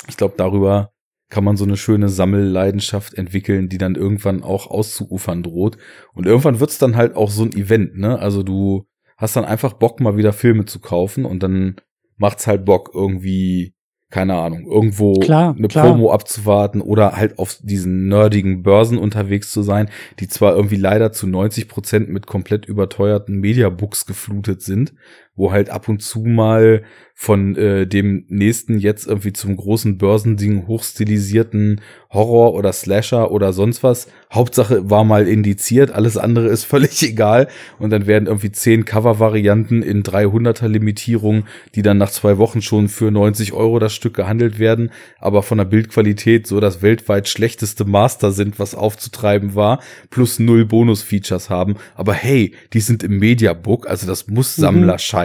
ich 0.08 0.16
glaube, 0.16 0.34
darüber 0.36 0.92
kann 1.30 1.44
man 1.44 1.56
so 1.56 1.64
eine 1.64 1.76
schöne 1.76 2.08
Sammelleidenschaft 2.08 3.14
entwickeln, 3.14 3.68
die 3.68 3.78
dann 3.78 3.94
irgendwann 3.94 4.42
auch 4.42 4.66
auszuufern 4.66 5.42
droht. 5.42 5.76
Und 6.14 6.26
irgendwann 6.26 6.58
wird's 6.58 6.78
dann 6.78 6.96
halt 6.96 7.16
auch 7.16 7.30
so 7.30 7.42
ein 7.42 7.52
Event, 7.52 7.98
ne? 7.98 8.18
Also 8.18 8.42
du 8.42 8.87
hast 9.18 9.36
dann 9.36 9.44
einfach 9.44 9.74
Bock, 9.74 10.00
mal 10.00 10.16
wieder 10.16 10.32
Filme 10.32 10.64
zu 10.64 10.80
kaufen 10.80 11.26
und 11.26 11.42
dann 11.42 11.76
macht's 12.16 12.46
halt 12.46 12.64
Bock, 12.64 12.92
irgendwie, 12.94 13.74
keine 14.10 14.36
Ahnung, 14.36 14.64
irgendwo 14.66 15.14
klar, 15.14 15.54
eine 15.56 15.68
klar. 15.68 15.86
Promo 15.86 16.12
abzuwarten 16.12 16.80
oder 16.80 17.16
halt 17.16 17.38
auf 17.38 17.58
diesen 17.60 18.08
nerdigen 18.08 18.62
Börsen 18.62 18.96
unterwegs 18.96 19.50
zu 19.50 19.62
sein, 19.62 19.90
die 20.20 20.28
zwar 20.28 20.54
irgendwie 20.56 20.76
leider 20.76 21.12
zu 21.12 21.26
90 21.26 21.68
Prozent 21.68 22.08
mit 22.08 22.26
komplett 22.26 22.64
überteuerten 22.64 23.40
Mediabooks 23.40 24.06
geflutet 24.06 24.62
sind, 24.62 24.94
wo 25.38 25.52
halt 25.52 25.70
ab 25.70 25.88
und 25.88 26.02
zu 26.02 26.20
mal 26.20 26.82
von 27.20 27.56
äh, 27.56 27.84
dem 27.84 28.26
nächsten 28.28 28.78
jetzt 28.78 29.08
irgendwie 29.08 29.32
zum 29.32 29.56
großen 29.56 29.98
Börsending 29.98 30.68
hochstilisierten 30.68 31.80
Horror 32.10 32.54
oder 32.54 32.72
Slasher 32.72 33.32
oder 33.32 33.52
sonst 33.52 33.82
was. 33.82 34.06
Hauptsache 34.32 34.88
war 34.88 35.02
mal 35.02 35.26
indiziert, 35.26 35.90
alles 35.90 36.16
andere 36.16 36.46
ist 36.46 36.62
völlig 36.68 37.02
egal. 37.02 37.48
Und 37.80 37.90
dann 37.90 38.06
werden 38.06 38.28
irgendwie 38.28 38.52
zehn 38.52 38.84
Cover-Varianten 38.84 39.82
in 39.82 40.04
300er 40.04 40.68
Limitierung, 40.68 41.44
die 41.74 41.82
dann 41.82 41.98
nach 41.98 42.10
zwei 42.10 42.38
Wochen 42.38 42.62
schon 42.62 42.88
für 42.88 43.10
90 43.10 43.52
Euro 43.52 43.80
das 43.80 43.94
Stück 43.94 44.14
gehandelt 44.14 44.60
werden, 44.60 44.92
aber 45.18 45.42
von 45.42 45.58
der 45.58 45.64
Bildqualität 45.64 46.46
so 46.46 46.60
das 46.60 46.82
weltweit 46.82 47.26
schlechteste 47.26 47.84
Master 47.84 48.30
sind, 48.30 48.60
was 48.60 48.76
aufzutreiben 48.76 49.56
war, 49.56 49.80
plus 50.10 50.38
null 50.38 50.64
Bonus-Features 50.66 51.50
haben. 51.50 51.78
Aber 51.96 52.14
hey, 52.14 52.54
die 52.74 52.80
sind 52.80 53.02
im 53.02 53.18
Mediabook, 53.18 53.88
also 53.88 54.06
das 54.06 54.28
muss 54.28 54.56
mhm. 54.56 54.62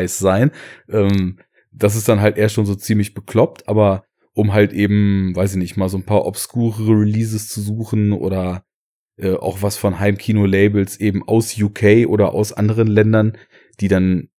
Scheiß 0.04 0.20
sein. 0.20 0.52
Ähm, 0.90 1.38
das 1.72 1.96
ist 1.96 2.08
dann 2.08 2.22
halt 2.22 2.38
eher 2.38 2.50
schon 2.50 2.66
so 2.66 2.76
ziemlich 2.76 3.14
bekloppt, 3.14 3.68
aber 3.68 4.06
um 4.34 4.54
halt 4.54 4.74
eben, 4.74 5.36
weiß 5.36 5.52
ich 5.52 5.58
nicht, 5.58 5.78
mal 5.78 5.90
so 5.90 5.98
ein 5.98 6.06
paar 6.06 6.26
obskure 6.26 6.92
Releases 7.00 7.50
zu 7.50 7.62
suchen 7.62 8.14
oder 8.14 8.64
äh, 9.18 9.34
auch 9.34 9.62
was 9.62 9.78
von 9.78 10.00
Heimkino-Labels 10.00 11.00
eben 11.00 11.28
aus 11.28 11.60
UK 11.60 12.08
oder 12.08 12.34
aus 12.34 12.54
anderen 12.54 12.88
Ländern, 12.88 13.38
die 13.80 13.88
dann, 13.88 14.30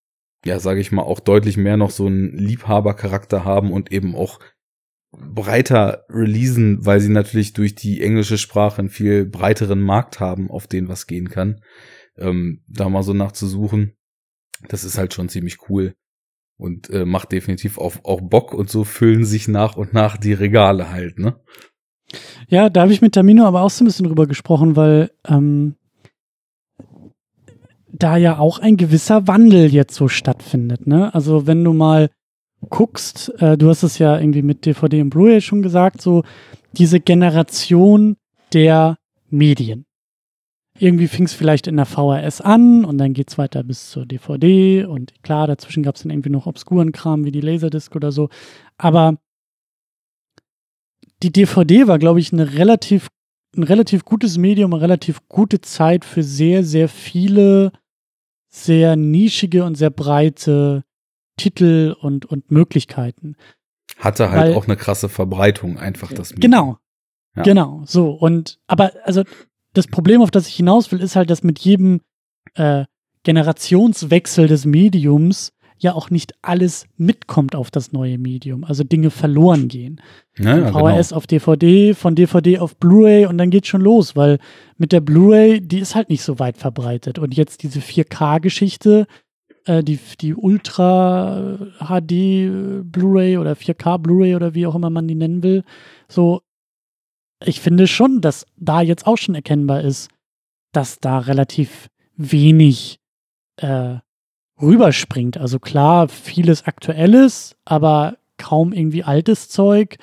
ja, 0.45 0.59
sage 0.59 0.81
ich 0.81 0.93
mal, 0.93 1.03
auch 1.03 1.21
deutlich 1.21 1.57
mehr 1.57 1.77
noch 1.77 1.91
so 1.91 2.07
einen 2.07 2.37
Liebhabercharakter 2.37 3.45
haben 3.45 3.73
und 3.73 3.93
eben 3.93 4.17
auch 4.17 4.41
breiter 5.13 6.05
releasen, 6.09 6.85
weil 6.85 7.01
sie 7.01 7.09
natürlich 7.09 7.53
durch 7.53 7.77
die 7.77 8.03
englische 8.03 8.37
Sprache 8.37 8.81
einen 8.81 8.91
viel 8.91 9.25
breiteren 9.25 9.81
Markt 9.81 10.19
haben, 10.19 10.51
auf 10.51 10.67
den 10.67 10.89
was 10.89 11.07
gehen 11.07 11.29
kann. 11.29 11.61
Ähm, 12.17 12.63
da 12.67 12.89
mal 12.89 13.05
so 13.05 13.13
nachzusuchen. 13.13 13.97
Das 14.69 14.85
ist 14.85 14.99
halt 14.99 15.15
schon 15.15 15.29
ziemlich 15.29 15.69
cool 15.69 15.95
und 16.57 16.91
äh, 16.91 17.05
macht 17.05 17.33
definitiv 17.33 17.79
auch, 17.79 17.97
auch 18.05 18.21
Bock 18.21 18.55
und 18.55 18.71
so 18.71 18.85
füllen 18.85 19.25
sich 19.25 19.49
nach 19.49 19.77
und 19.77 19.93
nach 19.93 20.17
die 20.17 20.33
Regale 20.33 20.91
halt, 20.91 21.19
ne? 21.19 21.41
Ja, 22.49 22.71
da 22.71 22.83
habe 22.83 22.93
ich 22.93 23.03
mit 23.03 23.15
Tamino 23.15 23.45
aber 23.45 23.63
auch 23.63 23.71
so 23.71 23.83
ein 23.83 23.87
bisschen 23.87 24.07
drüber 24.07 24.27
gesprochen, 24.27 24.77
weil 24.77 25.11
ähm, 25.27 25.75
da 27.89 28.17
ja 28.17 28.39
auch 28.39 28.59
ein 28.59 28.77
gewisser 28.77 29.27
Wandel 29.27 29.73
jetzt 29.73 29.95
so 29.95 30.09
stattfindet, 30.09 30.87
ne? 30.87 31.15
Also 31.15 31.47
wenn 31.47 31.65
du 31.65 31.73
mal 31.73 32.11
guckst, 32.69 33.33
äh, 33.41 33.57
du 33.57 33.69
hast 33.69 33.83
es 33.83 33.99
ja 33.99 34.19
irgendwie 34.19 34.43
mit 34.43 34.67
DVD 34.67 35.01
und 35.01 35.11
Blu-ray 35.11 35.41
schon 35.41 35.63
gesagt, 35.63 36.01
so 36.01 36.25
diese 36.73 37.01
Generation 37.01 38.17
der 38.53 38.99
Medien 39.29 39.87
irgendwie 40.79 41.09
fing 41.09 41.25
es 41.27 41.33
vielleicht 41.33 41.67
in 41.67 41.77
der 41.77 41.87
VHS 41.87 42.41
an 42.41 42.85
und 42.85 42.99
dann 42.99 43.13
geht 43.13 43.31
es 43.31 43.39
weiter 43.39 43.63
bis 43.63 43.91
zur 43.91 44.07
DVD 44.07 44.85
und 44.85 45.23
klar, 45.23 45.47
dazwischen 45.47 45.83
gab 45.83 45.95
es 45.95 46.03
dann 46.03 46.11
irgendwie 46.11 46.31
noch 46.31 46.47
obskuren 46.47 46.93
Kram 46.93 47.25
wie 47.25 47.31
die 47.31 47.41
Laserdisc 47.41 47.95
oder 47.95 48.11
so. 48.11 48.29
Aber 48.77 49.19
die 51.23 51.33
DVD 51.33 51.87
war, 51.87 51.99
glaube 51.99 52.21
ich, 52.21 52.33
eine 52.33 52.55
relativ, 52.55 53.09
ein 53.57 53.63
relativ 53.63 54.05
gutes 54.05 54.37
Medium, 54.37 54.75
eine 54.75 54.83
relativ 54.83 55.21
gute 55.29 55.61
Zeit 55.61 56.05
für 56.05 56.23
sehr, 56.25 56.65
sehr 56.65 56.89
viele 56.89 57.73
sehr 58.55 58.95
nischige 58.95 59.65
und 59.65 59.75
sehr 59.75 59.91
breite 59.91 60.85
Titel 61.37 61.97
und, 62.01 62.25
und 62.27 62.51
Möglichkeiten. 62.51 63.37
Hatte 63.99 64.31
halt 64.31 64.51
Weil, 64.51 64.55
auch 64.55 64.67
eine 64.67 64.77
krasse 64.77 65.09
Verbreitung, 65.09 65.77
einfach 65.79 66.13
das 66.13 66.31
Medium. 66.31 66.51
Genau. 66.51 66.79
Ja. 67.37 67.43
Genau, 67.43 67.83
so. 67.85 68.11
Und, 68.11 68.61
aber, 68.69 68.93
also, 69.03 69.25
das 69.75 69.87
Problem, 69.87 70.23
auf 70.23 70.31
das 70.31 70.49
ich 70.49 70.55
hinaus 70.55 70.91
will, 70.91 71.01
ist 71.01 71.17
halt, 71.17 71.31
dass 71.31 71.43
mit 71.43 71.59
jedem 71.59 72.01
äh, 72.55 72.85
Generationswechsel 73.25 74.47
des 74.47 74.65
Mediums 74.65 75.53
ja 75.79 75.95
auch 75.95 76.09
nicht 76.09 76.35
alles 76.41 76.87
mitkommt 76.97 77.55
auf 77.55 77.71
das 77.71 77.93
neue 77.93 78.17
Medium. 78.17 78.65
Also 78.65 78.85
Dinge 78.85 79.11
verloren 79.11 79.69
gehen. 79.69 80.01
Ja, 80.39 80.71
von 80.71 80.73
VHS 80.73 81.09
genau. 81.09 81.19
auf 81.19 81.27
DVD, 81.27 81.95
von 81.95 82.15
DVD 82.15 82.59
auf 82.59 82.77
Blu-ray 82.77 83.27
und 83.27 83.39
dann 83.39 83.51
geht's 83.51 83.69
schon 83.69 83.83
los, 83.83 84.17
weil 84.17 84.39
mit 84.79 84.93
der 84.93 85.01
Blu-ray, 85.01 85.61
die 85.61 85.81
ist 85.81 85.95
halt 85.95 86.11
nicht 86.11 86.23
so 86.23 86.39
weit 86.39 86.57
verbreitet. 86.57 87.19
Und 87.19 87.37
jetzt 87.37 87.63
diese 87.63 87.81
4K-Geschichte, 87.81 89.07
äh, 89.67 89.83
die, 89.83 89.99
die 90.21 90.35
Ultra 90.35 91.59
HD 91.81 92.85
Blu-ray 92.85 93.39
oder 93.39 93.53
4K 93.53 93.99
Blu-ray 93.99 94.37
oder 94.37 94.55
wie 94.55 94.67
auch 94.67 94.75
immer 94.75 94.91
man 94.91 95.09
die 95.09 95.15
nennen 95.17 95.43
will. 95.43 95.65
So, 96.09 96.41
ich 97.47 97.61
finde 97.61 97.87
schon, 97.87 98.21
dass 98.21 98.47
da 98.57 98.81
jetzt 98.81 99.07
auch 99.07 99.17
schon 99.17 99.35
erkennbar 99.35 99.83
ist, 99.83 100.11
dass 100.73 100.99
da 100.99 101.19
relativ 101.19 101.89
wenig 102.17 103.01
äh, 103.57 103.97
rüberspringt. 104.61 105.39
Also 105.39 105.59
klar, 105.59 106.09
vieles 106.09 106.65
Aktuelles, 106.65 107.57
aber 107.65 108.17
kaum 108.39 108.73
irgendwie 108.73 109.05
altes 109.05 109.49
Zeug 109.49 109.97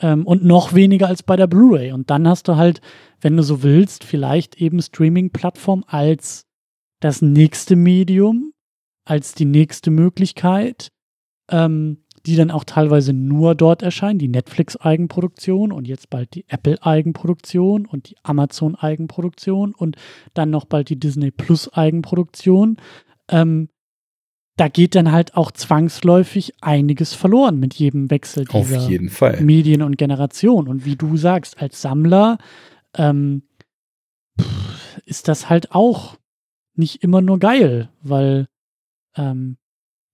ähm, 0.00 0.26
und 0.26 0.44
noch 0.44 0.74
weniger 0.74 1.08
als 1.08 1.22
bei 1.22 1.36
der 1.36 1.46
Blu-ray. 1.46 1.92
Und 1.92 2.10
dann 2.10 2.28
hast 2.28 2.48
du 2.48 2.56
halt, 2.56 2.80
wenn 3.20 3.36
du 3.36 3.42
so 3.42 3.62
willst, 3.62 4.04
vielleicht 4.04 4.60
eben 4.60 4.80
Streaming-Plattform 4.80 5.84
als 5.86 6.46
das 7.00 7.22
nächste 7.22 7.76
Medium, 7.76 8.52
als 9.04 9.34
die 9.34 9.44
nächste 9.44 9.90
Möglichkeit, 9.90 10.88
ähm, 11.50 12.03
die 12.26 12.36
dann 12.36 12.50
auch 12.50 12.64
teilweise 12.64 13.12
nur 13.12 13.54
dort 13.54 13.82
erscheinen, 13.82 14.18
die 14.18 14.28
Netflix-Eigenproduktion 14.28 15.72
und 15.72 15.86
jetzt 15.86 16.08
bald 16.08 16.34
die 16.34 16.44
Apple-Eigenproduktion 16.48 17.86
und 17.86 18.10
die 18.10 18.16
Amazon-Eigenproduktion 18.22 19.74
und 19.74 19.96
dann 20.32 20.50
noch 20.50 20.64
bald 20.64 20.88
die 20.88 20.98
Disney 20.98 21.30
Plus-Eigenproduktion. 21.30 22.78
Ähm, 23.28 23.68
da 24.56 24.68
geht 24.68 24.94
dann 24.94 25.12
halt 25.12 25.36
auch 25.36 25.50
zwangsläufig 25.50 26.54
einiges 26.62 27.12
verloren 27.12 27.58
mit 27.58 27.74
jedem 27.74 28.10
Wechsel 28.10 28.44
dieser 28.44 28.88
Medien 29.42 29.82
und 29.82 29.98
Generation. 29.98 30.68
Und 30.68 30.84
wie 30.84 30.96
du 30.96 31.16
sagst, 31.16 31.60
als 31.60 31.82
Sammler 31.82 32.38
ähm, 32.96 33.42
ist 35.04 35.28
das 35.28 35.50
halt 35.50 35.72
auch 35.72 36.16
nicht 36.76 37.02
immer 37.02 37.20
nur 37.20 37.38
geil, 37.38 37.90
weil 38.02 38.46
ähm, 39.16 39.56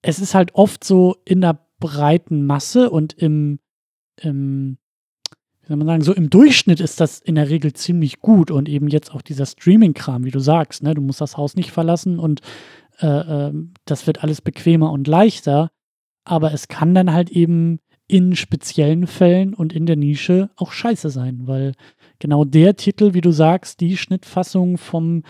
es 0.03 0.19
ist 0.19 0.35
halt 0.35 0.55
oft 0.55 0.85
so 0.85 1.17
in 1.25 1.43
der 1.43 1.67
breiten 1.81 2.47
Masse 2.47 2.91
und 2.91 3.13
im, 3.15 3.59
im 4.21 4.79
wie 5.63 5.69
soll 5.69 5.77
man 5.77 5.87
sagen, 5.87 6.03
so 6.03 6.13
im 6.13 6.31
Durchschnitt 6.31 6.81
ist 6.81 7.01
das 7.01 7.21
in 7.21 7.35
der 7.35 7.49
Regel 7.49 7.73
ziemlich 7.73 8.21
gut 8.21 8.51
und 8.51 8.69
eben 8.69 8.89
jetzt 8.89 9.15
auch 9.15 9.23
dieser 9.23 9.47
Streaming-Kram, 9.47 10.25
wie 10.25 10.31
du 10.31 10.41
sagst, 10.41 10.83
ne, 10.83 10.95
du 10.95 11.03
musst 11.03 11.21
das 11.21 11.37
Haus 11.37 11.55
nicht 11.57 11.71
verlassen 11.71 12.19
und 12.19 12.41
äh, 13.01 13.07
äh, 13.07 13.53
das 13.85 14.07
wird 14.07 14.23
alles 14.23 14.41
bequemer 14.41 14.93
und 14.93 15.07
leichter, 15.07 15.71
aber 16.25 16.53
es 16.53 16.69
kann 16.69 16.95
dann 16.95 17.13
halt 17.13 17.31
eben 17.31 17.81
in 18.09 18.35
speziellen 18.35 19.07
Fällen 19.07 19.55
und 19.55 19.73
in 19.73 19.87
der 19.87 19.97
Nische 19.97 20.51
auch 20.57 20.73
scheiße 20.73 21.11
sein, 21.11 21.47
weil 21.47 21.75
genau 22.19 22.45
der 22.45 22.75
Titel, 22.75 23.15
wie 23.15 23.21
du 23.21 23.31
sagst, 23.31 23.81
die 23.81 23.97
Schnittfassung 23.97 24.79
vom 24.79 25.23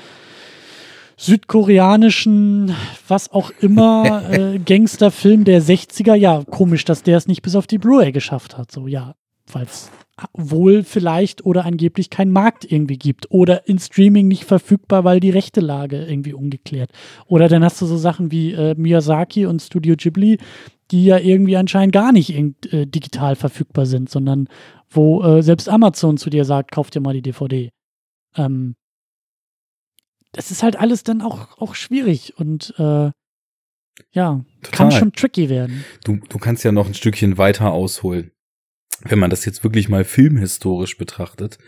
südkoreanischen, 1.21 2.75
was 3.07 3.31
auch 3.31 3.51
immer, 3.61 4.23
äh, 4.31 4.59
Gangsterfilm 4.59 5.45
der 5.45 5.61
60er, 5.63 6.15
ja, 6.15 6.43
komisch, 6.45 6.87
dass 6.87 7.03
der 7.03 7.19
es 7.19 7.29
nicht 7.29 7.43
bis 7.43 7.57
auf 7.57 7.67
die 7.67 7.77
Blu-ray 7.77 8.11
geschafft 8.11 8.57
hat. 8.57 8.73
So, 8.73 8.87
ja, 8.87 9.15
weil 9.53 9.65
es 9.65 9.91
wohl 10.33 10.83
vielleicht 10.83 11.45
oder 11.45 11.67
angeblich 11.67 12.09
keinen 12.09 12.33
Markt 12.33 12.71
irgendwie 12.71 12.97
gibt 12.97 13.31
oder 13.31 13.69
in 13.69 13.79
Streaming 13.79 14.29
nicht 14.29 14.45
verfügbar, 14.45 15.05
weil 15.05 15.21
die 15.21 15.31
rechte 15.31 15.61
Lage 15.61 16.05
irgendwie 16.05 16.33
ungeklärt. 16.33 16.91
Oder 17.27 17.49
dann 17.49 17.65
hast 17.65 17.81
du 17.83 17.87
so 17.87 17.99
Sachen 17.99 18.31
wie 18.31 18.53
äh, 18.53 18.75
Miyazaki 18.77 19.45
und 19.45 19.61
Studio 19.61 19.97
Ghibli, 19.97 20.39
die 20.91 21.05
ja 21.05 21.19
irgendwie 21.19 21.57
anscheinend 21.57 21.93
gar 21.93 22.13
nicht 22.13 22.31
äh, 22.31 22.87
digital 22.87 23.37
verfügbar 23.37 23.85
sind, 23.85 24.09
sondern 24.09 24.49
wo 24.89 25.23
äh, 25.23 25.43
selbst 25.43 25.69
Amazon 25.69 26.17
zu 26.17 26.31
dir 26.31 26.47
sagt, 26.47 26.73
kauf 26.73 26.91
dir 26.91 27.01
mal 27.01 27.15
die 27.15 27.23
DVD. 27.23 27.71
Ähm, 28.37 28.75
das 30.33 30.51
ist 30.51 30.63
halt 30.63 30.77
alles 30.77 31.03
dann 31.03 31.23
auch, 31.23 31.59
auch 31.59 31.75
schwierig 31.75 32.35
und 32.37 32.75
äh, 32.79 33.11
ja, 34.13 34.45
Total. 34.63 34.77
kann 34.77 34.93
schon 34.93 35.13
tricky 35.13 35.49
werden. 35.49 35.85
Du, 36.05 36.17
du 36.29 36.39
kannst 36.39 36.65
ja 36.65 36.73
noch 36.73 36.87
ein 36.87 36.95
Stückchen 36.95 37.39
weiter 37.39 37.73
ausholen 37.73 38.33
wenn 39.05 39.19
man 39.19 39.31
das 39.31 39.45
jetzt 39.45 39.65
wirklich 39.65 39.89
mal 39.89 40.05
filmhistorisch 40.05 40.99
betrachtet, 40.99 41.59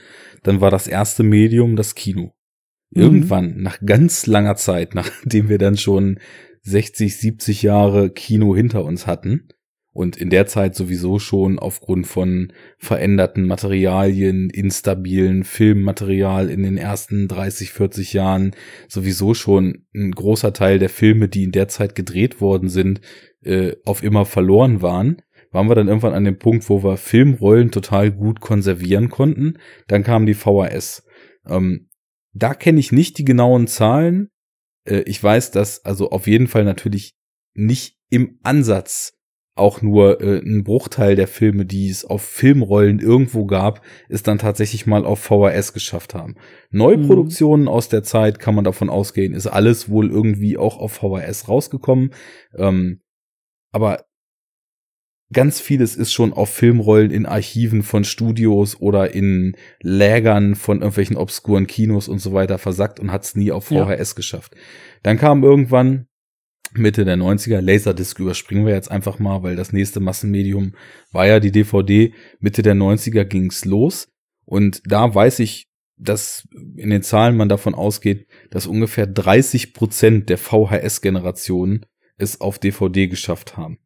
dann 0.42 0.60
war 0.60 0.70
das 0.70 0.86
erste 0.86 1.22
Medium 1.22 1.76
das 1.76 1.94
Kino. 1.94 2.34
Mhm. 2.90 3.02
Irgendwann, 3.02 3.54
mhm. 3.54 3.62
nach 3.62 3.78
ganz 3.84 4.26
langer 4.26 4.56
Zeit, 4.56 4.94
nachdem 4.94 5.48
wir 5.48 5.58
dann 5.58 5.76
schon 5.76 6.18
60, 6.62 7.16
70 7.16 7.62
Jahre 7.62 8.10
Kino 8.10 8.54
hinter 8.54 8.84
uns 8.84 9.06
hatten 9.06 9.48
und 9.93 10.16
in 10.16 10.30
der 10.30 10.47
Zeit 10.47 10.74
sowieso 10.74 11.18
schon 11.18 11.59
aufgrund 11.59 12.07
von 12.07 12.53
veränderten 12.78 13.47
Materialien, 13.47 14.49
instabilen 14.51 15.45
Filmmaterial 15.45 16.51
in 16.51 16.62
den 16.62 16.78
ersten 16.78 17.28
30, 17.28 17.72
40 17.72 18.12
Jahren 18.12 18.53
sowieso 18.88 19.34
schon 19.34 19.86
ein 19.95 20.12
großer 20.12 20.53
Teil 20.53 20.78
der 20.78 20.88
Filme, 20.88 21.28
die 21.28 21.45
in 21.45 21.53
der 21.53 21.68
Zeit 21.68 21.95
gedreht 21.95 22.40
worden 22.40 22.68
sind, 22.68 23.01
äh, 23.43 23.76
auf 23.84 24.03
immer 24.03 24.24
verloren 24.24 24.82
waren 24.82 25.22
waren 25.53 25.68
wir 25.68 25.74
dann 25.74 25.88
irgendwann 25.88 26.14
an 26.14 26.24
dem 26.24 26.38
Punkt, 26.38 26.68
wo 26.68 26.82
wir 26.82 26.97
Filmrollen 26.97 27.70
total 27.70 28.11
gut 28.11 28.40
konservieren 28.40 29.11
konnten. 29.11 29.59
Dann 29.86 30.03
kam 30.03 30.26
die 30.26 30.34
VHS. 30.34 31.05
Ähm, 31.47 31.90
da 32.32 32.55
kenne 32.55 32.80
ich 32.80 32.90
nicht 32.90 33.18
die 33.18 33.24
genauen 33.24 33.66
Zahlen. 33.66 34.30
Äh, 34.84 35.03
ich 35.03 35.22
weiß, 35.22 35.51
dass 35.51 35.84
also 35.84 36.11
auf 36.11 36.26
jeden 36.26 36.49
Fall 36.49 36.64
natürlich 36.64 37.14
nicht 37.55 37.99
im 38.09 38.38
Ansatz 38.43 39.18
auch 39.55 39.82
nur 39.82 40.20
äh, 40.20 40.38
ein 40.38 40.64
Bruchteil 40.64 41.14
der 41.14 41.28
Filme, 41.28 41.66
die 41.66 41.88
es 41.88 42.05
auf 42.05 42.22
Filmrollen 42.22 43.00
irgendwo 43.00 43.44
gab, 43.44 43.82
es 44.09 44.22
dann 44.22 44.38
tatsächlich 44.38 44.86
mal 44.86 45.05
auf 45.05 45.20
VHS 45.20 45.74
geschafft 45.74 46.14
haben. 46.14 46.36
Neuproduktionen 46.70 47.66
mhm. 47.66 47.68
aus 47.68 47.88
der 47.88 48.03
Zeit 48.03 48.38
kann 48.38 48.55
man 48.55 48.64
davon 48.64 48.88
ausgehen, 48.88 49.34
ist 49.34 49.46
alles 49.46 49.90
wohl 49.90 50.11
irgendwie 50.11 50.57
auch 50.57 50.78
auf 50.78 50.92
VHS 50.92 51.48
rausgekommen. 51.48 52.14
Ähm, 52.57 53.00
aber 53.72 54.05
ganz 55.32 55.61
vieles 55.61 55.96
ist 55.96 56.12
schon 56.12 56.32
auf 56.32 56.50
Filmrollen 56.50 57.11
in 57.11 57.26
Archiven 57.26 57.82
von 57.82 58.05
Studios 58.05 58.80
oder 58.80 59.14
in 59.14 59.57
Lägern 59.82 60.55
von 60.55 60.78
irgendwelchen 60.78 61.16
obskuren 61.16 61.66
Kinos 61.66 62.09
und 62.09 62.20
so 62.20 62.32
weiter 62.32 62.59
versackt 62.59 63.00
und 63.00 63.12
hat 63.12 63.24
es 63.24 63.34
nie 63.34 63.53
auf 63.53 63.66
VHS 63.66 64.11
ja. 64.11 64.16
geschafft. 64.16 64.55
Dann 65.03 65.18
kam 65.18 65.42
irgendwann 65.42 66.07
Mitte 66.74 67.04
der 67.04 67.16
90er, 67.16 67.60
Laserdisc 67.60 68.18
überspringen 68.18 68.66
wir 68.66 68.74
jetzt 68.74 68.90
einfach 68.90 69.18
mal, 69.18 69.42
weil 69.42 69.56
das 69.56 69.72
nächste 69.72 70.00
Massenmedium 70.00 70.74
war 71.10 71.26
ja 71.26 71.40
die 71.40 71.52
DVD. 71.52 72.12
Mitte 72.40 72.62
der 72.62 72.74
90er 72.74 73.24
ging's 73.24 73.64
los 73.64 74.08
und 74.44 74.82
da 74.86 75.14
weiß 75.14 75.40
ich, 75.40 75.68
dass 75.96 76.48
in 76.76 76.90
den 76.90 77.02
Zahlen 77.02 77.36
man 77.36 77.48
davon 77.48 77.74
ausgeht, 77.74 78.26
dass 78.50 78.66
ungefähr 78.66 79.06
30 79.06 79.72
Prozent 79.74 80.28
der 80.28 80.38
VHS-Generationen 80.38 81.86
es 82.16 82.40
auf 82.40 82.58
DVD 82.58 83.08
geschafft 83.08 83.56
haben. 83.56 83.78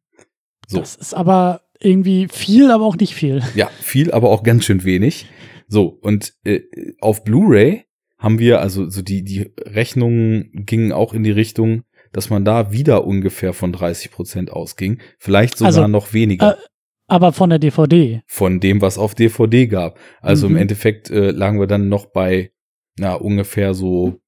So. 0.67 0.79
Das 0.79 0.95
ist 0.95 1.13
aber 1.13 1.61
irgendwie 1.79 2.27
viel, 2.27 2.71
aber 2.71 2.85
auch 2.85 2.97
nicht 2.97 3.13
viel. 3.13 3.41
Ja, 3.55 3.69
viel, 3.81 4.11
aber 4.11 4.29
auch 4.29 4.43
ganz 4.43 4.65
schön 4.65 4.83
wenig. 4.83 5.27
So, 5.67 5.87
und 6.01 6.33
äh, 6.43 6.61
auf 6.99 7.23
Blu-ray 7.23 7.85
haben 8.17 8.39
wir, 8.39 8.61
also 8.61 8.89
so 8.89 9.01
die, 9.01 9.23
die 9.23 9.51
Rechnungen 9.59 10.49
gingen 10.65 10.91
auch 10.91 11.13
in 11.13 11.23
die 11.23 11.31
Richtung, 11.31 11.83
dass 12.13 12.29
man 12.29 12.45
da 12.45 12.71
wieder 12.71 13.05
ungefähr 13.05 13.53
von 13.53 13.71
30 13.71 14.11
Prozent 14.11 14.51
ausging. 14.51 14.99
Vielleicht 15.19 15.57
sogar 15.57 15.67
also, 15.67 15.87
noch 15.87 16.13
weniger. 16.13 16.53
Äh, 16.53 16.61
aber 17.07 17.31
von 17.31 17.49
der 17.49 17.59
DVD. 17.59 18.21
Von 18.27 18.59
dem, 18.59 18.81
was 18.81 18.97
auf 18.97 19.15
DVD 19.15 19.67
gab. 19.67 19.99
Also 20.21 20.47
mhm. 20.47 20.55
im 20.55 20.61
Endeffekt 20.61 21.09
äh, 21.09 21.31
lagen 21.31 21.59
wir 21.59 21.67
dann 21.67 21.89
noch 21.89 22.07
bei, 22.07 22.51
na, 22.97 23.13
ungefähr 23.15 23.73
so 23.73 24.19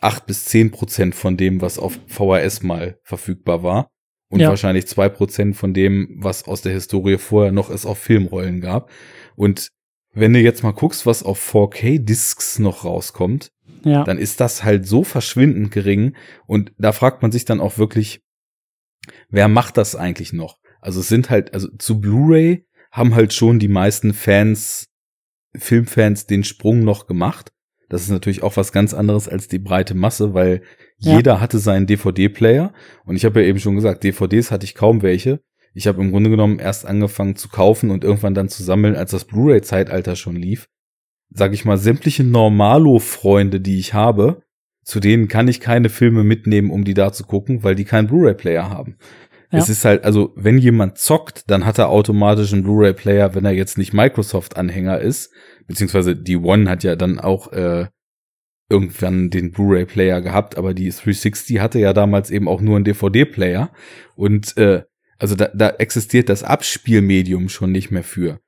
acht 0.00 0.26
bis 0.26 0.44
zehn 0.44 0.70
Prozent 0.70 1.14
von 1.14 1.36
dem, 1.36 1.60
was 1.60 1.78
auf 1.78 1.98
VHS 2.06 2.62
mal 2.62 2.98
verfügbar 3.02 3.62
war 3.62 3.90
und 4.30 4.40
ja. 4.40 4.48
wahrscheinlich 4.48 4.86
zwei 4.86 5.08
Prozent 5.08 5.56
von 5.56 5.74
dem, 5.74 6.16
was 6.18 6.44
aus 6.44 6.62
der 6.62 6.72
Historie 6.72 7.18
vorher 7.18 7.52
noch 7.52 7.70
es 7.70 7.86
auf 7.86 7.98
Filmrollen 7.98 8.60
gab. 8.60 8.90
Und 9.36 9.70
wenn 10.12 10.32
du 10.32 10.40
jetzt 10.40 10.62
mal 10.62 10.72
guckst, 10.72 11.06
was 11.06 11.22
auf 11.22 11.54
4K-Discs 11.54 12.58
noch 12.58 12.84
rauskommt, 12.84 13.50
ja. 13.84 14.04
dann 14.04 14.18
ist 14.18 14.40
das 14.40 14.64
halt 14.64 14.86
so 14.86 15.04
verschwindend 15.04 15.70
gering. 15.70 16.16
Und 16.46 16.72
da 16.78 16.92
fragt 16.92 17.22
man 17.22 17.32
sich 17.32 17.44
dann 17.44 17.60
auch 17.60 17.78
wirklich, 17.78 18.22
wer 19.28 19.48
macht 19.48 19.76
das 19.76 19.96
eigentlich 19.96 20.32
noch? 20.32 20.58
Also 20.80 21.00
es 21.00 21.08
sind 21.08 21.30
halt, 21.30 21.54
also 21.54 21.68
zu 21.78 22.00
Blu-ray 22.00 22.66
haben 22.90 23.14
halt 23.14 23.32
schon 23.32 23.58
die 23.58 23.68
meisten 23.68 24.14
Fans, 24.14 24.88
Filmfans 25.56 26.26
den 26.26 26.44
Sprung 26.44 26.80
noch 26.80 27.06
gemacht. 27.06 27.52
Das 27.88 28.02
ist 28.02 28.10
natürlich 28.10 28.42
auch 28.42 28.56
was 28.56 28.72
ganz 28.72 28.92
anderes 28.92 29.28
als 29.28 29.48
die 29.48 29.58
breite 29.58 29.94
Masse, 29.94 30.34
weil 30.34 30.62
ja. 30.98 31.16
jeder 31.16 31.40
hatte 31.40 31.58
seinen 31.58 31.86
DVD-Player. 31.86 32.72
Und 33.04 33.16
ich 33.16 33.24
habe 33.24 33.40
ja 33.40 33.46
eben 33.46 33.58
schon 33.58 33.76
gesagt, 33.76 34.04
DVDs 34.04 34.50
hatte 34.50 34.64
ich 34.64 34.74
kaum 34.74 35.02
welche. 35.02 35.40
Ich 35.74 35.86
habe 35.86 36.02
im 36.02 36.10
Grunde 36.10 36.30
genommen 36.30 36.58
erst 36.58 36.86
angefangen 36.86 37.36
zu 37.36 37.48
kaufen 37.48 37.90
und 37.90 38.04
irgendwann 38.04 38.34
dann 38.34 38.48
zu 38.48 38.62
sammeln, 38.62 38.96
als 38.96 39.12
das 39.12 39.24
Blu-ray-Zeitalter 39.24 40.16
schon 40.16 40.36
lief. 40.36 40.68
Sag 41.30 41.52
ich 41.52 41.64
mal, 41.64 41.76
sämtliche 41.76 42.24
Normalo-Freunde, 42.24 43.60
die 43.60 43.78
ich 43.78 43.94
habe, 43.94 44.42
zu 44.82 45.00
denen 45.00 45.28
kann 45.28 45.48
ich 45.48 45.60
keine 45.60 45.90
Filme 45.90 46.24
mitnehmen, 46.24 46.70
um 46.70 46.84
die 46.84 46.94
da 46.94 47.12
zu 47.12 47.24
gucken, 47.24 47.62
weil 47.62 47.74
die 47.74 47.84
keinen 47.84 48.08
Blu-ray-Player 48.08 48.70
haben. 48.70 48.96
Ja. 49.50 49.58
Es 49.58 49.68
ist 49.68 49.84
halt, 49.84 50.04
also 50.04 50.32
wenn 50.36 50.58
jemand 50.58 50.98
zockt, 50.98 51.50
dann 51.50 51.64
hat 51.64 51.78
er 51.78 51.88
automatisch 51.88 52.52
einen 52.52 52.62
Blu-ray-Player, 52.62 53.34
wenn 53.34 53.44
er 53.44 53.52
jetzt 53.52 53.78
nicht 53.78 53.92
Microsoft-Anhänger 53.92 55.00
ist 55.00 55.30
beziehungsweise 55.68 56.16
die 56.16 56.36
One 56.36 56.68
hat 56.68 56.82
ja 56.82 56.96
dann 56.96 57.20
auch 57.20 57.52
äh, 57.52 57.86
irgendwann 58.68 59.30
den 59.30 59.52
Blu-ray-Player 59.52 60.20
gehabt, 60.20 60.58
aber 60.58 60.74
die 60.74 60.90
360 60.90 61.60
hatte 61.60 61.78
ja 61.78 61.92
damals 61.92 62.30
eben 62.30 62.48
auch 62.48 62.60
nur 62.60 62.76
einen 62.76 62.84
DVD-Player 62.84 63.70
und 64.16 64.56
äh, 64.56 64.82
also 65.18 65.36
da, 65.36 65.48
da 65.54 65.70
existiert 65.70 66.28
das 66.28 66.42
Abspielmedium 66.42 67.48
schon 67.48 67.72
nicht 67.72 67.90
mehr 67.90 68.02
für. 68.02 68.40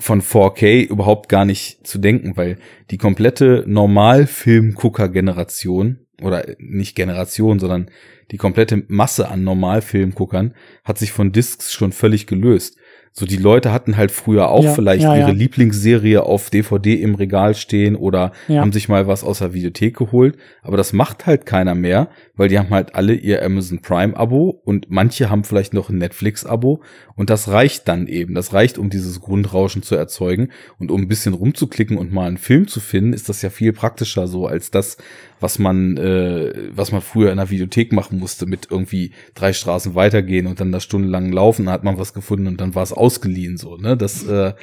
Von 0.00 0.22
4K 0.22 0.86
überhaupt 0.86 1.28
gar 1.28 1.44
nicht 1.44 1.86
zu 1.86 1.98
denken, 1.98 2.36
weil 2.36 2.58
die 2.90 2.98
komplette 2.98 3.64
Normalfilmgucker-Generation 3.66 5.98
oder 6.22 6.44
nicht 6.58 6.96
Generation, 6.96 7.58
sondern 7.58 7.90
die 8.30 8.36
komplette 8.36 8.84
Masse 8.88 9.28
an 9.28 9.42
Normalfilmguckern 9.44 10.52
hat 10.84 10.98
sich 10.98 11.12
von 11.12 11.32
Discs 11.32 11.72
schon 11.72 11.92
völlig 11.92 12.26
gelöst. 12.26 12.76
So, 13.12 13.26
die 13.26 13.38
Leute 13.38 13.72
hatten 13.72 13.96
halt 13.96 14.12
früher 14.12 14.50
auch 14.50 14.62
Ja, 14.62 14.72
vielleicht 14.72 15.02
ja, 15.02 15.16
ihre 15.16 15.30
ja. 15.30 15.34
Lieblingsserie 15.34 16.22
auf 16.22 16.48
DVD 16.48 16.94
im 16.94 17.16
Regal 17.16 17.56
stehen 17.56 17.96
oder 17.96 18.30
haben 18.48 18.70
sich 18.70 18.88
mal 18.88 19.08
was 19.08 19.24
aus 19.24 19.40
der 19.40 19.52
Videothek 19.52 19.96
geholt. 19.96 20.36
Aber 20.62 20.76
das 20.76 20.92
macht 20.92 21.26
halt 21.26 21.44
keiner 21.44 21.74
mehr, 21.74 22.08
weil 22.36 22.48
die 22.48 22.56
haben 22.56 22.70
halt 22.70 22.94
alle 22.94 23.14
ihr 23.14 23.44
Amazon 23.44 23.82
Prime 23.82 24.16
Abo 24.16 24.62
und 24.64 24.86
manche 24.90 25.28
haben 25.28 25.42
vielleicht 25.42 25.74
noch 25.74 25.90
ein 25.90 25.98
Netflix 25.98 26.46
Abo 26.46 26.82
und 27.20 27.28
das 27.28 27.48
reicht 27.48 27.86
dann 27.86 28.06
eben. 28.06 28.34
Das 28.34 28.54
reicht, 28.54 28.78
um 28.78 28.88
dieses 28.88 29.20
Grundrauschen 29.20 29.82
zu 29.82 29.94
erzeugen 29.94 30.48
und 30.78 30.90
um 30.90 31.02
ein 31.02 31.06
bisschen 31.06 31.34
rumzuklicken 31.34 31.98
und 31.98 32.14
mal 32.14 32.26
einen 32.26 32.38
Film 32.38 32.66
zu 32.66 32.80
finden, 32.80 33.12
ist 33.12 33.28
das 33.28 33.42
ja 33.42 33.50
viel 33.50 33.74
praktischer 33.74 34.26
so 34.26 34.46
als 34.46 34.70
das, 34.70 34.96
was 35.38 35.58
man, 35.58 35.98
äh, 35.98 36.70
was 36.72 36.92
man 36.92 37.02
früher 37.02 37.30
in 37.30 37.36
der 37.36 37.50
Videothek 37.50 37.92
machen 37.92 38.18
musste, 38.18 38.46
mit 38.46 38.68
irgendwie 38.70 39.12
drei 39.34 39.52
Straßen 39.52 39.94
weitergehen 39.94 40.46
und 40.46 40.60
dann 40.60 40.72
da 40.72 40.80
stundenlang 40.80 41.30
laufen, 41.30 41.66
dann 41.66 41.74
hat 41.74 41.84
man 41.84 41.98
was 41.98 42.14
gefunden 42.14 42.46
und 42.46 42.58
dann 42.58 42.74
war 42.74 42.84
es 42.84 42.94
ausgeliehen 42.94 43.58
so, 43.58 43.76
ne? 43.76 43.98
Das 43.98 44.26
äh, 44.26 44.54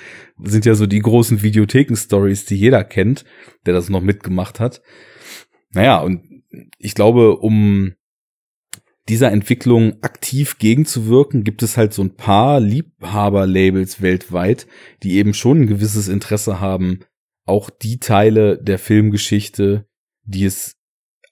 sind 0.43 0.65
ja 0.65 0.73
so 0.73 0.87
die 0.87 1.01
großen 1.01 1.43
Videotheken-Stories, 1.43 2.45
die 2.45 2.55
jeder 2.55 2.83
kennt, 2.83 3.23
der 3.67 3.75
das 3.75 3.89
noch 3.89 4.01
mitgemacht 4.01 4.59
hat. 4.59 4.81
Naja, 5.73 5.99
und 5.99 6.23
ich 6.79 6.95
glaube, 6.95 7.37
um 7.37 7.93
dieser 9.09 9.31
Entwicklung 9.31 10.01
aktiv 10.01 10.57
gegenzuwirken, 10.57 11.43
gibt 11.43 11.63
es 11.63 11.77
halt 11.77 11.93
so 11.93 12.01
ein 12.01 12.15
paar 12.15 12.59
Liebhaber-Labels 12.59 14.01
weltweit, 14.01 14.67
die 15.03 15.15
eben 15.15 15.33
schon 15.33 15.61
ein 15.61 15.67
gewisses 15.67 16.07
Interesse 16.07 16.59
haben, 16.59 16.99
auch 17.45 17.69
die 17.69 17.99
Teile 17.99 18.61
der 18.61 18.79
Filmgeschichte, 18.79 19.85
die 20.23 20.43
es 20.43 20.75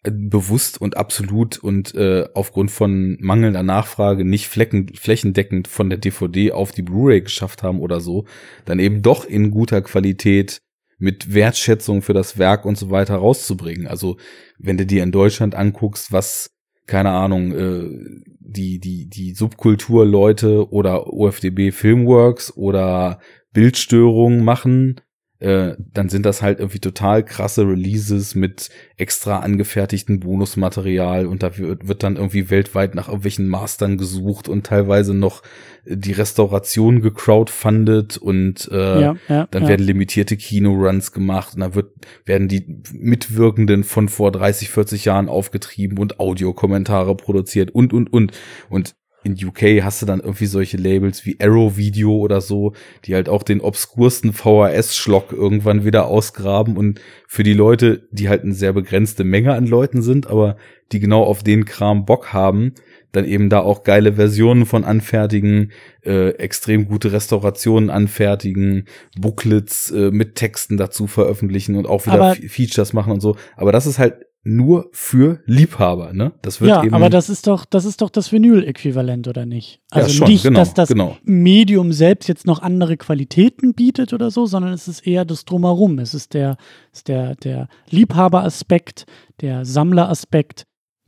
äh, 0.04 0.12
bewusst 0.12 0.80
und 0.80 0.96
absolut 0.96 1.58
und 1.58 1.94
äh, 1.96 2.30
aufgrund 2.34 2.72
von 2.72 3.18
mangelnder 3.20 3.64
Nachfrage 3.64 4.24
nicht 4.24 4.48
flecken, 4.48 4.94
flächendeckend 4.96 5.68
von 5.68 5.90
der 5.90 6.00
DVD 6.00 6.54
auf 6.54 6.72
die 6.72 6.84
Blu-ray 6.84 7.22
geschafft 7.22 7.64
haben 7.64 7.82
oder 7.82 8.00
so, 8.00 8.26
dann 8.64 8.80
eben 8.80 9.02
doch 9.02 9.26
in 9.26 9.52
guter 9.52 9.82
Qualität 9.82 10.62
mit 10.98 11.34
Wertschätzung 11.34 12.02
für 12.02 12.14
das 12.14 12.38
Werk 12.38 12.64
und 12.64 12.78
so 12.78 12.90
weiter 12.90 13.16
rauszubringen. 13.16 13.86
Also 13.86 14.16
wenn 14.58 14.78
du 14.78 14.86
dir 14.86 15.04
in 15.04 15.12
Deutschland 15.12 15.54
anguckst, 15.54 16.14
was 16.14 16.55
keine 16.86 17.12
Ahnung, 17.12 17.52
äh, 17.52 18.22
die, 18.40 18.80
die, 18.80 19.08
die 19.10 19.34
Subkulturleute 19.34 20.72
oder 20.72 21.08
OFDB 21.08 21.72
Filmworks 21.72 22.56
oder 22.56 23.20
Bildstörungen 23.54 24.44
machen, 24.44 25.02
äh, 25.46 25.76
dann 25.94 26.10
sind 26.10 26.26
das 26.26 26.42
halt 26.42 26.58
irgendwie 26.58 26.80
total 26.80 27.24
krasse 27.24 27.68
Releases 27.68 28.34
mit 28.34 28.70
extra 28.98 29.40
angefertigten 29.40 30.20
Bonusmaterial 30.20 31.28
und 31.28 31.44
da 31.44 31.56
wird, 31.60 31.88
wird 31.88 32.02
dann 32.02 32.16
irgendwie 32.16 32.50
weltweit 32.50 32.96
nach 32.96 33.10
irgendwelchen 33.10 33.48
Mastern 33.48 34.00
gesucht 34.00 34.50
und 34.50 34.66
teilweise 34.66 35.14
noch 35.14 35.44
die 35.86 36.14
Restauration 36.14 37.02
gecrowdfundet 37.02 38.18
und 38.18 38.68
äh, 38.72 39.02
ja, 39.02 39.16
ja, 39.30 39.48
dann 39.52 39.64
ja. 39.64 39.70
werden 39.70 39.86
limitierte 39.86 40.36
Kinoruns 40.36 41.12
gemacht 41.12 41.54
und 41.54 41.60
dann 41.60 41.76
wird, 41.76 41.94
werden 42.26 42.48
die 42.48 42.82
Mitwirkenden 42.94 43.84
von 43.84 44.10
vor 44.10 44.32
30, 44.32 44.72
40 44.72 45.06
Jahren 45.06 45.30
aufgetrieben 45.30 46.00
und 46.00 46.20
Audiokommentare 46.20 47.16
produziert 47.16 47.70
und, 47.70 47.94
und, 47.94 48.12
und. 48.12 48.32
Und 48.70 48.96
in 49.26 49.34
UK 49.34 49.84
hast 49.84 50.04
du 50.04 50.06
dann 50.06 50.20
irgendwie 50.20 50.46
solche 50.46 50.78
Labels 50.78 51.26
wie 51.26 51.38
Arrow 51.40 51.78
Video 51.78 52.16
oder 52.16 52.42
so, 52.42 52.74
die 53.06 53.16
halt 53.16 53.28
auch 53.28 53.42
den 53.42 53.60
obskursten 53.60 54.34
VHS-Schlock 54.34 55.34
irgendwann 55.34 55.84
wieder 55.84 56.06
ausgraben 56.06 56.78
und 56.78 57.02
für 57.28 57.42
die 57.42 57.56
Leute, 57.56 58.08
die 58.12 58.30
halt 58.30 58.44
eine 58.44 58.54
sehr 58.54 58.72
begrenzte 58.72 59.24
Menge 59.24 59.54
an 59.56 59.66
Leuten 59.66 60.04
sind, 60.04 60.28
aber 60.28 60.58
die 60.92 61.00
genau 61.00 61.24
auf 61.24 61.42
den 61.42 61.66
Kram 61.66 62.06
Bock 62.06 62.34
haben, 62.34 62.74
dann 63.14 63.26
eben 63.26 63.50
da 63.50 63.62
auch 63.62 63.84
geile 63.84 64.14
Versionen 64.14 64.68
von 64.68 64.84
anfertigen, 64.84 65.72
äh, 66.06 66.30
extrem 66.36 66.88
gute 66.88 67.12
Restaurationen 67.12 67.90
anfertigen, 67.90 68.86
Booklets 69.18 69.90
äh, 69.90 70.12
mit 70.12 70.36
Texten 70.36 70.78
dazu 70.78 71.08
veröffentlichen 71.08 71.76
und 71.76 71.88
auch 71.88 72.06
wieder 72.06 72.22
Aber- 72.22 72.36
Features 72.36 72.94
machen 72.94 73.12
und 73.12 73.22
so. 73.22 73.38
Aber 73.56 73.72
das 73.72 73.88
ist 73.88 73.98
halt 73.98 74.25
nur 74.48 74.90
für 74.92 75.42
Liebhaber, 75.48 76.14
ne? 76.14 76.32
Das 76.44 76.62
wird 76.62 76.70
ja, 76.70 76.84
eben 76.84 76.94
aber 76.94 77.10
das 77.10 77.30
ist 77.30 77.48
doch, 77.48 77.66
das 77.66 77.84
ist 77.84 78.02
doch 78.02 78.12
das 78.12 78.32
Vinyl-Äquivalent, 78.32 79.28
oder 79.28 79.46
nicht? 79.48 79.82
Ja, 79.92 80.04
Also 80.04 80.14
schon, 80.14 80.28
nicht, 80.28 80.44
genau, 80.44 80.60
dass 80.60 80.76
das 80.76 80.90
genau. 80.90 81.18
Medium 81.24 81.92
selbst 81.92 82.30
jetzt 82.30 82.46
noch 82.46 82.62
andere 82.62 82.96
Qualitäten 82.96 83.74
bietet 83.74 84.14
oder 84.14 84.30
so, 84.30 84.46
sondern 84.46 84.72
es 84.72 84.88
ist 84.88 85.06
eher 85.06 85.26
das 85.26 85.46
Drumherum. 85.46 85.98
Es 85.98 86.14
ist 86.14 86.36
der, 86.36 86.58
ist 86.94 87.08
der, 87.08 87.36
der 87.36 87.68
Liebhaberaspekt, 87.90 89.08
der 89.42 89.66
Sammleraspekt, 89.66 90.68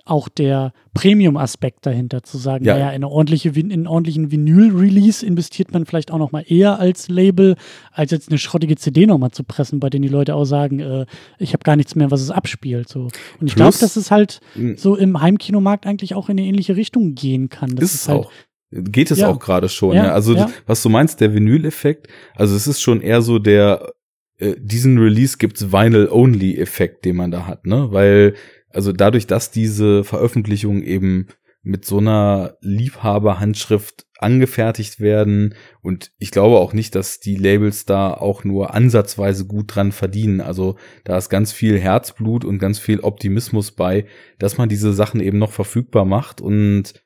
auch 0.10 0.30
der 0.30 0.74
Premium-Aspekt 0.94 1.86
dahinter, 1.86 2.24
zu 2.24 2.38
sagen, 2.38 2.66
Ja. 2.66 2.74
naja, 2.74 2.90
in, 2.90 2.96
eine 2.96 3.08
ordentliche, 3.10 3.50
in 3.50 3.72
einen 3.72 3.88
ordentlichen 3.88 4.32
Vinyl-Release 4.32 5.26
investiert 5.26 5.74
man 5.74 5.86
vielleicht 5.86 6.12
auch 6.12 6.18
noch 6.18 6.32
mal 6.32 6.44
eher 6.48 6.80
als 6.80 7.08
Label, 7.10 7.56
als 7.92 8.12
jetzt 8.12 8.30
eine 8.30 8.38
schrottige 8.38 8.76
CD 8.76 9.06
noch 9.06 9.18
mal 9.18 9.32
zu 9.32 9.44
pressen, 9.44 9.80
bei 9.80 9.90
denen 9.90 10.04
die 10.04 10.08
Leute 10.10 10.36
auch 10.36 10.46
sagen, 10.46 10.80
äh, 10.80 11.06
ich 11.40 11.54
habe 11.54 11.64
gar 11.64 11.76
nichts 11.76 11.96
mehr, 11.96 12.10
was 12.12 12.22
es 12.22 12.32
abspielt. 12.32 12.90
So. 12.90 13.10
Und 13.40 13.48
ich 13.48 13.56
glaube, 13.56 13.78
dass 13.80 13.96
es 13.96 14.12
halt 14.12 14.40
Mhm. 14.56 14.78
so 14.78 14.96
im 14.96 15.22
Heimkinomarkt 15.22 15.86
eigentlich 15.86 16.16
auch 16.16 16.30
in 16.30 16.38
eine 16.40 16.48
ähnliche 16.48 16.76
Richtung 16.76 17.14
gehen 17.16 17.50
kann. 17.50 17.76
Das 17.76 17.94
ist 17.94 18.02
es 18.02 18.10
halt, 18.10 18.26
auch. 18.26 18.32
Geht 18.72 19.12
es 19.12 19.20
Ja. 19.20 19.30
auch 19.30 19.40
gerade 19.40 19.70
schon, 19.70 19.96
Ja, 19.96 20.06
ja. 20.08 20.12
Also 20.14 20.36
was 20.66 20.84
du 20.84 20.90
meinst, 20.90 21.22
der 21.22 21.34
Vinyl-Effekt, 21.34 22.08
also 22.36 22.56
es 22.56 22.68
ist 22.68 22.82
schon 22.82 23.00
eher 23.02 23.22
so 23.22 23.40
der, 23.40 23.94
äh, 24.40 24.56
diesen 24.60 24.98
Release 24.98 25.38
gibt's 25.38 25.72
Vinyl-Only-Effekt, 25.72 27.06
den 27.06 27.16
man 27.16 27.32
da 27.32 27.48
hat, 27.48 27.66
ne? 27.66 27.88
Weil, 27.92 28.34
also 28.78 28.92
dadurch, 28.92 29.26
dass 29.26 29.50
diese 29.50 30.04
Veröffentlichungen 30.04 30.84
eben 30.84 31.30
mit 31.64 31.84
so 31.84 31.98
einer 31.98 32.58
Liebhaberhandschrift 32.62 34.06
angefertigt 34.20 35.00
werden 35.00 35.56
und 35.82 36.12
ich 36.20 36.30
glaube 36.30 36.58
auch 36.58 36.74
nicht, 36.74 36.94
dass 36.94 37.20
die 37.20 37.38
Labels 37.38 37.86
da 37.86 38.14
auch 38.14 38.44
nur 38.44 38.76
ansatzweise 38.76 39.48
gut 39.48 39.74
dran 39.74 39.92
verdienen. 39.92 40.42
Also 40.42 40.76
da 41.06 41.18
ist 41.18 41.30
ganz 41.30 41.52
viel 41.52 41.80
Herzblut 41.80 42.46
und 42.46 42.60
ganz 42.60 42.78
viel 42.78 43.00
Optimismus 43.00 43.72
bei, 43.72 44.06
dass 44.38 44.60
man 44.60 44.70
diese 44.70 44.94
Sachen 44.94 45.22
eben 45.22 45.40
noch 45.40 45.54
verfügbar 45.54 46.06
macht 46.06 46.40
und 46.40 47.04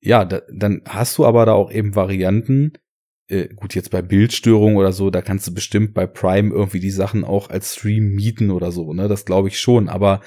ja, 0.00 0.24
da, 0.24 0.40
dann 0.50 0.80
hast 0.86 1.18
du 1.18 1.26
aber 1.26 1.44
da 1.44 1.52
auch 1.52 1.70
eben 1.70 1.94
Varianten. 1.94 2.72
Äh, 3.28 3.48
gut, 3.54 3.74
jetzt 3.74 3.90
bei 3.90 4.00
Bildstörungen 4.00 4.78
oder 4.78 4.92
so, 4.92 5.10
da 5.10 5.20
kannst 5.20 5.46
du 5.46 5.52
bestimmt 5.52 5.92
bei 5.92 6.06
Prime 6.06 6.54
irgendwie 6.54 6.80
die 6.80 6.90
Sachen 6.90 7.22
auch 7.22 7.50
als 7.50 7.74
Stream 7.74 8.14
mieten 8.14 8.50
oder 8.50 8.72
so, 8.72 8.94
ne? 8.94 9.08
Das 9.08 9.26
glaube 9.26 9.48
ich 9.48 9.60
schon. 9.60 9.90
Aber 9.90 10.22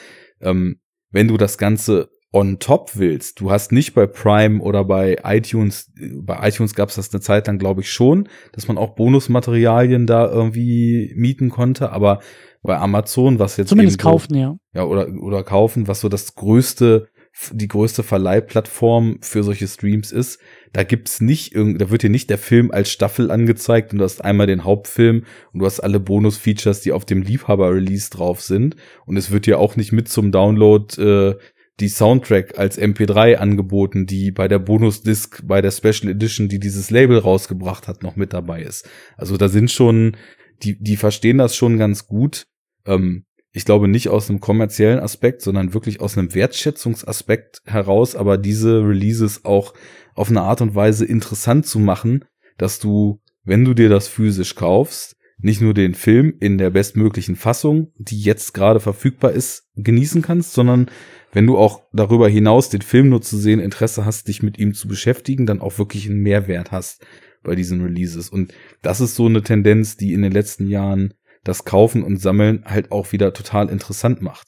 ähm, 0.46 0.80
wenn 1.12 1.28
du 1.28 1.38
das 1.38 1.58
Ganze 1.58 2.10
on 2.32 2.60
top 2.60 2.92
willst, 2.96 3.40
du 3.40 3.50
hast 3.50 3.72
nicht 3.72 3.94
bei 3.94 4.08
Prime 4.08 4.62
oder 4.62 4.84
bei 4.84 5.18
iTunes, 5.24 5.94
bei 6.22 6.48
iTunes 6.48 6.76
gab 6.76 6.90
es 6.90 6.96
das 6.96 7.14
eine 7.14 7.22
Zeit 7.22 7.48
lang, 7.48 7.60
glaube 7.60 7.80
ich, 7.82 7.92
schon, 7.92 8.28
dass 8.52 8.68
man 8.68 8.78
auch 8.78 8.96
Bonusmaterialien 8.96 10.06
da 10.06 10.30
irgendwie 10.30 11.14
mieten 11.16 11.50
konnte, 11.50 11.92
aber 11.92 12.20
bei 12.62 12.78
Amazon, 12.78 13.40
was 13.40 13.56
jetzt 13.56 13.70
zumindest 13.70 14.00
eben 14.00 14.04
so- 14.04 14.10
kaufen, 14.10 14.36
ja. 14.36 14.58
ja, 14.74 14.84
oder, 14.84 15.08
oder 15.22 15.44
kaufen, 15.44 15.88
was 15.88 16.02
so 16.02 16.10
das 16.10 16.36
größte, 16.36 17.08
die 17.52 17.68
größte 17.70 18.04
Verleihplattform 18.04 19.20
für 19.22 19.44
solche 19.44 19.68
Streams 19.68 20.12
ist. 20.12 20.40
Da 20.74 20.84
gibt's 20.84 21.22
nicht 21.22 21.54
irgend, 21.54 21.82
da 21.82 21.90
wird 21.90 22.04
dir 22.04 22.10
nicht 22.10 22.30
der 22.30 22.38
Film 22.38 22.72
als 22.72 22.92
Staffel 22.92 23.32
angezeigt 23.32 23.94
und 23.94 24.00
du 24.00 24.04
hast 24.04 24.24
einmal 24.24 24.48
den 24.48 24.64
Hauptfilm 24.64 25.24
und 25.54 25.60
du 25.60 25.66
hast 25.66 25.80
alle 25.80 26.00
Bonus-Features, 26.00 26.82
die 26.82 26.92
auf 26.92 27.06
dem 27.06 27.22
Liebhaber-Release 27.22 28.10
drauf 28.10 28.42
sind. 28.42 28.76
Und 29.06 29.18
es 29.18 29.32
wird 29.32 29.46
dir 29.46 29.60
auch 29.60 29.76
nicht 29.76 29.92
mit 29.92 30.10
zum 30.10 30.32
Download 30.32 31.02
äh, 31.02 31.36
die 31.80 31.90
Soundtrack 31.90 32.58
als 32.58 32.80
MP3 32.80 33.36
angeboten, 33.36 34.06
die 34.06 34.32
bei 34.32 34.48
der 34.48 34.60
Bonus-Disc, 34.60 35.42
bei 35.46 35.62
der 35.62 35.72
Special 35.72 36.10
Edition, 36.10 36.48
die 36.48 36.60
dieses 36.60 36.90
Label 36.90 37.18
rausgebracht 37.18 37.88
hat, 37.88 38.02
noch 38.02 38.16
mit 38.16 38.34
dabei 38.34 38.62
ist. 38.62 38.90
Also 39.18 39.36
da 39.36 39.50
sind 39.50 39.72
schon, 39.72 40.16
die, 40.64 40.82
die 40.82 40.96
verstehen 40.96 41.38
das 41.38 41.56
schon 41.56 41.78
ganz 41.78 42.08
gut. 42.08 42.48
Ähm, 42.86 43.26
ich 43.56 43.64
glaube 43.64 43.88
nicht 43.88 44.10
aus 44.10 44.30
einem 44.30 44.42
kommerziellen 44.42 45.00
Aspekt, 45.00 45.42
sondern 45.42 45.74
wirklich 45.74 46.02
aus 46.02 46.18
einem 46.18 46.36
Wertschätzungsaspekt 46.36 47.62
heraus, 47.64 48.14
aber 48.14 48.38
diese 48.38 48.86
Releases 48.86 49.46
auch 49.46 49.74
auf 50.14 50.30
eine 50.30 50.42
Art 50.42 50.60
und 50.60 50.76
Weise 50.76 51.06
interessant 51.06 51.66
zu 51.66 51.80
machen, 51.80 52.26
dass 52.58 52.80
du, 52.80 53.22
wenn 53.46 53.64
du 53.64 53.74
dir 53.74 53.88
das 53.88 54.10
physisch 54.10 54.56
kaufst, 54.56 55.16
nicht 55.38 55.62
nur 55.62 55.74
den 55.74 55.96
Film 55.96 56.34
in 56.42 56.58
der 56.58 56.70
bestmöglichen 56.70 57.38
Fassung, 57.38 57.94
die 57.98 58.20
jetzt 58.20 58.54
gerade 58.54 58.82
verfügbar 58.82 59.32
ist, 59.32 59.70
genießen 59.78 60.22
kannst, 60.22 60.52
sondern 60.52 60.88
wenn 61.32 61.48
du 61.48 61.58
auch 61.58 61.84
darüber 61.94 62.28
hinaus 62.28 62.68
den 62.70 62.82
Film 62.82 63.08
nur 63.08 63.22
zu 63.22 63.38
sehen 63.38 63.62
Interesse 63.62 64.04
hast, 64.04 64.28
dich 64.28 64.44
mit 64.44 64.60
ihm 64.60 64.74
zu 64.74 64.90
beschäftigen, 64.90 65.46
dann 65.46 65.62
auch 65.62 65.78
wirklich 65.78 66.10
einen 66.10 66.20
Mehrwert 66.20 66.74
hast 66.74 67.06
bei 67.42 67.56
diesen 67.56 67.82
Releases. 67.82 68.30
Und 68.30 68.54
das 68.82 69.00
ist 69.00 69.16
so 69.16 69.28
eine 69.28 69.44
Tendenz, 69.44 69.96
die 69.96 70.12
in 70.12 70.24
den 70.24 70.34
letzten 70.34 70.68
Jahren 70.68 71.14
das 71.46 71.64
Kaufen 71.64 72.04
und 72.04 72.18
Sammeln 72.18 72.66
halt 72.66 72.92
auch 72.92 73.14
wieder 73.14 73.32
total 73.34 73.70
interessant 73.70 74.22
macht. 74.22 74.48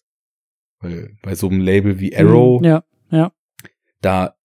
Weil 0.81 1.15
bei 1.23 1.33
so 1.35 1.47
einem 1.47 1.61
Label 1.61 1.99
wie 1.99 2.15
Arrow, 2.15 2.59
Mhm, 2.59 2.65
Ja, 2.65 2.83
ja. 3.11 3.31
da, 4.01 4.35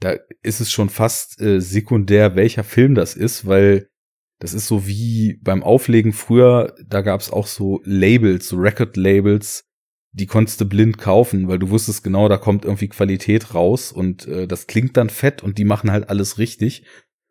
da 0.00 0.16
ist 0.42 0.60
es 0.60 0.70
schon 0.70 0.90
fast 0.90 1.40
äh, 1.40 1.60
sekundär, 1.60 2.36
welcher 2.36 2.64
Film 2.64 2.94
das 2.94 3.14
ist, 3.14 3.46
weil 3.46 3.88
das 4.40 4.54
ist 4.54 4.66
so 4.68 4.86
wie 4.86 5.38
beim 5.42 5.62
Auflegen 5.62 6.12
früher, 6.12 6.74
da 6.86 7.00
gab 7.02 7.20
es 7.20 7.30
auch 7.30 7.46
so 7.46 7.80
Labels, 7.84 8.48
so 8.48 8.56
Record-Labels, 8.56 9.64
die 10.12 10.26
konntest 10.26 10.60
du 10.60 10.64
blind 10.64 10.98
kaufen, 10.98 11.46
weil 11.48 11.58
du 11.58 11.70
wusstest 11.70 12.02
genau, 12.02 12.28
da 12.28 12.38
kommt 12.38 12.64
irgendwie 12.64 12.88
Qualität 12.88 13.54
raus 13.54 13.92
und 13.92 14.26
äh, 14.26 14.48
das 14.48 14.66
klingt 14.66 14.96
dann 14.96 15.10
fett 15.10 15.42
und 15.42 15.58
die 15.58 15.64
machen 15.64 15.90
halt 15.92 16.08
alles 16.08 16.38
richtig. 16.38 16.84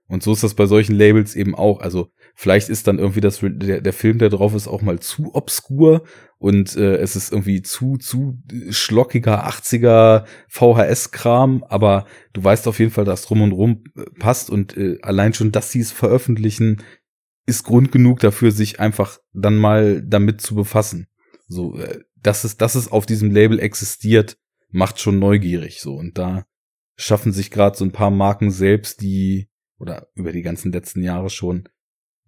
Und 0.07 0.23
so 0.23 0.34
ist 0.34 0.43
das 0.43 0.53
bei 0.53 0.65
solchen 0.65 0.95
Labels 0.95 1.35
eben 1.35 1.56
auch. 1.56 1.81
Also 1.81 2.10
vielleicht 2.40 2.70
ist 2.70 2.88
dann 2.88 2.99
irgendwie 2.99 3.20
das 3.20 3.41
der, 3.41 3.82
der 3.82 3.91
Film, 3.91 4.18
der 4.18 4.30
drauf 4.30 4.56
ist, 4.56 4.70
auch 4.70 4.82
mal 4.82 5.02
zu 5.02 5.36
obskur 5.36 6.06
und 6.38 6.74
äh, 6.78 6.95
es 6.95 7.18
ist 7.18 7.34
irgendwie 7.34 7.61
zu 7.61 7.98
zu 7.98 8.41
schlockiger 8.70 9.45
80er 9.45 10.24
VHS-Kram, 10.48 11.66
aber 11.68 12.06
du 12.32 12.41
weißt 12.41 12.70
auf 12.70 12.80
jeden 12.80 12.91
Fall, 12.91 13.03
dass 13.03 13.24
drum 13.24 13.41
und 13.41 13.52
rum 13.52 13.84
äh, 13.98 14.06
passt 14.20 14.49
und 14.49 14.78
äh, 14.78 14.99
allein 15.02 15.34
schon, 15.34 15.52
dass 15.52 15.74
sie 15.74 15.82
es 15.82 15.91
veröffentlichen, 15.91 16.82
ist 17.45 17.66
Grund 17.66 17.91
genug 17.91 18.22
dafür, 18.22 18.52
sich 18.52 18.80
einfach 18.80 19.20
dann 19.34 19.57
mal 19.57 20.02
damit 20.02 20.40
zu 20.40 20.56
befassen. 20.56 21.07
So, 21.49 21.78
äh, 21.78 21.99
dass 22.16 22.45
es, 22.45 22.56
dass 22.56 22.76
es 22.76 22.90
auf 22.90 23.06
diesem 23.06 23.32
Label 23.32 23.60
existiert, 23.60 24.38
macht 24.70 25.02
schon 25.02 25.20
neugierig 25.20 25.82
so 25.82 25.95
und 25.95 26.18
da 26.18 26.45
schaffen 26.95 27.34
sich 27.34 27.52
gerade 27.52 27.78
so 27.78 27.84
ein 27.84 27.91
paar 27.91 28.11
Marken 28.11 28.49
selbst, 28.49 29.02
die 29.02 29.49
oder 29.78 30.07
über 30.16 30.32
die 30.32 30.41
ganzen 30.41 30.72
letzten 30.72 31.03
Jahre 31.03 31.30
schon, 31.30 31.68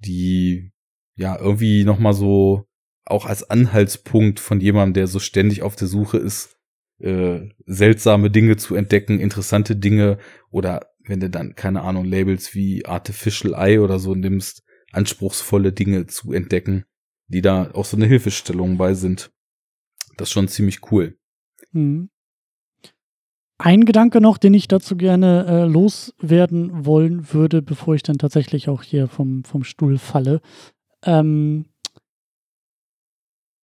die 0.03 0.71
ja 1.15 1.37
irgendwie 1.39 1.83
noch 1.83 1.99
mal 1.99 2.13
so 2.13 2.65
auch 3.05 3.25
als 3.25 3.49
Anhaltspunkt 3.49 4.39
von 4.39 4.59
jemandem, 4.59 4.93
der 4.93 5.07
so 5.07 5.19
ständig 5.19 5.63
auf 5.63 5.75
der 5.75 5.87
Suche 5.87 6.17
ist, 6.17 6.57
äh, 6.99 7.49
seltsame 7.65 8.29
Dinge 8.29 8.57
zu 8.57 8.75
entdecken, 8.75 9.19
interessante 9.19 9.75
Dinge 9.75 10.19
oder 10.49 10.91
wenn 11.03 11.19
du 11.19 11.29
dann 11.29 11.55
keine 11.55 11.81
Ahnung 11.81 12.05
Labels 12.05 12.53
wie 12.53 12.85
Artificial 12.85 13.53
Eye 13.55 13.79
oder 13.79 13.97
so 13.97 14.13
nimmst, 14.13 14.63
anspruchsvolle 14.91 15.73
Dinge 15.73 16.05
zu 16.05 16.31
entdecken, 16.31 16.85
die 17.27 17.41
da 17.41 17.71
auch 17.71 17.85
so 17.85 17.97
eine 17.97 18.05
Hilfestellung 18.05 18.77
bei 18.77 18.93
sind. 18.93 19.31
Das 20.17 20.29
ist 20.29 20.33
schon 20.33 20.47
ziemlich 20.47 20.91
cool. 20.91 21.17
Mhm. 21.71 22.10
Ein 23.63 23.85
Gedanke 23.85 24.21
noch, 24.21 24.39
den 24.39 24.55
ich 24.55 24.67
dazu 24.67 24.97
gerne 24.97 25.45
äh, 25.45 25.65
loswerden 25.65 26.83
wollen 26.83 27.31
würde, 27.31 27.61
bevor 27.61 27.93
ich 27.93 28.01
dann 28.01 28.17
tatsächlich 28.17 28.69
auch 28.69 28.81
hier 28.81 29.07
vom, 29.07 29.43
vom 29.43 29.63
Stuhl 29.63 29.99
falle. 29.99 30.41
Ähm, 31.05 31.65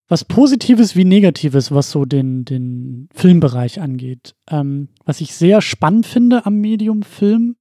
was 0.07 0.23
Positives 0.23 0.95
wie 0.95 1.03
Negatives, 1.03 1.73
was 1.73 1.91
so 1.91 2.05
den, 2.05 2.45
den 2.45 3.09
Filmbereich 3.13 3.81
angeht. 3.81 4.35
Ähm, 4.49 4.87
was 5.03 5.19
ich 5.19 5.35
sehr 5.35 5.61
spannend 5.61 6.05
finde 6.07 6.45
am 6.45 6.61
Medium 6.61 7.03
Film 7.03 7.57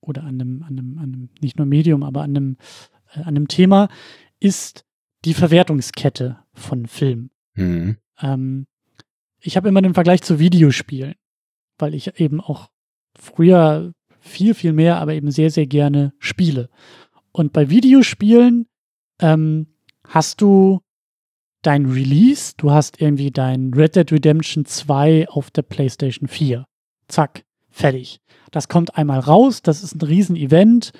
oder 0.00 0.24
an 0.24 0.40
einem, 0.40 0.62
an 0.64 0.78
einem, 0.78 0.98
an 0.98 1.04
einem 1.04 1.28
nicht 1.40 1.58
nur 1.58 1.66
Medium, 1.66 2.02
aber 2.02 2.22
an 2.22 2.36
einem, 2.36 2.56
äh, 3.14 3.20
an 3.20 3.28
einem 3.28 3.46
Thema, 3.46 3.88
ist 4.40 4.84
die 5.24 5.34
Verwertungskette 5.34 6.38
von 6.54 6.86
Film. 6.86 7.30
Mhm. 7.54 7.98
Ähm, 8.20 8.66
ich 9.38 9.56
habe 9.56 9.68
immer 9.68 9.80
den 9.80 9.94
Vergleich 9.94 10.22
zu 10.22 10.40
Videospielen, 10.40 11.14
weil 11.78 11.94
ich 11.94 12.20
eben 12.20 12.40
auch 12.40 12.70
früher 13.18 13.92
viel, 14.20 14.54
viel 14.54 14.72
mehr, 14.72 14.98
aber 14.98 15.14
eben 15.14 15.30
sehr, 15.30 15.50
sehr 15.50 15.66
gerne 15.66 16.12
spiele. 16.18 16.68
Und 17.32 17.52
bei 17.52 17.70
Videospielen 17.70 18.66
ähm, 19.20 19.66
hast 20.06 20.40
du 20.40 20.80
dein 21.62 21.86
Release, 21.86 22.54
du 22.56 22.70
hast 22.70 23.00
irgendwie 23.00 23.30
dein 23.30 23.72
Red 23.74 23.96
Dead 23.96 24.10
Redemption 24.12 24.64
2 24.64 25.28
auf 25.28 25.50
der 25.50 25.62
PlayStation 25.62 26.28
4. 26.28 26.64
Zack, 27.08 27.44
fertig. 27.70 28.20
Das 28.50 28.68
kommt 28.68 28.96
einmal 28.96 29.20
raus, 29.20 29.62
das 29.62 29.82
ist 29.82 29.94
ein 29.94 30.06
Riesen-Event. 30.06 30.92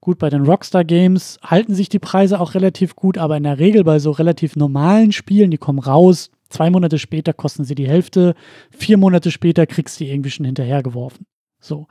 Gut, 0.00 0.18
bei 0.18 0.30
den 0.30 0.46
Rockstar 0.46 0.84
Games 0.84 1.38
halten 1.42 1.74
sich 1.74 1.90
die 1.90 1.98
Preise 1.98 2.40
auch 2.40 2.54
relativ 2.54 2.96
gut, 2.96 3.18
aber 3.18 3.36
in 3.36 3.42
der 3.42 3.58
Regel 3.58 3.84
bei 3.84 3.98
so 3.98 4.10
relativ 4.10 4.56
normalen 4.56 5.12
Spielen, 5.12 5.50
die 5.50 5.58
kommen 5.58 5.78
raus, 5.78 6.30
zwei 6.50 6.68
Monate 6.68 6.98
später 6.98 7.32
kosten 7.32 7.64
sie 7.64 7.74
die 7.74 7.88
Hälfte, 7.88 8.34
vier 8.70 8.98
Monate 8.98 9.30
später 9.30 9.66
kriegst 9.66 9.98
du 9.98 10.04
die 10.04 10.10
irgendwie 10.10 10.30
schon 10.30 10.46
hinterhergeworfen. 10.46 11.26
So. 11.60 11.86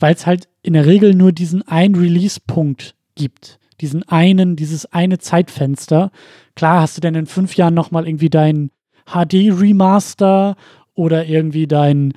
Weil 0.00 0.14
es 0.14 0.26
halt 0.26 0.48
in 0.62 0.72
der 0.72 0.86
Regel 0.86 1.14
nur 1.14 1.32
diesen 1.32 1.66
einen 1.68 1.94
Release-Punkt 1.94 2.96
gibt. 3.14 3.60
Diesen 3.80 4.08
einen, 4.08 4.56
dieses 4.56 4.86
eine 4.86 5.18
Zeitfenster. 5.18 6.10
Klar 6.56 6.80
hast 6.80 6.96
du 6.96 7.00
dann 7.00 7.14
in 7.14 7.26
fünf 7.26 7.56
Jahren 7.56 7.74
nochmal 7.74 8.06
irgendwie 8.06 8.30
dein 8.30 8.70
HD-Remaster 9.06 10.56
oder 10.94 11.26
irgendwie 11.26 11.66
dein, 11.66 12.14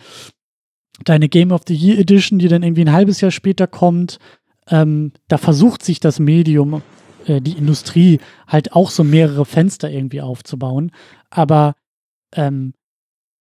deine 1.04 1.30
Game 1.30 1.52
of 1.52 1.62
the 1.68 1.76
Year 1.76 2.00
Edition, 2.00 2.40
die 2.40 2.48
dann 2.48 2.64
irgendwie 2.64 2.84
ein 2.84 2.92
halbes 2.92 3.22
Jahr 3.22 3.32
später 3.32 3.68
kommt. 3.68 4.20
Ähm, 4.70 5.12
da 5.28 5.38
versucht 5.38 5.84
sich 5.84 6.00
das 6.00 6.20
Medium, 6.20 6.82
äh, 7.26 7.42
die 7.42 7.58
Industrie, 7.58 8.20
halt 8.48 8.74
auch 8.74 8.90
so 8.90 9.04
mehrere 9.04 9.46
Fenster 9.46 9.90
irgendwie 9.90 10.22
aufzubauen. 10.22 10.92
Aber 11.30 11.76
ähm, 12.34 12.74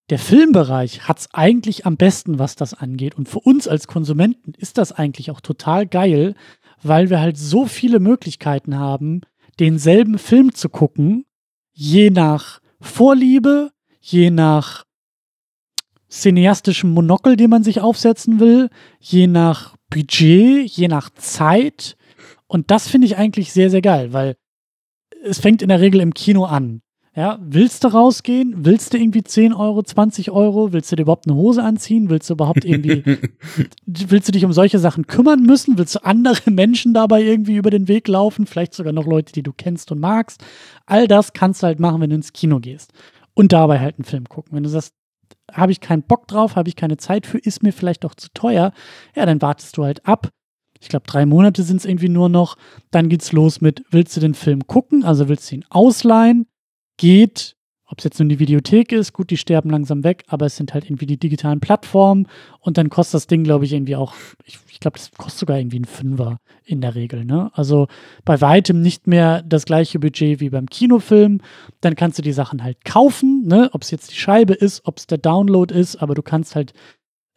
der 0.09 0.19
Filmbereich 0.19 1.07
hat 1.07 1.19
es 1.19 1.33
eigentlich 1.33 1.85
am 1.85 1.97
besten, 1.97 2.37
was 2.37 2.55
das 2.55 2.73
angeht. 2.73 3.15
Und 3.15 3.27
für 3.27 3.39
uns 3.39 3.67
als 3.67 3.87
Konsumenten 3.87 4.53
ist 4.57 4.77
das 4.77 4.91
eigentlich 4.91 5.31
auch 5.31 5.41
total 5.41 5.87
geil, 5.87 6.35
weil 6.83 7.09
wir 7.09 7.19
halt 7.19 7.37
so 7.37 7.65
viele 7.65 7.99
Möglichkeiten 7.99 8.77
haben, 8.77 9.21
denselben 9.59 10.19
Film 10.19 10.53
zu 10.53 10.69
gucken, 10.69 11.25
je 11.71 12.11
nach 12.11 12.59
Vorliebe, 12.79 13.71
je 13.99 14.29
nach 14.29 14.85
cineastischem 16.09 16.91
Monokel, 16.91 17.35
den 17.35 17.49
man 17.49 17.63
sich 17.63 17.81
aufsetzen 17.81 18.39
will, 18.39 18.69
je 18.99 19.27
nach 19.27 19.75
Budget, 19.89 20.69
je 20.69 20.87
nach 20.87 21.09
Zeit. 21.09 21.97
Und 22.47 22.71
das 22.71 22.87
finde 22.87 23.07
ich 23.07 23.17
eigentlich 23.17 23.51
sehr, 23.51 23.69
sehr 23.69 23.81
geil, 23.81 24.13
weil 24.13 24.35
es 25.23 25.39
fängt 25.39 25.61
in 25.61 25.69
der 25.69 25.81
Regel 25.81 26.01
im 26.01 26.13
Kino 26.13 26.45
an. 26.45 26.81
Ja, 27.15 27.39
willst 27.41 27.85
du 27.85 27.87
rausgehen? 27.87 28.65
Willst 28.65 28.93
du 28.93 28.97
irgendwie 28.97 29.23
10 29.23 29.53
Euro, 29.53 29.81
20 29.81 30.31
Euro? 30.31 30.73
Willst 30.73 30.91
du 30.91 30.97
dir 30.97 31.03
überhaupt 31.03 31.27
eine 31.27 31.37
Hose 31.37 31.63
anziehen? 31.63 32.09
Willst 32.09 32.29
du 32.29 32.33
überhaupt 32.33 32.65
irgendwie, 32.65 33.03
willst 33.85 34.27
du 34.27 34.33
dich 34.33 34.43
um 34.43 34.51
solche 34.51 34.79
Sachen 34.79 35.07
kümmern 35.07 35.41
müssen? 35.43 35.77
Willst 35.77 35.95
du 35.95 36.03
andere 36.03 36.51
Menschen 36.51 36.93
dabei 36.93 37.23
irgendwie 37.23 37.55
über 37.55 37.69
den 37.69 37.87
Weg 37.87 38.09
laufen? 38.09 38.45
Vielleicht 38.45 38.73
sogar 38.73 38.91
noch 38.91 39.05
Leute, 39.05 39.31
die 39.31 39.43
du 39.43 39.53
kennst 39.53 39.93
und 39.93 40.01
magst. 40.01 40.43
All 40.85 41.07
das 41.07 41.31
kannst 41.31 41.63
du 41.63 41.67
halt 41.67 41.79
machen, 41.79 42.01
wenn 42.01 42.09
du 42.09 42.17
ins 42.17 42.33
Kino 42.33 42.59
gehst. 42.59 42.91
Und 43.33 43.53
dabei 43.53 43.79
halt 43.79 43.97
einen 43.97 44.05
Film 44.05 44.27
gucken. 44.27 44.53
Wenn 44.53 44.63
du 44.63 44.69
sagst, 44.69 44.93
habe 45.53 45.71
ich 45.71 45.79
keinen 45.79 46.03
Bock 46.03 46.27
drauf, 46.27 46.57
habe 46.57 46.67
ich 46.67 46.75
keine 46.75 46.97
Zeit 46.97 47.25
für, 47.25 47.37
ist 47.37 47.63
mir 47.63 47.71
vielleicht 47.71 48.03
auch 48.05 48.15
zu 48.15 48.27
teuer, 48.33 48.73
ja, 49.15 49.25
dann 49.25 49.41
wartest 49.41 49.77
du 49.77 49.85
halt 49.85 50.05
ab. 50.05 50.31
Ich 50.85 50.89
glaube, 50.89 51.07
drei 51.07 51.25
Monate 51.25 51.63
sind 51.63 51.77
es 51.77 51.85
irgendwie 51.85 52.09
nur 52.09 52.29
noch. 52.29 52.57
Dann 52.91 53.09
geht's 53.09 53.31
los 53.31 53.59
mit, 53.59 53.83
willst 53.89 54.15
du 54.15 54.21
den 54.21 54.35
Film 54.35 54.67
gucken? 54.67 55.03
Also 55.03 55.27
willst 55.27 55.49
du 55.49 55.55
ihn 55.55 55.65
ausleihen? 55.69 56.45
Geht, 56.97 57.55
ob 57.87 57.97
es 57.97 58.03
jetzt 58.03 58.19
nur 58.19 58.29
die 58.29 58.37
Videothek 58.37 58.91
ist, 58.91 59.11
gut, 59.11 59.31
die 59.31 59.37
sterben 59.37 59.71
langsam 59.71 60.03
weg, 60.03 60.25
aber 60.27 60.45
es 60.45 60.57
sind 60.57 60.75
halt 60.75 60.85
irgendwie 60.85 61.07
die 61.07 61.17
digitalen 61.17 61.59
Plattformen 61.59 62.27
und 62.59 62.77
dann 62.77 62.89
kostet 62.89 63.15
das 63.15 63.25
Ding, 63.25 63.43
glaube 63.43 63.65
ich, 63.65 63.73
irgendwie 63.73 63.95
auch, 63.95 64.13
ich, 64.45 64.59
ich 64.69 64.79
glaube, 64.79 64.99
das 64.99 65.09
kostet 65.11 65.39
sogar 65.39 65.57
irgendwie 65.57 65.79
ein 65.79 65.85
Fünfer 65.85 66.37
in 66.63 66.81
der 66.81 66.93
Regel, 66.93 67.25
ne? 67.25 67.49
Also 67.53 67.87
bei 68.23 68.39
weitem 68.39 68.83
nicht 68.83 69.07
mehr 69.07 69.41
das 69.41 69.65
gleiche 69.65 69.97
Budget 69.97 70.39
wie 70.39 70.51
beim 70.51 70.67
Kinofilm. 70.69 71.41
Dann 71.81 71.95
kannst 71.95 72.19
du 72.19 72.21
die 72.21 72.31
Sachen 72.31 72.63
halt 72.63 72.85
kaufen, 72.85 73.41
ne? 73.47 73.71
Ob 73.73 73.81
es 73.81 73.89
jetzt 73.89 74.11
die 74.11 74.17
Scheibe 74.17 74.53
ist, 74.53 74.85
ob 74.85 74.99
es 74.99 75.07
der 75.07 75.17
Download 75.17 75.73
ist, 75.73 75.95
aber 75.95 76.13
du 76.13 76.21
kannst 76.21 76.55
halt 76.55 76.73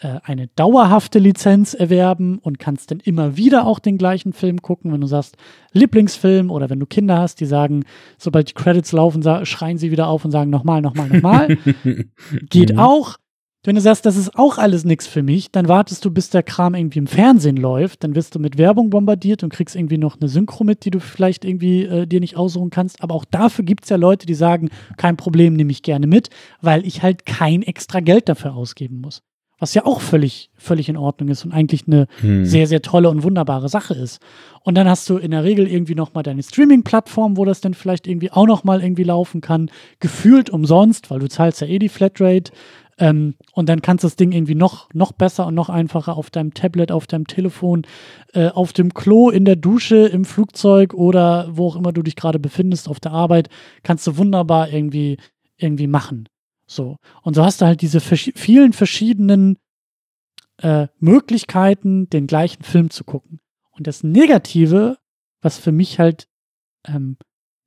eine 0.00 0.46
dauerhafte 0.48 1.18
Lizenz 1.18 1.74
erwerben 1.74 2.38
und 2.38 2.58
kannst 2.58 2.90
dann 2.90 3.00
immer 3.00 3.36
wieder 3.36 3.66
auch 3.66 3.78
den 3.78 3.98
gleichen 3.98 4.32
Film 4.32 4.62
gucken, 4.62 4.92
wenn 4.92 5.00
du 5.00 5.06
sagst 5.06 5.36
Lieblingsfilm 5.72 6.50
oder 6.50 6.70
wenn 6.70 6.80
du 6.80 6.86
Kinder 6.86 7.18
hast, 7.18 7.40
die 7.40 7.46
sagen, 7.46 7.84
sobald 8.16 8.50
die 8.50 8.54
Credits 8.54 8.92
laufen, 8.92 9.22
schreien 9.44 9.78
sie 9.78 9.90
wieder 9.90 10.06
auf 10.08 10.24
und 10.24 10.30
sagen 10.30 10.50
nochmal, 10.50 10.82
nochmal, 10.82 11.08
nochmal. 11.08 11.58
Geht 12.50 12.72
Mhm. 12.72 12.78
auch. 12.78 13.16
Wenn 13.64 13.74
du 13.74 13.80
sagst, 13.80 14.06
das 14.06 14.16
ist 14.16 14.38
auch 14.38 14.56
alles 14.56 14.84
nichts 14.84 15.08
für 15.08 15.22
mich, 15.24 15.50
dann 15.50 15.66
wartest 15.66 16.04
du, 16.04 16.12
bis 16.12 16.30
der 16.30 16.44
Kram 16.44 16.76
irgendwie 16.76 17.00
im 17.00 17.08
Fernsehen 17.08 17.56
läuft, 17.56 18.04
dann 18.04 18.14
wirst 18.14 18.34
du 18.36 18.38
mit 18.38 18.56
Werbung 18.56 18.88
bombardiert 18.88 19.42
und 19.42 19.52
kriegst 19.52 19.74
irgendwie 19.74 19.98
noch 19.98 20.18
eine 20.20 20.28
Synchro 20.28 20.62
mit, 20.62 20.84
die 20.84 20.90
du 20.90 21.00
vielleicht 21.00 21.44
irgendwie 21.44 21.82
äh, 21.84 22.06
dir 22.06 22.20
nicht 22.20 22.36
aussuchen 22.36 22.70
kannst. 22.70 23.02
Aber 23.02 23.16
auch 23.16 23.24
dafür 23.24 23.64
gibt 23.64 23.82
es 23.82 23.90
ja 23.90 23.96
Leute, 23.96 24.26
die 24.26 24.34
sagen, 24.34 24.70
kein 24.96 25.16
Problem, 25.16 25.54
nehme 25.54 25.72
ich 25.72 25.82
gerne 25.82 26.06
mit, 26.06 26.30
weil 26.62 26.86
ich 26.86 27.02
halt 27.02 27.26
kein 27.26 27.62
extra 27.62 27.98
Geld 27.98 28.28
dafür 28.28 28.54
ausgeben 28.54 29.00
muss. 29.00 29.22
Was 29.58 29.74
ja 29.74 29.84
auch 29.84 30.00
völlig, 30.00 30.50
völlig 30.56 30.88
in 30.88 30.96
Ordnung 30.96 31.28
ist 31.28 31.44
und 31.44 31.52
eigentlich 31.52 31.86
eine 31.86 32.06
Hm. 32.20 32.44
sehr, 32.44 32.66
sehr 32.66 32.82
tolle 32.82 33.10
und 33.10 33.22
wunderbare 33.22 33.68
Sache 33.68 33.94
ist. 33.94 34.20
Und 34.62 34.76
dann 34.76 34.88
hast 34.88 35.08
du 35.10 35.16
in 35.16 35.32
der 35.32 35.44
Regel 35.44 35.66
irgendwie 35.66 35.94
nochmal 35.94 36.22
deine 36.22 36.42
Streaming-Plattform, 36.42 37.36
wo 37.36 37.44
das 37.44 37.60
dann 37.60 37.74
vielleicht 37.74 38.06
irgendwie 38.06 38.30
auch 38.30 38.46
nochmal 38.46 38.82
irgendwie 38.82 39.04
laufen 39.04 39.40
kann, 39.40 39.70
gefühlt 40.00 40.50
umsonst, 40.50 41.10
weil 41.10 41.18
du 41.18 41.28
zahlst 41.28 41.60
ja 41.60 41.66
eh 41.66 41.78
die 41.78 41.88
Flatrate. 41.88 42.52
Ähm, 43.00 43.34
und 43.52 43.68
dann 43.68 43.80
kannst 43.82 44.02
du 44.04 44.08
das 44.08 44.16
Ding 44.16 44.32
irgendwie 44.32 44.56
noch, 44.56 44.88
noch 44.92 45.12
besser 45.12 45.46
und 45.46 45.54
noch 45.54 45.68
einfacher 45.68 46.16
auf 46.16 46.30
deinem 46.30 46.52
Tablet, 46.52 46.90
auf 46.90 47.06
deinem 47.06 47.26
Telefon, 47.26 47.82
äh, 48.34 48.48
auf 48.48 48.72
dem 48.72 48.92
Klo, 48.92 49.30
in 49.30 49.44
der 49.44 49.56
Dusche, 49.56 50.06
im 50.06 50.24
Flugzeug 50.24 50.94
oder 50.94 51.48
wo 51.50 51.68
auch 51.68 51.76
immer 51.76 51.92
du 51.92 52.02
dich 52.02 52.16
gerade 52.16 52.38
befindest, 52.38 52.88
auf 52.88 52.98
der 53.00 53.12
Arbeit, 53.12 53.48
kannst 53.84 54.06
du 54.06 54.16
wunderbar 54.16 54.70
irgendwie, 54.72 55.16
irgendwie 55.56 55.86
machen. 55.86 56.28
So. 56.68 56.98
Und 57.22 57.34
so 57.34 57.44
hast 57.44 57.60
du 57.60 57.66
halt 57.66 57.82
diese 57.82 58.00
vers 58.00 58.30
vielen 58.36 58.72
verschiedenen 58.72 59.58
äh, 60.58 60.88
Möglichkeiten, 60.98 62.08
den 62.10 62.26
gleichen 62.26 62.62
Film 62.62 62.90
zu 62.90 63.04
gucken. 63.04 63.40
Und 63.70 63.86
das 63.86 64.04
Negative, 64.04 64.98
was 65.40 65.58
für 65.58 65.72
mich 65.72 65.98
halt 65.98 66.28
ähm, 66.86 67.16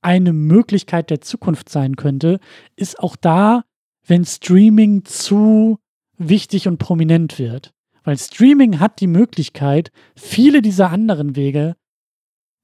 eine 0.01 0.33
Möglichkeit 0.33 1.09
der 1.09 1.21
Zukunft 1.21 1.69
sein 1.69 1.95
könnte, 1.95 2.39
ist 2.75 2.99
auch 2.99 3.15
da, 3.15 3.63
wenn 4.05 4.25
Streaming 4.25 5.05
zu 5.05 5.79
wichtig 6.17 6.67
und 6.67 6.77
prominent 6.77 7.39
wird. 7.39 7.73
Weil 8.03 8.17
Streaming 8.17 8.79
hat 8.79 8.99
die 8.99 9.07
Möglichkeit, 9.07 9.91
viele 10.15 10.61
dieser 10.61 10.89
anderen 10.89 11.35
Wege 11.35 11.75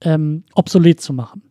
ähm, 0.02 0.46
obsolet 0.54 1.00
zu 1.00 1.14
machen. 1.14 1.50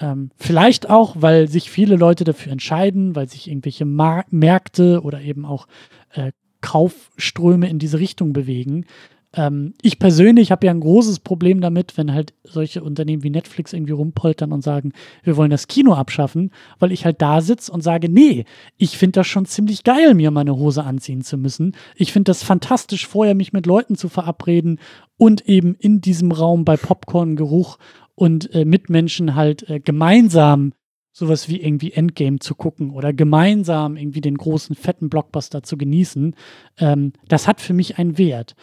Ähm, 0.00 0.30
vielleicht 0.36 0.88
auch, 0.88 1.16
weil 1.18 1.48
sich 1.48 1.70
viele 1.70 1.96
Leute 1.96 2.24
dafür 2.24 2.52
entscheiden, 2.52 3.14
weil 3.14 3.28
sich 3.28 3.48
irgendwelche 3.48 3.84
Mar 3.84 4.24
Märkte 4.30 5.02
oder 5.02 5.20
eben 5.20 5.44
auch 5.44 5.66
äh, 6.12 6.32
Kaufströme 6.62 7.68
in 7.68 7.78
diese 7.78 7.98
Richtung 7.98 8.32
bewegen. 8.32 8.86
Ähm, 9.32 9.74
ich 9.80 9.98
persönlich 9.98 10.50
habe 10.50 10.66
ja 10.66 10.72
ein 10.72 10.80
großes 10.80 11.20
Problem 11.20 11.60
damit, 11.60 11.96
wenn 11.96 12.12
halt 12.12 12.34
solche 12.44 12.82
Unternehmen 12.82 13.22
wie 13.22 13.30
Netflix 13.30 13.72
irgendwie 13.72 13.92
rumpoltern 13.92 14.52
und 14.52 14.62
sagen, 14.62 14.92
wir 15.22 15.36
wollen 15.36 15.50
das 15.50 15.68
Kino 15.68 15.94
abschaffen, 15.94 16.50
weil 16.78 16.90
ich 16.90 17.04
halt 17.04 17.22
da 17.22 17.40
sitze 17.40 17.70
und 17.70 17.82
sage, 17.82 18.08
nee, 18.08 18.44
ich 18.76 18.98
finde 18.98 19.20
das 19.20 19.28
schon 19.28 19.46
ziemlich 19.46 19.84
geil, 19.84 20.14
mir 20.14 20.30
meine 20.30 20.56
Hose 20.56 20.82
anziehen 20.82 21.22
zu 21.22 21.36
müssen. 21.36 21.76
Ich 21.94 22.12
finde 22.12 22.30
das 22.30 22.42
fantastisch, 22.42 23.06
vorher 23.06 23.34
mich 23.34 23.52
mit 23.52 23.66
Leuten 23.66 23.94
zu 23.94 24.08
verabreden 24.08 24.80
und 25.16 25.46
eben 25.48 25.76
in 25.78 26.00
diesem 26.00 26.32
Raum 26.32 26.64
bei 26.64 26.76
Popcorn-Geruch 26.76 27.78
und 28.20 28.54
äh, 28.54 28.66
Mitmenschen 28.66 29.34
halt 29.34 29.66
äh, 29.70 29.80
gemeinsam 29.80 30.74
sowas 31.10 31.48
wie 31.48 31.62
irgendwie 31.62 31.92
Endgame 31.92 32.38
zu 32.38 32.54
gucken 32.54 32.90
oder 32.90 33.14
gemeinsam 33.14 33.96
irgendwie 33.96 34.20
den 34.20 34.36
großen 34.36 34.76
fetten 34.76 35.08
Blockbuster 35.08 35.62
zu 35.62 35.78
genießen, 35.78 36.36
ähm, 36.78 37.14
das 37.28 37.48
hat 37.48 37.62
für 37.62 37.72
mich 37.72 37.96
einen 37.96 38.18
Wert. 38.18 38.56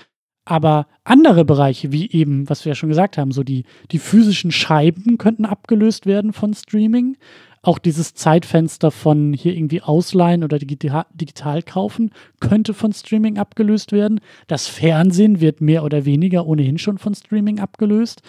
Aber 0.46 0.86
andere 1.04 1.44
Bereiche, 1.44 1.92
wie 1.92 2.10
eben, 2.12 2.48
was 2.48 2.66
wir 2.66 2.72
ja 2.72 2.76
schon 2.76 2.90
gesagt 2.90 3.18
haben, 3.18 3.32
so 3.32 3.44
die, 3.44 3.66
die 3.92 3.98
physischen 3.98 4.52
Scheiben 4.52 5.18
könnten 5.18 5.46
abgelöst 5.46 6.06
werden 6.06 6.34
von 6.34 6.54
Streaming. 6.54 7.18
Auch 7.64 7.80
dieses 7.80 8.14
Zeitfenster 8.14 8.92
von 8.92 9.34
hier 9.34 9.56
irgendwie 9.56 9.82
ausleihen 9.82 10.44
oder 10.44 10.60
digital, 10.60 11.08
digital 11.16 11.64
kaufen 11.64 12.12
könnte 12.40 12.76
von 12.76 12.94
Streaming 12.94 13.40
abgelöst 13.40 13.92
werden. 13.92 14.22
Das 14.46 14.68
Fernsehen 14.68 15.42
wird 15.42 15.62
mehr 15.62 15.84
oder 15.84 16.06
weniger 16.06 16.46
ohnehin 16.46 16.78
schon 16.78 17.00
von 17.00 17.16
Streaming 17.16 17.60
abgelöst. 17.60 18.22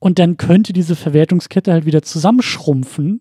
Und 0.00 0.18
dann 0.18 0.36
könnte 0.36 0.72
diese 0.72 0.96
Verwertungskette 0.96 1.72
halt 1.72 1.86
wieder 1.86 2.02
zusammenschrumpfen 2.02 3.20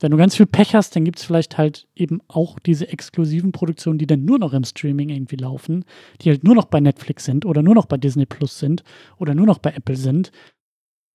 wenn 0.00 0.10
du 0.10 0.18
ganz 0.18 0.36
viel 0.36 0.46
Pech 0.46 0.74
hast, 0.74 0.94
dann 0.94 1.04
gibt 1.04 1.18
es 1.18 1.24
vielleicht 1.24 1.56
halt 1.56 1.88
eben 1.94 2.20
auch 2.28 2.58
diese 2.58 2.88
exklusiven 2.88 3.52
Produktionen, 3.52 3.98
die 3.98 4.06
dann 4.06 4.24
nur 4.24 4.38
noch 4.38 4.52
im 4.52 4.64
Streaming 4.64 5.08
irgendwie 5.08 5.36
laufen, 5.36 5.84
die 6.20 6.28
halt 6.28 6.44
nur 6.44 6.54
noch 6.54 6.66
bei 6.66 6.80
Netflix 6.80 7.24
sind 7.24 7.46
oder 7.46 7.62
nur 7.62 7.74
noch 7.74 7.86
bei 7.86 7.96
Disney 7.96 8.26
Plus 8.26 8.58
sind 8.58 8.82
oder 9.16 9.34
nur 9.34 9.46
noch 9.46 9.58
bei 9.58 9.70
Apple 9.70 9.96
sind. 9.96 10.32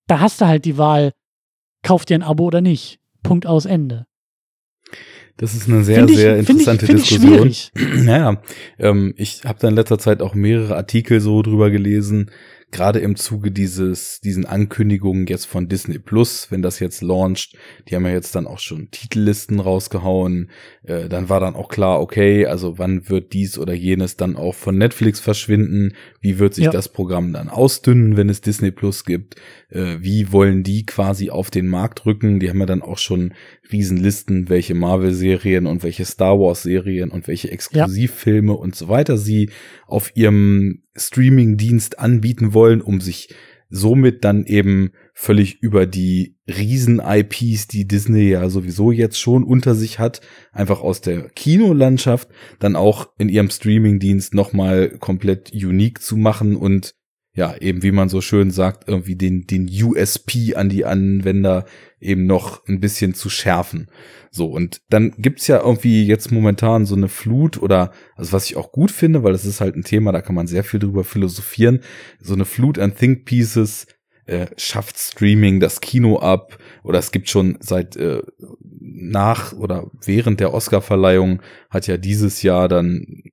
Da 0.08 0.18
hast 0.18 0.40
du 0.40 0.46
halt 0.46 0.64
die 0.64 0.78
Wahl, 0.78 1.12
kauf 1.84 2.04
dir 2.04 2.16
ein 2.16 2.22
Abo 2.22 2.44
oder 2.44 2.60
nicht. 2.60 2.98
Punkt 3.22 3.46
aus 3.46 3.66
Ende. 3.66 4.06
Das 5.36 5.54
ist 5.54 5.68
eine 5.68 5.84
sehr, 5.84 6.04
ich, 6.04 6.16
sehr 6.16 6.38
interessante 6.38 6.86
ich, 6.86 6.90
Diskussion. 6.90 7.46
Ich 7.46 7.70
naja, 7.74 8.42
ähm, 8.78 9.14
ich 9.16 9.44
habe 9.44 9.60
da 9.60 9.68
in 9.68 9.76
letzter 9.76 9.98
Zeit 9.98 10.20
auch 10.22 10.34
mehrere 10.34 10.76
Artikel 10.76 11.20
so 11.20 11.40
drüber 11.42 11.70
gelesen, 11.70 12.30
gerade 12.72 12.98
im 12.98 13.16
Zuge 13.16 13.52
dieses, 13.52 14.20
diesen 14.20 14.46
Ankündigungen 14.46 15.26
jetzt 15.26 15.44
von 15.44 15.68
Disney 15.68 15.98
Plus, 15.98 16.50
wenn 16.50 16.62
das 16.62 16.80
jetzt 16.80 17.02
launcht, 17.02 17.56
die 17.86 17.94
haben 17.94 18.06
ja 18.06 18.12
jetzt 18.12 18.34
dann 18.34 18.46
auch 18.46 18.58
schon 18.58 18.90
Titellisten 18.90 19.60
rausgehauen, 19.60 20.50
äh, 20.82 21.08
dann 21.08 21.28
war 21.28 21.38
dann 21.38 21.54
auch 21.54 21.68
klar, 21.68 22.00
okay, 22.00 22.46
also 22.46 22.78
wann 22.78 23.08
wird 23.08 23.34
dies 23.34 23.58
oder 23.58 23.74
jenes 23.74 24.16
dann 24.16 24.36
auch 24.36 24.54
von 24.54 24.76
Netflix 24.76 25.20
verschwinden, 25.20 25.94
wie 26.20 26.38
wird 26.38 26.54
sich 26.54 26.64
ja. 26.64 26.70
das 26.70 26.88
Programm 26.88 27.32
dann 27.32 27.50
ausdünnen, 27.50 28.16
wenn 28.16 28.30
es 28.30 28.40
Disney 28.40 28.70
Plus 28.70 29.04
gibt, 29.04 29.36
äh, 29.68 29.98
wie 30.00 30.32
wollen 30.32 30.62
die 30.62 30.86
quasi 30.86 31.30
auf 31.30 31.50
den 31.50 31.68
Markt 31.68 32.06
rücken, 32.06 32.40
die 32.40 32.48
haben 32.48 32.60
ja 32.60 32.66
dann 32.66 32.82
auch 32.82 32.98
schon 32.98 33.34
Riesenlisten, 33.72 34.48
welche 34.48 34.74
Marvel-Serien 34.74 35.66
und 35.66 35.82
welche 35.82 36.04
Star 36.04 36.38
Wars-Serien 36.38 37.10
und 37.10 37.26
welche 37.28 37.50
Exklusivfilme 37.50 38.52
ja. 38.52 38.58
und 38.58 38.74
so 38.74 38.88
weiter 38.88 39.16
sie 39.18 39.50
auf 39.86 40.12
ihrem 40.14 40.82
Streaming-Dienst 40.96 41.98
anbieten 41.98 42.54
wollen, 42.54 42.80
um 42.80 43.00
sich 43.00 43.34
somit 43.74 44.22
dann 44.22 44.44
eben 44.44 44.92
völlig 45.14 45.62
über 45.62 45.86
die 45.86 46.36
Riesen-IPs, 46.46 47.68
die 47.68 47.88
Disney 47.88 48.28
ja 48.28 48.50
sowieso 48.50 48.92
jetzt 48.92 49.18
schon 49.18 49.44
unter 49.44 49.74
sich 49.74 49.98
hat, 49.98 50.20
einfach 50.52 50.82
aus 50.82 51.00
der 51.00 51.30
Kinolandschaft, 51.30 52.28
dann 52.58 52.76
auch 52.76 53.08
in 53.18 53.30
ihrem 53.30 53.48
Streaming-Dienst 53.48 54.34
nochmal 54.34 54.90
komplett 54.98 55.52
unique 55.54 56.02
zu 56.02 56.18
machen 56.18 56.54
und 56.54 56.94
ja, 57.34 57.56
eben 57.56 57.82
wie 57.82 57.92
man 57.92 58.08
so 58.08 58.20
schön 58.20 58.50
sagt, 58.50 58.88
irgendwie 58.88 59.16
den, 59.16 59.46
den 59.46 59.68
USP 59.68 60.54
an 60.54 60.68
die 60.68 60.84
Anwender 60.84 61.64
eben 61.98 62.26
noch 62.26 62.66
ein 62.66 62.80
bisschen 62.80 63.14
zu 63.14 63.30
schärfen. 63.30 63.90
So, 64.30 64.46
und 64.46 64.82
dann 64.90 65.14
gibt's 65.16 65.46
ja 65.46 65.60
irgendwie 65.60 66.04
jetzt 66.06 66.30
momentan 66.30 66.84
so 66.84 66.94
eine 66.94 67.08
Flut 67.08 67.60
oder, 67.60 67.92
also 68.16 68.32
was 68.32 68.46
ich 68.46 68.56
auch 68.56 68.72
gut 68.72 68.90
finde, 68.90 69.22
weil 69.22 69.32
das 69.32 69.46
ist 69.46 69.60
halt 69.60 69.76
ein 69.76 69.84
Thema, 69.84 70.12
da 70.12 70.20
kann 70.20 70.34
man 70.34 70.46
sehr 70.46 70.64
viel 70.64 70.80
drüber 70.80 71.04
philosophieren, 71.04 71.80
so 72.20 72.34
eine 72.34 72.44
Flut 72.44 72.78
an 72.78 72.94
Think 72.94 73.24
Pieces, 73.24 73.86
äh, 74.26 74.46
schafft 74.56 74.98
Streaming 74.98 75.58
das 75.58 75.80
Kino 75.80 76.18
ab 76.18 76.58
oder 76.84 76.98
es 76.98 77.12
gibt 77.12 77.28
schon 77.28 77.56
seit 77.60 77.96
äh, 77.96 78.22
nach 78.80 79.52
oder 79.52 79.90
während 80.04 80.38
der 80.38 80.54
Oscarverleihung 80.54 81.42
hat 81.70 81.86
ja 81.86 81.96
dieses 81.96 82.42
Jahr 82.42 82.68
dann 82.68 83.24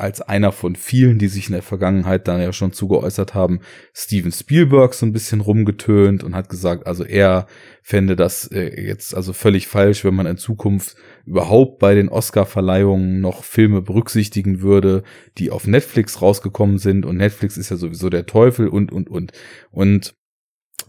als 0.00 0.20
einer 0.20 0.52
von 0.52 0.76
vielen, 0.76 1.18
die 1.18 1.28
sich 1.28 1.46
in 1.46 1.52
der 1.52 1.62
Vergangenheit 1.62 2.26
dann 2.28 2.40
ja 2.40 2.52
schon 2.52 2.72
zugeäußert 2.72 3.34
haben, 3.34 3.60
Steven 3.94 4.32
Spielberg 4.32 4.94
so 4.94 5.06
ein 5.06 5.12
bisschen 5.12 5.40
rumgetönt 5.40 6.24
und 6.24 6.34
hat 6.34 6.48
gesagt, 6.48 6.86
also 6.86 7.04
er 7.04 7.46
fände 7.82 8.16
das 8.16 8.46
äh, 8.46 8.86
jetzt 8.86 9.14
also 9.14 9.32
völlig 9.32 9.66
falsch, 9.66 10.04
wenn 10.04 10.14
man 10.14 10.26
in 10.26 10.36
Zukunft 10.36 10.96
überhaupt 11.24 11.78
bei 11.78 11.94
den 11.94 12.08
Oscar-Verleihungen 12.08 13.20
noch 13.20 13.44
Filme 13.44 13.82
berücksichtigen 13.82 14.62
würde, 14.62 15.02
die 15.38 15.50
auf 15.50 15.66
Netflix 15.66 16.22
rausgekommen 16.22 16.78
sind 16.78 17.06
und 17.06 17.16
Netflix 17.16 17.56
ist 17.56 17.70
ja 17.70 17.76
sowieso 17.76 18.10
der 18.10 18.26
Teufel 18.26 18.68
und, 18.68 18.92
und, 18.92 19.08
und. 19.08 19.32
Und 19.70 20.14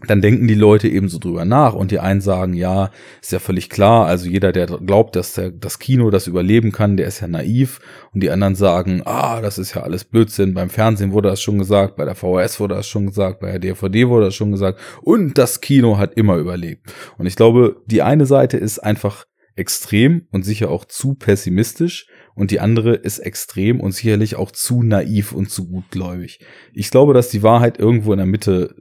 dann 0.06 0.20
denken 0.20 0.48
die 0.48 0.54
Leute 0.54 0.88
eben 0.88 1.08
so 1.08 1.18
drüber 1.18 1.44
nach 1.44 1.74
und 1.74 1.90
die 1.90 1.98
einen 1.98 2.20
sagen, 2.20 2.54
ja, 2.54 2.90
ist 3.20 3.32
ja 3.32 3.38
völlig 3.38 3.70
klar, 3.70 4.06
also 4.06 4.28
jeder, 4.28 4.52
der 4.52 4.66
glaubt, 4.66 5.16
dass 5.16 5.34
der, 5.34 5.50
das 5.50 5.78
Kino 5.78 6.10
das 6.10 6.26
überleben 6.26 6.72
kann, 6.72 6.96
der 6.96 7.06
ist 7.06 7.20
ja 7.20 7.28
naiv 7.28 7.80
und 8.12 8.22
die 8.22 8.30
anderen 8.30 8.54
sagen, 8.54 9.02
ah, 9.04 9.40
das 9.40 9.58
ist 9.58 9.74
ja 9.74 9.82
alles 9.82 10.04
Blödsinn, 10.04 10.54
beim 10.54 10.70
Fernsehen 10.70 11.12
wurde 11.12 11.28
das 11.28 11.40
schon 11.40 11.58
gesagt, 11.58 11.96
bei 11.96 12.04
der 12.04 12.14
VHS 12.14 12.60
wurde 12.60 12.74
das 12.74 12.86
schon 12.86 13.06
gesagt, 13.06 13.40
bei 13.40 13.50
der 13.52 13.58
DVD 13.58 14.08
wurde 14.08 14.26
das 14.26 14.34
schon 14.34 14.52
gesagt 14.52 14.80
und 15.02 15.38
das 15.38 15.60
Kino 15.60 15.98
hat 15.98 16.14
immer 16.14 16.36
überlebt. 16.36 16.92
Und 17.18 17.26
ich 17.26 17.36
glaube, 17.36 17.82
die 17.86 18.02
eine 18.02 18.26
Seite 18.26 18.56
ist 18.56 18.78
einfach 18.78 19.26
extrem 19.54 20.26
und 20.30 20.44
sicher 20.44 20.70
auch 20.70 20.84
zu 20.84 21.14
pessimistisch 21.14 22.06
und 22.34 22.50
die 22.50 22.60
andere 22.60 22.94
ist 22.94 23.18
extrem 23.18 23.80
und 23.80 23.92
sicherlich 23.92 24.36
auch 24.36 24.50
zu 24.50 24.82
naiv 24.82 25.32
und 25.32 25.50
zu 25.50 25.68
gutgläubig. 25.68 26.40
Ich 26.72 26.90
glaube, 26.90 27.12
dass 27.12 27.28
die 27.28 27.42
Wahrheit 27.42 27.78
irgendwo 27.78 28.12
in 28.12 28.18
der 28.18 28.26
Mitte 28.26 28.74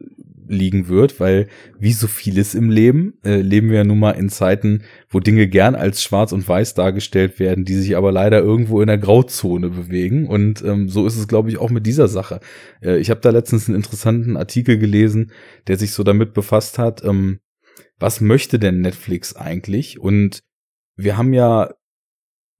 liegen 0.51 0.87
wird, 0.87 1.19
weil 1.19 1.47
wie 1.79 1.93
so 1.93 2.07
vieles 2.07 2.55
im 2.55 2.69
Leben 2.69 3.13
äh, 3.23 3.41
leben 3.41 3.69
wir 3.69 3.77
ja 3.77 3.83
nun 3.83 3.99
mal 3.99 4.11
in 4.11 4.29
Zeiten, 4.29 4.83
wo 5.09 5.19
Dinge 5.19 5.47
gern 5.47 5.75
als 5.75 6.03
schwarz 6.03 6.31
und 6.31 6.47
weiß 6.47 6.73
dargestellt 6.73 7.39
werden, 7.39 7.65
die 7.65 7.75
sich 7.75 7.97
aber 7.97 8.11
leider 8.11 8.39
irgendwo 8.39 8.81
in 8.81 8.87
der 8.87 8.97
Grauzone 8.97 9.69
bewegen. 9.69 10.27
Und 10.27 10.63
ähm, 10.63 10.89
so 10.89 11.07
ist 11.07 11.17
es, 11.17 11.27
glaube 11.27 11.49
ich, 11.49 11.57
auch 11.57 11.69
mit 11.69 11.87
dieser 11.87 12.07
Sache. 12.07 12.39
Äh, 12.81 12.97
ich 12.97 13.09
habe 13.09 13.21
da 13.21 13.29
letztens 13.29 13.67
einen 13.67 13.77
interessanten 13.77 14.37
Artikel 14.37 14.77
gelesen, 14.77 15.31
der 15.67 15.77
sich 15.77 15.93
so 15.93 16.03
damit 16.03 16.33
befasst 16.33 16.77
hat, 16.77 17.03
ähm, 17.03 17.39
was 17.99 18.19
möchte 18.19 18.59
denn 18.59 18.81
Netflix 18.81 19.35
eigentlich? 19.35 19.99
Und 19.99 20.43
wir 20.95 21.17
haben 21.17 21.33
ja 21.33 21.73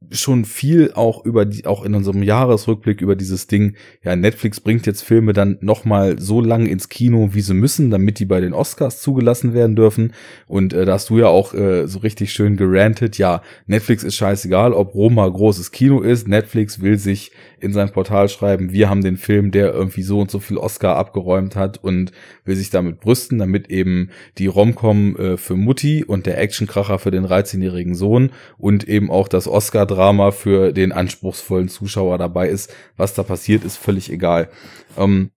schon 0.09 0.45
viel 0.45 0.93
auch 0.93 1.23
über 1.25 1.45
die, 1.45 1.65
auch 1.65 1.85
in 1.85 1.93
unserem 1.93 2.23
Jahresrückblick 2.23 3.01
über 3.01 3.15
dieses 3.15 3.47
Ding, 3.47 3.75
ja, 4.03 4.15
Netflix 4.15 4.59
bringt 4.59 4.87
jetzt 4.87 5.03
Filme 5.03 5.33
dann 5.33 5.57
nochmal 5.61 6.19
so 6.19 6.41
lang 6.41 6.65
ins 6.65 6.89
Kino, 6.89 7.29
wie 7.33 7.41
sie 7.41 7.53
müssen, 7.53 7.91
damit 7.91 8.19
die 8.19 8.25
bei 8.25 8.41
den 8.41 8.53
Oscars 8.53 9.01
zugelassen 9.01 9.53
werden 9.53 9.75
dürfen. 9.75 10.13
Und 10.47 10.73
äh, 10.73 10.85
da 10.85 10.93
hast 10.93 11.11
du 11.11 11.19
ja 11.19 11.27
auch 11.27 11.53
äh, 11.53 11.87
so 11.87 11.99
richtig 11.99 12.33
schön 12.33 12.57
gerantet, 12.57 13.17
ja, 13.17 13.41
Netflix 13.67 14.03
ist 14.03 14.15
scheißegal, 14.15 14.73
ob 14.73 14.95
Roma 14.95 15.27
großes 15.27 15.71
Kino 15.71 16.01
ist, 16.01 16.27
Netflix 16.27 16.81
will 16.81 16.97
sich 16.97 17.31
in 17.61 17.73
sein 17.73 17.91
Portal 17.91 18.29
schreiben, 18.29 18.71
wir 18.71 18.89
haben 18.89 19.01
den 19.01 19.17
Film, 19.17 19.51
der 19.51 19.73
irgendwie 19.73 20.03
so 20.03 20.19
und 20.19 20.31
so 20.31 20.39
viel 20.39 20.57
Oscar 20.57 20.95
abgeräumt 20.95 21.55
hat 21.55 21.83
und 21.83 22.11
will 22.43 22.55
sich 22.55 22.69
damit 22.69 22.99
brüsten, 22.99 23.39
damit 23.39 23.69
eben 23.69 24.09
die 24.37 24.47
Romcom 24.47 25.15
äh, 25.15 25.37
für 25.37 25.55
Mutti 25.55 26.03
und 26.03 26.25
der 26.25 26.39
Actionkracher 26.39 26.99
für 26.99 27.11
den 27.11 27.25
13-jährigen 27.25 27.95
Sohn 27.95 28.31
und 28.57 28.87
eben 28.87 29.11
auch 29.11 29.27
das 29.27 29.47
Oscar-Drama 29.47 30.31
für 30.31 30.73
den 30.73 30.91
anspruchsvollen 30.91 31.69
Zuschauer 31.69 32.17
dabei 32.17 32.49
ist. 32.49 32.73
Was 32.97 33.13
da 33.13 33.23
passiert, 33.23 33.63
ist 33.63 33.77
völlig 33.77 34.11
egal. 34.11 34.49
Ähm, 34.97 35.31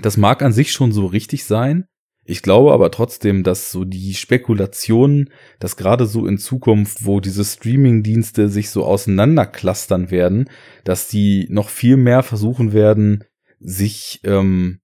das 0.00 0.16
mag 0.16 0.42
an 0.42 0.52
sich 0.52 0.72
schon 0.72 0.92
so 0.92 1.06
richtig 1.06 1.44
sein. 1.44 1.86
Ich 2.24 2.42
glaube 2.42 2.72
aber 2.72 2.90
trotzdem, 2.90 3.42
dass 3.42 3.72
so 3.72 3.84
die 3.84 4.14
Spekulationen, 4.14 5.30
dass 5.58 5.76
gerade 5.76 6.06
so 6.06 6.26
in 6.26 6.38
Zukunft, 6.38 7.04
wo 7.04 7.20
diese 7.20 7.44
Streaming-Dienste 7.44 8.48
sich 8.48 8.70
so 8.70 8.84
auseinanderklustern 8.84 10.10
werden, 10.10 10.48
dass 10.84 11.08
die 11.08 11.46
noch 11.50 11.68
viel 11.68 11.96
mehr 11.96 12.22
versuchen 12.22 12.72
werden, 12.72 13.24
sich 13.58 14.20
ähm, 14.24 14.80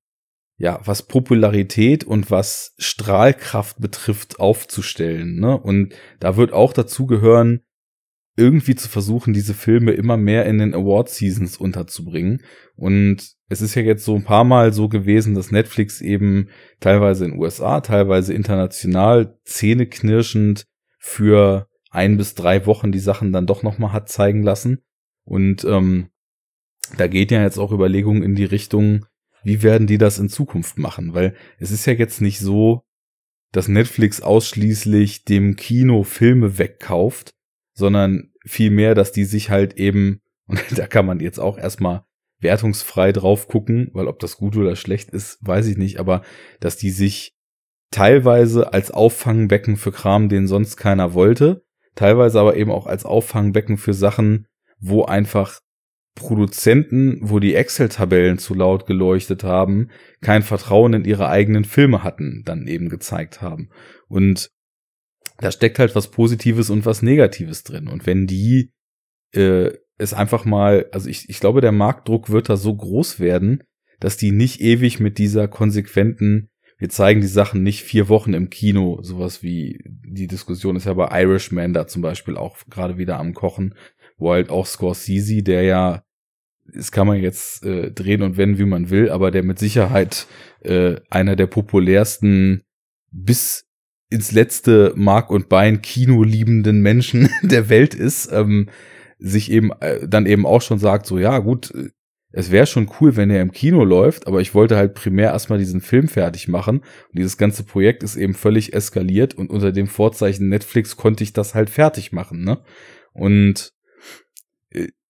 ja, 0.56 0.80
was 0.84 1.04
Popularität 1.04 2.02
und 2.02 2.32
was 2.32 2.74
Strahlkraft 2.78 3.80
betrifft, 3.80 4.40
aufzustellen. 4.40 5.38
Ne? 5.38 5.56
Und 5.56 5.94
da 6.18 6.36
wird 6.36 6.52
auch 6.52 6.72
dazu 6.72 7.06
gehören, 7.06 7.60
irgendwie 8.38 8.76
zu 8.76 8.88
versuchen, 8.88 9.34
diese 9.34 9.52
Filme 9.52 9.92
immer 9.92 10.16
mehr 10.16 10.46
in 10.46 10.58
den 10.58 10.74
Award 10.74 11.08
Seasons 11.08 11.56
unterzubringen. 11.56 12.42
Und 12.76 13.34
es 13.48 13.60
ist 13.60 13.74
ja 13.74 13.82
jetzt 13.82 14.04
so 14.04 14.14
ein 14.14 14.24
paar 14.24 14.44
Mal 14.44 14.72
so 14.72 14.88
gewesen, 14.88 15.34
dass 15.34 15.50
Netflix 15.50 16.00
eben 16.00 16.48
teilweise 16.80 17.24
in 17.24 17.38
USA, 17.38 17.80
teilweise 17.80 18.32
international 18.32 19.38
zähneknirschend 19.44 20.64
für 20.98 21.68
ein 21.90 22.16
bis 22.16 22.34
drei 22.34 22.66
Wochen 22.66 22.92
die 22.92 22.98
Sachen 22.98 23.32
dann 23.32 23.46
doch 23.46 23.62
nochmal 23.62 23.92
hat 23.92 24.08
zeigen 24.08 24.42
lassen. 24.42 24.82
Und 25.24 25.64
ähm, 25.64 26.08
da 26.96 27.08
geht 27.08 27.30
ja 27.30 27.42
jetzt 27.42 27.58
auch 27.58 27.72
Überlegungen 27.72 28.22
in 28.22 28.34
die 28.34 28.44
Richtung, 28.44 29.06
wie 29.42 29.62
werden 29.62 29.86
die 29.86 29.98
das 29.98 30.18
in 30.18 30.28
Zukunft 30.28 30.78
machen? 30.78 31.14
Weil 31.14 31.34
es 31.58 31.70
ist 31.70 31.86
ja 31.86 31.92
jetzt 31.92 32.20
nicht 32.20 32.38
so, 32.38 32.82
dass 33.52 33.68
Netflix 33.68 34.20
ausschließlich 34.20 35.24
dem 35.24 35.56
Kino 35.56 36.02
Filme 36.02 36.58
wegkauft, 36.58 37.34
sondern 37.78 38.32
vielmehr, 38.44 38.94
dass 38.94 39.12
die 39.12 39.24
sich 39.24 39.50
halt 39.50 39.74
eben, 39.74 40.20
und 40.46 40.60
da 40.76 40.86
kann 40.86 41.06
man 41.06 41.20
jetzt 41.20 41.38
auch 41.38 41.56
erstmal 41.56 42.02
wertungsfrei 42.40 43.12
drauf 43.12 43.48
gucken, 43.48 43.90
weil 43.92 44.08
ob 44.08 44.18
das 44.18 44.36
gut 44.36 44.56
oder 44.56 44.76
schlecht 44.76 45.10
ist, 45.10 45.38
weiß 45.40 45.66
ich 45.66 45.76
nicht, 45.76 45.98
aber 45.98 46.22
dass 46.60 46.76
die 46.76 46.90
sich 46.90 47.34
teilweise 47.90 48.72
als 48.72 48.90
Auffangbecken 48.90 49.76
für 49.76 49.92
Kram, 49.92 50.28
den 50.28 50.46
sonst 50.46 50.76
keiner 50.76 51.14
wollte, 51.14 51.64
teilweise 51.94 52.38
aber 52.38 52.56
eben 52.56 52.70
auch 52.70 52.86
als 52.86 53.04
Auffangbecken 53.04 53.76
für 53.76 53.94
Sachen, 53.94 54.46
wo 54.78 55.04
einfach 55.04 55.60
Produzenten, 56.14 57.18
wo 57.22 57.38
die 57.38 57.54
Excel-Tabellen 57.54 58.38
zu 58.38 58.54
laut 58.54 58.86
geleuchtet 58.86 59.44
haben, 59.44 59.90
kein 60.20 60.42
Vertrauen 60.42 60.92
in 60.94 61.04
ihre 61.04 61.28
eigenen 61.28 61.64
Filme 61.64 62.02
hatten, 62.02 62.42
dann 62.44 62.66
eben 62.66 62.88
gezeigt 62.88 63.40
haben. 63.40 63.70
Und 64.08 64.50
da 65.38 65.50
steckt 65.50 65.78
halt 65.78 65.94
was 65.94 66.10
Positives 66.10 66.68
und 66.70 66.84
was 66.84 67.02
Negatives 67.02 67.62
drin. 67.62 67.88
Und 67.88 68.06
wenn 68.06 68.26
die 68.26 68.72
äh, 69.32 69.70
es 69.96 70.14
einfach 70.14 70.44
mal, 70.44 70.86
also 70.92 71.08
ich, 71.08 71.28
ich 71.28 71.40
glaube, 71.40 71.60
der 71.60 71.72
Marktdruck 71.72 72.30
wird 72.30 72.48
da 72.48 72.56
so 72.56 72.74
groß 72.74 73.20
werden, 73.20 73.62
dass 74.00 74.16
die 74.16 74.30
nicht 74.30 74.60
ewig 74.60 75.00
mit 75.00 75.18
dieser 75.18 75.48
konsequenten, 75.48 76.50
wir 76.78 76.88
zeigen 76.88 77.20
die 77.20 77.26
Sachen 77.26 77.64
nicht 77.64 77.82
vier 77.82 78.08
Wochen 78.08 78.34
im 78.34 78.50
Kino, 78.50 79.00
sowas 79.02 79.42
wie 79.42 79.80
die 79.84 80.28
Diskussion 80.28 80.76
ist 80.76 80.86
ja 80.86 80.94
bei 80.94 81.22
Irishman 81.22 81.72
da 81.72 81.88
zum 81.88 82.02
Beispiel 82.02 82.36
auch 82.36 82.56
gerade 82.70 82.98
wieder 82.98 83.18
am 83.18 83.34
Kochen, 83.34 83.74
wo 84.16 84.32
halt 84.32 84.50
auch 84.50 84.66
Scorsese, 84.66 85.42
der 85.42 85.62
ja, 85.62 86.02
das 86.72 86.92
kann 86.92 87.08
man 87.08 87.20
jetzt 87.20 87.64
äh, 87.64 87.90
drehen 87.90 88.22
und 88.22 88.36
wenden, 88.36 88.58
wie 88.58 88.64
man 88.64 88.90
will, 88.90 89.10
aber 89.10 89.32
der 89.32 89.42
mit 89.42 89.58
Sicherheit 89.58 90.26
äh, 90.60 90.96
einer 91.10 91.34
der 91.34 91.46
populärsten 91.46 92.62
bis 93.10 93.67
ins 94.10 94.32
letzte 94.32 94.92
Mark 94.96 95.30
und 95.30 95.48
Bein 95.48 95.82
Kino 95.82 96.22
liebenden 96.22 96.80
Menschen 96.80 97.28
der 97.42 97.68
Welt 97.68 97.94
ist, 97.94 98.30
ähm, 98.32 98.68
sich 99.18 99.50
eben 99.50 99.72
äh, 99.80 100.06
dann 100.08 100.26
eben 100.26 100.46
auch 100.46 100.62
schon 100.62 100.78
sagt, 100.78 101.06
so 101.06 101.18
ja 101.18 101.38
gut, 101.38 101.72
es 102.30 102.50
wäre 102.50 102.66
schon 102.66 102.90
cool, 103.00 103.16
wenn 103.16 103.30
er 103.30 103.40
im 103.40 103.52
Kino 103.52 103.84
läuft, 103.84 104.26
aber 104.26 104.40
ich 104.40 104.54
wollte 104.54 104.76
halt 104.76 104.94
primär 104.94 105.32
erstmal 105.32 105.58
diesen 105.58 105.80
Film 105.80 106.08
fertig 106.08 106.46
machen. 106.46 106.80
Und 106.80 107.18
dieses 107.18 107.38
ganze 107.38 107.64
Projekt 107.64 108.02
ist 108.02 108.16
eben 108.16 108.34
völlig 108.34 108.74
eskaliert 108.74 109.34
und 109.34 109.50
unter 109.50 109.72
dem 109.72 109.86
Vorzeichen 109.86 110.48
Netflix 110.48 110.96
konnte 110.96 111.24
ich 111.24 111.32
das 111.32 111.54
halt 111.54 111.70
fertig 111.70 112.12
machen, 112.12 112.44
ne? 112.44 112.58
Und 113.12 113.72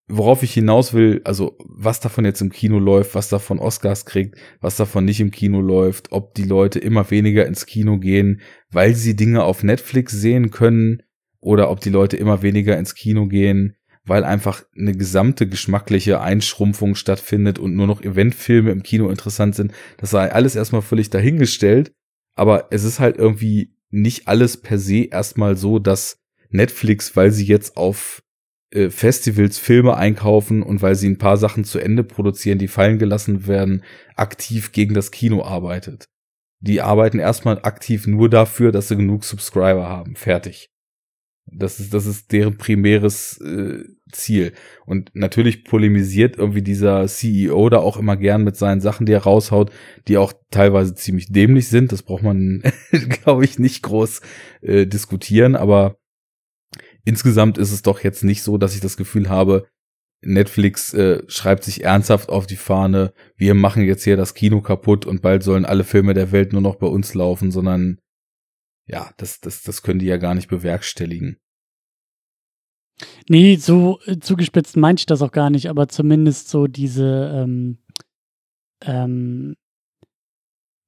worauf 0.09 0.43
ich 0.43 0.55
hinaus 0.55 0.95
will, 0.95 1.21
also 1.25 1.57
was 1.65 2.01
davon 2.01 2.25
jetzt 2.25 2.41
im 2.41 2.51
Kino 2.51 2.79
läuft, 2.79 3.15
was 3.15 3.29
davon 3.29 3.59
Oscars 3.59 4.07
kriegt, 4.07 4.37
was 4.61 4.77
davon 4.77 5.05
nicht 5.05 5.21
im 5.21 5.31
Kino 5.31 5.61
läuft, 5.61 6.13
ob 6.13 6.35
die 6.35 6.45
Leute 6.45 6.79
immer 6.79 7.11
weniger 7.11 7.47
ins 7.47 7.67
Kino 7.67 7.99
gehen, 7.99 8.41
weil 8.71 8.95
sie 8.95 9.17
Dinge 9.17 9.45
auf 9.45 9.63
Netflix 9.63 10.13
sehen 10.13 10.51
können, 10.51 11.03
oder 11.41 11.71
ob 11.71 11.81
die 11.81 11.91
Leute 11.91 12.17
immer 12.17 12.43
weniger 12.43 12.79
ins 12.79 12.95
Kino 12.95 13.27
gehen, 13.27 13.77
weil 14.05 14.25
einfach 14.25 14.65
eine 14.77 14.93
gesamte 14.93 15.49
geschmackliche 15.49 16.21
Einschrumpfung 16.21 16.95
stattfindet 16.95 17.59
und 17.59 17.75
nur 17.75 17.87
noch 17.87 18.03
Eventfilme 18.03 18.71
im 18.71 18.83
Kino 18.83 19.09
interessant 19.11 19.55
sind. 19.55 19.73
Das 19.99 20.11
sei 20.11 20.33
alles 20.33 20.57
erstmal 20.57 20.83
völlig 20.83 21.11
dahingestellt, 21.11 21.93
aber 22.35 22.69
es 22.71 22.85
ist 22.85 23.01
halt 23.01 23.17
irgendwie 23.17 23.75
nicht 23.91 24.29
alles 24.29 24.57
per 24.57 24.79
se 24.79 25.05
erstmal 25.05 25.57
so, 25.57 25.79
dass 25.79 26.21
Netflix, 26.51 27.17
weil 27.17 27.31
sie 27.31 27.45
jetzt 27.45 27.77
auf 27.77 28.23
Festivals 28.91 29.59
Filme 29.59 29.97
einkaufen 29.97 30.63
und 30.63 30.83
weil 30.83 30.95
sie 30.95 31.09
ein 31.09 31.19
paar 31.19 31.37
Sachen 31.37 31.65
zu 31.65 31.79
Ende 31.79 32.05
produzieren, 32.05 32.59
die 32.59 32.69
fallen 32.69 32.99
gelassen 32.99 33.47
werden, 33.47 33.83
aktiv 34.15 34.73
gegen 34.73 34.95
das 34.95 35.11
Kino 35.11 35.43
arbeitet. 35.43 36.07
Die 36.61 36.81
arbeiten 36.81 37.19
erstmal 37.19 37.61
aktiv 37.63 38.07
nur 38.07 38.29
dafür, 38.29 38.73
dass 38.73 38.89
sie 38.89 38.97
genug 38.97 39.25
Subscriber 39.25 39.89
haben. 39.89 40.17
Fertig. 40.17 40.71
Das 41.51 41.81
ist, 41.81 41.95
das 41.95 42.07
ist 42.07 42.33
deren 42.33 42.59
primäres 42.59 43.41
äh, 43.41 43.85
Ziel. 44.13 44.53
Und 44.85 45.11
natürlich 45.15 45.65
polemisiert 45.65 46.37
irgendwie 46.37 46.63
dieser 46.63 47.07
CEO 47.07 47.69
da 47.71 47.79
auch 47.79 47.97
immer 47.97 48.17
gern 48.17 48.45
mit 48.45 48.57
seinen 48.57 48.81
Sachen, 48.81 49.07
die 49.07 49.13
er 49.13 49.23
raushaut, 49.23 49.71
die 50.09 50.19
auch 50.19 50.33
teilweise 50.51 50.95
ziemlich 50.95 51.33
dämlich 51.33 51.69
sind. 51.69 51.93
Das 51.93 52.03
braucht 52.03 52.23
man, 52.23 52.63
glaube 53.23 53.45
ich, 53.45 53.59
nicht 53.59 53.83
groß 53.83 54.21
äh, 54.61 54.87
diskutieren. 54.87 55.57
Aber 55.57 55.98
insgesamt 57.09 57.57
ist 57.57 57.73
es 57.73 57.81
doch 57.81 58.05
jetzt 58.05 58.23
nicht 58.23 58.43
so, 58.43 58.59
dass 58.59 58.75
ich 58.75 58.83
das 58.83 58.99
Gefühl 58.99 59.31
habe, 59.31 59.67
Netflix 60.21 60.93
äh, 60.93 61.23
schreibt 61.27 61.65
sich 61.65 61.83
ernsthaft 61.83 62.29
auf 62.29 62.47
die 62.47 62.57
Fahne, 62.57 63.15
wir 63.37 63.55
machen 63.55 63.83
jetzt 63.83 64.05
hier 64.05 64.19
das 64.19 64.35
Kino 64.35 64.61
kaputt 64.61 65.07
und 65.07 65.23
bald 65.23 65.43
sollen 65.43 65.65
alle 65.65 65.85
Filme 65.85 66.13
der 66.13 66.33
Welt 66.33 66.53
nur 66.53 66.61
noch 66.61 66.77
bei 66.77 66.87
uns 66.87 67.15
laufen, 67.15 67.51
sondern 67.51 67.99
ja, 68.87 69.11
das, 69.17 69.41
das, 69.41 69.63
das 69.63 69.83
können 69.83 70.01
die 70.01 70.07
ja 70.07 70.19
gar 70.19 70.35
nicht 70.35 70.49
bewerkstelligen. 70.49 71.39
Nee, 73.27 73.57
so 73.57 74.01
äh, 74.05 74.19
zugespitzt 74.19 74.77
meinte 74.77 75.01
ich 75.01 75.07
das 75.07 75.23
auch 75.23 75.33
gar 75.33 75.49
nicht, 75.49 75.71
aber 75.71 75.89
zumindest 75.89 76.51
so 76.51 76.67
diese, 76.67 77.33
ähm, 77.35 77.79
ähm, 78.83 79.55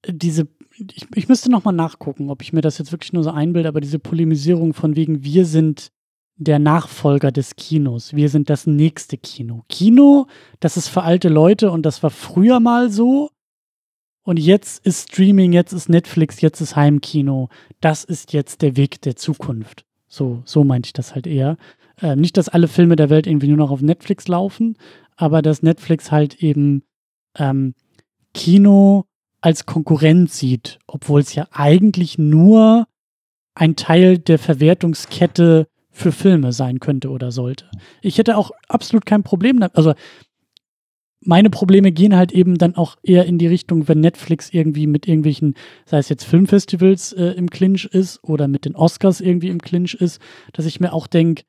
diese, 0.07 0.49
ich, 0.77 1.07
ich 1.15 1.29
müsste 1.29 1.51
nochmal 1.51 1.75
nachgucken, 1.75 2.29
ob 2.29 2.43
ich 2.43 2.53
mir 2.53 2.63
das 2.63 2.77
jetzt 2.77 2.93
wirklich 2.93 3.15
nur 3.15 3.23
so 3.23 3.31
einbilde, 3.31 3.69
aber 3.69 3.81
diese 3.81 3.99
Polemisierung 3.99 4.75
von 4.75 4.97
wegen, 4.97 5.25
wir 5.25 5.47
sind 5.47 5.93
der 6.41 6.59
Nachfolger 6.59 7.31
des 7.31 7.57
Kinos, 7.57 8.15
wir 8.15 8.29
sind 8.29 8.51
das 8.51 8.67
nächste 8.67 9.19
Kino. 9.19 9.65
Kino, 9.69 10.27
das 10.59 10.77
ist 10.77 10.89
für 10.89 11.03
alte 11.03 11.29
Leute 11.29 11.71
und 11.71 11.85
das 11.85 12.03
war 12.03 12.11
früher 12.11 12.61
mal 12.61 12.91
so 12.91 13.31
und 14.23 14.39
jetzt 14.39 14.85
ist 14.87 15.11
Streaming, 15.11 15.53
jetzt 15.53 15.73
ist 15.73 15.89
Netflix, 15.89 16.41
jetzt 16.41 16.61
ist 16.61 16.77
Heimkino. 16.77 17.49
Das 17.81 18.05
ist 18.05 18.33
jetzt 18.33 18.63
der 18.63 18.77
Weg 18.77 19.01
der 19.03 19.17
Zukunft. 19.17 19.85
So, 20.09 20.43
so 20.45 20.65
meinte 20.65 20.89
ich 20.89 20.93
das 20.93 21.15
halt 21.15 21.27
eher. 21.27 21.57
Äh, 22.01 22.17
nicht, 22.17 22.37
dass 22.37 22.49
alle 22.49 22.69
Filme 22.69 22.97
der 22.97 23.11
Welt 23.11 23.27
irgendwie 23.27 23.49
nur 23.49 23.57
noch 23.57 23.71
auf 23.71 23.83
Netflix 23.83 24.29
laufen, 24.29 24.77
aber 25.17 25.43
dass 25.43 25.63
Netflix 25.63 26.11
halt 26.11 26.43
eben 26.43 26.83
ähm, 27.39 27.75
Kino 28.35 29.05
als 29.41 29.67
Konkurrent 29.67 30.31
sieht, 30.31 30.79
obwohl 30.87 31.21
es 31.21 31.35
ja 31.35 31.49
eigentlich 31.51 32.19
nur 32.19 32.87
ein 33.55 33.77
Teil 33.77 34.19
der 34.19 34.39
Verwertungskette 34.39 35.67
für 35.91 36.13
Filme 36.13 36.53
sein 36.53 36.81
könnte 36.81 37.11
oder 37.11 37.31
sollte. 37.31 37.67
Ich 38.01 38.19
hätte 38.19 38.37
auch 38.37 38.51
absolut 38.69 39.07
kein 39.07 39.23
Problem 39.23 39.61
damit. 39.61 39.77
Also 39.77 39.95
meine 41.23 41.51
Probleme 41.51 41.93
gehen 41.93 42.17
halt 42.17 42.33
eben 42.33 42.57
dann 42.57 42.77
auch 42.77 42.97
eher 43.03 43.27
in 43.27 43.39
die 43.39 43.47
Richtung, 43.47 43.89
wenn 43.89 44.01
Netflix 44.01 44.51
irgendwie 44.53 44.87
mit 44.87 45.07
irgendwelchen, 45.07 45.55
sei 45.85 45.99
es 45.99 46.09
jetzt 46.09 46.25
Filmfestivals 46.25 47.13
äh, 47.13 47.33
im 47.33 47.51
Clinch 47.51 47.85
ist 47.85 48.25
oder 48.25 48.49
mit 48.49 48.65
den 48.65 48.75
Oscars 48.75 49.21
irgendwie 49.21 49.49
im 49.49 49.61
Clinch 49.61 49.95
ist, 49.95 50.21
dass 50.53 50.65
ich 50.65 50.81
mir 50.81 50.93
auch 50.93 51.07
denke, 51.07 51.43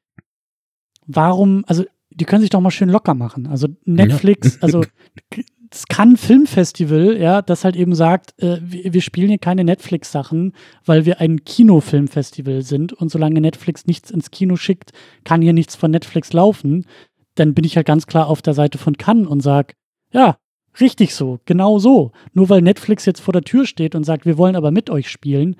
warum, 1.08 1.64
also 1.68 1.86
die 2.10 2.26
können 2.26 2.42
sich 2.42 2.50
doch 2.50 2.60
mal 2.60 2.72
schön 2.72 2.90
locker 2.90 3.14
machen. 3.14 3.48
Also 3.48 3.70
Netflix, 3.86 4.56
ja. 4.56 4.62
also 4.62 4.84
kann 5.88 6.18
Filmfestival, 6.18 7.18
ja, 7.18 7.42
das 7.42 7.64
halt 7.64 7.76
eben 7.76 7.96
sagt, 7.96 8.34
äh, 8.42 8.58
wir, 8.62 8.94
wir, 8.94 9.02
spielen 9.02 9.30
hier 9.30 9.38
keine 9.38 9.64
Netflix-Sachen, 9.64 10.54
weil 10.86 11.06
wir 11.06 11.22
ein 11.22 11.46
Kinofilmfestival 11.46 12.62
sind 12.62 12.92
und 12.94 13.10
solange 13.10 13.40
Netflix 13.40 13.88
nichts 13.88 14.12
ins 14.12 14.32
Kino 14.32 14.58
schickt, 14.58 14.92
kann 15.24 15.42
hier 15.42 15.54
nichts 15.54 15.76
von 15.76 15.92
Netflix 15.92 16.34
laufen 16.34 16.86
dann 17.36 17.54
bin 17.54 17.66
ich 17.66 17.76
halt 17.76 17.88
ganz 17.88 18.08
klar 18.08 18.28
auf 18.28 18.42
der 18.42 18.54
Seite 18.54 18.78
von 18.78 18.98
Cannes 18.98 19.28
und 19.28 19.42
sag, 19.42 19.76
ja, 20.12 20.38
richtig 20.80 21.16
so, 21.16 21.40
genau 21.46 21.80
so. 21.80 22.12
Nur 22.34 22.50
weil 22.50 22.62
Netflix 22.62 23.06
jetzt 23.06 23.22
vor 23.22 23.34
der 23.34 23.44
Tür 23.44 23.66
steht 23.66 23.96
und 23.96 24.04
sagt, 24.04 24.26
wir 24.26 24.38
wollen 24.38 24.56
aber 24.56 24.72
mit 24.72 24.90
euch 24.90 25.10
spielen, 25.10 25.56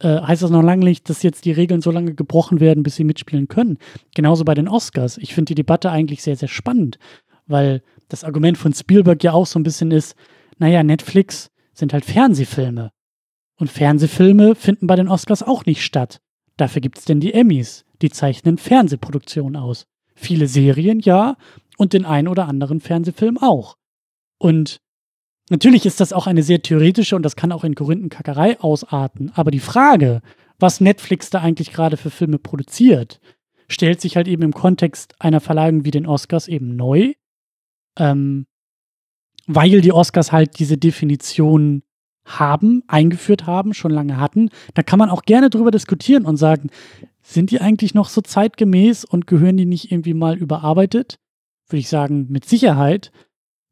äh, 0.00 0.20
heißt 0.20 0.42
das 0.42 0.50
noch 0.50 0.62
lange 0.62 0.84
nicht, 0.84 1.08
dass 1.08 1.22
jetzt 1.22 1.44
die 1.44 1.52
Regeln 1.52 1.80
so 1.80 1.90
lange 1.90 2.14
gebrochen 2.14 2.60
werden, 2.60 2.82
bis 2.82 2.96
sie 2.96 3.04
mitspielen 3.04 3.48
können. 3.48 3.78
Genauso 4.14 4.44
bei 4.44 4.54
den 4.54 4.68
Oscars. 4.68 5.18
Ich 5.18 5.34
finde 5.34 5.50
die 5.50 5.54
Debatte 5.54 5.90
eigentlich 5.90 6.22
sehr, 6.22 6.36
sehr 6.36 6.48
spannend, 6.48 6.98
weil 7.46 7.82
das 8.12 8.24
Argument 8.24 8.58
von 8.58 8.74
Spielberg 8.74 9.24
ja 9.24 9.32
auch 9.32 9.46
so 9.46 9.58
ein 9.58 9.62
bisschen 9.62 9.90
ist, 9.90 10.14
naja, 10.58 10.82
Netflix 10.82 11.50
sind 11.72 11.92
halt 11.92 12.04
Fernsehfilme. 12.04 12.92
Und 13.56 13.70
Fernsehfilme 13.70 14.54
finden 14.54 14.86
bei 14.86 14.96
den 14.96 15.08
Oscars 15.08 15.42
auch 15.42 15.64
nicht 15.66 15.82
statt. 15.82 16.20
Dafür 16.56 16.82
gibt 16.82 16.98
es 16.98 17.04
denn 17.04 17.20
die 17.20 17.32
Emmys, 17.32 17.84
die 18.02 18.10
zeichnen 18.10 18.58
Fernsehproduktionen 18.58 19.56
aus. 19.56 19.86
Viele 20.14 20.46
Serien 20.46 21.00
ja 21.00 21.36
und 21.78 21.94
den 21.94 22.04
ein 22.04 22.28
oder 22.28 22.48
anderen 22.48 22.80
Fernsehfilm 22.80 23.38
auch. 23.38 23.76
Und 24.38 24.80
natürlich 25.48 25.86
ist 25.86 26.00
das 26.00 26.12
auch 26.12 26.26
eine 26.26 26.42
sehr 26.42 26.62
theoretische 26.62 27.16
und 27.16 27.22
das 27.22 27.36
kann 27.36 27.52
auch 27.52 27.64
in 27.64 27.74
Korinthenkackerei 27.74 28.60
ausarten. 28.60 29.32
Aber 29.34 29.50
die 29.50 29.60
Frage, 29.60 30.20
was 30.58 30.80
Netflix 30.80 31.30
da 31.30 31.40
eigentlich 31.40 31.72
gerade 31.72 31.96
für 31.96 32.10
Filme 32.10 32.38
produziert, 32.38 33.20
stellt 33.68 34.00
sich 34.00 34.16
halt 34.16 34.28
eben 34.28 34.42
im 34.42 34.52
Kontext 34.52 35.14
einer 35.18 35.40
Verleihung 35.40 35.84
wie 35.84 35.90
den 35.90 36.06
Oscars 36.06 36.48
eben 36.48 36.76
neu. 36.76 37.14
Ähm, 37.98 38.46
weil 39.46 39.80
die 39.80 39.92
Oscars 39.92 40.32
halt 40.32 40.58
diese 40.58 40.78
Definition 40.78 41.82
haben, 42.24 42.82
eingeführt 42.86 43.46
haben, 43.46 43.74
schon 43.74 43.90
lange 43.90 44.18
hatten. 44.18 44.50
Da 44.74 44.82
kann 44.82 44.98
man 44.98 45.10
auch 45.10 45.22
gerne 45.22 45.50
drüber 45.50 45.70
diskutieren 45.70 46.24
und 46.24 46.36
sagen, 46.36 46.70
sind 47.20 47.50
die 47.50 47.60
eigentlich 47.60 47.94
noch 47.94 48.08
so 48.08 48.20
zeitgemäß 48.20 49.04
und 49.04 49.26
gehören 49.26 49.56
die 49.56 49.66
nicht 49.66 49.90
irgendwie 49.90 50.14
mal 50.14 50.36
überarbeitet? 50.36 51.18
Würde 51.68 51.80
ich 51.80 51.88
sagen, 51.88 52.26
mit 52.30 52.44
Sicherheit. 52.44 53.12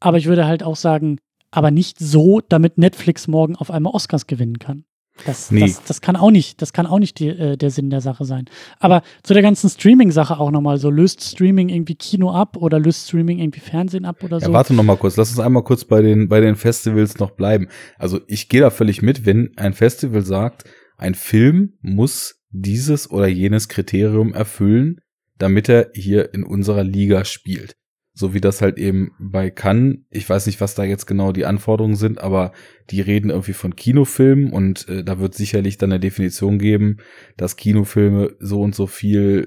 Aber 0.01 0.18
ich 0.18 0.26
würde 0.26 0.47
halt 0.47 0.62
auch 0.62 0.76
sagen, 0.76 1.18
aber 1.51 1.70
nicht 1.70 1.98
so, 1.98 2.40
damit 2.40 2.78
Netflix 2.78 3.28
morgen 3.28 3.56
auf 3.56 3.70
einmal 3.70 3.92
Oscars 3.92 4.26
gewinnen 4.26 4.59
kann. 4.59 4.84
Das, 5.26 5.51
nee. 5.51 5.60
das, 5.60 5.82
das 5.84 6.01
kann 6.01 6.16
auch 6.16 6.30
nicht, 6.30 6.60
das 6.62 6.72
kann 6.72 6.86
auch 6.86 6.98
nicht 6.98 7.18
die, 7.18 7.28
äh, 7.28 7.56
der 7.56 7.70
Sinn 7.70 7.90
der 7.90 8.01
Sache 8.01 8.24
sein. 8.24 8.47
Aber 8.78 9.02
zu 9.22 9.34
der 9.34 9.42
ganzen 9.42 9.68
Streaming-Sache 9.68 10.38
auch 10.38 10.51
nochmal 10.51 10.78
so, 10.78 10.90
löst 10.90 11.22
Streaming 11.22 11.68
irgendwie 11.68 11.94
Kino 11.94 12.30
ab 12.32 12.56
oder 12.56 12.78
löst 12.78 13.09
Streaming 13.09 13.38
irgendwie 13.38 13.60
Fernsehen 13.60 14.05
ab 14.05 14.22
oder 14.22 14.40
so? 14.40 14.47
Ja, 14.47 14.52
warte 14.52 14.74
nochmal 14.74 14.97
kurz, 14.97 15.16
lass 15.16 15.30
uns 15.30 15.40
einmal 15.40 15.64
kurz 15.64 15.84
bei 15.84 16.02
den, 16.02 16.28
bei 16.28 16.40
den 16.40 16.56
Festivals 16.56 17.18
noch 17.18 17.32
bleiben. 17.32 17.68
Also 17.98 18.20
ich 18.26 18.48
gehe 18.48 18.60
da 18.60 18.70
völlig 18.70 19.02
mit, 19.02 19.26
wenn 19.26 19.52
ein 19.56 19.72
Festival 19.72 20.22
sagt, 20.22 20.64
ein 20.97 21.14
Film 21.14 21.74
muss 21.80 22.42
dieses 22.51 23.10
oder 23.10 23.28
jenes 23.28 23.68
Kriterium 23.68 24.34
erfüllen, 24.34 25.01
damit 25.38 25.68
er 25.68 25.90
hier 25.94 26.34
in 26.34 26.44
unserer 26.44 26.84
Liga 26.84 27.24
spielt 27.24 27.76
so 28.12 28.34
wie 28.34 28.40
das 28.40 28.60
halt 28.60 28.78
eben 28.78 29.12
bei 29.18 29.50
Cannes, 29.50 29.98
ich 30.10 30.28
weiß 30.28 30.46
nicht, 30.46 30.60
was 30.60 30.74
da 30.74 30.84
jetzt 30.84 31.06
genau 31.06 31.32
die 31.32 31.46
Anforderungen 31.46 31.96
sind, 31.96 32.20
aber 32.20 32.52
die 32.90 33.00
reden 33.00 33.30
irgendwie 33.30 33.52
von 33.52 33.76
Kinofilmen 33.76 34.52
und 34.52 34.88
äh, 34.88 35.04
da 35.04 35.20
wird 35.20 35.34
sicherlich 35.34 35.78
dann 35.78 35.92
eine 35.92 36.00
Definition 36.00 36.58
geben, 36.58 36.98
dass 37.36 37.56
Kinofilme 37.56 38.36
so 38.40 38.62
und 38.62 38.74
so 38.74 38.86
viel 38.86 39.46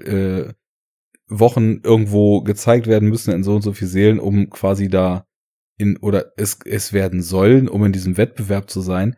äh, 0.49 0.53
Wochen 1.27 1.81
irgendwo 1.83 2.41
gezeigt 2.41 2.87
werden 2.87 3.09
müssen 3.09 3.33
in 3.33 3.43
so 3.43 3.55
und 3.55 3.61
so 3.61 3.73
viel 3.73 3.87
Seelen, 3.87 4.19
um 4.19 4.49
quasi 4.49 4.87
da 4.87 5.25
in 5.77 5.97
oder 5.97 6.31
es, 6.37 6.59
es 6.65 6.93
werden 6.93 7.21
sollen, 7.21 7.67
um 7.67 7.83
in 7.85 7.91
diesem 7.91 8.17
Wettbewerb 8.17 8.69
zu 8.69 8.81
sein. 8.81 9.15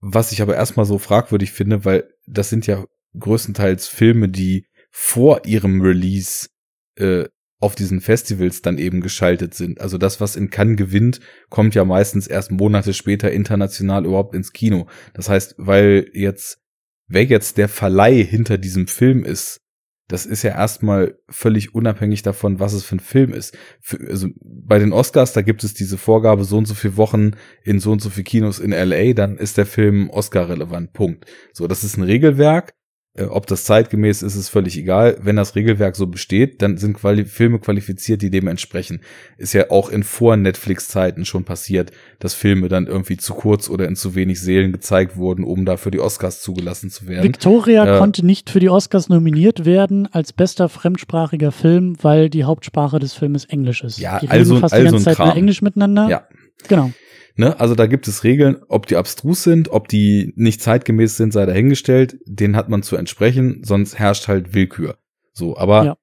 Was 0.00 0.32
ich 0.32 0.42
aber 0.42 0.56
erstmal 0.56 0.86
so 0.86 0.98
fragwürdig 0.98 1.52
finde, 1.52 1.84
weil 1.84 2.10
das 2.26 2.50
sind 2.50 2.66
ja 2.66 2.84
größtenteils 3.18 3.86
Filme, 3.86 4.28
die 4.28 4.66
vor 4.90 5.46
ihrem 5.46 5.80
Release 5.80 6.48
äh, 6.96 7.24
auf 7.60 7.74
diesen 7.74 8.00
Festivals 8.00 8.62
dann 8.62 8.78
eben 8.78 9.00
geschaltet 9.00 9.54
sind. 9.54 9.80
Also 9.80 9.98
das, 9.98 10.20
was 10.20 10.36
in 10.36 10.50
Cannes 10.50 10.76
gewinnt, 10.76 11.20
kommt 11.48 11.74
ja 11.74 11.84
meistens 11.84 12.26
erst 12.26 12.50
Monate 12.50 12.92
später 12.92 13.30
international 13.32 14.04
überhaupt 14.04 14.34
ins 14.34 14.52
Kino. 14.52 14.86
Das 15.14 15.28
heißt, 15.28 15.54
weil 15.58 16.10
jetzt, 16.12 16.58
wer 17.06 17.24
jetzt 17.24 17.56
der 17.56 17.68
Verleih 17.68 18.22
hinter 18.22 18.58
diesem 18.58 18.86
Film 18.86 19.24
ist, 19.24 19.60
das 20.08 20.26
ist 20.26 20.42
ja 20.42 20.50
erstmal 20.50 21.18
völlig 21.30 21.74
unabhängig 21.74 22.22
davon, 22.22 22.60
was 22.60 22.74
es 22.74 22.84
für 22.84 22.96
ein 22.96 23.00
Film 23.00 23.32
ist. 23.32 23.56
Für, 23.80 23.98
also 24.10 24.28
bei 24.42 24.78
den 24.78 24.92
Oscars, 24.92 25.32
da 25.32 25.40
gibt 25.40 25.64
es 25.64 25.72
diese 25.72 25.96
Vorgabe, 25.96 26.44
so 26.44 26.58
und 26.58 26.66
so 26.66 26.74
viele 26.74 26.98
Wochen 26.98 27.30
in 27.62 27.80
so 27.80 27.92
und 27.92 28.02
so 28.02 28.10
viele 28.10 28.24
Kinos 28.24 28.58
in 28.58 28.72
LA, 28.72 29.14
dann 29.14 29.38
ist 29.38 29.56
der 29.56 29.64
Film 29.64 30.10
Oscar-relevant. 30.10 30.92
Punkt. 30.92 31.24
So, 31.54 31.66
das 31.66 31.84
ist 31.84 31.96
ein 31.96 32.02
Regelwerk 32.02 32.74
ob 33.16 33.46
das 33.46 33.64
zeitgemäß 33.64 34.22
ist, 34.22 34.34
ist 34.34 34.48
völlig 34.48 34.76
egal. 34.76 35.18
Wenn 35.22 35.36
das 35.36 35.54
Regelwerk 35.54 35.94
so 35.94 36.08
besteht, 36.08 36.60
dann 36.62 36.78
sind 36.78 36.94
Quali 36.94 37.24
Filme 37.24 37.60
qualifiziert, 37.60 38.22
die 38.22 38.30
dem 38.30 38.48
entsprechen. 38.48 39.02
Ist 39.38 39.52
ja 39.52 39.70
auch 39.70 39.88
in 39.88 40.02
Vor-Netflix-Zeiten 40.02 41.24
schon 41.24 41.44
passiert, 41.44 41.92
dass 42.18 42.34
Filme 42.34 42.68
dann 42.68 42.88
irgendwie 42.88 43.16
zu 43.16 43.34
kurz 43.34 43.70
oder 43.70 43.86
in 43.86 43.94
zu 43.94 44.16
wenig 44.16 44.40
Seelen 44.40 44.72
gezeigt 44.72 45.16
wurden, 45.16 45.44
um 45.44 45.64
da 45.64 45.76
für 45.76 45.92
die 45.92 46.00
Oscars 46.00 46.42
zugelassen 46.42 46.90
zu 46.90 47.06
werden. 47.06 47.22
Victoria 47.22 47.96
äh, 47.96 47.98
konnte 48.00 48.26
nicht 48.26 48.50
für 48.50 48.58
die 48.58 48.68
Oscars 48.68 49.08
nominiert 49.08 49.64
werden 49.64 50.08
als 50.12 50.32
bester 50.32 50.68
fremdsprachiger 50.68 51.52
Film, 51.52 51.96
weil 52.02 52.28
die 52.28 52.42
Hauptsprache 52.42 52.98
des 52.98 53.12
Filmes 53.12 53.44
Englisch 53.44 53.84
ist. 53.84 53.98
Ja, 54.00 54.18
die 54.18 54.28
also, 54.28 54.58
fast 54.58 54.74
also 54.74 54.86
die 54.86 55.04
ganze 55.04 55.16
Zeit 55.16 55.36
Englisch 55.36 55.62
miteinander. 55.62 56.08
Ja. 56.08 56.26
Genau. 56.66 56.90
Ne? 57.36 57.58
Also 57.58 57.74
da 57.74 57.86
gibt 57.86 58.06
es 58.06 58.22
Regeln, 58.22 58.62
ob 58.68 58.86
die 58.86 58.96
abstrus 58.96 59.42
sind, 59.42 59.68
ob 59.70 59.88
die 59.88 60.32
nicht 60.36 60.62
zeitgemäß 60.62 61.16
sind, 61.16 61.32
sei 61.32 61.46
dahingestellt. 61.46 62.18
Den 62.26 62.54
hat 62.54 62.68
man 62.68 62.82
zu 62.82 62.96
entsprechen, 62.96 63.62
sonst 63.64 63.98
herrscht 63.98 64.28
halt 64.28 64.54
Willkür. 64.54 64.98
So, 65.32 65.56
aber 65.56 65.84
ja. 65.84 65.96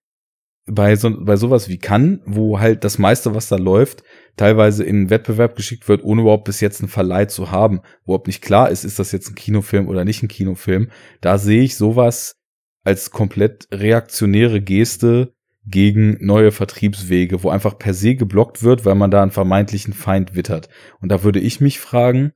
bei 0.65 0.97
so 0.97 1.23
bei 1.23 1.37
sowas 1.37 1.69
wie 1.69 1.77
kann, 1.77 2.21
wo 2.25 2.59
halt 2.59 2.83
das 2.83 2.97
meiste, 2.97 3.33
was 3.33 3.47
da 3.47 3.55
läuft, 3.55 4.03
teilweise 4.35 4.83
in 4.83 5.09
Wettbewerb 5.09 5.55
geschickt 5.55 5.87
wird, 5.87 6.03
ohne 6.03 6.21
überhaupt 6.21 6.43
bis 6.43 6.59
jetzt 6.59 6.81
einen 6.81 6.89
Verleih 6.89 7.25
zu 7.25 7.49
haben, 7.49 7.79
wo 8.03 8.11
überhaupt 8.11 8.27
nicht 8.27 8.41
klar 8.41 8.69
ist, 8.69 8.83
ist 8.83 8.99
das 8.99 9.13
jetzt 9.13 9.29
ein 9.29 9.35
Kinofilm 9.35 9.87
oder 9.87 10.03
nicht 10.03 10.21
ein 10.23 10.27
Kinofilm. 10.27 10.89
Da 11.21 11.37
sehe 11.37 11.63
ich 11.63 11.77
sowas 11.77 12.35
als 12.83 13.11
komplett 13.11 13.67
reaktionäre 13.71 14.59
Geste 14.59 15.33
gegen 15.65 16.17
neue 16.25 16.51
Vertriebswege, 16.51 17.43
wo 17.43 17.49
einfach 17.49 17.77
per 17.77 17.93
se 17.93 18.15
geblockt 18.15 18.63
wird, 18.63 18.85
weil 18.85 18.95
man 18.95 19.11
da 19.11 19.21
einen 19.21 19.31
vermeintlichen 19.31 19.93
Feind 19.93 20.35
wittert. 20.35 20.69
Und 20.99 21.09
da 21.09 21.23
würde 21.23 21.39
ich 21.39 21.61
mich 21.61 21.79
fragen, 21.79 22.31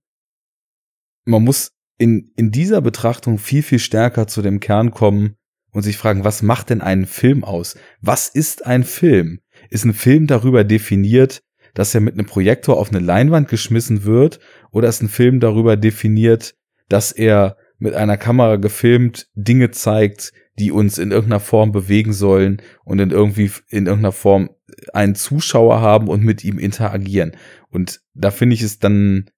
man 1.26 1.44
muss 1.44 1.72
in, 1.98 2.32
in 2.36 2.52
dieser 2.52 2.82
Betrachtung 2.82 3.38
viel, 3.38 3.64
viel 3.64 3.80
stärker 3.80 4.28
zu 4.28 4.42
dem 4.42 4.60
Kern 4.60 4.92
kommen 4.92 5.36
und 5.72 5.84
sich 5.84 5.98
fragen, 5.98 6.24
was 6.24 6.44
macht 6.44 6.70
denn 6.70 6.82
einen 6.82 7.06
Film 7.06 7.44
aus? 7.44 7.78
Was 8.02 8.30
ist 8.30 8.66
ein 8.66 8.84
Film? 8.84 9.40
Ist 9.70 9.86
ein 9.86 9.94
Film 9.94 10.28
darüber 10.28 10.64
definiert, 10.64 11.42
dass 11.74 11.96
er 11.96 12.02
mit 12.02 12.14
einem 12.14 12.28
Projektor 12.28 12.78
auf 12.78 12.90
eine 12.90 13.00
Leinwand 13.00 13.50
geschmissen 13.50 14.04
wird? 14.04 14.40
Oder 14.72 14.88
ist 14.88 15.02
ein 15.02 15.10
Film 15.10 15.40
darüber 15.40 15.78
definiert, 15.78 16.56
dass 16.90 17.12
er 17.12 17.58
mit 17.78 17.94
einer 17.94 18.18
Kamera 18.18 18.56
gefilmt 18.58 19.28
Dinge 19.34 19.72
zeigt, 19.72 20.32
die 20.60 20.72
uns 20.72 20.98
in 20.98 21.12
irgendeiner 21.12 21.40
Form 21.40 21.72
bewegen 21.72 22.14
sollen 22.14 22.62
und 22.84 23.00
in 23.00 23.12
irgendwie 23.12 23.52
in 23.70 23.88
irgendeiner 23.88 24.12
Form 24.12 24.50
einen 24.94 25.16
Zuschauer 25.16 25.82
haben 25.82 26.08
und 26.08 26.24
mit 26.24 26.44
ihm 26.44 26.60
interagieren. 26.60 27.34
Und 27.70 28.02
da 28.14 28.32
finde 28.32 28.56
ich 28.56 28.62
es 28.62 28.80
dann 28.80 29.30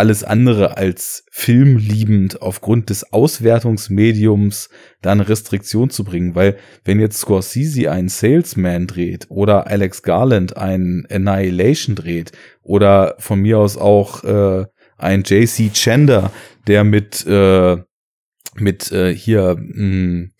alles 0.00 0.24
andere 0.24 0.78
als 0.78 1.26
filmliebend 1.30 2.40
aufgrund 2.40 2.88
des 2.88 3.12
Auswertungsmediums 3.12 4.70
da 5.02 5.12
eine 5.12 5.28
Restriktion 5.28 5.90
zu 5.90 6.04
bringen, 6.04 6.34
weil 6.34 6.56
wenn 6.84 7.00
jetzt 7.00 7.18
Scorsese 7.18 7.90
einen 7.90 8.08
Salesman 8.08 8.86
dreht 8.86 9.26
oder 9.28 9.66
Alex 9.66 10.02
Garland 10.02 10.56
einen 10.56 11.06
Annihilation 11.10 11.96
dreht 11.96 12.32
oder 12.62 13.16
von 13.18 13.40
mir 13.40 13.58
aus 13.58 13.76
auch 13.76 14.24
äh, 14.24 14.64
ein 14.96 15.22
JC 15.22 15.70
Chander, 15.74 16.32
der 16.66 16.84
mit 16.84 17.26
äh, 17.26 17.76
mit 18.60 18.92
äh, 18.92 19.14
hier 19.14 19.56
mh, 19.58 19.74
hm, 19.74 20.30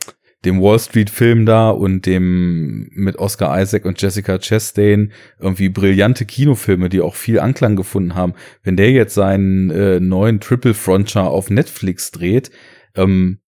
dem 0.45 0.61
Wall 0.61 0.79
Street 0.79 1.11
Film 1.11 1.45
da 1.45 1.71
und 1.71 2.07
dem 2.07 2.89
mit 2.93 3.17
Oscar 3.17 3.61
Isaac 3.61 3.85
und 3.85 4.01
Jessica 4.01 4.39
Chastain 4.39 5.13
irgendwie 5.39 5.69
brillante 5.69 6.25
Kinofilme, 6.25 6.89
die 6.89 7.03
auch 7.03 7.15
viel 7.15 7.41
Anklang 7.41 7.77
gefunden 7.77 8.15
haben. 8.15 8.35
Wenn 8.63 8.77
der 8.77 8.91
jetzt 8.91 9.15
seinen 9.15 9.71
äh, 9.71 10.01
neuen 10.01 10.41
Triple 10.41 10.75
Frontier 10.75 11.25
auf 11.25 11.51
Netflix 11.51 12.11
dreht, 12.11 12.51
ähm, 12.95 13.41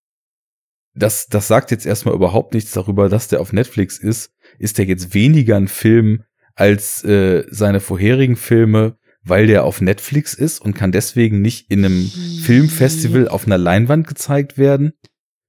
das, 0.95 1.29
das 1.29 1.49
sagt 1.49 1.71
jetzt 1.71 1.87
erstmal 1.87 2.15
überhaupt 2.15 2.53
nichts 2.53 2.73
darüber, 2.73 3.09
dass 3.09 3.29
der 3.29 3.41
auf 3.41 3.53
Netflix 3.55 3.99
ist. 3.99 4.35
Ist 4.59 4.77
der 4.77 4.85
jetzt 4.85 5.15
weniger 5.15 5.57
ein 5.57 5.69
Film 5.69 6.25
als 6.55 7.03
äh, 7.05 7.45
seine 7.49 7.81
vorherigen 7.81 8.37
Filme? 8.37 8.99
Weil 9.25 9.47
der 9.47 9.65
auf 9.65 9.81
Netflix 9.81 10.35
ist 10.35 10.61
und 10.61 10.75
kann 10.75 10.93
deswegen 10.93 11.41
nicht 11.43 11.71
in 11.71 11.85
einem 11.85 12.11
Filmfestival 12.43 13.29
auf 13.29 13.47
einer 13.47 13.59
Leinwand 13.59 14.07
gezeigt 14.07 14.59
werden? 14.59 14.93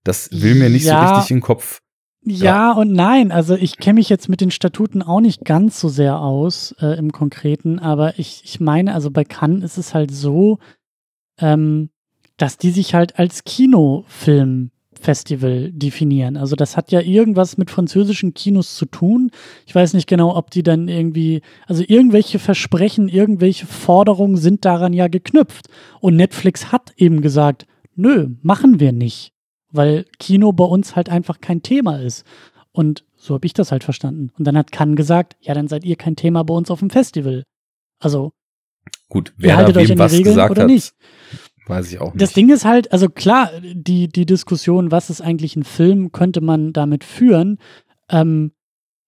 Das 0.03 0.29
will 0.31 0.55
mir 0.55 0.69
nicht 0.69 0.85
ja, 0.85 1.07
so 1.07 1.13
richtig 1.15 1.31
in 1.31 1.37
den 1.37 1.43
Kopf. 1.43 1.81
Ja, 2.25 2.45
ja, 2.45 2.71
und 2.71 2.93
nein. 2.93 3.31
Also 3.31 3.55
ich 3.55 3.77
kenne 3.77 3.95
mich 3.95 4.09
jetzt 4.09 4.29
mit 4.29 4.41
den 4.41 4.51
Statuten 4.51 5.01
auch 5.01 5.19
nicht 5.19 5.43
ganz 5.43 5.79
so 5.79 5.89
sehr 5.89 6.19
aus 6.19 6.73
äh, 6.79 6.97
im 6.97 7.11
Konkreten, 7.11 7.79
aber 7.79 8.17
ich, 8.17 8.41
ich 8.45 8.59
meine, 8.59 8.93
also 8.93 9.11
bei 9.11 9.23
Cannes 9.23 9.63
ist 9.63 9.77
es 9.77 9.93
halt 9.93 10.11
so, 10.11 10.59
ähm, 11.39 11.89
dass 12.37 12.57
die 12.57 12.71
sich 12.71 12.93
halt 12.93 13.19
als 13.19 13.43
Kinofilm 13.43 14.71
Festival 15.03 15.71
definieren. 15.71 16.37
Also 16.37 16.55
das 16.55 16.77
hat 16.77 16.91
ja 16.91 17.01
irgendwas 17.01 17.57
mit 17.57 17.69
französischen 17.69 18.33
Kinos 18.33 18.75
zu 18.75 18.85
tun. 18.85 19.31
Ich 19.65 19.75
weiß 19.75 19.93
nicht 19.93 20.07
genau, 20.07 20.35
ob 20.35 20.49
die 20.49 20.63
dann 20.63 20.87
irgendwie, 20.87 21.41
also 21.67 21.83
irgendwelche 21.85 22.39
Versprechen, 22.39 23.09
irgendwelche 23.09 23.67
Forderungen 23.67 24.37
sind 24.37 24.65
daran 24.65 24.93
ja 24.93 25.07
geknüpft. 25.07 25.67
Und 25.99 26.15
Netflix 26.15 26.71
hat 26.71 26.93
eben 26.97 27.21
gesagt, 27.21 27.65
nö, 27.95 28.29
machen 28.41 28.79
wir 28.79 28.91
nicht, 28.91 29.33
weil 29.71 30.05
Kino 30.19 30.51
bei 30.51 30.65
uns 30.65 30.95
halt 30.95 31.09
einfach 31.09 31.41
kein 31.41 31.61
Thema 31.61 31.97
ist. 31.97 32.25
Und 32.71 33.05
so 33.15 33.35
habe 33.35 33.45
ich 33.45 33.53
das 33.53 33.71
halt 33.71 33.83
verstanden. 33.83 34.31
Und 34.37 34.45
dann 34.45 34.57
hat 34.57 34.71
Cannes 34.71 34.95
gesagt, 34.95 35.35
ja, 35.41 35.53
dann 35.53 35.67
seid 35.67 35.83
ihr 35.85 35.95
kein 35.95 36.15
Thema 36.15 36.43
bei 36.43 36.53
uns 36.53 36.71
auf 36.71 36.79
dem 36.79 36.89
Festival. 36.89 37.43
Also 37.99 38.31
gut, 39.09 39.33
wer 39.37 39.63
da 39.63 39.75
wem 39.75 39.99
was 39.99 40.11
Regeln 40.11 40.35
gesagt 40.35 40.57
hat, 40.57 40.67
nicht? 40.67 40.93
Weiß 41.67 41.91
ich 41.91 41.99
auch 41.99 42.13
nicht. 42.13 42.21
Das 42.21 42.33
Ding 42.33 42.49
ist 42.49 42.65
halt, 42.65 42.91
also 42.91 43.09
klar, 43.09 43.51
die, 43.61 44.07
die 44.07 44.25
Diskussion, 44.25 44.91
was 44.91 45.09
ist 45.09 45.21
eigentlich 45.21 45.55
ein 45.55 45.63
Film, 45.63 46.11
könnte 46.11 46.41
man 46.41 46.73
damit 46.73 47.03
führen. 47.03 47.59
Ähm, 48.09 48.51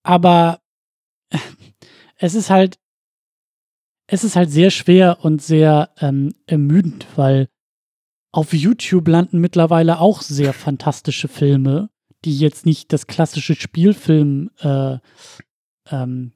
aber 0.04 0.60
es 2.18 2.36
ist 2.36 2.50
halt, 2.50 2.78
es 4.08 4.24
ist 4.24 4.36
halt 4.36 4.52
sehr 4.52 4.70
schwer 4.70 5.24
und 5.24 5.42
sehr 5.42 5.92
ähm, 6.00 6.34
ermüdend, 6.46 7.08
weil 7.16 7.48
auf 8.32 8.54
YouTube 8.54 9.08
landen 9.08 9.40
mittlerweile 9.40 10.00
auch 10.00 10.22
sehr 10.22 10.54
fantastische 10.54 11.28
Filme, 11.28 11.90
die 12.26 12.38
jetzt 12.38 12.66
nicht 12.66 12.92
das 12.92 13.08
klassische 13.08 13.56
Spielfilm, 13.56 14.52
äh, 14.60 14.98
ähm, 15.90 16.34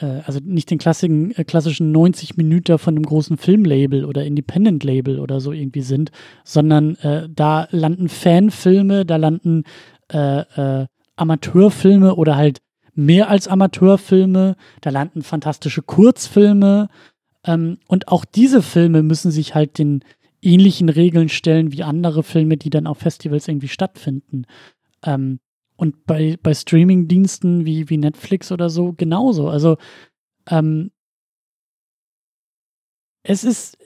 äh, 0.00 0.22
also 0.24 0.40
nicht 0.42 0.70
den 0.70 0.78
klassischen, 0.78 1.36
äh, 1.36 1.44
klassischen 1.44 1.92
90 1.92 2.36
Minuten 2.36 2.78
von 2.78 2.94
einem 2.94 3.04
großen 3.04 3.36
Filmlabel 3.36 4.04
oder 4.04 4.24
Independent-Label 4.24 5.20
oder 5.20 5.40
so 5.40 5.52
irgendwie 5.52 5.82
sind, 5.82 6.10
sondern 6.44 6.96
äh, 6.96 7.28
da 7.30 7.68
landen 7.70 8.08
Fanfilme, 8.08 9.04
da 9.04 9.16
landen 9.16 9.64
äh, 10.12 10.40
äh, 10.40 10.86
Amateurfilme 11.16 12.14
oder 12.14 12.36
halt 12.36 12.60
mehr 12.94 13.28
als 13.28 13.48
Amateurfilme, 13.48 14.56
da 14.80 14.90
landen 14.90 15.22
fantastische 15.22 15.82
Kurzfilme. 15.82 16.88
Ähm, 17.44 17.78
und 17.88 18.08
auch 18.08 18.24
diese 18.24 18.62
Filme 18.62 19.02
müssen 19.02 19.30
sich 19.30 19.54
halt 19.54 19.78
den 19.78 20.02
ähnlichen 20.42 20.88
Regeln 20.88 21.28
stellen 21.28 21.72
wie 21.72 21.82
andere 21.82 22.22
Filme, 22.22 22.56
die 22.56 22.70
dann 22.70 22.86
auf 22.86 22.98
Festivals 22.98 23.48
irgendwie 23.48 23.68
stattfinden. 23.68 24.46
Ähm, 25.04 25.40
und 25.76 26.06
bei, 26.06 26.38
bei 26.42 26.54
Streaming-Diensten 26.54 27.64
wie, 27.64 27.88
wie 27.90 27.98
Netflix 27.98 28.50
oder 28.52 28.70
so 28.70 28.92
genauso. 28.92 29.48
Also 29.48 29.76
ähm, 30.48 30.90
es 33.22 33.44
ist, 33.44 33.76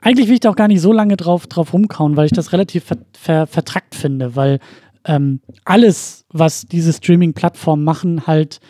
eigentlich 0.00 0.28
will 0.28 0.34
ich 0.34 0.40
da 0.40 0.50
auch 0.50 0.56
gar 0.56 0.68
nicht 0.68 0.80
so 0.80 0.92
lange 0.92 1.16
drauf, 1.16 1.46
drauf 1.46 1.72
rumkauen, 1.72 2.16
weil 2.16 2.26
ich 2.26 2.32
das 2.32 2.52
relativ 2.52 2.84
ver, 2.84 2.98
ver, 3.12 3.46
vertrackt 3.46 3.94
finde, 3.94 4.36
weil 4.36 4.58
ähm, 5.04 5.40
alles, 5.64 6.24
was 6.30 6.66
diese 6.66 6.92
Streaming-Plattformen 6.92 7.84
machen, 7.84 8.26
halt 8.26 8.60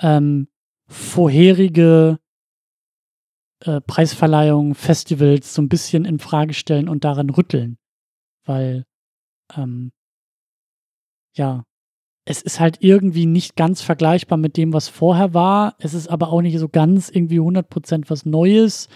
ähm, 0.00 0.48
vorherige 0.86 2.18
äh, 3.64 3.80
Preisverleihungen, 3.80 4.74
Festivals 4.74 5.54
so 5.54 5.62
ein 5.62 5.68
bisschen 5.68 6.04
in 6.04 6.18
Frage 6.18 6.54
stellen 6.54 6.88
und 6.88 7.04
daran 7.04 7.30
rütteln. 7.30 7.78
Weil, 8.44 8.84
ähm, 9.56 9.92
ja, 11.34 11.64
es 12.30 12.42
ist 12.42 12.60
halt 12.60 12.76
irgendwie 12.80 13.24
nicht 13.24 13.56
ganz 13.56 13.80
vergleichbar 13.80 14.36
mit 14.36 14.58
dem, 14.58 14.74
was 14.74 14.88
vorher 14.88 15.32
war. 15.32 15.76
Es 15.78 15.94
ist 15.94 16.08
aber 16.08 16.30
auch 16.30 16.42
nicht 16.42 16.58
so 16.58 16.68
ganz 16.68 17.08
irgendwie 17.08 17.40
100% 17.40 18.04
was 18.08 18.26
Neues. 18.26 18.88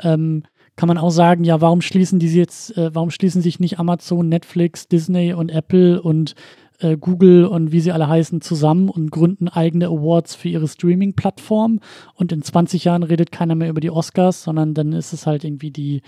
Ähm, 0.00 0.44
kann 0.76 0.86
man 0.86 0.96
auch 0.96 1.10
sagen, 1.10 1.42
ja, 1.42 1.60
warum 1.60 1.80
schließen 1.80 2.20
die 2.20 2.28
jetzt, 2.28 2.76
äh, 2.76 2.94
warum 2.94 3.10
schließen 3.10 3.42
sich 3.42 3.58
nicht 3.58 3.80
Amazon, 3.80 4.28
Netflix, 4.28 4.86
Disney 4.86 5.32
und 5.32 5.50
Apple 5.50 6.00
und 6.00 6.36
äh, 6.78 6.96
Google 6.96 7.46
und 7.46 7.72
wie 7.72 7.80
sie 7.80 7.90
alle 7.90 8.06
heißen 8.06 8.42
zusammen 8.42 8.88
und 8.88 9.10
gründen 9.10 9.48
eigene 9.48 9.86
Awards 9.88 10.36
für 10.36 10.48
ihre 10.48 10.68
Streaming-Plattform 10.68 11.80
und 12.14 12.30
in 12.30 12.42
20 12.42 12.84
Jahren 12.84 13.02
redet 13.02 13.32
keiner 13.32 13.56
mehr 13.56 13.70
über 13.70 13.80
die 13.80 13.90
Oscars, 13.90 14.44
sondern 14.44 14.74
dann 14.74 14.92
ist 14.92 15.12
es 15.12 15.26
halt 15.26 15.42
irgendwie 15.42 15.72
die 15.72 16.02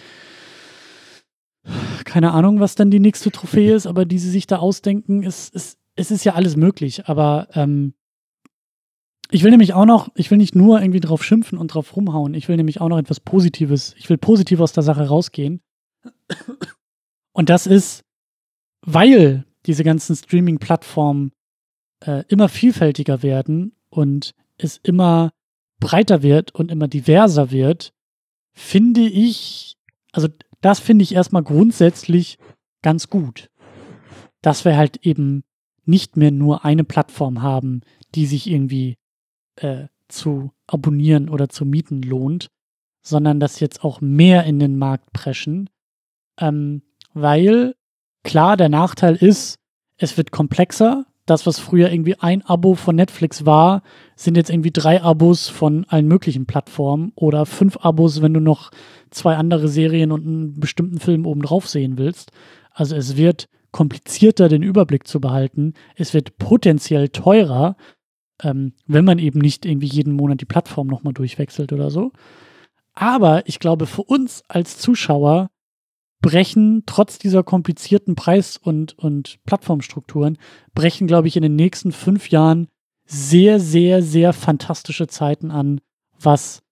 keine 2.05 2.31
Ahnung, 2.31 2.61
was 2.61 2.77
dann 2.77 2.93
die 2.93 3.01
nächste 3.01 3.33
Trophäe 3.33 3.75
ist, 3.75 3.89
aber 3.89 4.05
die 4.05 4.21
sie 4.21 4.31
sich 4.31 4.47
da 4.47 4.59
ausdenken, 4.59 5.25
ist, 5.25 5.53
ist, 5.53 5.80
es 6.01 6.11
ist 6.11 6.25
ja 6.25 6.35
alles 6.35 6.57
möglich, 6.57 7.07
aber 7.07 7.49
ähm, 7.53 7.95
ich 9.31 9.45
will 9.45 9.51
nämlich 9.51 9.75
auch 9.75 9.85
noch, 9.85 10.11
ich 10.15 10.31
will 10.31 10.39
nicht 10.39 10.57
nur 10.57 10.81
irgendwie 10.81 11.01
drauf 11.01 11.23
schimpfen 11.23 11.59
und 11.59 11.69
drauf 11.75 11.95
rumhauen, 11.95 12.35
ich 12.35 12.49
will 12.49 12.57
nämlich 12.57 12.81
auch 12.81 12.89
noch 12.89 12.99
etwas 12.99 13.21
Positives, 13.21 13.95
ich 13.99 14.09
will 14.09 14.19
positiv 14.19 14.61
aus 14.61 14.73
der 14.73 14.83
Sache 14.83 15.07
rausgehen. 15.07 15.61
Und 17.33 17.49
das 17.49 17.67
ist, 17.67 18.05
weil 18.81 19.45
diese 19.67 19.85
ganzen 19.85 20.17
Streaming-Plattformen 20.17 21.33
äh, 22.05 22.25
immer 22.29 22.49
vielfältiger 22.49 23.23
werden 23.23 23.77
und 23.89 24.35
es 24.57 24.79
immer 24.79 25.33
breiter 25.79 26.23
wird 26.23 26.55
und 26.55 26.71
immer 26.71 26.89
diverser 26.89 27.51
wird, 27.51 27.93
finde 28.53 29.03
ich, 29.03 29.77
also 30.13 30.29
das 30.61 30.81
finde 30.81 31.03
ich 31.03 31.15
erstmal 31.15 31.43
grundsätzlich 31.43 32.39
ganz 32.83 33.09
gut. 33.09 33.51
Dass 34.43 34.65
wir 34.65 34.77
halt 34.77 35.05
eben 35.07 35.45
nicht 35.91 36.17
mehr 36.17 36.31
nur 36.31 36.65
eine 36.65 36.85
Plattform 36.85 37.43
haben, 37.43 37.83
die 38.15 38.27
sich 38.27 38.49
irgendwie 38.49 38.97
äh, 39.57 39.87
zu 40.09 40.53
abonnieren 40.67 41.29
oder 41.29 41.49
zu 41.49 41.65
mieten 41.65 42.03
lohnt, 42.03 42.49
sondern 43.03 43.41
dass 43.41 43.61
jetzt 43.61 43.85
auch 43.85 44.01
mehr 44.01 44.45
in 44.45 44.59
den 44.59 44.77
Markt 44.79 45.13
preschen. 45.13 45.69
Ähm, 46.39 46.83
weil 47.13 47.75
klar, 48.23 48.57
der 48.57 48.69
Nachteil 48.69 49.17
ist, 49.17 49.59
es 49.97 50.17
wird 50.17 50.33
komplexer. 50.33 51.07
Das, 51.27 51.47
was 51.47 51.59
früher 51.59 51.93
irgendwie 51.93 52.17
ein 52.17 52.45
Abo 52.45 52.75
von 52.75 52.97
Netflix 52.97 53.47
war, 53.47 53.83
sind 54.17 54.37
jetzt 54.37 54.51
irgendwie 54.51 54.73
drei 54.73 55.01
Abos 55.03 55.49
von 55.49 55.85
allen 55.89 56.09
möglichen 56.09 56.47
Plattformen 56.47 57.13
oder 57.15 57.47
fünf 57.47 57.77
Abos, 57.77 58.21
wenn 58.21 58.35
du 58.35 58.41
noch 58.41 58.71
zwei 59.11 59.37
andere 59.37 59.69
Serien 59.69 60.11
und 60.11 60.27
einen 60.27 60.59
bestimmten 60.59 60.99
Film 60.99 61.27
obendrauf 61.27 61.69
sehen 61.69 61.99
willst. 61.99 62.33
Also 62.73 62.97
es 62.97 63.17
wird 63.17 63.49
komplizierter, 63.73 64.49
den 64.49 64.63
Überblick 64.63 65.07
zu 65.07 65.21
behalten. 65.21 65.75
Es 65.97 66.15
wird 66.15 66.39
potenziell 66.39 67.09
teurer, 67.09 67.77
ähm, 68.43 68.73
wenn 68.87 69.05
man 69.05 69.19
eben 69.19 69.41
nicht 69.41 69.65
irgendwie 69.67 69.89
jeden 69.89 70.15
Monat 70.15 70.41
die 70.41 70.47
Plattform 70.47 70.87
nochmal 70.87 71.15
durchwechselt 71.15 71.73
oder 71.73 71.91
so. 71.91 72.13
Aber 72.93 73.47
ich 73.47 73.59
glaube, 73.59 73.87
für 73.87 74.03
uns 74.03 74.43
als 74.49 74.79
Zuschauer 74.79 75.51
brechen 76.21 76.83
trotz 76.87 77.19
dieser 77.19 77.43
komplizierten 77.43 78.15
Preis- 78.15 78.57
und, 78.57 78.99
und 78.99 79.39
Plattformstrukturen, 79.45 80.39
brechen, 80.75 81.07
glaube 81.07 81.29
ich, 81.29 81.37
in 81.37 81.43
den 81.43 81.57
nächsten 81.57 81.93
fünf 81.93 82.29
Jahren 82.31 82.69
sehr, 83.07 83.59
sehr, 83.59 84.03
sehr 84.03 84.33
fantastische 84.33 85.07
Zeiten 85.07 85.51
an, 85.51 85.81
was 86.19 86.63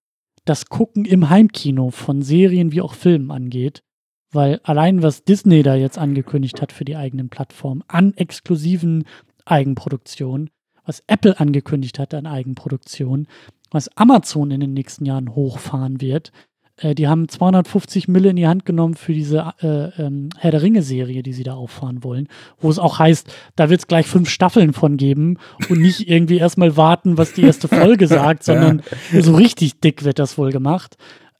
das 0.44 0.66
Gucken 0.66 1.04
im 1.04 1.30
Heimkino 1.30 1.90
von 1.90 2.22
Serien 2.22 2.72
wie 2.72 2.80
auch 2.80 2.94
Filmen 2.94 3.30
angeht. 3.30 3.82
Weil 4.30 4.60
allein 4.62 5.02
was 5.02 5.24
Disney 5.24 5.62
da 5.62 5.74
jetzt 5.74 5.98
angekündigt 5.98 6.60
hat 6.60 6.72
für 6.72 6.84
die 6.84 6.96
eigenen 6.96 7.30
Plattformen 7.30 7.82
an 7.88 8.12
exklusiven 8.14 9.04
Eigenproduktionen, 9.46 10.50
was 10.84 11.02
Apple 11.06 11.38
angekündigt 11.40 11.98
hat 11.98 12.14
an 12.14 12.26
Eigenproduktionen, 12.26 13.26
was 13.70 13.88
Amazon 13.96 14.50
in 14.50 14.60
den 14.60 14.74
nächsten 14.74 15.04
Jahren 15.04 15.34
hochfahren 15.34 16.00
wird. 16.00 16.32
Äh, 16.78 16.94
die 16.94 17.08
haben 17.08 17.28
250 17.28 18.08
Mille 18.08 18.30
in 18.30 18.36
die 18.36 18.46
Hand 18.46 18.64
genommen 18.64 18.94
für 18.94 19.12
diese 19.12 19.52
äh, 19.60 20.02
ähm, 20.02 20.30
Herr 20.36 20.50
der 20.50 20.62
Ringe-Serie, 20.62 21.22
die 21.22 21.32
sie 21.32 21.42
da 21.42 21.54
auffahren 21.54 22.04
wollen, 22.04 22.28
wo 22.58 22.70
es 22.70 22.78
auch 22.78 22.98
heißt, 22.98 23.32
da 23.56 23.70
wird 23.70 23.80
es 23.80 23.86
gleich 23.86 24.06
fünf 24.06 24.28
Staffeln 24.28 24.72
von 24.72 24.96
geben 24.96 25.38
und 25.68 25.80
nicht 25.80 26.08
irgendwie 26.08 26.38
erstmal 26.38 26.76
warten, 26.76 27.18
was 27.18 27.32
die 27.32 27.42
erste 27.42 27.68
Folge 27.68 28.06
sagt, 28.08 28.44
sondern 28.44 28.82
so 29.12 29.34
richtig 29.34 29.80
dick 29.80 30.04
wird 30.04 30.18
das 30.18 30.38
wohl 30.38 30.52
gemacht. 30.52 30.96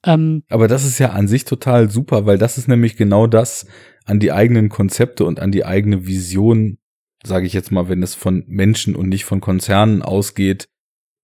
Ähm, 0.09 0.43
Aber 0.48 0.66
das 0.66 0.85
ist 0.85 0.98
ja 0.98 1.10
an 1.10 1.28
sich 1.28 1.44
total 1.44 1.90
super, 1.90 2.26
weil 2.26 2.39
das 2.39 2.59
ist 2.59 2.66
nämlich 2.66 2.97
genau 2.97 3.26
das 3.26 3.66
an 4.05 4.18
die 4.18 4.32
eigenen 4.32 4.70
Konzepte 4.70 5.24
und 5.24 5.39
an 5.39 5.52
die 5.52 5.64
eigene 5.64 6.06
Vision 6.06 6.78
sage 7.24 7.47
ich 7.47 7.52
jetzt 7.52 7.72
mal, 7.72 7.89
wenn 7.89 8.02
es 8.02 8.14
von 8.14 8.44
Menschen 8.47 8.94
und 8.94 9.09
nicht 9.09 9.24
von 9.24 9.40
Konzernen 9.40 10.02
ausgeht, 10.02 10.68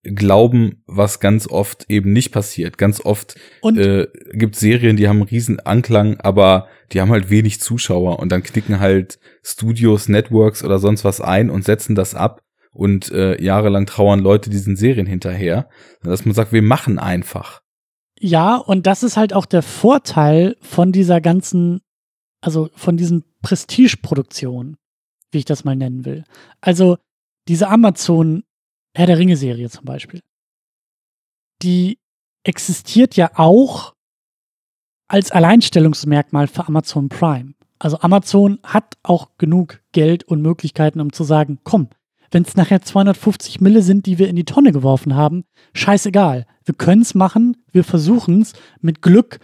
glauben, 0.03 0.83
was 0.87 1.19
ganz 1.19 1.49
oft 1.49 1.87
eben 1.89 2.13
nicht 2.13 2.31
passiert. 2.31 2.77
Ganz 2.77 3.01
oft 3.01 3.37
äh, 3.63 4.07
gibt 4.33 4.57
Serien, 4.57 4.97
die 4.97 5.09
haben 5.09 5.19
einen 5.19 5.29
riesen 5.29 5.61
Anklang, 5.61 6.21
aber 6.21 6.69
die 6.93 7.01
haben 7.01 7.11
halt 7.11 7.31
wenig 7.31 7.61
Zuschauer 7.61 8.19
und 8.19 8.31
dann 8.31 8.43
knicken 8.43 8.81
halt 8.81 9.19
Studios, 9.43 10.09
Networks 10.09 10.63
oder 10.63 10.79
sonst 10.79 11.05
was 11.05 11.23
ein 11.23 11.49
und 11.49 11.65
setzen 11.65 11.95
das 11.95 12.15
ab 12.15 12.43
und 12.71 13.11
äh, 13.13 13.41
jahrelang 13.43 13.87
trauern 13.87 14.21
Leute 14.21 14.51
diesen 14.51 14.77
Serien 14.77 15.07
hinterher, 15.07 15.71
dass 16.03 16.27
man 16.27 16.35
sagt, 16.35 16.53
wir 16.53 16.63
machen 16.63 16.99
einfach. 16.99 17.63
Ja, 18.21 18.57
und 18.57 18.87
das 18.87 19.03
ist 19.03 19.17
halt 19.17 19.33
auch 19.33 19.47
der 19.47 19.63
Vorteil 19.63 20.57
von 20.61 20.93
dieser 20.93 21.21
ganzen, 21.21 21.81
also 22.41 22.71
von 22.75 22.97
diesen 22.97 23.25
Prestigeproduktionen 23.43 24.77
wie 25.35 25.39
ich 25.39 25.45
das 25.45 25.65
mal 25.65 25.77
nennen 25.77 26.07
will. 26.07 26.25
Also 26.63 26.97
diese 27.49 27.69
Amazon 27.69 28.45
Herr 28.97 29.07
der 29.07 29.19
Ringe 29.19 29.37
Serie 29.37 29.69
zum 29.69 29.85
Beispiel, 29.85 30.21
die 31.63 31.99
existiert 32.45 33.17
ja 33.17 33.33
auch 33.35 33.95
als 35.09 35.33
Alleinstellungsmerkmal 35.33 36.47
für 36.47 36.67
Amazon 36.67 37.09
Prime. 37.09 37.55
Also 37.79 37.99
Amazon 37.99 38.61
hat 38.63 38.97
auch 39.03 39.37
genug 39.37 39.83
Geld 39.93 40.25
und 40.25 40.41
Möglichkeiten, 40.41 41.01
um 41.01 41.13
zu 41.13 41.25
sagen, 41.25 41.59
komm, 41.65 41.91
wenn 42.35 42.43
es 42.43 42.57
nachher 42.57 42.83
250 42.83 43.61
Mille 43.61 43.81
sind, 43.81 44.07
die 44.07 44.19
wir 44.19 44.29
in 44.29 44.37
die 44.37 44.45
Tonne 44.45 44.73
geworfen 44.73 45.15
haben, 45.15 45.45
scheißegal. 45.73 46.47
Wir 46.65 46.75
können 46.75 47.03
es 47.03 47.15
machen, 47.15 47.57
wir 47.73 47.85
versuchen 47.85 48.43
es 48.43 48.53
mit 48.81 49.01
Glück. 49.01 49.39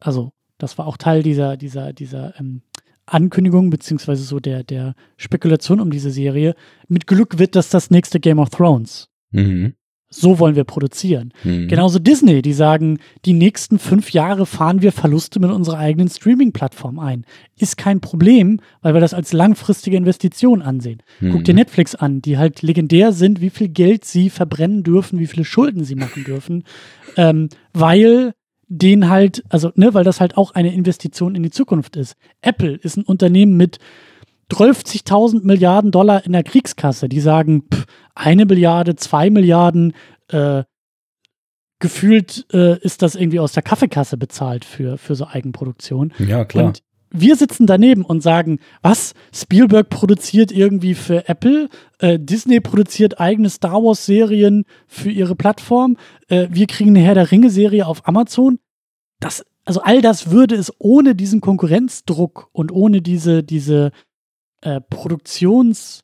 Also, 0.00 0.32
das 0.58 0.76
war 0.76 0.86
auch 0.86 0.96
Teil 0.96 1.22
dieser, 1.22 1.56
dieser, 1.56 1.92
dieser 1.92 2.38
ähm, 2.38 2.62
Ankündigung 3.06 3.70
beziehungsweise 3.70 4.24
so 4.24 4.40
der, 4.40 4.64
der 4.64 4.94
Spekulation 5.16 5.80
um 5.80 5.90
diese 5.90 6.10
Serie. 6.10 6.54
Mit 6.88 7.06
Glück 7.06 7.38
wird 7.38 7.54
das 7.54 7.70
das 7.70 7.90
nächste 7.90 8.18
Game 8.20 8.38
of 8.38 8.50
Thrones. 8.50 9.08
Mhm. 9.30 9.74
So 10.10 10.38
wollen 10.38 10.54
wir 10.54 10.64
produzieren. 10.64 11.32
Mhm. 11.42 11.66
Genauso 11.66 11.98
Disney, 11.98 12.40
die 12.40 12.52
sagen, 12.52 12.98
die 13.24 13.32
nächsten 13.32 13.80
fünf 13.80 14.10
Jahre 14.12 14.46
fahren 14.46 14.80
wir 14.80 14.92
Verluste 14.92 15.40
mit 15.40 15.50
unserer 15.50 15.78
eigenen 15.78 16.08
Streaming-Plattform 16.08 17.00
ein. 17.00 17.24
Ist 17.58 17.76
kein 17.76 18.00
Problem, 18.00 18.60
weil 18.80 18.94
wir 18.94 19.00
das 19.00 19.12
als 19.12 19.32
langfristige 19.32 19.96
Investition 19.96 20.62
ansehen. 20.62 21.02
Mhm. 21.20 21.32
Guck 21.32 21.44
dir 21.44 21.54
Netflix 21.54 21.96
an, 21.96 22.22
die 22.22 22.38
halt 22.38 22.62
legendär 22.62 23.12
sind, 23.12 23.40
wie 23.40 23.50
viel 23.50 23.68
Geld 23.68 24.04
sie 24.04 24.30
verbrennen 24.30 24.84
dürfen, 24.84 25.18
wie 25.18 25.26
viele 25.26 25.44
Schulden 25.44 25.84
sie 25.84 25.96
machen 25.96 26.22
dürfen, 26.22 26.62
ähm, 27.16 27.48
weil 27.72 28.34
den 28.68 29.08
halt, 29.08 29.44
also, 29.48 29.72
ne, 29.74 29.94
weil 29.94 30.04
das 30.04 30.20
halt 30.20 30.36
auch 30.36 30.52
eine 30.52 30.72
Investition 30.72 31.34
in 31.34 31.42
die 31.42 31.50
Zukunft 31.50 31.96
ist. 31.96 32.16
Apple 32.40 32.74
ist 32.76 32.96
ein 32.96 33.04
Unternehmen 33.04 33.56
mit 33.56 33.78
12.000 34.52 35.44
Milliarden 35.44 35.90
Dollar 35.90 36.24
in 36.24 36.32
der 36.32 36.42
Kriegskasse. 36.42 37.08
Die 37.08 37.20
sagen, 37.20 37.64
pff, 37.72 37.84
eine 38.14 38.46
Milliarde, 38.46 38.96
zwei 38.96 39.30
Milliarden, 39.30 39.94
äh, 40.28 40.64
gefühlt 41.80 42.46
äh, 42.52 42.78
ist 42.80 43.02
das 43.02 43.14
irgendwie 43.14 43.40
aus 43.40 43.52
der 43.52 43.62
Kaffeekasse 43.62 44.16
bezahlt 44.16 44.64
für, 44.64 44.96
für 44.96 45.14
so 45.14 45.26
Eigenproduktion. 45.26 46.12
Ja, 46.18 46.44
klar. 46.44 46.66
Und 46.66 46.82
wir 47.10 47.36
sitzen 47.36 47.66
daneben 47.66 48.04
und 48.04 48.22
sagen, 48.22 48.58
was? 48.82 49.14
Spielberg 49.32 49.88
produziert 49.88 50.50
irgendwie 50.50 50.94
für 50.94 51.28
Apple, 51.28 51.68
äh, 51.98 52.18
Disney 52.18 52.60
produziert 52.60 53.20
eigene 53.20 53.50
Star 53.50 53.82
Wars-Serien 53.82 54.64
für 54.86 55.10
ihre 55.10 55.36
Plattform, 55.36 55.96
äh, 56.28 56.48
wir 56.50 56.66
kriegen 56.66 56.90
eine 56.90 57.00
Herr 57.00 57.14
der 57.14 57.30
Ringe-Serie 57.30 57.86
auf 57.86 58.08
Amazon. 58.08 58.58
Das, 59.20 59.44
also 59.64 59.80
all 59.80 60.02
das 60.02 60.30
würde 60.30 60.56
es 60.56 60.72
ohne 60.78 61.14
diesen 61.14 61.40
Konkurrenzdruck 61.40 62.48
und 62.52 62.72
ohne 62.72 63.00
diese, 63.00 63.42
diese 63.44 63.92
äh, 64.64 64.80
Produktions, 64.80 66.00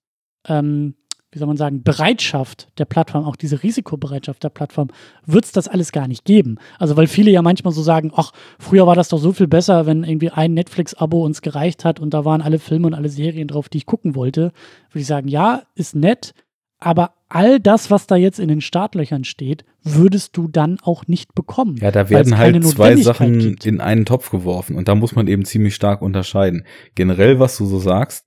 ähm, 0.46 0.94
wie 1.32 1.38
soll 1.38 1.48
man 1.48 1.56
sagen, 1.56 1.82
Bereitschaft 1.82 2.68
der 2.78 2.84
Plattform, 2.84 3.24
auch 3.24 3.36
diese 3.36 3.62
Risikobereitschaft 3.62 4.42
der 4.42 4.48
Plattform, 4.50 4.88
wird 5.26 5.44
es 5.44 5.52
das 5.52 5.68
alles 5.68 5.92
gar 5.92 6.08
nicht 6.08 6.24
geben. 6.24 6.58
Also 6.78 6.96
weil 6.96 7.06
viele 7.06 7.30
ja 7.30 7.40
manchmal 7.40 7.72
so 7.72 7.82
sagen, 7.82 8.12
ach, 8.14 8.32
früher 8.58 8.86
war 8.86 8.96
das 8.96 9.08
doch 9.08 9.18
so 9.18 9.32
viel 9.32 9.46
besser, 9.46 9.86
wenn 9.86 10.02
irgendwie 10.02 10.30
ein 10.30 10.54
Netflix-Abo 10.54 11.24
uns 11.24 11.40
gereicht 11.40 11.84
hat 11.84 12.00
und 12.00 12.12
da 12.14 12.24
waren 12.24 12.42
alle 12.42 12.58
Filme 12.58 12.88
und 12.88 12.94
alle 12.94 13.08
Serien 13.08 13.48
drauf, 13.48 13.68
die 13.68 13.78
ich 13.78 13.86
gucken 13.86 14.14
wollte. 14.14 14.52
Würde 14.90 15.00
ich 15.00 15.06
sagen, 15.06 15.28
ja, 15.28 15.62
ist 15.74 15.94
nett, 15.94 16.34
aber 16.80 17.12
all 17.28 17.60
das, 17.60 17.90
was 17.90 18.06
da 18.06 18.16
jetzt 18.16 18.40
in 18.40 18.48
den 18.48 18.60
Startlöchern 18.60 19.24
steht, 19.24 19.64
würdest 19.84 20.36
du 20.36 20.48
dann 20.48 20.78
auch 20.82 21.06
nicht 21.06 21.34
bekommen. 21.34 21.76
Ja, 21.76 21.90
da 21.90 22.10
werden 22.10 22.36
halt 22.36 22.64
zwei 22.66 22.96
Sachen 22.96 23.38
gibt. 23.38 23.66
in 23.66 23.80
einen 23.80 24.04
Topf 24.04 24.30
geworfen 24.30 24.76
und 24.76 24.88
da 24.88 24.94
muss 24.94 25.14
man 25.14 25.28
eben 25.28 25.44
ziemlich 25.44 25.74
stark 25.74 26.02
unterscheiden. 26.02 26.64
Generell, 26.96 27.38
was 27.38 27.56
du 27.56 27.66
so 27.66 27.78
sagst, 27.78 28.26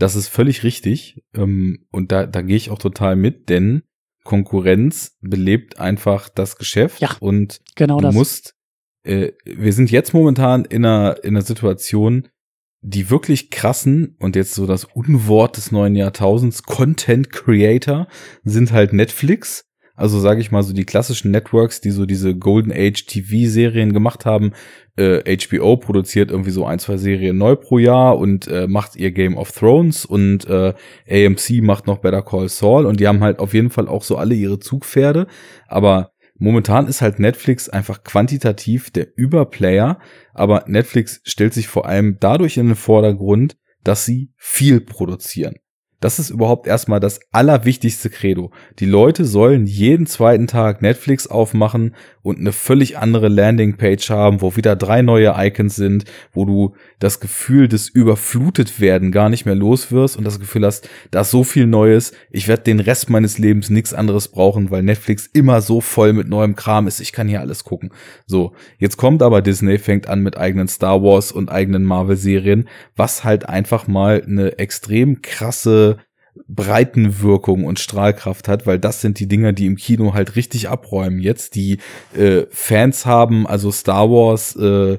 das 0.00 0.16
ist 0.16 0.28
völlig 0.28 0.64
richtig 0.64 1.22
ähm, 1.34 1.86
und 1.90 2.10
da, 2.10 2.26
da 2.26 2.42
gehe 2.42 2.56
ich 2.56 2.70
auch 2.70 2.78
total 2.78 3.16
mit, 3.16 3.48
denn 3.48 3.82
Konkurrenz 4.24 5.16
belebt 5.20 5.78
einfach 5.78 6.28
das 6.28 6.56
Geschäft 6.56 7.00
Ja, 7.00 7.16
und 7.20 7.60
Genau 7.76 7.98
du 7.98 8.04
das. 8.06 8.14
musst, 8.14 8.54
äh, 9.02 9.32
wir 9.44 9.72
sind 9.72 9.90
jetzt 9.90 10.12
momentan 10.12 10.64
in 10.64 10.84
einer, 10.84 11.22
in 11.24 11.36
einer 11.36 11.44
Situation, 11.44 12.28
die 12.82 13.10
wirklich 13.10 13.50
krassen 13.50 14.16
und 14.18 14.36
jetzt 14.36 14.54
so 14.54 14.66
das 14.66 14.84
Unwort 14.84 15.56
des 15.56 15.70
neuen 15.70 15.94
Jahrtausends, 15.96 16.62
Content 16.62 17.30
Creator 17.30 18.08
sind 18.42 18.72
halt 18.72 18.92
Netflix. 18.92 19.66
Also 20.00 20.18
sage 20.18 20.40
ich 20.40 20.50
mal 20.50 20.62
so 20.62 20.72
die 20.72 20.86
klassischen 20.86 21.30
Networks, 21.30 21.82
die 21.82 21.90
so 21.90 22.06
diese 22.06 22.34
Golden 22.34 22.72
Age 22.72 23.04
TV-Serien 23.04 23.92
gemacht 23.92 24.24
haben. 24.24 24.52
Äh, 24.96 25.36
HBO 25.36 25.76
produziert 25.76 26.30
irgendwie 26.30 26.52
so 26.52 26.64
ein, 26.64 26.78
zwei 26.78 26.96
Serien 26.96 27.36
neu 27.36 27.54
pro 27.54 27.76
Jahr 27.76 28.16
und 28.16 28.48
äh, 28.48 28.66
macht 28.66 28.96
ihr 28.96 29.10
Game 29.10 29.36
of 29.36 29.52
Thrones 29.52 30.06
und 30.06 30.46
äh, 30.48 30.72
AMC 31.06 31.62
macht 31.62 31.86
noch 31.86 31.98
Better 31.98 32.22
Call 32.22 32.48
Saul 32.48 32.86
und 32.86 32.98
die 32.98 33.06
haben 33.06 33.20
halt 33.20 33.40
auf 33.40 33.52
jeden 33.52 33.68
Fall 33.68 33.88
auch 33.88 34.02
so 34.02 34.16
alle 34.16 34.34
ihre 34.34 34.58
Zugpferde. 34.58 35.26
Aber 35.68 36.12
momentan 36.38 36.86
ist 36.86 37.02
halt 37.02 37.18
Netflix 37.18 37.68
einfach 37.68 38.02
quantitativ 38.02 38.90
der 38.90 39.08
Überplayer, 39.16 39.98
aber 40.32 40.64
Netflix 40.66 41.20
stellt 41.24 41.52
sich 41.52 41.68
vor 41.68 41.84
allem 41.84 42.16
dadurch 42.18 42.56
in 42.56 42.68
den 42.68 42.76
Vordergrund, 42.76 43.58
dass 43.84 44.06
sie 44.06 44.32
viel 44.38 44.80
produzieren. 44.80 45.56
Das 46.00 46.18
ist 46.18 46.30
überhaupt 46.30 46.66
erstmal 46.66 46.98
das 46.98 47.20
allerwichtigste 47.30 48.08
Credo. 48.08 48.50
Die 48.78 48.86
Leute 48.86 49.26
sollen 49.26 49.66
jeden 49.66 50.06
zweiten 50.06 50.46
Tag 50.46 50.80
Netflix 50.80 51.26
aufmachen 51.26 51.94
und 52.22 52.38
eine 52.38 52.52
völlig 52.52 52.98
andere 52.98 53.28
Landingpage 53.28 54.10
haben, 54.10 54.42
wo 54.42 54.56
wieder 54.56 54.76
drei 54.76 55.02
neue 55.02 55.34
Icons 55.36 55.76
sind, 55.76 56.04
wo 56.32 56.44
du 56.44 56.74
das 56.98 57.20
Gefühl 57.20 57.68
des 57.68 57.88
überflutet 57.88 58.80
werden 58.80 59.10
gar 59.12 59.28
nicht 59.28 59.46
mehr 59.46 59.54
los 59.54 59.90
wirst 59.90 60.16
und 60.16 60.24
das 60.24 60.38
Gefühl 60.38 60.66
hast, 60.66 60.88
da 61.10 61.22
ist 61.22 61.30
so 61.30 61.44
viel 61.44 61.66
Neues, 61.66 62.12
ich 62.30 62.48
werde 62.48 62.64
den 62.64 62.80
Rest 62.80 63.10
meines 63.10 63.38
Lebens 63.38 63.70
nichts 63.70 63.94
anderes 63.94 64.28
brauchen, 64.28 64.70
weil 64.70 64.82
Netflix 64.82 65.26
immer 65.26 65.60
so 65.60 65.80
voll 65.80 66.12
mit 66.12 66.28
neuem 66.28 66.56
Kram 66.56 66.86
ist, 66.86 67.00
ich 67.00 67.12
kann 67.12 67.28
hier 67.28 67.40
alles 67.40 67.64
gucken. 67.64 67.90
So, 68.26 68.52
jetzt 68.78 68.96
kommt 68.96 69.22
aber 69.22 69.42
Disney, 69.42 69.78
fängt 69.78 70.08
an 70.08 70.22
mit 70.22 70.36
eigenen 70.36 70.68
Star 70.68 71.02
Wars 71.02 71.32
und 71.32 71.50
eigenen 71.50 71.84
Marvel-Serien, 71.84 72.68
was 72.96 73.24
halt 73.24 73.48
einfach 73.48 73.86
mal 73.86 74.22
eine 74.22 74.58
extrem 74.58 75.22
krasse 75.22 75.98
Breitenwirkung 76.48 77.64
und 77.64 77.78
Strahlkraft 77.78 78.48
hat, 78.48 78.66
weil 78.66 78.78
das 78.78 79.00
sind 79.00 79.18
die 79.18 79.28
Dinger, 79.28 79.52
die 79.52 79.66
im 79.66 79.76
Kino 79.76 80.14
halt 80.14 80.36
richtig 80.36 80.68
abräumen 80.68 81.20
jetzt, 81.20 81.54
die 81.54 81.78
äh, 82.16 82.42
Fans 82.50 83.06
haben, 83.06 83.46
also 83.46 83.70
Star 83.70 84.10
Wars, 84.10 84.56
äh, 84.56 84.98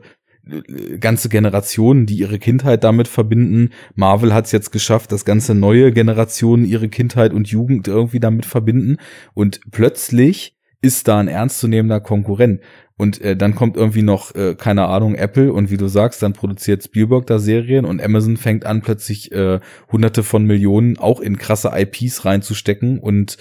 ganze 1.00 1.30
Generationen, 1.30 2.06
die 2.06 2.16
ihre 2.16 2.40
Kindheit 2.40 2.84
damit 2.84 3.08
verbinden. 3.08 3.70
Marvel 3.96 4.34
hat 4.34 4.46
es 4.46 4.52
jetzt 4.52 4.72
geschafft, 4.72 5.12
dass 5.12 5.24
ganze 5.24 5.54
neue 5.54 5.92
Generationen 5.92 6.66
ihre 6.66 6.90
Kindheit 6.90 7.32
und 7.34 7.48
Jugend 7.50 7.88
irgendwie 7.88 8.20
damit 8.20 8.46
verbinden. 8.46 8.98
Und 9.34 9.62
plötzlich 9.72 10.58
ist 10.82 11.08
da 11.08 11.20
ein 11.20 11.28
ernstzunehmender 11.28 12.00
Konkurrent. 12.00 12.62
Und 12.98 13.20
äh, 13.22 13.36
dann 13.36 13.56
kommt 13.56 13.78
irgendwie 13.78 14.04
noch, 14.04 14.36
äh, 14.36 14.56
keine 14.56 14.86
Ahnung, 14.86 15.16
Apple 15.16 15.52
und 15.54 15.72
wie 15.72 15.78
du 15.78 15.88
sagst, 15.88 16.22
dann 16.22 16.34
produziert 16.34 16.84
Spielberg 16.84 17.26
da 17.26 17.40
Serien 17.40 17.86
und 17.86 18.02
Amazon 18.02 18.38
fängt 18.38 18.66
an, 18.66 18.82
plötzlich 18.82 19.32
äh, 19.32 19.60
hunderte 19.92 20.22
von 20.22 20.46
Millionen 20.46 20.98
auch 21.00 21.20
in 21.20 21.38
krasse 21.38 21.72
IPs 21.74 22.26
reinzustecken 22.26 23.00
und 23.00 23.38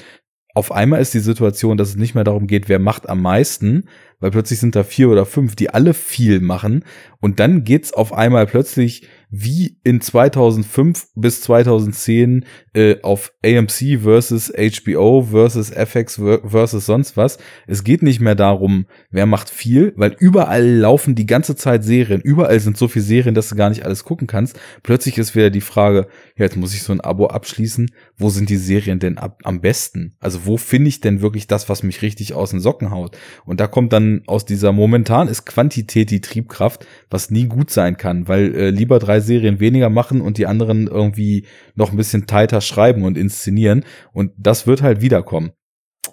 auf 0.54 0.72
einmal 0.72 1.00
ist 1.00 1.14
die 1.14 1.20
Situation, 1.20 1.76
dass 1.76 1.90
es 1.90 1.96
nicht 1.96 2.14
mehr 2.14 2.24
darum 2.24 2.46
geht, 2.46 2.68
wer 2.68 2.78
macht 2.78 3.08
am 3.08 3.22
meisten, 3.22 3.84
weil 4.18 4.30
plötzlich 4.30 4.58
sind 4.58 4.74
da 4.74 4.82
vier 4.82 5.08
oder 5.08 5.24
fünf, 5.24 5.54
die 5.54 5.70
alle 5.70 5.94
viel 5.94 6.40
machen 6.40 6.84
und 7.20 7.38
dann 7.38 7.62
geht's 7.62 7.92
auf 7.92 8.12
einmal 8.12 8.46
plötzlich 8.46 9.06
wie 9.30 9.78
in 9.84 10.00
2005 10.00 11.08
bis 11.14 11.40
2010 11.42 12.44
äh, 12.74 12.96
auf 13.02 13.32
AMC 13.44 14.00
versus 14.02 14.52
HBO 14.52 15.22
versus 15.22 15.70
FX 15.70 16.16
ver- 16.16 16.40
versus 16.44 16.86
sonst 16.86 17.16
was. 17.16 17.38
Es 17.68 17.84
geht 17.84 18.02
nicht 18.02 18.20
mehr 18.20 18.34
darum, 18.34 18.86
wer 19.10 19.26
macht 19.26 19.48
viel, 19.48 19.92
weil 19.96 20.16
überall 20.18 20.66
laufen 20.66 21.14
die 21.14 21.26
ganze 21.26 21.54
Zeit 21.54 21.84
Serien. 21.84 22.20
Überall 22.20 22.58
sind 22.58 22.76
so 22.76 22.88
viele 22.88 23.04
Serien, 23.04 23.34
dass 23.34 23.48
du 23.48 23.54
gar 23.54 23.68
nicht 23.70 23.84
alles 23.84 24.04
gucken 24.04 24.26
kannst. 24.26 24.58
Plötzlich 24.82 25.16
ist 25.16 25.36
wieder 25.36 25.50
die 25.50 25.60
Frage, 25.60 26.08
ja, 26.36 26.44
jetzt 26.46 26.56
muss 26.56 26.74
ich 26.74 26.82
so 26.82 26.92
ein 26.92 27.00
Abo 27.00 27.26
abschließen. 27.26 27.90
Wo 28.16 28.30
sind 28.30 28.50
die 28.50 28.56
Serien 28.56 28.98
denn 28.98 29.16
ab, 29.16 29.38
am 29.44 29.60
besten? 29.60 30.16
Also 30.18 30.40
wo 30.44 30.56
finde 30.56 30.88
ich 30.88 31.00
denn 31.00 31.20
wirklich 31.22 31.46
das, 31.46 31.68
was 31.68 31.84
mich 31.84 32.02
richtig 32.02 32.34
aus 32.34 32.50
den 32.50 32.60
Socken 32.60 32.90
haut? 32.90 33.16
Und 33.44 33.60
da 33.60 33.68
kommt 33.68 33.92
dann 33.92 34.22
aus 34.26 34.44
dieser 34.44 34.72
momentan 34.72 35.28
ist 35.28 35.46
Quantität 35.46 36.10
die 36.10 36.20
Triebkraft, 36.20 36.84
was 37.10 37.30
nie 37.30 37.46
gut 37.46 37.70
sein 37.70 37.96
kann, 37.96 38.26
weil 38.26 38.54
äh, 38.54 38.70
lieber 38.70 38.98
drei 38.98 39.19
Serien 39.20 39.60
weniger 39.60 39.90
machen 39.90 40.20
und 40.20 40.38
die 40.38 40.46
anderen 40.46 40.86
irgendwie 40.86 41.46
noch 41.74 41.90
ein 41.90 41.96
bisschen 41.96 42.26
tighter 42.26 42.60
schreiben 42.60 43.04
und 43.04 43.16
inszenieren. 43.16 43.84
Und 44.12 44.32
das 44.36 44.66
wird 44.66 44.82
halt 44.82 45.00
wiederkommen. 45.00 45.52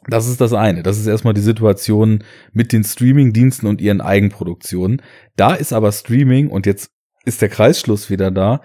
Das 0.10 0.28
ist 0.28 0.40
das 0.40 0.54
eine. 0.54 0.84
Das 0.84 0.98
ist 0.98 1.08
erstmal 1.08 1.34
die 1.34 1.42
Situation 1.42 2.24
mit 2.54 2.72
den 2.72 2.84
Streaming-Diensten 2.84 3.68
und 3.68 3.82
ihren 3.82 4.02
Eigenproduktionen. 4.02 5.02
Da 5.36 5.54
ist 5.54 5.74
aber 5.74 5.92
Streaming 5.92 6.50
und 6.50 6.66
jetzt 6.66 6.92
ist 7.26 7.42
der 7.42 7.50
Kreisschluss 7.50 8.10
wieder 8.10 8.32
da, 8.32 8.62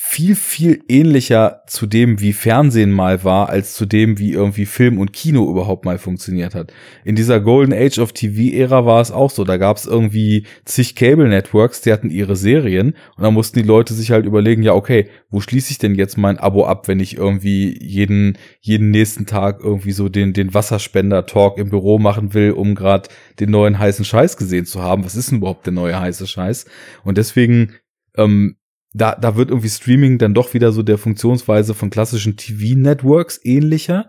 viel, 0.00 0.36
viel 0.36 0.84
ähnlicher 0.88 1.64
zu 1.66 1.84
dem, 1.84 2.20
wie 2.20 2.32
Fernsehen 2.32 2.92
mal 2.92 3.24
war, 3.24 3.48
als 3.48 3.74
zu 3.74 3.84
dem, 3.84 4.20
wie 4.20 4.30
irgendwie 4.30 4.64
Film 4.64 4.96
und 4.96 5.12
Kino 5.12 5.50
überhaupt 5.50 5.84
mal 5.84 5.98
funktioniert 5.98 6.54
hat. 6.54 6.72
In 7.04 7.16
dieser 7.16 7.40
Golden 7.40 7.72
Age 7.72 7.98
of 7.98 8.12
TV-Ära 8.12 8.86
war 8.86 9.00
es 9.00 9.10
auch 9.10 9.28
so. 9.28 9.42
Da 9.42 9.56
gab 9.56 9.76
es 9.76 9.86
irgendwie 9.86 10.46
zig 10.64 10.94
Cable-Networks, 10.94 11.80
die 11.80 11.92
hatten 11.92 12.10
ihre 12.10 12.36
Serien 12.36 12.94
und 13.16 13.24
da 13.24 13.32
mussten 13.32 13.58
die 13.58 13.66
Leute 13.66 13.92
sich 13.92 14.12
halt 14.12 14.24
überlegen, 14.24 14.62
ja, 14.62 14.72
okay, 14.72 15.08
wo 15.30 15.40
schließe 15.40 15.72
ich 15.72 15.78
denn 15.78 15.96
jetzt 15.96 16.16
mein 16.16 16.38
Abo 16.38 16.64
ab, 16.64 16.86
wenn 16.86 17.00
ich 17.00 17.16
irgendwie 17.16 17.76
jeden, 17.82 18.38
jeden 18.60 18.92
nächsten 18.92 19.26
Tag 19.26 19.58
irgendwie 19.60 19.92
so 19.92 20.08
den, 20.08 20.32
den 20.32 20.54
Wasserspender-Talk 20.54 21.58
im 21.58 21.70
Büro 21.70 21.98
machen 21.98 22.34
will, 22.34 22.52
um 22.52 22.76
gerade 22.76 23.08
den 23.40 23.50
neuen 23.50 23.80
heißen 23.80 24.04
Scheiß 24.04 24.36
gesehen 24.36 24.64
zu 24.64 24.80
haben. 24.80 25.04
Was 25.04 25.16
ist 25.16 25.32
denn 25.32 25.38
überhaupt 25.38 25.66
der 25.66 25.72
neue 25.72 25.98
heiße 25.98 26.28
Scheiß? 26.28 26.66
Und 27.02 27.18
deswegen, 27.18 27.74
ähm, 28.16 28.54
da, 28.98 29.14
da 29.14 29.36
wird 29.36 29.50
irgendwie 29.50 29.68
Streaming 29.68 30.18
dann 30.18 30.34
doch 30.34 30.54
wieder 30.54 30.72
so 30.72 30.82
der 30.82 30.98
Funktionsweise 30.98 31.74
von 31.74 31.90
klassischen 31.90 32.36
TV-Networks 32.36 33.40
ähnlicher. 33.44 34.08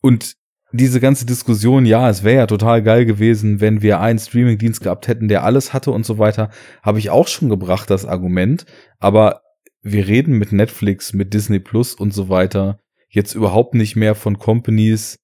Und 0.00 0.34
diese 0.72 1.00
ganze 1.00 1.24
Diskussion, 1.24 1.86
ja, 1.86 2.10
es 2.10 2.24
wäre 2.24 2.40
ja 2.40 2.46
total 2.46 2.82
geil 2.82 3.06
gewesen, 3.06 3.60
wenn 3.60 3.80
wir 3.80 4.00
einen 4.00 4.18
Streaming-Dienst 4.18 4.82
gehabt 4.82 5.08
hätten, 5.08 5.28
der 5.28 5.44
alles 5.44 5.72
hatte 5.72 5.90
und 5.92 6.04
so 6.04 6.18
weiter, 6.18 6.50
habe 6.82 6.98
ich 6.98 7.10
auch 7.10 7.28
schon 7.28 7.48
gebracht, 7.48 7.88
das 7.90 8.04
Argument. 8.04 8.66
Aber 8.98 9.40
wir 9.80 10.06
reden 10.06 10.36
mit 10.36 10.52
Netflix, 10.52 11.14
mit 11.14 11.32
Disney 11.32 11.58
Plus 11.58 11.94
und 11.94 12.12
so 12.12 12.28
weiter 12.28 12.80
jetzt 13.08 13.34
überhaupt 13.34 13.74
nicht 13.74 13.96
mehr 13.96 14.14
von 14.14 14.38
Companies, 14.38 15.18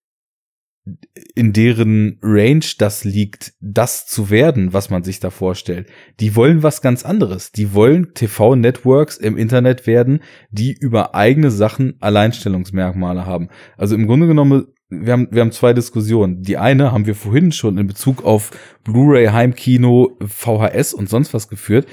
in 1.35 1.55
deren 1.55 2.19
Range 2.23 2.65
das 2.79 3.05
liegt, 3.05 3.55
das 3.61 4.07
zu 4.07 4.29
werden, 4.29 4.75
was 4.75 4.91
man 4.91 5.03
sich 5.03 5.19
da 5.19 5.31
vorstellt. 5.31 5.89
Die 6.21 6.37
wollen 6.37 6.63
was 6.63 6.83
ganz 6.83 7.05
anderes. 7.05 7.53
Die 7.53 7.73
wollen 7.73 8.13
TV-Networks 8.13 9.17
im 9.17 9.39
Internet 9.39 9.87
werden, 9.87 10.21
die 10.51 10.73
über 10.73 11.15
eigene 11.15 11.51
Sachen 11.51 11.95
Alleinstellungsmerkmale 12.01 13.25
haben. 13.25 13.49
Also 13.79 13.95
im 13.95 14.07
Grunde 14.07 14.27
genommen, 14.27 14.67
wir 14.91 15.15
haben, 15.15 15.29
wir 15.31 15.41
haben 15.41 15.53
zwei 15.53 15.73
Diskussionen. 15.73 16.43
Die 16.43 16.59
eine 16.59 16.93
haben 16.93 17.07
wir 17.07 17.15
vorhin 17.15 17.51
schon 17.51 17.79
in 17.79 17.87
Bezug 17.87 18.23
auf 18.23 18.51
Blu-ray, 18.85 19.29
Heimkino, 19.29 20.19
VHS 20.25 20.93
und 20.93 21.09
sonst 21.09 21.33
was 21.33 21.49
geführt. 21.49 21.87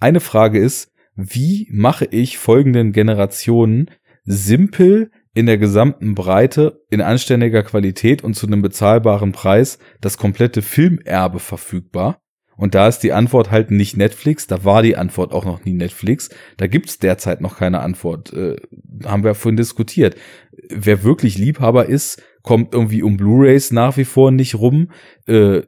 Eine 0.00 0.20
Frage 0.20 0.58
ist, 0.58 0.90
wie 1.14 1.68
mache 1.70 2.06
ich 2.06 2.38
folgenden 2.38 2.92
Generationen 2.92 3.90
simpel 4.24 5.10
in 5.38 5.46
der 5.46 5.56
gesamten 5.56 6.16
Breite, 6.16 6.84
in 6.90 7.00
anständiger 7.00 7.62
Qualität 7.62 8.24
und 8.24 8.34
zu 8.34 8.48
einem 8.48 8.60
bezahlbaren 8.60 9.30
Preis 9.30 9.78
das 10.00 10.18
komplette 10.18 10.62
Filmerbe 10.62 11.38
verfügbar. 11.38 12.20
Und 12.56 12.74
da 12.74 12.88
ist 12.88 13.04
die 13.04 13.12
Antwort 13.12 13.52
halt 13.52 13.70
nicht 13.70 13.96
Netflix, 13.96 14.48
da 14.48 14.64
war 14.64 14.82
die 14.82 14.96
Antwort 14.96 15.32
auch 15.32 15.44
noch 15.44 15.64
nie 15.64 15.74
Netflix, 15.74 16.28
da 16.56 16.66
gibt's 16.66 16.98
derzeit 16.98 17.40
noch 17.40 17.56
keine 17.56 17.78
Antwort, 17.78 18.32
äh, 18.32 18.56
haben 19.04 19.22
wir 19.22 19.36
vorhin 19.36 19.56
diskutiert. 19.56 20.16
Wer 20.70 21.04
wirklich 21.04 21.38
Liebhaber 21.38 21.86
ist, 21.86 22.20
kommt 22.42 22.74
irgendwie 22.74 23.04
um 23.04 23.16
Blu-rays 23.16 23.70
nach 23.70 23.96
wie 23.96 24.04
vor 24.04 24.32
nicht 24.32 24.56
rum. 24.56 24.90
Äh, 25.28 25.62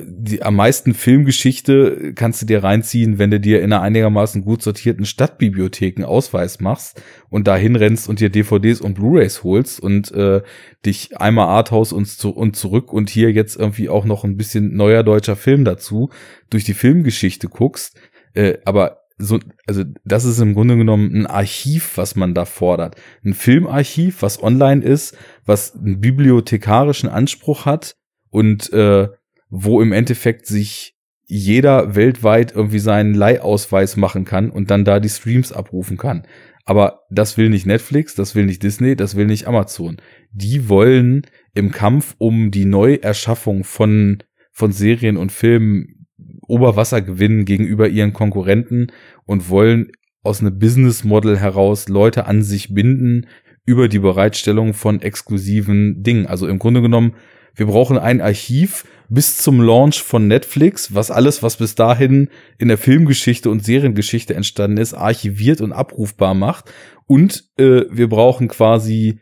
die 0.00 0.42
am 0.42 0.56
meisten 0.56 0.94
Filmgeschichte 0.94 2.12
kannst 2.14 2.42
du 2.42 2.46
dir 2.46 2.64
reinziehen, 2.64 3.18
wenn 3.18 3.30
du 3.30 3.40
dir 3.40 3.60
in 3.60 3.72
einer 3.72 3.82
einigermaßen 3.82 4.44
gut 4.44 4.62
sortierten 4.62 5.04
Stadtbibliothek 5.04 5.96
einen 5.96 6.04
Ausweis 6.04 6.60
machst 6.60 7.02
und 7.28 7.46
dahin 7.46 7.76
rennst 7.76 8.08
und 8.08 8.20
dir 8.20 8.30
DVDs 8.30 8.80
und 8.80 8.94
Blu-rays 8.94 9.42
holst 9.42 9.80
und 9.80 10.10
äh, 10.12 10.42
dich 10.86 11.18
einmal 11.18 11.48
Arthouse 11.48 11.92
und, 11.92 12.06
zu, 12.06 12.30
und 12.30 12.56
zurück 12.56 12.92
und 12.92 13.10
hier 13.10 13.32
jetzt 13.32 13.56
irgendwie 13.56 13.88
auch 13.88 14.04
noch 14.04 14.24
ein 14.24 14.36
bisschen 14.36 14.74
neuer 14.76 15.02
deutscher 15.02 15.36
Film 15.36 15.64
dazu 15.64 16.10
durch 16.48 16.64
die 16.64 16.74
Filmgeschichte 16.74 17.48
guckst. 17.48 17.98
Äh, 18.34 18.58
aber 18.64 19.02
so, 19.18 19.38
also 19.66 19.84
das 20.04 20.24
ist 20.24 20.40
im 20.40 20.54
Grunde 20.54 20.76
genommen 20.76 21.14
ein 21.14 21.26
Archiv, 21.26 21.96
was 21.96 22.16
man 22.16 22.34
da 22.34 22.44
fordert. 22.44 22.96
Ein 23.24 23.34
Filmarchiv, 23.34 24.22
was 24.22 24.42
online 24.42 24.82
ist, 24.82 25.16
was 25.44 25.74
einen 25.76 26.00
bibliothekarischen 26.00 27.08
Anspruch 27.08 27.66
hat 27.66 27.96
und 28.30 28.72
äh, 28.72 29.08
wo 29.54 29.82
im 29.82 29.92
Endeffekt 29.92 30.46
sich 30.46 30.96
jeder 31.26 31.94
weltweit 31.94 32.52
irgendwie 32.52 32.78
seinen 32.78 33.12
Leihausweis 33.12 33.98
machen 33.98 34.24
kann 34.24 34.50
und 34.50 34.70
dann 34.70 34.86
da 34.86 34.98
die 34.98 35.10
Streams 35.10 35.52
abrufen 35.52 35.98
kann. 35.98 36.26
Aber 36.64 37.00
das 37.10 37.36
will 37.36 37.50
nicht 37.50 37.66
Netflix, 37.66 38.14
das 38.14 38.34
will 38.34 38.46
nicht 38.46 38.62
Disney, 38.62 38.96
das 38.96 39.14
will 39.14 39.26
nicht 39.26 39.46
Amazon. 39.46 39.98
Die 40.32 40.70
wollen 40.70 41.26
im 41.52 41.70
Kampf 41.70 42.14
um 42.16 42.50
die 42.50 42.64
Neuerschaffung 42.64 43.64
von, 43.64 44.22
von 44.52 44.72
Serien 44.72 45.18
und 45.18 45.32
Filmen 45.32 46.06
Oberwasser 46.48 47.02
gewinnen 47.02 47.44
gegenüber 47.44 47.88
ihren 47.88 48.14
Konkurrenten 48.14 48.86
und 49.26 49.50
wollen 49.50 49.92
aus 50.22 50.40
einem 50.40 50.58
Business 50.58 51.04
Model 51.04 51.38
heraus 51.38 51.88
Leute 51.88 52.24
an 52.26 52.42
sich 52.42 52.72
binden 52.72 53.26
über 53.66 53.88
die 53.88 53.98
Bereitstellung 53.98 54.72
von 54.72 55.02
exklusiven 55.02 56.02
Dingen. 56.02 56.26
Also 56.26 56.48
im 56.48 56.58
Grunde 56.58 56.80
genommen, 56.80 57.14
wir 57.54 57.66
brauchen 57.66 57.98
ein 57.98 58.20
Archiv, 58.20 58.84
bis 59.12 59.36
zum 59.36 59.60
Launch 59.60 60.02
von 60.02 60.26
Netflix, 60.26 60.94
was 60.94 61.10
alles, 61.10 61.42
was 61.42 61.56
bis 61.56 61.74
dahin 61.74 62.28
in 62.58 62.68
der 62.68 62.78
Filmgeschichte 62.78 63.50
und 63.50 63.64
Seriengeschichte 63.64 64.34
entstanden 64.34 64.78
ist, 64.78 64.94
archiviert 64.94 65.60
und 65.60 65.72
abrufbar 65.72 66.32
macht. 66.34 66.72
Und 67.06 67.44
äh, 67.58 67.82
wir 67.90 68.08
brauchen 68.08 68.48
quasi 68.48 69.20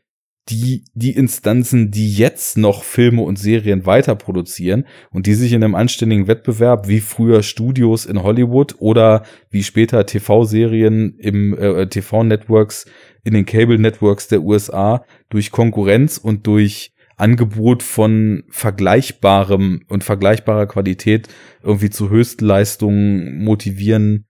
die, 0.48 0.84
die 0.94 1.12
Instanzen, 1.12 1.90
die 1.90 2.12
jetzt 2.12 2.56
noch 2.56 2.84
Filme 2.84 3.22
und 3.22 3.38
Serien 3.38 3.84
weiter 3.84 4.14
produzieren 4.14 4.86
und 5.10 5.26
die 5.26 5.34
sich 5.34 5.52
in 5.52 5.62
einem 5.62 5.74
anständigen 5.74 6.28
Wettbewerb 6.28 6.88
wie 6.88 7.00
früher 7.00 7.42
Studios 7.42 8.06
in 8.06 8.22
Hollywood 8.22 8.76
oder 8.78 9.24
wie 9.50 9.64
später 9.64 10.06
TV-Serien 10.06 11.16
im 11.18 11.56
äh, 11.58 11.86
TV-Networks 11.88 12.86
in 13.24 13.34
den 13.34 13.44
Cable-Networks 13.44 14.28
der 14.28 14.42
USA 14.42 15.04
durch 15.28 15.50
Konkurrenz 15.50 16.16
und 16.16 16.46
durch 16.46 16.92
Angebot 17.20 17.82
von 17.82 18.44
vergleichbarem 18.48 19.82
und 19.88 20.04
vergleichbarer 20.04 20.66
Qualität 20.66 21.28
irgendwie 21.62 21.90
zu 21.90 22.10
Höchstleistungen 22.10 23.44
motivieren, 23.44 24.26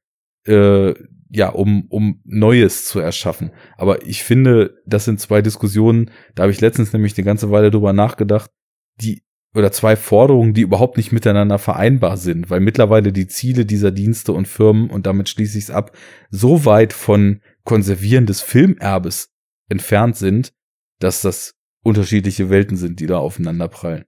äh, 0.46 0.94
ja, 1.30 1.48
um, 1.50 1.86
um 1.88 2.20
Neues 2.24 2.86
zu 2.86 2.98
erschaffen. 2.98 3.52
Aber 3.76 4.04
ich 4.06 4.24
finde, 4.24 4.82
das 4.86 5.04
sind 5.04 5.20
zwei 5.20 5.42
Diskussionen, 5.42 6.10
da 6.34 6.42
habe 6.42 6.52
ich 6.52 6.60
letztens 6.60 6.92
nämlich 6.92 7.16
eine 7.16 7.24
ganze 7.24 7.50
Weile 7.50 7.70
drüber 7.70 7.92
nachgedacht, 7.92 8.50
die 9.00 9.22
oder 9.54 9.72
zwei 9.72 9.96
Forderungen, 9.96 10.54
die 10.54 10.60
überhaupt 10.60 10.96
nicht 10.96 11.10
miteinander 11.10 11.58
vereinbar 11.58 12.16
sind, 12.16 12.50
weil 12.50 12.60
mittlerweile 12.60 13.12
die 13.12 13.26
Ziele 13.26 13.66
dieser 13.66 13.90
Dienste 13.90 14.32
und 14.32 14.46
Firmen, 14.46 14.90
und 14.90 15.06
damit 15.06 15.28
schließe 15.28 15.58
ich 15.58 15.64
es 15.64 15.70
ab, 15.70 15.96
so 16.30 16.64
weit 16.64 16.92
von 16.92 17.40
Konservieren 17.64 18.26
des 18.26 18.42
Filmerbes 18.42 19.32
entfernt 19.68 20.16
sind, 20.16 20.52
dass 21.00 21.22
das 21.22 21.59
unterschiedliche 21.82 22.51
Welten 22.51 22.77
sind, 22.77 23.01
die 23.01 23.07
da 23.07 23.19
aufeinanderprallen. 23.19 24.05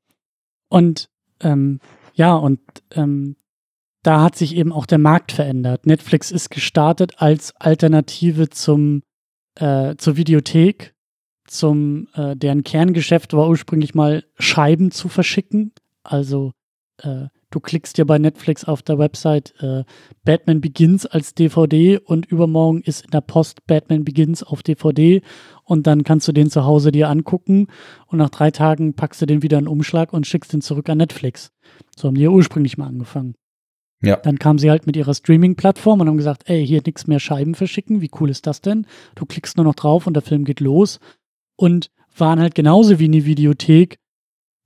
Und 0.69 1.09
ähm, 1.41 1.81
ja, 2.15 2.35
und 2.35 2.61
ähm, 2.93 3.37
da 4.03 4.23
hat 4.23 4.37
sich 4.37 4.57
eben 4.57 4.73
auch 4.73 4.87
der 4.87 4.99
Markt 4.99 5.33
verändert. 5.33 5.87
Netflix 5.87 6.31
ist 6.31 6.51
gestartet 6.51 7.15
als 7.19 7.55
Alternative 7.57 8.51
zum 8.51 9.03
äh, 9.55 9.97
zur 9.97 10.17
Videothek, 10.17 10.95
zum 11.47 12.09
äh, 12.15 12.35
deren 12.37 12.65
Kerngeschäft 12.65 13.35
war 13.35 13.49
ursprünglich 13.49 13.95
mal 13.95 14.25
Scheiben 14.39 14.91
zu 14.91 15.09
verschicken, 15.09 15.73
also 16.03 16.53
äh, 16.99 17.27
du 17.53 17.61
klickst 17.61 17.97
dir 17.99 18.05
bei 18.05 18.19
Netflix 18.19 18.65
auf 18.65 18.83
der 18.83 18.99
Website 18.99 19.55
äh, 19.61 19.85
Batman 20.25 20.61
Begins 20.61 21.07
als 21.07 21.35
DVD 21.35 21.99
und 21.99 22.27
übermorgen 22.27 22.83
ist 22.83 23.05
in 23.05 23.11
der 23.11 23.21
Post 23.21 23.67
Batman 23.67 24.05
Begins 24.05 24.43
auf 24.43 24.63
DVD 24.63 25.23
und 25.63 25.87
dann 25.87 26.03
kannst 26.03 26.27
du 26.27 26.33
den 26.33 26.51
zu 26.51 26.65
Hause 26.65 26.91
dir 26.91 27.09
angucken 27.09 27.69
und 28.07 28.19
nach 28.19 28.31
drei 28.31 28.51
Tagen 28.51 28.95
packst 28.95 29.23
du 29.23 29.27
den 29.27 29.43
wieder 29.43 29.59
in 29.59 29.65
den 29.65 29.73
Umschlag 29.73 30.13
und 30.13 30.27
schickst 30.27 30.53
den 30.53 30.63
zurück 30.63 30.89
an 30.89 30.99
Netflix. 30.99 31.53
So 31.97 32.09
haben 32.09 32.17
die 32.17 32.23
ja 32.23 32.31
ursprünglich 32.31 32.79
mal 32.79 32.89
angefangen. 32.89 33.35
Ja. 34.03 34.17
Dann 34.17 34.39
kamen 34.39 34.59
sie 34.59 34.69
halt 34.69 34.87
mit 34.87 34.97
ihrer 34.97 35.15
Streaming-Plattform 35.15 36.01
und 36.01 36.09
haben 36.09 36.17
gesagt, 36.17 36.49
ey, 36.49 36.67
hier 36.67 36.83
nichts 36.85 37.07
mehr 37.07 37.21
Scheiben 37.21 37.55
verschicken, 37.55 38.01
wie 38.01 38.11
cool 38.19 38.31
ist 38.31 38.49
das 38.49 38.61
denn? 38.61 38.87
Du 39.15 39.27
klickst 39.27 39.57
nur 39.57 39.65
noch 39.65 39.77
drauf 39.77 40.09
und 40.09 40.15
der 40.15 40.25
Film 40.25 40.45
geht 40.45 40.59
los 40.59 40.99
und 41.57 41.91
waren 42.17 42.41
halt 42.41 42.55
genauso 42.55 42.99
wie 42.99 43.05
eine 43.05 43.25
Videothek 43.25 43.99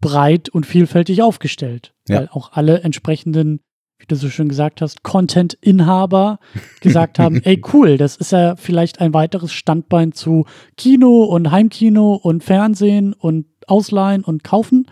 breit 0.01 0.49
und 0.49 0.67
vielfältig 0.67 1.23
aufgestellt, 1.23 1.95
ja. 2.09 2.19
weil 2.19 2.29
auch 2.31 2.53
alle 2.53 2.81
entsprechenden, 2.81 3.61
wie 3.99 4.07
du 4.07 4.17
so 4.17 4.29
schön 4.29 4.49
gesagt 4.49 4.81
hast, 4.83 5.03
Content-Inhaber 5.03 6.39
gesagt 6.81 7.19
haben, 7.19 7.43
ey 7.43 7.63
cool, 7.73 7.97
das 7.97 8.17
ist 8.17 8.33
ja 8.33 8.57
vielleicht 8.57 9.01
ein 9.01 9.15
weiteres 9.15 9.53
Standbein 9.53 10.13
zu 10.13 10.45
Kino 10.77 11.25
und 11.25 11.51
Heimkino 11.51 12.15
und 12.15 12.45
Fernsehen 12.45 13.13
und 13.13 13.47
Ausleihen 13.67 14.23
und 14.23 14.45
Kaufen. 14.45 14.87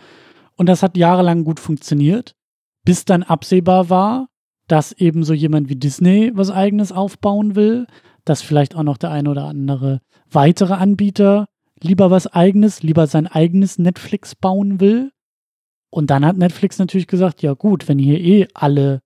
Und 0.55 0.67
das 0.67 0.83
hat 0.83 0.97
jahrelang 0.97 1.43
gut 1.43 1.59
funktioniert, 1.59 2.35
bis 2.83 3.05
dann 3.05 3.23
absehbar 3.23 3.89
war, 3.89 4.27
dass 4.67 4.91
eben 4.93 5.23
so 5.23 5.33
jemand 5.33 5.69
wie 5.69 5.75
Disney 5.75 6.31
was 6.33 6.49
eigenes 6.49 6.91
aufbauen 6.91 7.55
will, 7.55 7.87
dass 8.23 8.41
vielleicht 8.41 8.75
auch 8.75 8.83
noch 8.83 8.97
der 8.97 9.11
ein 9.11 9.27
oder 9.27 9.45
andere 9.45 10.01
weitere 10.31 10.73
Anbieter 10.73 11.45
lieber 11.81 12.11
was 12.11 12.27
eigenes, 12.27 12.83
lieber 12.83 13.07
sein 13.07 13.27
eigenes 13.27 13.77
Netflix 13.77 14.35
bauen 14.35 14.79
will. 14.79 15.11
Und 15.89 16.09
dann 16.09 16.25
hat 16.25 16.37
Netflix 16.37 16.79
natürlich 16.79 17.07
gesagt, 17.07 17.41
ja 17.41 17.53
gut, 17.53 17.87
wenn 17.87 17.99
hier 17.99 18.19
eh 18.19 18.47
alle 18.53 19.01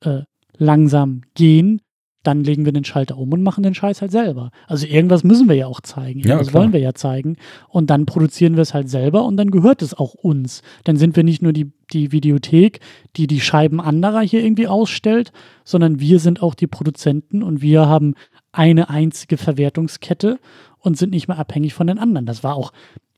äh, 0.00 0.22
langsam 0.56 1.22
gehen, 1.34 1.80
dann 2.24 2.42
legen 2.42 2.64
wir 2.64 2.72
den 2.72 2.84
Schalter 2.84 3.18
um 3.18 3.32
und 3.32 3.42
machen 3.42 3.62
den 3.62 3.74
Scheiß 3.74 4.00
halt 4.00 4.10
selber. 4.10 4.50
Also 4.66 4.86
irgendwas 4.86 5.24
müssen 5.24 5.48
wir 5.48 5.56
ja 5.56 5.66
auch 5.66 5.82
zeigen. 5.82 6.20
Irgendwas 6.20 6.48
ja, 6.48 6.54
wollen 6.54 6.72
wir 6.72 6.80
ja 6.80 6.94
zeigen. 6.94 7.36
Und 7.68 7.90
dann 7.90 8.06
produzieren 8.06 8.56
wir 8.56 8.62
es 8.62 8.72
halt 8.72 8.88
selber 8.88 9.24
und 9.24 9.36
dann 9.36 9.50
gehört 9.50 9.82
es 9.82 9.94
auch 9.94 10.14
uns. 10.14 10.62
Dann 10.84 10.96
sind 10.96 11.16
wir 11.16 11.22
nicht 11.22 11.42
nur 11.42 11.52
die, 11.52 11.70
die 11.92 12.12
Videothek, 12.12 12.80
die 13.16 13.26
die 13.26 13.40
Scheiben 13.40 13.80
anderer 13.80 14.22
hier 14.22 14.42
irgendwie 14.42 14.68
ausstellt, 14.68 15.32
sondern 15.64 16.00
wir 16.00 16.18
sind 16.18 16.42
auch 16.42 16.54
die 16.54 16.66
Produzenten 16.66 17.42
und 17.42 17.60
wir 17.60 17.86
haben 17.86 18.14
eine 18.52 18.88
einzige 18.88 19.36
Verwertungskette 19.36 20.38
und 20.84 20.98
sind 20.98 21.10
nicht 21.10 21.28
mehr 21.28 21.38
abhängig 21.38 21.74
von 21.74 21.86
den 21.86 21.98
anderen. 21.98 22.26
Das 22.26 22.44
war 22.44 22.54
auch 22.54 22.72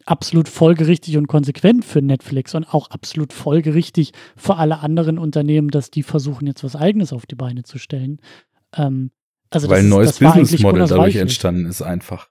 absolut 0.05 0.49
folgerichtig 0.49 1.17
und 1.17 1.27
konsequent 1.27 1.85
für 1.85 2.01
Netflix 2.01 2.55
und 2.55 2.65
auch 2.65 2.91
absolut 2.91 3.33
folgerichtig 3.33 4.13
für 4.37 4.57
alle 4.57 4.79
anderen 4.79 5.19
Unternehmen, 5.19 5.69
dass 5.69 5.91
die 5.91 6.05
versuchen, 6.05 6.47
jetzt 6.47 6.63
was 6.63 6.77
Eigenes 6.77 7.13
auf 7.13 7.27
die 7.27 7.35
Beine 7.35 7.65
zu 7.65 7.79
stellen. 7.79 8.21
Ähm, 8.75 9.11
also 9.51 9.69
Weil 9.69 9.81
ein 9.81 9.89
neues 9.89 10.19
Businessmodell 10.19 10.87
dadurch 10.87 11.17
entstanden 11.17 11.67
ist 11.67 11.83
einfach. 11.83 12.29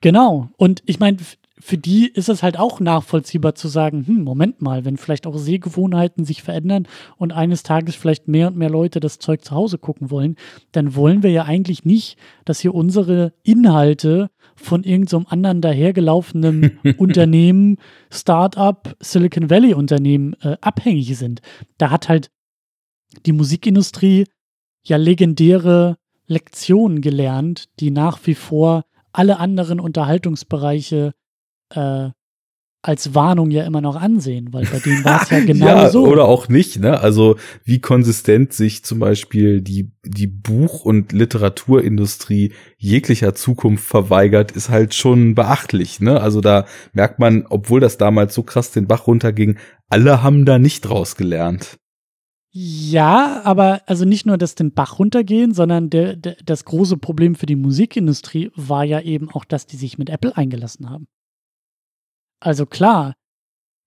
Genau. 0.00 0.48
Und 0.56 0.82
ich 0.86 1.00
meine, 1.00 1.18
für 1.60 1.76
die 1.76 2.06
ist 2.06 2.28
es 2.28 2.42
halt 2.42 2.58
auch 2.58 2.78
nachvollziehbar 2.78 3.54
zu 3.54 3.68
sagen, 3.68 4.06
hm, 4.06 4.22
Moment 4.22 4.62
mal, 4.62 4.84
wenn 4.84 4.96
vielleicht 4.96 5.26
auch 5.26 5.36
Sehgewohnheiten 5.36 6.24
sich 6.24 6.42
verändern 6.42 6.86
und 7.16 7.32
eines 7.32 7.64
Tages 7.64 7.96
vielleicht 7.96 8.28
mehr 8.28 8.48
und 8.48 8.56
mehr 8.56 8.70
Leute 8.70 9.00
das 9.00 9.18
Zeug 9.18 9.44
zu 9.44 9.54
Hause 9.54 9.78
gucken 9.78 10.10
wollen, 10.10 10.36
dann 10.70 10.94
wollen 10.94 11.22
wir 11.22 11.30
ja 11.30 11.44
eigentlich 11.44 11.84
nicht, 11.84 12.16
dass 12.44 12.60
hier 12.60 12.74
unsere 12.74 13.32
Inhalte 13.42 14.30
von 14.58 14.84
irgendeinem 14.84 15.24
so 15.24 15.30
anderen 15.30 15.60
dahergelaufenen 15.60 16.78
Unternehmen, 16.98 17.78
Startup, 18.10 18.96
Silicon 19.00 19.50
Valley 19.50 19.74
Unternehmen 19.74 20.34
äh, 20.42 20.56
abhängig 20.60 21.16
sind. 21.16 21.40
Da 21.78 21.90
hat 21.90 22.08
halt 22.08 22.30
die 23.24 23.32
Musikindustrie 23.32 24.26
ja 24.84 24.96
legendäre 24.96 25.96
Lektionen 26.26 27.00
gelernt, 27.00 27.68
die 27.80 27.90
nach 27.90 28.18
wie 28.24 28.34
vor 28.34 28.84
alle 29.12 29.38
anderen 29.38 29.80
Unterhaltungsbereiche 29.80 31.14
äh, 31.70 32.10
als 32.80 33.14
Warnung 33.14 33.50
ja 33.50 33.64
immer 33.64 33.80
noch 33.80 33.96
ansehen, 33.96 34.52
weil 34.52 34.64
bei 34.66 34.78
denen 34.78 35.04
war 35.04 35.22
es 35.22 35.30
ja 35.30 35.40
genau 35.44 35.66
ja, 35.66 35.90
so. 35.90 36.06
Oder 36.06 36.26
auch 36.26 36.48
nicht, 36.48 36.78
ne? 36.78 37.00
Also 37.00 37.36
wie 37.64 37.80
konsistent 37.80 38.52
sich 38.52 38.84
zum 38.84 39.00
Beispiel 39.00 39.60
die, 39.60 39.92
die 40.04 40.28
Buch- 40.28 40.84
und 40.84 41.12
Literaturindustrie 41.12 42.52
jeglicher 42.76 43.34
Zukunft 43.34 43.84
verweigert, 43.84 44.52
ist 44.52 44.68
halt 44.68 44.94
schon 44.94 45.34
beachtlich, 45.34 46.00
ne? 46.00 46.20
Also 46.20 46.40
da 46.40 46.66
merkt 46.92 47.18
man, 47.18 47.46
obwohl 47.48 47.80
das 47.80 47.98
damals 47.98 48.34
so 48.34 48.44
krass 48.44 48.70
den 48.70 48.86
Bach 48.86 49.06
runterging, 49.06 49.58
alle 49.88 50.22
haben 50.22 50.44
da 50.44 50.58
nicht 50.58 50.82
draus 50.82 51.16
gelernt. 51.16 51.78
Ja, 52.50 53.42
aber 53.44 53.82
also 53.86 54.04
nicht 54.04 54.24
nur 54.24 54.38
das 54.38 54.54
den 54.54 54.72
Bach 54.72 54.98
runtergehen, 54.98 55.52
sondern 55.52 55.90
der, 55.90 56.16
der, 56.16 56.36
das 56.44 56.64
große 56.64 56.96
Problem 56.96 57.34
für 57.34 57.46
die 57.46 57.56
Musikindustrie 57.56 58.50
war 58.56 58.84
ja 58.84 59.00
eben 59.00 59.30
auch, 59.30 59.44
dass 59.44 59.66
die 59.66 59.76
sich 59.76 59.98
mit 59.98 60.10
Apple 60.10 60.36
eingelassen 60.36 60.88
haben. 60.88 61.06
Also 62.40 62.66
klar. 62.66 63.14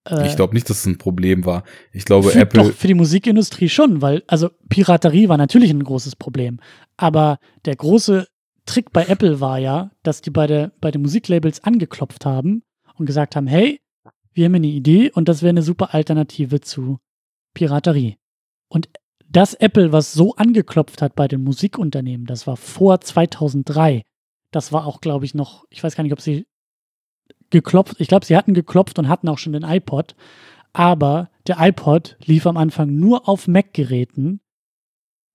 Äh, 0.07 0.27
ich 0.27 0.35
glaube 0.35 0.53
nicht, 0.53 0.69
dass 0.69 0.79
es 0.79 0.85
ein 0.85 0.97
Problem 0.97 1.45
war. 1.45 1.63
Ich 1.91 2.05
glaube, 2.05 2.29
für, 2.29 2.39
Apple. 2.39 2.63
Doch, 2.63 2.71
für 2.73 2.87
die 2.87 2.93
Musikindustrie 2.93 3.69
schon, 3.69 4.01
weil, 4.01 4.23
also 4.27 4.49
Piraterie 4.69 5.29
war 5.29 5.37
natürlich 5.37 5.71
ein 5.71 5.83
großes 5.83 6.15
Problem. 6.15 6.59
Aber 6.97 7.39
der 7.65 7.75
große 7.75 8.27
Trick 8.65 8.91
bei 8.91 9.05
Apple 9.05 9.39
war 9.39 9.59
ja, 9.59 9.91
dass 10.03 10.21
die 10.21 10.29
bei, 10.29 10.47
der, 10.47 10.71
bei 10.81 10.91
den 10.91 11.01
Musiklabels 11.01 11.63
angeklopft 11.63 12.25
haben 12.25 12.63
und 12.95 13.05
gesagt 13.05 13.35
haben: 13.35 13.47
hey, 13.47 13.79
wir 14.33 14.45
haben 14.45 14.55
eine 14.55 14.67
Idee 14.67 15.11
und 15.11 15.27
das 15.27 15.41
wäre 15.41 15.49
eine 15.49 15.63
super 15.63 15.93
Alternative 15.93 16.61
zu 16.61 16.99
Piraterie. 17.53 18.17
Und 18.67 18.89
das 19.27 19.53
Apple, 19.53 19.91
was 19.91 20.13
so 20.13 20.35
angeklopft 20.35 21.01
hat 21.01 21.15
bei 21.15 21.27
den 21.27 21.43
Musikunternehmen, 21.43 22.25
das 22.25 22.47
war 22.47 22.57
vor 22.57 22.99
2003. 23.01 24.03
Das 24.51 24.73
war 24.73 24.85
auch, 24.85 24.99
glaube 24.99 25.25
ich, 25.25 25.33
noch, 25.33 25.65
ich 25.69 25.81
weiß 25.83 25.95
gar 25.95 26.03
nicht, 26.03 26.13
ob 26.13 26.21
sie 26.21 26.45
geklopft, 27.51 27.95
ich 27.99 28.07
glaube, 28.07 28.25
sie 28.25 28.35
hatten 28.35 28.53
geklopft 28.53 28.97
und 28.99 29.07
hatten 29.07 29.29
auch 29.29 29.37
schon 29.37 29.53
den 29.53 29.63
iPod. 29.63 30.15
Aber 30.73 31.29
der 31.47 31.57
iPod 31.59 32.17
lief 32.23 32.45
am 32.47 32.57
Anfang 32.57 32.95
nur 32.95 33.27
auf 33.27 33.47
Mac-Geräten. 33.47 34.39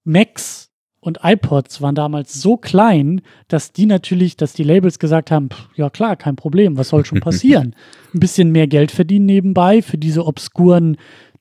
Macs 0.05 0.71
und 1.01 1.21
iPods 1.23 1.81
waren 1.81 1.95
damals 1.95 2.41
so 2.41 2.57
klein, 2.57 3.21
dass 3.49 3.73
die 3.73 3.87
natürlich, 3.87 4.37
dass 4.37 4.55
die 4.55 4.65
Labels 4.65 4.99
gesagt 4.99 5.31
haben, 5.31 5.51
pff, 5.51 5.69
ja 5.77 5.91
klar, 5.91 6.17
kein 6.17 6.37
Problem, 6.37 6.77
was 6.77 6.89
soll 6.89 7.05
schon 7.05 7.21
passieren? 7.23 7.77
Ein 8.13 8.21
bisschen 8.21 8.51
mehr 8.51 8.67
Geld 8.67 8.91
verdienen 8.91 9.27
nebenbei 9.27 9.83
für 9.83 9.99
diese 9.99 10.27
obskuren 10.27 10.97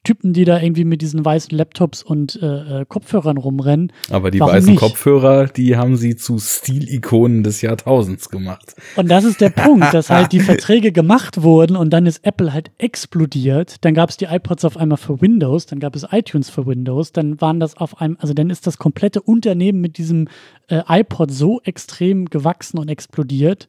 Typen, 0.05 0.31
die 0.31 0.45
da 0.45 0.61
irgendwie 0.61 0.85
mit 0.85 1.01
diesen 1.01 1.25
weißen 1.25 1.55
Laptops 1.57 2.01
und 2.01 2.39
äh, 2.41 2.81
äh 2.81 2.85
Kopfhörern 2.87 3.37
rumrennen. 3.37 3.91
Aber 4.09 4.31
die 4.31 4.39
Warum 4.39 4.53
weißen 4.53 4.69
nicht? 4.71 4.79
Kopfhörer, 4.79 5.47
die 5.47 5.75
haben 5.75 5.97
sie 5.97 6.15
zu 6.15 6.39
Stilikonen 6.39 7.43
des 7.43 7.61
Jahrtausends 7.61 8.29
gemacht. 8.29 8.75
Und 8.95 9.11
das 9.11 9.25
ist 9.25 9.41
der 9.41 9.49
Punkt, 9.49 9.93
dass 9.93 10.09
halt 10.09 10.31
die 10.31 10.39
Verträge 10.51 10.93
gemacht 10.93 11.43
wurden 11.43 11.75
und 11.75 11.89
dann 11.91 12.05
ist 12.05 12.25
Apple 12.25 12.53
halt 12.53 12.71
explodiert. 12.77 13.83
Dann 13.83 13.93
gab 13.93 14.09
es 14.09 14.17
die 14.17 14.25
iPods 14.25 14.63
auf 14.63 14.77
einmal 14.77 14.97
für 14.97 15.19
Windows, 15.21 15.65
dann 15.65 15.79
gab 15.79 15.95
es 15.95 16.05
iTunes 16.09 16.49
für 16.49 16.65
Windows, 16.65 17.11
dann 17.11 17.41
waren 17.41 17.59
das 17.59 17.75
auf 17.75 17.99
einem, 17.99 18.17
also 18.21 18.33
dann 18.33 18.49
ist 18.49 18.65
das 18.67 18.77
komplette 18.77 19.21
Unternehmen 19.21 19.81
mit 19.81 19.97
diesem 19.97 20.29
äh, 20.67 20.81
iPod 20.87 21.31
so 21.31 21.59
extrem 21.63 22.25
gewachsen 22.25 22.77
und 22.77 22.89
explodiert, 22.89 23.67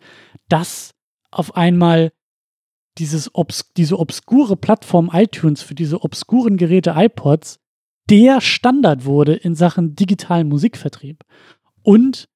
dass 0.48 0.92
auf 1.30 1.56
einmal 1.56 2.12
dieses 2.98 3.34
obs 3.34 3.72
diese 3.76 3.98
obskure 3.98 4.56
Plattform 4.56 5.10
iTunes 5.12 5.62
für 5.62 5.74
diese 5.74 6.02
obskuren 6.02 6.56
Geräte 6.56 6.94
iPods 6.96 7.58
der 8.08 8.40
Standard 8.40 9.04
wurde 9.04 9.34
in 9.34 9.54
Sachen 9.54 9.96
digitalen 9.96 10.48
Musikvertrieb. 10.48 11.24
Und 11.82 12.28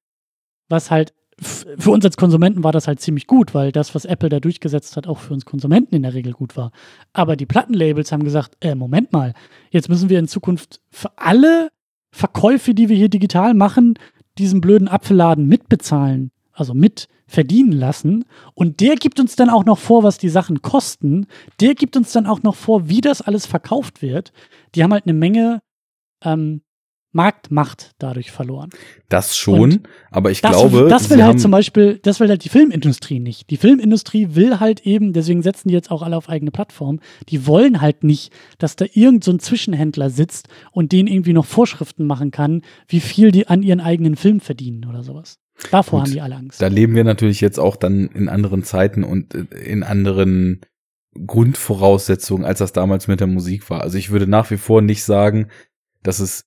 was 0.67 0.91
halt 0.91 1.13
für 1.39 1.91
uns 1.91 2.05
als 2.05 2.17
Konsumenten 2.17 2.63
war 2.63 2.71
das 2.71 2.87
halt 2.87 2.99
ziemlich 2.99 3.25
gut, 3.25 3.53
weil 3.55 3.71
das, 3.71 3.95
was 3.95 4.05
Apple 4.05 4.29
da 4.29 4.39
durchgesetzt 4.39 4.95
hat, 4.95 5.07
auch 5.07 5.17
für 5.19 5.33
uns 5.33 5.45
Konsumenten 5.45 5.95
in 5.95 6.03
der 6.03 6.13
Regel 6.13 6.33
gut 6.33 6.55
war. 6.55 6.71
Aber 7.13 7.35
die 7.35 7.45
Plattenlabels 7.45 8.11
haben 8.11 8.23
gesagt, 8.23 8.57
äh, 8.59 8.75
Moment 8.75 9.11
mal, 9.11 9.33
jetzt 9.71 9.89
müssen 9.89 10.09
wir 10.09 10.19
in 10.19 10.27
Zukunft 10.27 10.81
für 10.91 11.17
alle 11.17 11.69
Verkäufe, 12.11 12.73
die 12.73 12.89
wir 12.89 12.97
hier 12.97 13.09
digital 13.09 13.53
machen, 13.53 13.95
diesen 14.37 14.61
blöden 14.61 14.87
Apfelladen 14.87 15.47
mitbezahlen 15.47 16.31
also 16.53 16.73
mit 16.73 17.07
verdienen 17.31 17.71
lassen. 17.71 18.25
Und 18.53 18.81
der 18.81 18.95
gibt 18.95 19.19
uns 19.19 19.35
dann 19.35 19.49
auch 19.49 19.65
noch 19.65 19.79
vor, 19.79 20.03
was 20.03 20.17
die 20.17 20.29
Sachen 20.29 20.61
kosten. 20.61 21.27
Der 21.61 21.75
gibt 21.75 21.95
uns 21.95 22.11
dann 22.11 22.27
auch 22.27 22.43
noch 22.43 22.55
vor, 22.55 22.89
wie 22.89 23.01
das 23.01 23.21
alles 23.21 23.45
verkauft 23.45 24.01
wird. 24.01 24.33
Die 24.75 24.83
haben 24.83 24.91
halt 24.91 25.05
eine 25.05 25.13
Menge 25.13 25.61
ähm, 26.23 26.61
Marktmacht 27.13 27.91
dadurch 27.99 28.31
verloren. 28.31 28.69
Das 29.09 29.35
schon, 29.35 29.59
und 29.59 29.89
aber 30.11 30.31
ich 30.31 30.41
das, 30.41 30.51
glaube. 30.51 30.87
Das 30.89 31.09
will 31.09 31.23
halt 31.23 31.41
zum 31.41 31.51
Beispiel, 31.51 31.99
das 32.03 32.19
will 32.19 32.29
halt 32.29 32.45
die 32.45 32.49
Filmindustrie 32.49 33.19
nicht. 33.19 33.49
Die 33.49 33.57
Filmindustrie 33.57 34.29
will 34.31 34.59
halt 34.59 34.85
eben, 34.85 35.11
deswegen 35.11 35.41
setzen 35.41 35.67
die 35.67 35.73
jetzt 35.73 35.91
auch 35.91 36.01
alle 36.01 36.15
auf 36.15 36.29
eigene 36.29 36.51
Plattformen, 36.51 37.01
die 37.27 37.45
wollen 37.47 37.81
halt 37.81 38.03
nicht, 38.03 38.31
dass 38.59 38.77
da 38.77 38.85
irgend 38.93 39.23
so 39.23 39.31
ein 39.31 39.39
Zwischenhändler 39.39 40.09
sitzt 40.09 40.47
und 40.71 40.93
denen 40.93 41.07
irgendwie 41.07 41.33
noch 41.33 41.45
Vorschriften 41.45 42.05
machen 42.05 42.31
kann, 42.31 42.61
wie 42.87 43.01
viel 43.01 43.31
die 43.31 43.47
an 43.47 43.61
ihren 43.61 43.81
eigenen 43.81 44.15
Film 44.15 44.39
verdienen 44.39 44.85
oder 44.85 45.03
sowas. 45.03 45.37
Davor 45.69 45.99
Gut, 45.99 46.07
haben 46.07 46.13
die 46.13 46.21
alle 46.21 46.35
Angst. 46.35 46.61
Da 46.61 46.67
leben 46.67 46.95
wir 46.95 47.03
natürlich 47.03 47.41
jetzt 47.41 47.59
auch 47.59 47.75
dann 47.75 48.07
in 48.07 48.29
anderen 48.29 48.63
Zeiten 48.63 49.03
und 49.03 49.35
äh, 49.35 49.45
in 49.63 49.83
anderen 49.83 50.61
Grundvoraussetzungen, 51.27 52.45
als 52.45 52.59
das 52.59 52.73
damals 52.73 53.07
mit 53.07 53.19
der 53.19 53.27
Musik 53.27 53.69
war. 53.69 53.81
Also 53.81 53.97
ich 53.97 54.11
würde 54.11 54.27
nach 54.27 54.49
wie 54.49 54.57
vor 54.57 54.81
nicht 54.81 55.03
sagen, 55.03 55.47
dass 56.03 56.19
es 56.19 56.45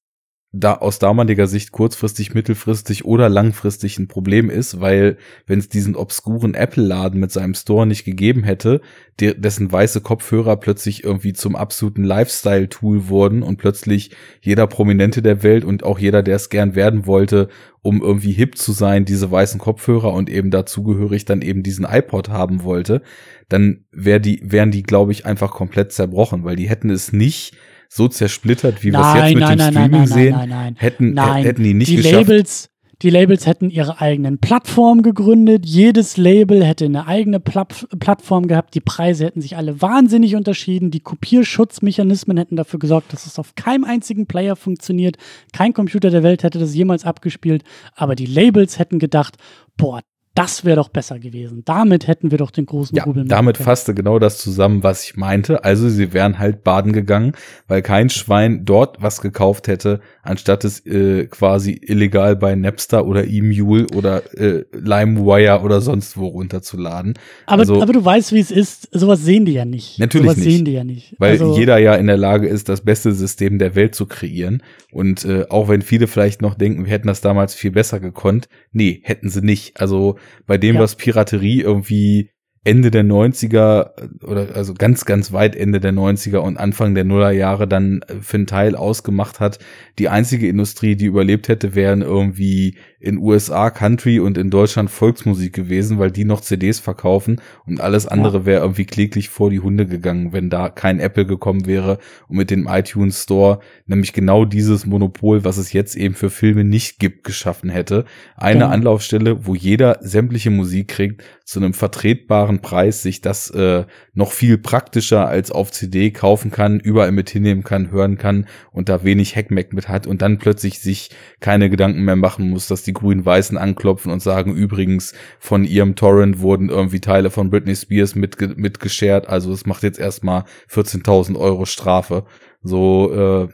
da 0.57 0.75
aus 0.75 1.01
damaliger 1.01 1.49
Sicht 1.49 1.73
kurzfristig, 1.73 2.33
mittelfristig 2.33 3.05
oder 3.05 3.29
langfristig 3.29 3.99
ein 3.99 4.07
Problem 4.07 4.51
ist, 4.51 4.81
weil 4.81 5.17
wenn 5.49 5.59
es 5.59 5.69
diesen 5.69 5.97
obskuren 5.97 6.55
Apple-Laden 6.55 7.19
mit 7.19 7.33
seinem 7.33 7.55
Store 7.55 7.89
nicht 7.89 8.05
gegeben 8.05 8.45
hätte, 8.45 8.81
der, 9.19 9.35
dessen 9.35 9.71
weiße 9.71 10.01
Kopfhörer 10.01 10.57
plötzlich 10.57 11.03
irgendwie 11.03 11.33
zum 11.33 11.57
absoluten 11.57 12.05
Lifestyle-Tool 12.05 13.09
wurden 13.09 13.43
und 13.43 13.57
plötzlich 13.57 14.13
jeder 14.43 14.69
Prominente 14.69 15.23
der 15.23 15.43
Welt 15.43 15.65
und 15.65 15.83
auch 15.83 15.99
jeder, 15.99 16.23
der 16.23 16.37
es 16.37 16.51
gern 16.51 16.77
werden 16.77 17.05
wollte, 17.05 17.49
um 17.83 18.01
irgendwie 18.01 18.33
hip 18.33 18.57
zu 18.57 18.71
sein, 18.71 19.05
diese 19.05 19.31
weißen 19.31 19.59
Kopfhörer 19.59 20.13
und 20.13 20.31
eben 20.31 20.53
dazugehörig 20.53 21.25
dann 21.25 21.43
eben 21.43 21.65
diesen 21.65 21.85
iPod 21.85 22.29
haben 22.29 22.63
wollte, 22.63 23.03
dann 23.49 23.87
wär 23.91 24.21
die, 24.21 24.41
wären 24.45 24.71
die, 24.71 24.85
glaube 24.85 25.11
ich, 25.11 25.27
einfach 25.27 25.51
komplett 25.51 25.91
zerbrochen, 25.91 26.45
weil 26.45 26.55
die 26.55 26.69
hätten 26.69 26.91
es 26.91 27.13
nicht 27.13 27.57
so 27.89 28.09
zersplittert, 28.09 28.83
wie 28.83 28.93
wir 28.93 29.01
es 29.01 29.15
jetzt 29.15 29.35
mit 29.35 29.41
nein, 29.41 29.59
dem 29.59 29.59
nein, 29.59 29.73
Streaming 29.73 29.91
nein, 29.91 30.07
sehen, 30.07 30.35
nein, 30.35 30.49
nein, 30.49 30.77
hätten, 30.79 31.15
nein. 31.15 31.43
hätten 31.45 31.63
die 31.63 31.75
nicht 31.75 31.91
die 31.91 31.97
geschafft. 31.97 32.29
Labels, 32.29 32.71
die 33.03 33.11
Labels 33.11 33.47
hätten 33.47 33.71
ihre 33.71 34.01
eigenen 34.01 34.39
Plattformen 34.39 35.03
gegründet. 35.03 35.67
Jedes 35.67 36.17
Label 36.17 36.65
hätte 36.65 36.85
eine 36.85 37.07
eigene 37.07 37.41
Platt 37.41 37.87
Plattform 37.99 38.47
gehabt. 38.47 38.75
Die 38.75 38.81
Preise 38.81 39.25
hätten 39.27 39.41
sich 39.41 39.57
alle 39.57 39.83
wahnsinnig 39.83 40.37
unterschieden. 40.37 40.91
Die 40.91 41.01
Kopierschutzmechanismen 41.01 42.37
hätten 42.37 42.57
dafür 42.57 42.79
gesorgt, 42.79 43.13
dass 43.13 43.27
es 43.27 43.39
auf 43.39 43.55
keinem 43.57 43.85
einzigen 43.85 44.27
Player 44.27 44.57
funktioniert. 44.57 45.17
Kein 45.53 45.73
Computer 45.73 46.11
der 46.11 46.23
Welt 46.23 46.45
hätte 46.45 46.59
das 46.59 46.75
jemals 46.75 47.05
abgespielt. 47.05 47.65
Aber 47.95 48.15
die 48.15 48.27
Labels 48.27 48.79
hätten 48.79 48.99
gedacht, 48.99 49.37
boah, 49.77 50.01
das 50.35 50.65
wäre 50.65 50.77
doch 50.77 50.89
besser 50.89 51.21
gewesen. 51.21 51.63
Damit 51.65 52.09
hätten 52.09 52.33
wir 52.33 52.39
doch 52.39 52.51
den 52.51 52.67
großen 52.67 52.97
ja, 52.97 53.05
Rubel 53.05 53.25
Damit 53.25 53.59
können. 53.59 53.67
fasste 53.67 53.95
genau 53.95 54.19
das 54.19 54.39
zusammen, 54.39 54.83
was 54.83 55.05
ich 55.05 55.17
meinte. 55.17 55.63
Also 55.63 55.89
sie 55.89 56.13
wären 56.13 56.41
halt 56.41 56.65
baden 56.65 56.93
gegangen, 56.93 57.35
weil 57.69 57.83
kein 57.83 58.11
Schwein 58.11 58.65
dort 58.65 59.01
was 59.01 59.21
gekauft 59.21 59.69
hätte, 59.69 60.01
anstatt 60.23 60.65
es 60.65 60.85
äh, 60.87 61.27
quasi 61.27 61.81
illegal 61.81 62.35
bei 62.35 62.57
Napster 62.57 63.07
oder 63.07 63.25
eMule 63.29 63.87
oder 63.95 64.23
äh, 64.37 64.65
LimeWire 64.73 65.61
oder 65.63 65.81
sonst 65.81 66.17
wo 66.17 66.27
runterzuladen. 66.27 67.15
Aber, 67.47 67.61
also, 67.61 67.81
aber 67.81 67.93
du 67.93 68.05
weißt, 68.05 68.33
wie 68.33 68.41
es 68.41 68.51
ist. 68.51 68.89
Sowas 68.91 69.23
sehen 69.23 69.45
die 69.45 69.53
ja 69.53 69.65
nicht. 69.65 70.01
Natürlich 70.01 70.33
Sowas 70.33 70.45
nicht. 70.45 70.53
sehen 70.53 70.65
die 70.65 70.73
ja 70.73 70.83
nicht. 70.83 71.15
Weil 71.19 71.33
also, 71.33 71.57
jeder 71.57 71.79
ja 71.79 71.95
in 71.95 72.09
der 72.09 72.17
Lage 72.17 72.49
ist, 72.49 72.69
das 72.69 72.81
beste 72.81 73.13
System 73.13 73.61
der 73.61 73.77
Welt 73.77 73.95
zu 73.95 74.07
kreieren. 74.07 74.65
Und 74.91 75.25
äh, 75.25 75.47
auch 75.49 75.69
wenn 75.69 75.83
viele 75.83 76.09
vielleicht 76.09 76.43
noch 76.43 76.55
denken, 76.55 76.87
wir 76.87 76.93
hätten 76.93 77.07
das 77.07 77.21
damals 77.21 77.55
viel 77.55 77.71
besser 77.71 78.01
gekonnt, 78.01 78.49
nee, 78.73 79.01
hätten 79.05 79.29
sie 79.29 79.41
nicht. 79.41 79.81
Also 79.81 80.17
bei 80.47 80.59
dem, 80.59 80.77
ja. 80.77 80.83
was 80.83 80.97
Piraterie 80.97 81.61
irgendwie 81.61 82.31
Ende 82.65 82.91
der 82.91 83.05
90er 83.05 83.91
oder 84.25 84.49
also 84.55 84.73
ganz, 84.73 85.05
ganz 85.05 85.33
weit 85.33 85.55
Ende 85.55 85.81
der 85.81 85.93
90er 85.93 86.39
und 86.39 86.57
Anfang 86.57 86.95
der 86.95 87.05
Nullerjahre 87.05 87.69
dann 87.69 88.01
für 88.23 88.39
einen 88.39 88.47
Teil 88.47 88.75
ausgemacht 88.75 89.39
hat. 89.39 89.59
Die 89.99 90.09
einzige 90.09 90.49
Industrie, 90.49 90.97
die 90.97 91.05
überlebt 91.05 91.49
hätte, 91.49 91.75
wären 91.75 92.01
irgendwie 92.01 92.77
in 93.01 93.19
USA 93.19 93.69
Country 93.69 94.19
und 94.19 94.39
in 94.39 94.49
Deutschland 94.49 94.91
Volksmusik 94.91 95.53
gewesen, 95.53 95.99
weil 95.99 96.11
die 96.11 96.25
noch 96.25 96.41
CDs 96.41 96.81
verkaufen 96.81 97.43
und 97.67 97.83
alles 97.83 98.07
andere 98.07 98.47
wäre 98.47 98.63
irgendwie 98.63 98.87
kläglich 98.87 99.29
vor 99.29 99.51
die 99.51 99.61
Hunde 99.61 99.87
gegangen, 99.87 100.33
wenn 100.33 100.49
da 100.49 100.71
kein 100.71 101.01
Apple 101.01 101.27
gekommen 101.27 101.67
wäre 101.67 101.99
und 102.29 102.39
mit 102.39 102.51
dem 102.51 102.67
iTunes 102.67 103.23
Store 103.23 103.61
nämlich 103.85 104.15
genau 104.15 104.47
dieses 104.47 104.87
Monopol, 104.87 105.45
was 105.45 105.59
es 105.59 105.75
jetzt 105.75 105.97
eben 105.97 106.15
für 106.15 106.31
Filme 106.31 106.65
nicht 106.65 106.99
gibt, 106.99 107.25
geschaffen 107.25 107.69
hätte. 107.69 108.07
Eine 108.37 108.61
ja. 108.61 108.69
Anlaufstelle, 108.71 109.47
wo 109.47 109.55
jeder 109.55 109.99
sämtliche 110.01 110.51
Musik 110.51 110.89
kriegt, 110.89 111.23
zu 111.45 111.61
einem 111.61 111.75
vertretbaren 111.75 112.61
Preis 112.61 113.03
sich 113.03 113.21
das 113.21 113.51
äh, 113.51 113.85
noch 114.15 114.33
viel 114.33 114.57
praktischer 114.57 115.29
als 115.29 115.51
auf 115.51 115.71
CD 115.71 116.11
kaufen 116.11 116.51
kann, 116.51 116.81
überall 116.81 117.13
mit 117.13 117.29
hinnehmen 117.29 117.63
kann, 117.63 117.91
hören 117.91 118.17
kann 118.17 118.47
und 118.73 118.89
da 118.89 119.05
wenig 119.05 119.37
Hackmack 119.37 119.75
mit 119.75 119.89
hat 119.89 120.07
und 120.07 120.23
dann 120.23 120.39
plötzlich 120.39 120.81
sich 120.81 121.11
keine 121.41 121.69
Gedanken 121.69 122.03
mehr 122.03 122.17
machen 122.17 122.49
muss, 122.49 122.67
dass 122.67 122.83
die 122.83 122.95
Grün-Weißen 122.95 123.59
anklopfen 123.59 124.11
und 124.11 124.21
sagen, 124.21 124.55
übrigens 124.55 125.13
von 125.39 125.65
ihrem 125.65 125.97
Torrent 125.97 126.41
wurden 126.41 126.71
irgendwie 126.71 127.01
Teile 127.01 127.31
von 127.31 127.51
Britney 127.51 127.77
Spears 127.77 128.15
mitge 128.15 128.55
mitgeschert, 128.57 129.29
also 129.29 129.53
es 129.53 129.67
macht 129.67 129.83
jetzt 129.83 129.99
erstmal 129.99 130.45
14.000 130.71 131.39
Euro 131.39 131.67
Strafe. 131.67 132.25
So, 132.63 133.13
äh, 133.13 133.49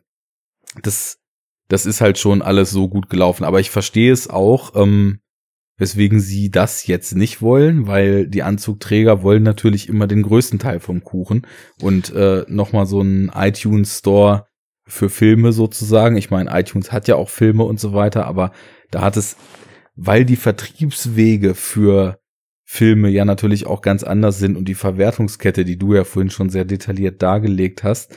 das, 0.83 1.19
das 1.69 1.87
ist 1.87 2.01
halt 2.01 2.19
schon 2.19 2.43
alles 2.43 2.71
so 2.71 2.89
gut 2.89 3.11
gelaufen. 3.11 3.45
Aber 3.45 3.59
ich 3.59 3.71
verstehe 3.71 4.13
es 4.13 4.31
auch, 4.31 4.77
ähm, 4.77 5.21
weswegen 5.81 6.21
sie 6.21 6.51
das 6.51 6.87
jetzt 6.87 7.17
nicht 7.17 7.41
wollen, 7.41 7.87
weil 7.87 8.27
die 8.27 8.43
Anzugträger 8.43 9.23
wollen 9.23 9.43
natürlich 9.43 9.89
immer 9.89 10.07
den 10.07 10.23
größten 10.23 10.59
Teil 10.59 10.79
vom 10.79 11.03
Kuchen 11.03 11.47
und 11.81 12.15
äh, 12.15 12.45
nochmal 12.49 12.85
so 12.85 13.01
ein 13.01 13.33
iTunes 13.35 13.99
Store 13.99 14.47
für 14.87 15.09
Filme 15.09 15.53
sozusagen. 15.53 16.17
Ich 16.19 16.31
meine, 16.31 16.51
iTunes 16.53 16.93
hat 16.93 17.09
ja 17.09 17.17
auch 17.17 17.31
Filme 17.31 17.65
und 17.65 17.81
so 17.81 17.95
weiter, 17.95 18.27
aber 18.27 18.53
da 18.91 19.01
hat 19.01 19.17
es, 19.17 19.39
weil 19.97 20.27
die 20.27 20.37
Vertriebswege 20.37 21.55
für 21.55 22.19
Filme 22.67 23.09
ja 23.09 23.25
natürlich 23.25 23.67
auch 23.67 23.81
ganz 23.81 24.03
anders 24.05 24.39
sind 24.39 24.59
und 24.59 24.67
die 24.67 24.75
Verwertungskette, 24.75 25.65
die 25.65 25.79
du 25.79 25.95
ja 25.95 26.05
vorhin 26.05 26.31
schon 26.31 26.51
sehr 26.51 26.67
detailliert 26.67 27.23
dargelegt 27.23 27.85
hast, 27.85 28.15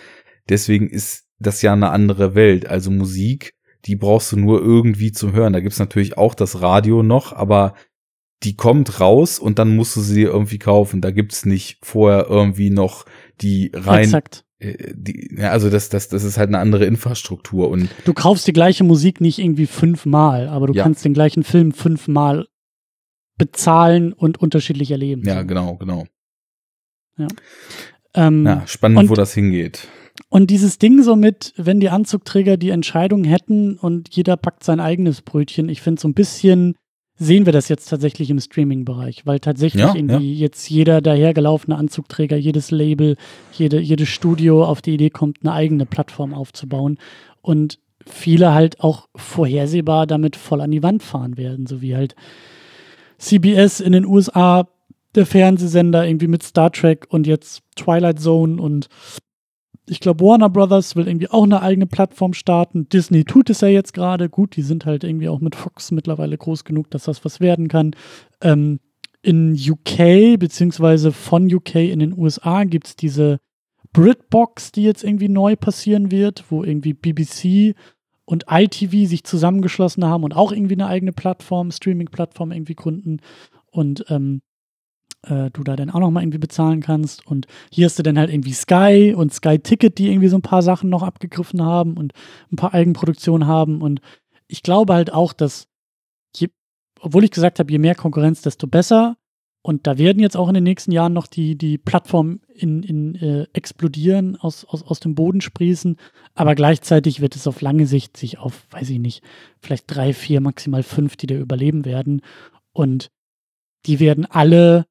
deswegen 0.50 0.90
ist 0.90 1.24
das 1.40 1.62
ja 1.62 1.72
eine 1.72 1.92
andere 1.92 2.36
Welt. 2.36 2.68
Also 2.68 2.92
Musik, 2.92 3.54
die 3.86 3.96
brauchst 3.96 4.32
du 4.32 4.38
nur 4.38 4.62
irgendwie 4.62 5.12
zu 5.12 5.34
hören. 5.34 5.54
Da 5.54 5.60
gibt's 5.60 5.80
natürlich 5.80 6.18
auch 6.18 6.36
das 6.36 6.62
Radio 6.62 7.04
noch, 7.04 7.34
aber 7.34 7.76
die 8.44 8.56
kommt 8.56 9.00
raus 9.00 9.40
und 9.40 9.60
dann 9.60 9.76
musst 9.76 9.96
du 9.96 10.02
sie 10.02 10.24
irgendwie 10.24 10.60
kaufen. 10.60 11.02
Da 11.02 11.12
gibt's 11.12 11.46
nicht 11.46 11.80
vorher 11.82 12.28
irgendwie 12.30 12.70
noch 12.70 13.06
die 13.42 13.72
rein 13.74 14.04
Exakt. 14.04 14.46
Äh, 14.60 14.94
die, 14.94 15.36
ja, 15.38 15.52
also 15.52 15.70
das, 15.70 15.90
das, 15.90 16.10
das 16.10 16.24
ist 16.24 16.38
halt 16.38 16.50
eine 16.50 16.60
andere 16.60 16.86
Infrastruktur 16.86 17.70
und 17.70 17.90
du 18.06 18.14
kaufst 18.14 18.48
die 18.48 18.54
gleiche 18.54 18.84
Musik 18.84 19.22
nicht 19.22 19.40
irgendwie 19.40 19.66
fünfmal, 19.66 20.48
aber 20.48 20.68
du 20.68 20.74
ja. 20.74 20.84
kannst 20.84 21.04
den 21.06 21.14
gleichen 21.14 21.44
Film 21.44 21.72
fünfmal 21.72 22.48
bezahlen 23.38 24.14
und 24.14 24.40
unterschiedlich 24.40 24.92
erleben. 24.92 25.24
Ja, 25.26 25.44
genau, 25.44 25.76
genau. 25.78 26.06
Ja. 27.18 27.28
Ähm, 28.16 28.46
ja, 28.46 28.68
spannend, 28.68 29.10
wo 29.10 29.16
das 29.16 29.34
hingeht. 29.34 29.88
Und 30.34 30.50
dieses 30.50 30.80
Ding 30.80 31.04
so 31.04 31.16
mit, 31.16 31.54
wenn 31.58 31.80
die 31.80 31.92
Anzugträger 31.92 32.58
die 32.58 32.72
Entscheidung 32.72 33.24
hätten 33.24 33.78
und 33.78 34.16
jeder 34.16 34.36
packt 34.36 34.64
sein 34.64 34.80
eigenes 34.80 35.22
Brötchen, 35.22 35.70
ich 35.70 35.84
finde 35.84 36.02
so 36.02 36.08
ein 36.08 36.16
bisschen 36.16 36.74
sehen 37.20 37.46
wir 37.46 37.54
das 37.54 37.70
jetzt 37.70 37.88
tatsächlich 37.88 38.32
im 38.32 38.40
Streaming-Bereich, 38.40 39.28
weil 39.28 39.40
tatsächlich 39.40 39.84
ja, 39.84 39.94
irgendwie 39.94 40.34
ja. 40.34 40.40
jetzt 40.40 40.68
jeder 40.72 41.02
dahergelaufene 41.02 41.78
Anzugträger, 41.78 42.36
jedes 42.36 42.72
Label, 42.72 43.16
jede, 43.52 43.80
jedes 43.80 44.10
Studio 44.10 44.66
auf 44.66 44.82
die 44.82 44.96
Idee 44.96 45.12
kommt, 45.12 45.38
eine 45.44 45.54
eigene 45.54 45.86
Plattform 45.86 46.34
aufzubauen 46.34 46.98
und 47.44 47.78
viele 48.04 48.56
halt 48.56 48.80
auch 48.80 49.10
vorhersehbar 49.16 50.08
damit 50.08 50.36
voll 50.36 50.62
an 50.62 50.72
die 50.72 50.82
Wand 50.82 51.04
fahren 51.04 51.38
werden, 51.38 51.68
so 51.68 51.84
wie 51.84 51.96
halt 51.96 52.16
CBS 53.20 53.82
in 53.82 53.92
den 53.92 54.08
USA, 54.08 54.68
der 55.14 55.28
Fernsehsender 55.28 56.08
irgendwie 56.08 56.28
mit 56.28 56.42
Star 56.42 56.72
Trek 56.72 57.06
und 57.10 57.28
jetzt 57.28 57.62
Twilight 57.76 58.20
Zone 58.20 58.60
und 58.60 58.90
ich 59.86 60.00
glaube, 60.00 60.24
Warner 60.24 60.50
Brothers 60.50 60.96
will 60.96 61.08
irgendwie 61.08 61.30
auch 61.30 61.44
eine 61.44 61.62
eigene 61.62 61.88
Plattform 61.88 62.34
starten. 62.34 62.88
Disney 62.88 63.26
tut 63.26 63.50
es 63.50 63.62
ja 63.62 63.68
jetzt 63.68 63.94
gerade. 63.94 64.30
Gut, 64.30 64.56
die 64.56 64.62
sind 64.62 64.86
halt 64.86 65.04
irgendwie 65.04 65.28
auch 65.28 65.40
mit 65.40 65.56
Fox 65.56 65.92
mittlerweile 65.92 66.38
groß 66.38 66.64
genug, 66.64 66.90
dass 66.92 67.04
das 67.04 67.26
was 67.26 67.42
werden 67.42 67.68
kann. 67.68 67.96
Ähm, 68.42 68.80
in 69.22 69.54
UK, 69.54 70.40
beziehungsweise 70.40 71.12
von 71.12 71.54
UK 71.54 71.76
in 71.76 72.00
den 72.00 72.18
USA, 72.18 72.64
gibt 72.64 72.88
es 72.88 72.96
diese 72.96 73.40
Britbox, 73.92 74.72
die 74.72 74.84
jetzt 74.84 75.04
irgendwie 75.04 75.30
neu 75.30 75.56
passieren 75.56 76.12
wird, 76.12 76.46
wo 76.50 76.64
irgendwie 76.64 76.94
BBC 76.94 77.76
und 78.26 78.46
ITV 78.50 79.08
sich 79.08 79.24
zusammengeschlossen 79.24 80.06
haben 80.06 80.24
und 80.24 80.36
auch 80.36 80.52
irgendwie 80.52 80.76
eine 80.76 80.88
eigene 80.88 81.14
Plattform, 81.14 81.72
Streaming-Plattform 81.72 82.52
irgendwie 82.52 82.76
gründen. 82.76 83.20
Und 83.70 84.06
ähm, 84.10 84.42
äh, 85.24 85.50
du 85.52 85.64
da 85.64 85.76
dann 85.76 85.90
auch 85.90 86.00
nochmal 86.00 86.24
irgendwie 86.24 86.40
bezahlen 86.40 86.82
kannst. 86.82 87.26
Und 87.26 87.48
hier 87.72 87.86
hast 87.86 88.00
du 88.00 88.04
dann 88.04 88.18
halt 88.18 88.30
irgendwie 88.30 88.54
Sky 88.54 89.14
und 89.16 89.34
Sky 89.34 89.60
Ticket, 89.60 89.98
die 89.98 90.10
irgendwie 90.10 90.28
so 90.28 90.38
ein 90.38 90.42
paar 90.42 90.62
Sachen 90.62 90.90
noch 90.90 91.04
abgegriffen 91.04 91.64
haben 91.64 91.98
und 91.98 92.14
ein 92.52 92.56
paar 92.56 92.74
Eigenproduktionen 92.74 93.48
haben. 93.48 93.82
Und 93.82 94.02
ich 94.48 94.64
glaube 94.64 94.94
halt 94.94 95.14
auch, 95.14 95.34
dass, 95.34 95.68
je, 96.36 96.50
obwohl 97.00 97.24
ich 97.24 97.32
gesagt 97.32 97.60
habe, 97.60 97.72
je 97.72 97.80
mehr 97.80 97.96
Konkurrenz, 97.96 98.42
desto 98.42 98.68
besser. 98.68 99.18
Und 99.66 99.88
da 99.88 99.98
werden 99.98 100.20
jetzt 100.20 100.36
auch 100.36 100.50
in 100.50 100.56
den 100.56 100.66
nächsten 100.66 100.92
Jahren 100.92 101.14
noch 101.14 101.26
die, 101.26 101.58
die 101.58 101.78
Plattformen 101.78 102.42
in, 102.54 102.84
in, 102.84 103.16
äh, 103.16 103.48
explodieren, 103.54 104.36
aus, 104.36 104.66
aus, 104.66 104.84
aus 104.84 105.00
dem 105.00 105.16
Boden 105.16 105.40
sprießen. 105.40 105.96
Aber 106.36 106.54
gleichzeitig 106.54 107.22
wird 107.22 107.38
es 107.38 107.48
auf 107.48 107.62
lange 107.62 107.86
Sicht 107.86 108.18
sich 108.18 108.40
auf, 108.40 108.68
weiß 108.72 108.90
ich 108.90 109.00
nicht, 109.00 109.24
vielleicht 109.62 109.86
drei, 109.88 110.12
vier, 110.12 110.42
maximal 110.42 110.84
fünf, 110.84 111.16
die 111.16 111.28
da 111.28 111.36
überleben 111.36 111.86
werden. 111.86 112.22
Und 112.74 113.10
die 113.86 114.02
werden 114.02 114.26
alle 114.26 114.86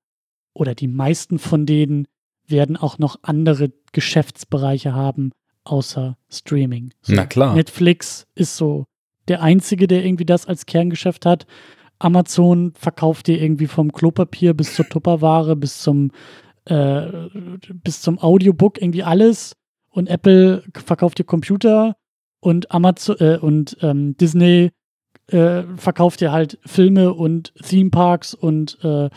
oder 0.55 0.75
die 0.75 0.89
meisten 0.89 1.39
von 1.39 1.67
denen 1.67 2.07
werden 2.47 2.77
auch 2.77 2.99
noch 2.99 3.17
andere 3.23 3.73
Geschäftsbereiche 3.93 4.95
haben, 4.95 5.33
außer 5.65 6.17
Streaming. 6.31 6.93
So, 7.03 7.15
Na 7.15 7.27
klar. 7.27 7.55
Netflix 7.55 8.27
ist 8.35 8.57
so 8.57 8.87
der 9.29 9.43
einzige, 9.43 9.87
der 9.87 10.05
irgendwie 10.05 10.25
das 10.25 10.47
als 10.47 10.67
Kerngeschäft 10.67 11.25
hat. 11.27 11.47
Amazon 11.99 12.73
verkauft 12.75 13.29
dir 13.29 13.41
irgendwie 13.41 13.69
vom 13.69 13.93
Klopapier 13.93 14.55
bis 14.55 14.75
zur 14.75 14.89
Tupperware 14.89 15.55
bis 15.55 15.81
zum 15.81 16.11
äh, 16.65 17.07
bis 17.73 18.03
zum 18.03 18.19
Audiobook 18.19 18.81
irgendwie 18.81 19.05
alles 19.05 19.55
und 19.91 20.09
Apple 20.09 20.65
verkauft 20.73 21.19
dir 21.19 21.25
Computer 21.25 21.97
und 22.41 22.73
Amazon 22.73 23.17
äh, 23.21 23.39
und 23.41 23.77
ähm, 23.83 24.17
Disney 24.17 24.71
äh, 25.29 25.63
verkauft 25.77 26.21
dir 26.21 26.33
halt 26.33 26.59
Filme 26.65 27.15
und 27.15 27.53
Theme 27.63 27.91
Parks 27.91 28.35
und 28.35 28.79
äh, 28.83 29.09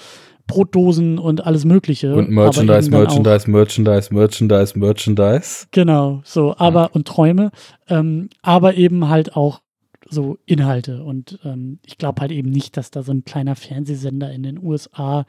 Brotdosen 0.48 1.18
und 1.18 1.46
alles 1.46 1.66
Mögliche. 1.66 2.16
Und 2.16 2.30
Merchandise, 2.30 2.90
Merchandise, 2.90 3.50
Merchandise, 3.50 4.14
Merchandise, 4.14 4.78
Merchandise. 4.78 5.68
Genau, 5.72 6.22
so, 6.24 6.56
aber 6.58 6.94
und 6.94 7.08
Träume, 7.08 7.52
ähm, 7.88 8.30
aber 8.42 8.76
eben 8.76 9.10
halt 9.10 9.36
auch 9.36 9.62
so 10.08 10.38
Inhalte. 10.46 11.04
Und 11.04 11.40
ähm, 11.44 11.80
ich 11.86 11.98
glaube 11.98 12.22
halt 12.22 12.32
eben 12.32 12.50
nicht, 12.50 12.78
dass 12.78 12.92
da 12.92 13.04
so 13.04 13.12
ein 13.12 13.26
kleiner 13.26 13.56
Fernsehsender 13.56 14.32
in 14.32 14.44
den 14.44 14.64
USA 14.64 15.26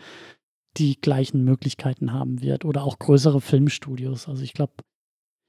die 0.76 1.00
gleichen 1.00 1.44
Möglichkeiten 1.44 2.12
haben 2.12 2.42
wird 2.42 2.64
oder 2.64 2.84
auch 2.84 2.98
größere 2.98 3.40
Filmstudios. 3.40 4.28
Also 4.28 4.42
ich 4.42 4.52
glaube, 4.52 4.74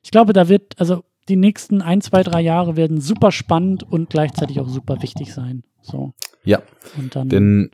ich 0.04 0.12
glaube, 0.12 0.32
da 0.32 0.48
wird, 0.48 0.80
also 0.80 1.04
die 1.28 1.36
nächsten 1.36 1.82
ein, 1.82 2.00
zwei, 2.00 2.24
drei 2.24 2.42
Jahre 2.42 2.78
werden 2.78 3.02
super 3.02 3.32
spannend 3.34 3.84
und 3.84 4.10
gleichzeitig 4.10 4.60
auch 4.62 4.70
super 4.70 5.02
wichtig 5.02 5.34
sein. 5.34 5.64
So. 5.82 6.14
Ja. 6.46 6.62
Und 6.98 7.16
dann, 7.16 7.28
Denn 7.28 7.72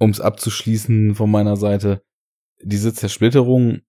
um 0.00 0.10
es 0.10 0.20
abzuschließen 0.20 1.14
von 1.14 1.30
meiner 1.30 1.56
Seite, 1.56 2.02
diese 2.62 2.92
Zersplitterung, 2.92 3.82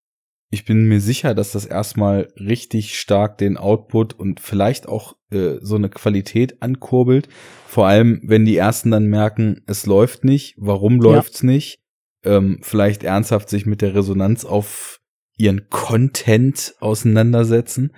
ich 0.51 0.65
bin 0.65 0.85
mir 0.85 0.99
sicher, 0.99 1.33
dass 1.33 1.53
das 1.53 1.65
erstmal 1.65 2.27
richtig 2.37 2.99
stark 2.99 3.37
den 3.37 3.55
Output 3.55 4.13
und 4.13 4.41
vielleicht 4.41 4.87
auch 4.87 5.15
äh, 5.31 5.55
so 5.61 5.75
eine 5.75 5.89
Qualität 5.89 6.61
ankurbelt. 6.61 7.29
Vor 7.65 7.87
allem, 7.87 8.21
wenn 8.23 8.43
die 8.43 8.57
ersten 8.57 8.91
dann 8.91 9.05
merken, 9.05 9.61
es 9.65 9.85
läuft 9.85 10.25
nicht, 10.25 10.55
warum 10.57 10.99
läuft's 10.99 11.41
ja. 11.41 11.47
nicht? 11.47 11.79
Ähm, 12.25 12.59
vielleicht 12.61 13.03
ernsthaft 13.03 13.49
sich 13.49 13.65
mit 13.65 13.81
der 13.81 13.95
Resonanz 13.95 14.43
auf 14.43 14.99
ihren 15.37 15.69
Content 15.69 16.75
auseinandersetzen. 16.81 17.93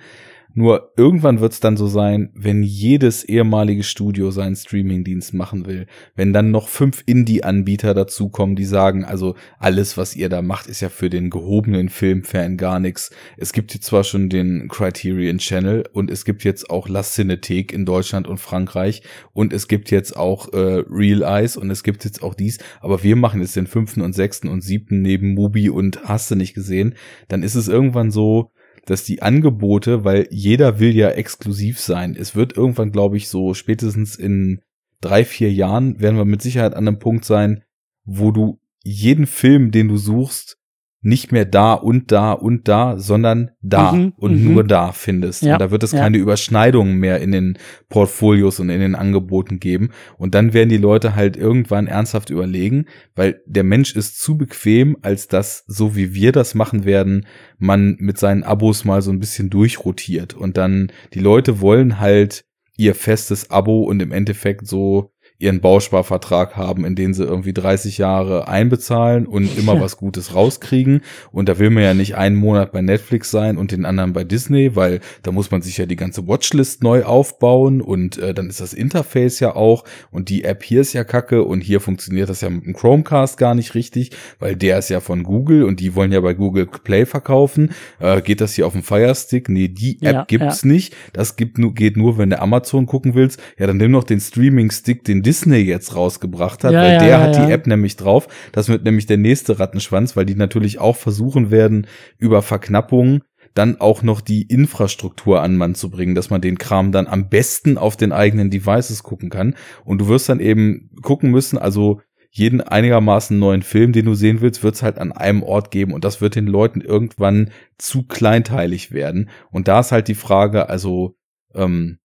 Nur 0.56 0.92
irgendwann 0.96 1.40
wird 1.40 1.52
es 1.52 1.58
dann 1.58 1.76
so 1.76 1.88
sein, 1.88 2.30
wenn 2.32 2.62
jedes 2.62 3.24
ehemalige 3.24 3.82
Studio 3.82 4.30
seinen 4.30 4.54
Streamingdienst 4.54 5.34
machen 5.34 5.66
will, 5.66 5.86
wenn 6.14 6.32
dann 6.32 6.52
noch 6.52 6.68
fünf 6.68 7.02
Indie-Anbieter 7.06 7.92
dazukommen, 7.92 8.54
die 8.54 8.64
sagen, 8.64 9.04
also 9.04 9.34
alles, 9.58 9.96
was 9.96 10.14
ihr 10.14 10.28
da 10.28 10.42
macht, 10.42 10.68
ist 10.68 10.80
ja 10.80 10.90
für 10.90 11.10
den 11.10 11.28
gehobenen 11.28 11.88
Filmfan 11.88 12.56
gar 12.56 12.78
nichts. 12.78 13.10
Es 13.36 13.52
gibt 13.52 13.74
jetzt 13.74 13.86
zwar 13.86 14.04
schon 14.04 14.28
den 14.28 14.68
Criterion 14.68 15.38
Channel 15.38 15.88
und 15.92 16.08
es 16.08 16.24
gibt 16.24 16.44
jetzt 16.44 16.70
auch 16.70 16.88
La 16.88 17.02
Cinethek 17.02 17.72
in 17.72 17.84
Deutschland 17.84 18.28
und 18.28 18.38
Frankreich 18.38 19.02
und 19.32 19.52
es 19.52 19.66
gibt 19.66 19.90
jetzt 19.90 20.16
auch 20.16 20.52
äh, 20.52 20.84
Real 20.88 21.22
Eyes 21.22 21.56
und 21.56 21.68
es 21.70 21.82
gibt 21.82 22.04
jetzt 22.04 22.22
auch 22.22 22.34
dies, 22.34 22.58
aber 22.80 23.02
wir 23.02 23.16
machen 23.16 23.40
jetzt 23.40 23.56
den 23.56 23.66
fünften 23.66 24.02
und 24.02 24.12
sechsten 24.12 24.46
und 24.46 24.62
siebten 24.62 25.02
neben 25.02 25.34
Mubi 25.34 25.68
und 25.68 26.04
hast 26.04 26.30
du 26.30 26.36
nicht 26.36 26.54
gesehen, 26.54 26.94
dann 27.26 27.42
ist 27.42 27.56
es 27.56 27.66
irgendwann 27.66 28.12
so, 28.12 28.52
dass 28.86 29.04
die 29.04 29.22
Angebote, 29.22 30.04
weil 30.04 30.28
jeder 30.30 30.78
will 30.78 30.94
ja 30.94 31.10
exklusiv 31.10 31.80
sein. 31.80 32.16
Es 32.18 32.36
wird 32.36 32.56
irgendwann, 32.56 32.92
glaube 32.92 33.16
ich, 33.16 33.28
so 33.28 33.54
spätestens 33.54 34.16
in 34.16 34.60
drei, 35.00 35.24
vier 35.24 35.52
Jahren 35.52 36.00
werden 36.00 36.16
wir 36.16 36.24
mit 36.24 36.42
Sicherheit 36.42 36.74
an 36.74 36.88
einem 36.88 36.98
Punkt 36.98 37.24
sein, 37.24 37.62
wo 38.04 38.30
du 38.30 38.60
jeden 38.82 39.26
Film, 39.26 39.70
den 39.70 39.88
du 39.88 39.96
suchst, 39.96 40.58
nicht 41.04 41.32
mehr 41.32 41.44
da 41.44 41.74
und 41.74 42.10
da 42.12 42.32
und 42.32 42.66
da, 42.66 42.98
sondern 42.98 43.50
da 43.60 43.92
mhm, 43.92 44.14
und 44.16 44.42
mhm. 44.42 44.54
nur 44.54 44.64
da 44.64 44.90
findest. 44.92 45.42
Ja, 45.42 45.52
und 45.52 45.60
da 45.60 45.70
wird 45.70 45.82
es 45.82 45.92
ja. 45.92 46.00
keine 46.00 46.16
Überschneidungen 46.16 46.96
mehr 46.96 47.20
in 47.20 47.30
den 47.30 47.58
Portfolios 47.90 48.58
und 48.58 48.70
in 48.70 48.80
den 48.80 48.94
Angeboten 48.94 49.60
geben. 49.60 49.90
Und 50.16 50.34
dann 50.34 50.54
werden 50.54 50.70
die 50.70 50.78
Leute 50.78 51.14
halt 51.14 51.36
irgendwann 51.36 51.88
ernsthaft 51.88 52.30
überlegen, 52.30 52.86
weil 53.14 53.42
der 53.44 53.64
Mensch 53.64 53.94
ist 53.94 54.18
zu 54.18 54.38
bequem, 54.38 54.96
als 55.02 55.28
dass, 55.28 55.64
so 55.66 55.94
wie 55.94 56.14
wir 56.14 56.32
das 56.32 56.54
machen 56.54 56.86
werden, 56.86 57.26
man 57.58 57.96
mit 57.98 58.18
seinen 58.18 58.42
Abos 58.42 58.86
mal 58.86 59.02
so 59.02 59.10
ein 59.10 59.20
bisschen 59.20 59.50
durchrotiert. 59.50 60.32
Und 60.32 60.56
dann, 60.56 60.90
die 61.12 61.20
Leute 61.20 61.60
wollen 61.60 62.00
halt 62.00 62.46
ihr 62.78 62.94
festes 62.94 63.50
Abo 63.50 63.82
und 63.82 64.00
im 64.00 64.10
Endeffekt 64.10 64.66
so 64.66 65.13
ihren 65.38 65.60
Bausparvertrag 65.60 66.56
haben, 66.56 66.84
in 66.84 66.94
den 66.94 67.12
sie 67.12 67.24
irgendwie 67.24 67.52
30 67.52 67.98
Jahre 67.98 68.48
einbezahlen 68.48 69.26
und 69.26 69.58
immer 69.58 69.78
was 69.80 69.96
Gutes 69.96 70.34
rauskriegen. 70.34 71.02
Und 71.32 71.48
da 71.48 71.58
will 71.58 71.70
man 71.70 71.82
ja 71.82 71.92
nicht 71.92 72.16
einen 72.16 72.36
Monat 72.36 72.72
bei 72.72 72.80
Netflix 72.80 73.30
sein 73.30 73.58
und 73.58 73.70
den 73.70 73.84
anderen 73.84 74.12
bei 74.14 74.24
Disney, 74.24 74.74
weil 74.74 75.00
da 75.22 75.32
muss 75.32 75.50
man 75.50 75.60
sich 75.60 75.76
ja 75.76 75.86
die 75.86 75.96
ganze 75.96 76.26
Watchlist 76.26 76.82
neu 76.82 77.04
aufbauen 77.04 77.82
und 77.82 78.16
äh, 78.18 78.32
dann 78.32 78.48
ist 78.48 78.60
das 78.60 78.72
Interface 78.72 79.40
ja 79.40 79.54
auch 79.54 79.84
und 80.10 80.30
die 80.30 80.44
App 80.44 80.62
hier 80.62 80.80
ist 80.80 80.94
ja 80.94 81.04
kacke 81.04 81.42
und 81.42 81.60
hier 81.60 81.80
funktioniert 81.80 82.30
das 82.30 82.40
ja 82.40 82.48
mit 82.48 82.64
dem 82.64 82.72
Chromecast 82.72 83.36
gar 83.36 83.54
nicht 83.54 83.74
richtig, 83.74 84.12
weil 84.38 84.56
der 84.56 84.78
ist 84.78 84.88
ja 84.88 85.00
von 85.00 85.24
Google 85.24 85.64
und 85.64 85.80
die 85.80 85.94
wollen 85.94 86.12
ja 86.12 86.20
bei 86.20 86.34
Google 86.34 86.66
Play 86.66 87.04
verkaufen. 87.04 87.72
Äh, 87.98 88.22
geht 88.22 88.40
das 88.40 88.54
hier 88.54 88.66
auf 88.66 88.72
dem 88.72 88.82
Fire 88.82 89.14
Stick? 89.14 89.50
Nee, 89.50 89.68
die 89.68 89.96
App 90.00 90.14
ja, 90.14 90.24
gibt's 90.26 90.62
ja. 90.62 90.68
nicht. 90.68 90.96
Das 91.12 91.36
gibt 91.36 91.58
nur, 91.58 91.74
geht 91.74 91.96
nur, 91.96 92.16
wenn 92.16 92.30
du 92.30 92.40
Amazon 92.40 92.86
gucken 92.86 93.14
willst. 93.14 93.38
Ja, 93.58 93.66
dann 93.66 93.76
nimm 93.76 93.90
noch 93.90 94.04
den 94.04 94.20
Streaming 94.20 94.70
Stick, 94.70 95.04
den 95.04 95.22
Disney 95.22 95.33
jetzt 95.42 95.94
rausgebracht 95.94 96.64
hat, 96.64 96.72
ja, 96.72 96.82
weil 96.82 96.92
ja, 96.92 96.98
der 96.98 97.08
ja, 97.08 97.20
hat 97.20 97.36
die 97.36 97.52
App 97.52 97.66
nämlich 97.66 97.96
drauf. 97.96 98.28
Das 98.52 98.68
wird 98.68 98.84
nämlich 98.84 99.06
der 99.06 99.16
nächste 99.16 99.58
Rattenschwanz, 99.58 100.16
weil 100.16 100.26
die 100.26 100.34
natürlich 100.34 100.78
auch 100.78 100.96
versuchen 100.96 101.50
werden, 101.50 101.86
über 102.18 102.42
Verknappung 102.42 103.22
dann 103.54 103.80
auch 103.80 104.02
noch 104.02 104.20
die 104.20 104.42
Infrastruktur 104.42 105.40
an 105.40 105.56
Mann 105.56 105.74
zu 105.74 105.88
bringen, 105.90 106.14
dass 106.14 106.28
man 106.28 106.40
den 106.40 106.58
Kram 106.58 106.90
dann 106.90 107.06
am 107.06 107.28
besten 107.28 107.78
auf 107.78 107.96
den 107.96 108.12
eigenen 108.12 108.50
Devices 108.50 109.02
gucken 109.02 109.30
kann. 109.30 109.54
Und 109.84 110.00
du 110.00 110.08
wirst 110.08 110.28
dann 110.28 110.40
eben 110.40 110.90
gucken 111.02 111.30
müssen, 111.30 111.56
also 111.56 112.00
jeden 112.30 112.60
einigermaßen 112.60 113.38
neuen 113.38 113.62
Film, 113.62 113.92
den 113.92 114.06
du 114.06 114.14
sehen 114.14 114.40
willst, 114.40 114.64
wird 114.64 114.74
es 114.74 114.82
halt 114.82 114.98
an 114.98 115.12
einem 115.12 115.44
Ort 115.44 115.70
geben 115.70 115.92
und 115.92 116.04
das 116.04 116.20
wird 116.20 116.34
den 116.34 116.48
Leuten 116.48 116.80
irgendwann 116.80 117.50
zu 117.78 118.02
kleinteilig 118.02 118.90
werden. 118.90 119.30
Und 119.52 119.68
da 119.68 119.78
ist 119.78 119.92
halt 119.92 120.08
die 120.08 120.16
Frage, 120.16 120.68
also 120.68 121.14
ähm, 121.54 121.98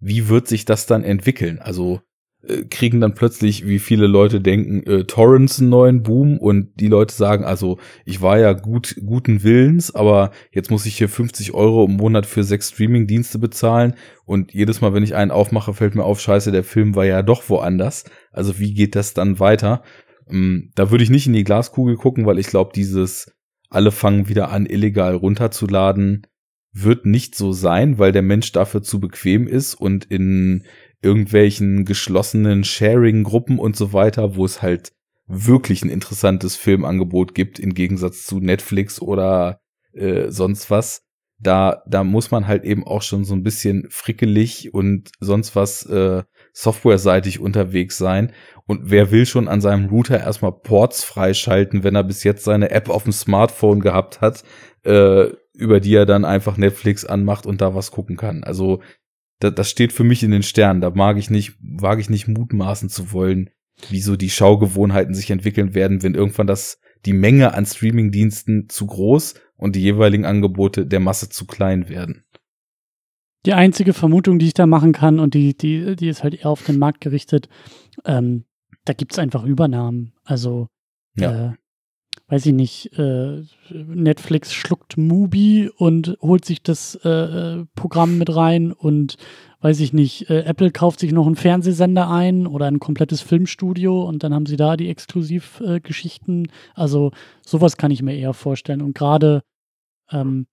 wie 0.00 0.28
wird 0.28 0.48
sich 0.48 0.64
das 0.64 0.86
dann 0.86 1.04
entwickeln? 1.04 1.60
Also 1.60 2.00
kriegen 2.70 3.00
dann 3.00 3.14
plötzlich, 3.14 3.66
wie 3.66 3.80
viele 3.80 4.06
Leute 4.06 4.40
denken, 4.40 4.82
äh, 4.88 5.04
Torrents 5.04 5.58
einen 5.58 5.70
neuen 5.70 6.02
Boom 6.02 6.38
und 6.38 6.70
die 6.78 6.86
Leute 6.86 7.12
sagen, 7.12 7.44
also 7.44 7.78
ich 8.04 8.22
war 8.22 8.38
ja 8.38 8.52
gut, 8.52 8.96
guten 9.04 9.42
Willens, 9.42 9.94
aber 9.94 10.30
jetzt 10.52 10.70
muss 10.70 10.86
ich 10.86 10.96
hier 10.96 11.08
50 11.08 11.52
Euro 11.52 11.84
im 11.84 11.96
Monat 11.96 12.26
für 12.26 12.44
sechs 12.44 12.70
Streaming-Dienste 12.70 13.38
bezahlen 13.38 13.94
und 14.24 14.54
jedes 14.54 14.80
Mal, 14.80 14.94
wenn 14.94 15.02
ich 15.02 15.16
einen 15.16 15.32
aufmache, 15.32 15.74
fällt 15.74 15.96
mir 15.96 16.04
auf, 16.04 16.20
scheiße, 16.20 16.52
der 16.52 16.64
Film 16.64 16.94
war 16.94 17.04
ja 17.04 17.22
doch 17.22 17.48
woanders. 17.48 18.04
Also 18.30 18.58
wie 18.58 18.72
geht 18.72 18.94
das 18.94 19.14
dann 19.14 19.40
weiter? 19.40 19.82
Ähm, 20.30 20.70
da 20.76 20.90
würde 20.90 21.04
ich 21.04 21.10
nicht 21.10 21.26
in 21.26 21.32
die 21.32 21.44
Glaskugel 21.44 21.96
gucken, 21.96 22.24
weil 22.24 22.38
ich 22.38 22.46
glaube, 22.46 22.70
dieses 22.74 23.32
alle 23.68 23.90
fangen 23.90 24.28
wieder 24.28 24.50
an, 24.50 24.64
illegal 24.64 25.14
runterzuladen, 25.14 26.26
wird 26.72 27.06
nicht 27.06 27.34
so 27.34 27.52
sein, 27.52 27.98
weil 27.98 28.12
der 28.12 28.22
Mensch 28.22 28.52
dafür 28.52 28.82
zu 28.82 29.00
bequem 29.00 29.46
ist 29.46 29.74
und 29.74 30.04
in 30.04 30.64
irgendwelchen 31.02 31.84
geschlossenen 31.84 32.64
Sharing-Gruppen 32.64 33.58
und 33.58 33.76
so 33.76 33.92
weiter, 33.92 34.36
wo 34.36 34.44
es 34.44 34.62
halt 34.62 34.92
wirklich 35.26 35.82
ein 35.82 35.90
interessantes 35.90 36.56
Filmangebot 36.56 37.34
gibt, 37.34 37.58
im 37.58 37.74
Gegensatz 37.74 38.26
zu 38.26 38.40
Netflix 38.40 39.00
oder 39.00 39.60
äh, 39.92 40.30
sonst 40.30 40.70
was. 40.70 41.02
Da, 41.40 41.82
da 41.86 42.02
muss 42.02 42.32
man 42.32 42.48
halt 42.48 42.64
eben 42.64 42.84
auch 42.84 43.02
schon 43.02 43.24
so 43.24 43.32
ein 43.34 43.44
bisschen 43.44 43.86
frickelig 43.90 44.74
und 44.74 45.12
sonst 45.20 45.54
was 45.54 45.86
äh, 45.86 46.24
softwareseitig 46.52 47.38
unterwegs 47.38 47.96
sein. 47.96 48.32
Und 48.66 48.90
wer 48.90 49.12
will 49.12 49.24
schon 49.24 49.46
an 49.46 49.60
seinem 49.60 49.86
Router 49.86 50.18
erstmal 50.18 50.50
Ports 50.50 51.04
freischalten, 51.04 51.84
wenn 51.84 51.94
er 51.94 52.02
bis 52.02 52.24
jetzt 52.24 52.42
seine 52.42 52.70
App 52.70 52.88
auf 52.88 53.04
dem 53.04 53.12
Smartphone 53.12 53.78
gehabt 53.78 54.20
hat, 54.20 54.42
äh, 54.84 55.28
über 55.52 55.78
die 55.78 55.94
er 55.94 56.06
dann 56.06 56.24
einfach 56.24 56.56
Netflix 56.56 57.04
anmacht 57.04 57.46
und 57.46 57.60
da 57.60 57.72
was 57.72 57.92
gucken 57.92 58.16
kann. 58.16 58.42
Also 58.42 58.80
das, 59.40 59.54
das 59.54 59.70
steht 59.70 59.92
für 59.92 60.04
mich 60.04 60.22
in 60.22 60.30
den 60.30 60.42
Sternen. 60.42 60.80
Da 60.80 60.90
mag 60.90 61.16
ich 61.16 61.30
nicht, 61.30 61.54
wage 61.60 62.00
ich 62.00 62.10
nicht 62.10 62.28
mutmaßen 62.28 62.88
zu 62.88 63.12
wollen, 63.12 63.50
wie 63.88 64.00
so 64.00 64.16
die 64.16 64.30
Schaugewohnheiten 64.30 65.14
sich 65.14 65.30
entwickeln 65.30 65.74
werden, 65.74 66.02
wenn 66.02 66.14
irgendwann 66.14 66.46
das, 66.46 66.80
die 67.04 67.12
Menge 67.12 67.54
an 67.54 67.64
Streamingdiensten 67.64 68.68
zu 68.68 68.86
groß 68.86 69.34
und 69.56 69.76
die 69.76 69.82
jeweiligen 69.82 70.24
Angebote 70.24 70.86
der 70.86 71.00
Masse 71.00 71.28
zu 71.28 71.46
klein 71.46 71.88
werden. 71.88 72.24
Die 73.46 73.52
einzige 73.52 73.94
Vermutung, 73.94 74.38
die 74.38 74.46
ich 74.46 74.54
da 74.54 74.66
machen 74.66 74.92
kann, 74.92 75.20
und 75.20 75.34
die, 75.34 75.56
die, 75.56 75.94
die 75.94 76.08
ist 76.08 76.24
halt 76.24 76.34
eher 76.34 76.50
auf 76.50 76.64
den 76.64 76.78
Markt 76.78 77.00
gerichtet, 77.00 77.48
ähm, 78.04 78.44
da 78.84 78.92
gibt 78.94 79.12
es 79.12 79.18
einfach 79.18 79.44
Übernahmen. 79.44 80.12
Also 80.24 80.68
ja. 81.14 81.50
äh, 81.50 81.52
weiß 82.28 82.44
ich 82.44 82.52
nicht, 82.52 82.98
äh, 82.98 83.42
Netflix 83.70 84.52
schluckt 84.52 84.98
Mubi 84.98 85.70
und 85.74 86.16
holt 86.20 86.44
sich 86.44 86.62
das 86.62 86.94
äh, 87.02 87.08
äh, 87.08 87.66
Programm 87.74 88.18
mit 88.18 88.34
rein 88.34 88.72
und 88.72 89.16
weiß 89.60 89.80
ich 89.80 89.94
nicht, 89.94 90.28
äh, 90.28 90.42
Apple 90.42 90.70
kauft 90.70 91.00
sich 91.00 91.12
noch 91.12 91.26
einen 91.26 91.36
Fernsehsender 91.36 92.10
ein 92.10 92.46
oder 92.46 92.66
ein 92.66 92.80
komplettes 92.80 93.22
Filmstudio 93.22 94.04
und 94.04 94.22
dann 94.22 94.34
haben 94.34 94.44
sie 94.44 94.56
da 94.56 94.76
die 94.76 94.90
Exklusivgeschichten. 94.90 96.52
also 96.74 97.12
sowas 97.44 97.78
kann 97.78 97.90
ich 97.90 98.02
mir 98.02 98.14
eher 98.14 98.34
vorstellen. 98.34 98.82
Und 98.82 98.94
gerade 98.94 99.42
ähm, 100.10 100.46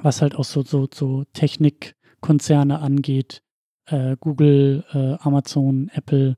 was 0.00 0.22
halt 0.22 0.34
auch 0.34 0.44
so, 0.44 0.62
so, 0.62 0.88
so 0.92 1.24
Technikkonzerne 1.34 2.80
angeht, 2.80 3.42
äh, 3.86 4.16
Google, 4.18 4.84
äh, 4.92 5.16
Amazon, 5.20 5.90
Apple, 5.92 6.36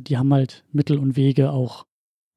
die 0.00 0.18
haben 0.18 0.34
halt 0.34 0.64
Mittel 0.72 0.98
und 0.98 1.16
Wege 1.16 1.52
auch 1.52 1.86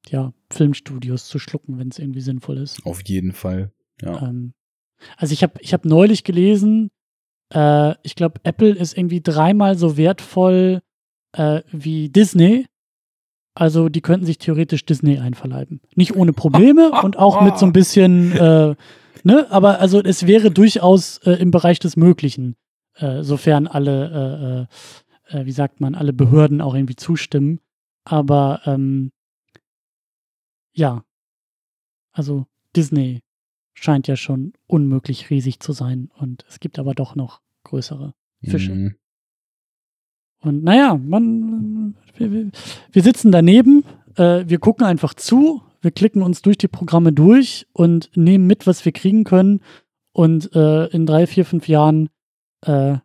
ja, 0.08 0.32
Filmstudios 0.50 1.26
zu 1.26 1.38
schlucken, 1.38 1.78
wenn 1.78 1.88
es 1.88 1.98
irgendwie 1.98 2.20
sinnvoll 2.20 2.58
ist. 2.58 2.84
Auf 2.84 3.02
jeden 3.04 3.32
Fall. 3.32 3.72
Ja. 4.00 4.22
Ähm, 4.22 4.52
also 5.16 5.32
ich 5.32 5.42
habe 5.42 5.54
ich 5.60 5.72
hab 5.72 5.84
neulich 5.84 6.24
gelesen, 6.24 6.90
äh, 7.54 7.94
ich 8.02 8.14
glaube, 8.14 8.40
Apple 8.44 8.70
ist 8.70 8.96
irgendwie 8.96 9.20
dreimal 9.20 9.76
so 9.76 9.96
wertvoll 9.96 10.82
äh, 11.32 11.62
wie 11.70 12.08
Disney. 12.08 12.66
Also 13.54 13.88
die 13.88 14.00
könnten 14.00 14.26
sich 14.26 14.38
theoretisch 14.38 14.84
Disney 14.86 15.18
einverleiben. 15.18 15.80
Nicht 15.94 16.16
ohne 16.16 16.32
Probleme 16.32 16.90
und 17.02 17.18
auch 17.18 17.42
mit 17.42 17.58
so 17.58 17.66
ein 17.66 17.72
bisschen, 17.72 18.32
äh, 18.32 18.74
ne, 19.24 19.46
aber 19.50 19.80
also 19.80 20.02
es 20.02 20.26
wäre 20.26 20.50
durchaus 20.50 21.18
äh, 21.18 21.32
im 21.32 21.50
Bereich 21.50 21.78
des 21.78 21.96
Möglichen, 21.96 22.56
äh, 22.94 23.22
sofern 23.22 23.66
alle, 23.66 24.68
äh, 25.28 25.44
wie 25.44 25.52
sagt 25.52 25.80
man, 25.80 25.94
alle 25.94 26.12
Behörden 26.12 26.60
auch 26.60 26.74
irgendwie 26.74 26.96
zustimmen. 26.96 27.60
Aber 28.04 28.60
ähm, 28.66 29.12
ja, 30.72 31.04
also 32.12 32.46
Disney 32.76 33.20
scheint 33.74 34.06
ja 34.06 34.16
schon 34.16 34.52
unmöglich 34.66 35.30
riesig 35.30 35.60
zu 35.60 35.72
sein 35.72 36.10
und 36.16 36.44
es 36.48 36.60
gibt 36.60 36.78
aber 36.78 36.94
doch 36.94 37.14
noch 37.14 37.40
größere 37.64 38.14
Fische. 38.42 38.74
Mhm. 38.74 38.96
Und 40.40 40.64
naja, 40.64 40.96
man, 40.96 41.94
wir, 42.16 42.50
wir 42.90 43.02
sitzen 43.02 43.32
daneben, 43.32 43.84
äh, 44.16 44.44
wir 44.46 44.58
gucken 44.58 44.84
einfach 44.84 45.14
zu, 45.14 45.62
wir 45.80 45.90
klicken 45.90 46.22
uns 46.22 46.42
durch 46.42 46.58
die 46.58 46.68
Programme 46.68 47.12
durch 47.12 47.66
und 47.72 48.10
nehmen 48.16 48.46
mit, 48.46 48.66
was 48.66 48.84
wir 48.84 48.92
kriegen 48.92 49.24
können. 49.24 49.60
Und 50.12 50.54
äh, 50.54 50.86
in 50.86 51.06
drei, 51.06 51.26
vier, 51.26 51.44
fünf 51.44 51.68
Jahren 51.68 52.08
äh, 52.62 52.98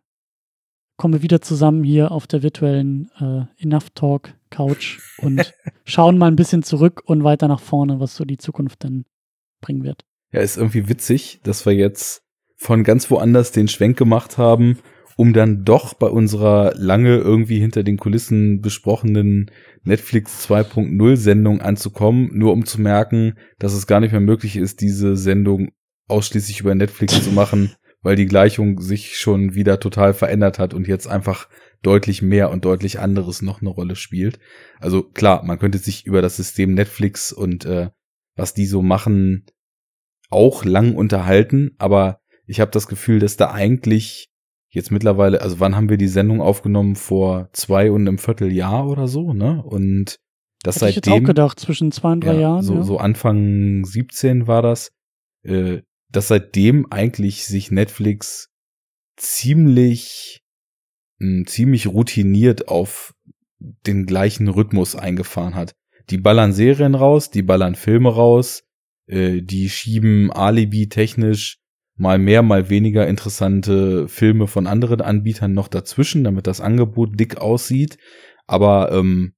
kommen 0.96 1.14
wir 1.14 1.22
wieder 1.22 1.40
zusammen 1.40 1.82
hier 1.84 2.12
auf 2.12 2.26
der 2.26 2.42
virtuellen 2.42 3.10
äh, 3.18 3.62
Enough 3.62 3.90
Talk 3.94 4.34
Couch 4.50 4.98
und 5.18 5.54
schauen 5.84 6.18
mal 6.18 6.26
ein 6.26 6.36
bisschen 6.36 6.62
zurück 6.62 7.02
und 7.04 7.24
weiter 7.24 7.48
nach 7.48 7.60
vorne, 7.60 8.00
was 8.00 8.14
so 8.14 8.24
die 8.24 8.38
Zukunft 8.38 8.84
dann 8.84 9.04
bringen 9.60 9.84
wird. 9.84 10.04
Ja, 10.32 10.40
ist 10.40 10.56
irgendwie 10.56 10.88
witzig, 10.88 11.40
dass 11.42 11.64
wir 11.66 11.72
jetzt 11.72 12.22
von 12.56 12.84
ganz 12.84 13.10
woanders 13.10 13.52
den 13.52 13.68
Schwenk 13.68 13.96
gemacht 13.96 14.36
haben, 14.36 14.78
um 15.16 15.32
dann 15.32 15.64
doch 15.64 15.94
bei 15.94 16.06
unserer 16.06 16.74
lange 16.76 17.16
irgendwie 17.16 17.58
hinter 17.58 17.82
den 17.82 17.96
Kulissen 17.96 18.60
besprochenen 18.60 19.50
Netflix 19.82 20.48
2.0 20.48 21.16
Sendung 21.16 21.60
anzukommen, 21.60 22.30
nur 22.34 22.52
um 22.52 22.66
zu 22.66 22.80
merken, 22.80 23.34
dass 23.58 23.72
es 23.72 23.86
gar 23.86 24.00
nicht 24.00 24.12
mehr 24.12 24.20
möglich 24.20 24.56
ist, 24.56 24.80
diese 24.80 25.16
Sendung 25.16 25.70
ausschließlich 26.08 26.60
über 26.60 26.74
Netflix 26.74 27.22
zu 27.22 27.30
machen, 27.32 27.74
weil 28.02 28.16
die 28.16 28.26
Gleichung 28.26 28.80
sich 28.80 29.16
schon 29.18 29.54
wieder 29.54 29.80
total 29.80 30.14
verändert 30.14 30.58
hat 30.58 30.74
und 30.74 30.86
jetzt 30.86 31.06
einfach 31.08 31.48
deutlich 31.82 32.22
mehr 32.22 32.50
und 32.50 32.64
deutlich 32.64 32.98
anderes 32.98 33.42
noch 33.42 33.60
eine 33.60 33.70
Rolle 33.70 33.96
spielt. 33.96 34.38
Also 34.80 35.02
klar, 35.02 35.44
man 35.44 35.58
könnte 35.58 35.78
sich 35.78 36.06
über 36.06 36.22
das 36.22 36.36
System 36.36 36.74
Netflix 36.74 37.32
und 37.32 37.64
äh, 37.64 37.90
was 38.36 38.54
die 38.54 38.66
so 38.66 38.82
machen 38.82 39.46
auch 40.30 40.64
lang 40.64 40.94
unterhalten, 40.94 41.72
aber 41.78 42.20
ich 42.46 42.60
habe 42.60 42.70
das 42.70 42.86
Gefühl, 42.86 43.18
dass 43.18 43.36
da 43.36 43.52
eigentlich 43.52 44.28
jetzt 44.70 44.90
mittlerweile, 44.90 45.40
also 45.40 45.60
wann 45.60 45.76
haben 45.76 45.88
wir 45.88 45.96
die 45.96 46.08
Sendung 46.08 46.40
aufgenommen? 46.40 46.96
Vor 46.96 47.48
zwei 47.52 47.90
und 47.90 48.06
einem 48.06 48.18
Vierteljahr 48.18 48.88
oder 48.88 49.08
so, 49.08 49.32
ne? 49.32 49.62
Und 49.62 50.18
das 50.62 50.76
Hätte 50.76 50.80
seitdem. 50.86 50.88
ich 50.90 50.96
jetzt 50.96 51.22
auch 51.22 51.26
gedacht, 51.26 51.60
zwischen 51.60 51.92
zwei 51.92 52.12
und 52.12 52.24
drei 52.24 52.34
ja, 52.34 52.40
Jahren. 52.40 52.62
So, 52.62 52.74
ja. 52.74 52.82
so 52.82 52.98
Anfang 52.98 53.84
17 53.84 54.46
war 54.46 54.62
das. 54.62 54.90
Äh, 55.42 55.82
dass 56.10 56.28
seitdem 56.28 56.90
eigentlich 56.90 57.44
sich 57.44 57.70
Netflix 57.70 58.50
ziemlich, 59.16 60.40
mh, 61.18 61.46
ziemlich 61.46 61.86
routiniert 61.86 62.68
auf 62.68 63.14
den 63.58 64.06
gleichen 64.06 64.48
Rhythmus 64.48 64.94
eingefahren 64.94 65.54
hat. 65.54 65.74
Die 66.10 66.18
ballern 66.18 66.52
Serien 66.52 66.94
raus, 66.94 67.30
die 67.30 67.42
ballern 67.42 67.74
Filme 67.74 68.10
raus, 68.10 68.64
äh, 69.06 69.42
die 69.42 69.68
schieben 69.68 70.30
Alibi 70.30 70.88
technisch 70.88 71.58
mal 71.96 72.18
mehr, 72.18 72.42
mal 72.42 72.70
weniger 72.70 73.06
interessante 73.06 74.08
Filme 74.08 74.46
von 74.46 74.66
anderen 74.66 75.00
Anbietern 75.00 75.52
noch 75.52 75.68
dazwischen, 75.68 76.24
damit 76.24 76.46
das 76.46 76.60
Angebot 76.60 77.18
dick 77.18 77.38
aussieht. 77.38 77.98
Aber 78.46 78.92
ähm, 78.92 79.34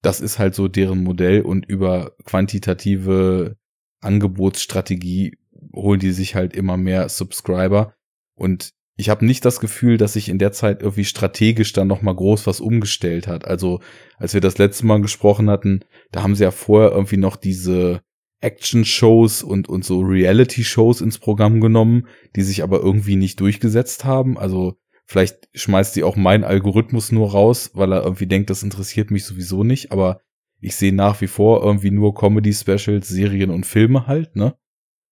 das 0.00 0.20
ist 0.20 0.38
halt 0.38 0.54
so 0.54 0.68
deren 0.68 1.02
Modell 1.02 1.42
und 1.42 1.66
über 1.66 2.12
quantitative 2.24 3.56
Angebotsstrategie 4.00 5.36
holen 5.74 5.98
die 5.98 6.12
sich 6.12 6.34
halt 6.34 6.54
immer 6.54 6.76
mehr 6.76 7.08
Subscriber. 7.08 7.94
Und 8.34 8.70
ich 8.96 9.08
habe 9.08 9.24
nicht 9.24 9.44
das 9.44 9.58
Gefühl, 9.58 9.96
dass 9.96 10.12
sich 10.12 10.28
in 10.28 10.38
der 10.38 10.52
Zeit 10.52 10.82
irgendwie 10.82 11.04
strategisch 11.04 11.72
dann 11.72 11.88
noch 11.88 12.02
mal 12.02 12.14
groß 12.14 12.46
was 12.46 12.60
umgestellt 12.60 13.26
hat. 13.26 13.44
Also 13.44 13.80
als 14.18 14.34
wir 14.34 14.40
das 14.40 14.58
letzte 14.58 14.86
Mal 14.86 15.00
gesprochen 15.00 15.50
hatten, 15.50 15.80
da 16.12 16.22
haben 16.22 16.34
sie 16.34 16.44
ja 16.44 16.52
vorher 16.52 16.92
irgendwie 16.92 17.16
noch 17.16 17.36
diese 17.36 18.02
Action-Shows 18.40 19.42
und, 19.42 19.68
und 19.68 19.84
so 19.84 20.00
Reality-Shows 20.00 21.00
ins 21.00 21.18
Programm 21.18 21.60
genommen, 21.60 22.06
die 22.36 22.42
sich 22.42 22.62
aber 22.62 22.80
irgendwie 22.80 23.16
nicht 23.16 23.40
durchgesetzt 23.40 24.04
haben. 24.04 24.38
Also 24.38 24.76
vielleicht 25.06 25.48
schmeißt 25.54 25.96
die 25.96 26.04
auch 26.04 26.14
mein 26.14 26.44
Algorithmus 26.44 27.10
nur 27.10 27.32
raus, 27.32 27.70
weil 27.74 27.92
er 27.92 28.04
irgendwie 28.04 28.26
denkt, 28.26 28.50
das 28.50 28.62
interessiert 28.62 29.10
mich 29.10 29.24
sowieso 29.24 29.64
nicht. 29.64 29.90
Aber 29.90 30.20
ich 30.60 30.76
sehe 30.76 30.94
nach 30.94 31.20
wie 31.20 31.26
vor 31.26 31.64
irgendwie 31.64 31.90
nur 31.90 32.14
Comedy-Specials, 32.14 33.08
Serien 33.08 33.50
und 33.50 33.66
Filme 33.66 34.06
halt, 34.06 34.36
ne? 34.36 34.54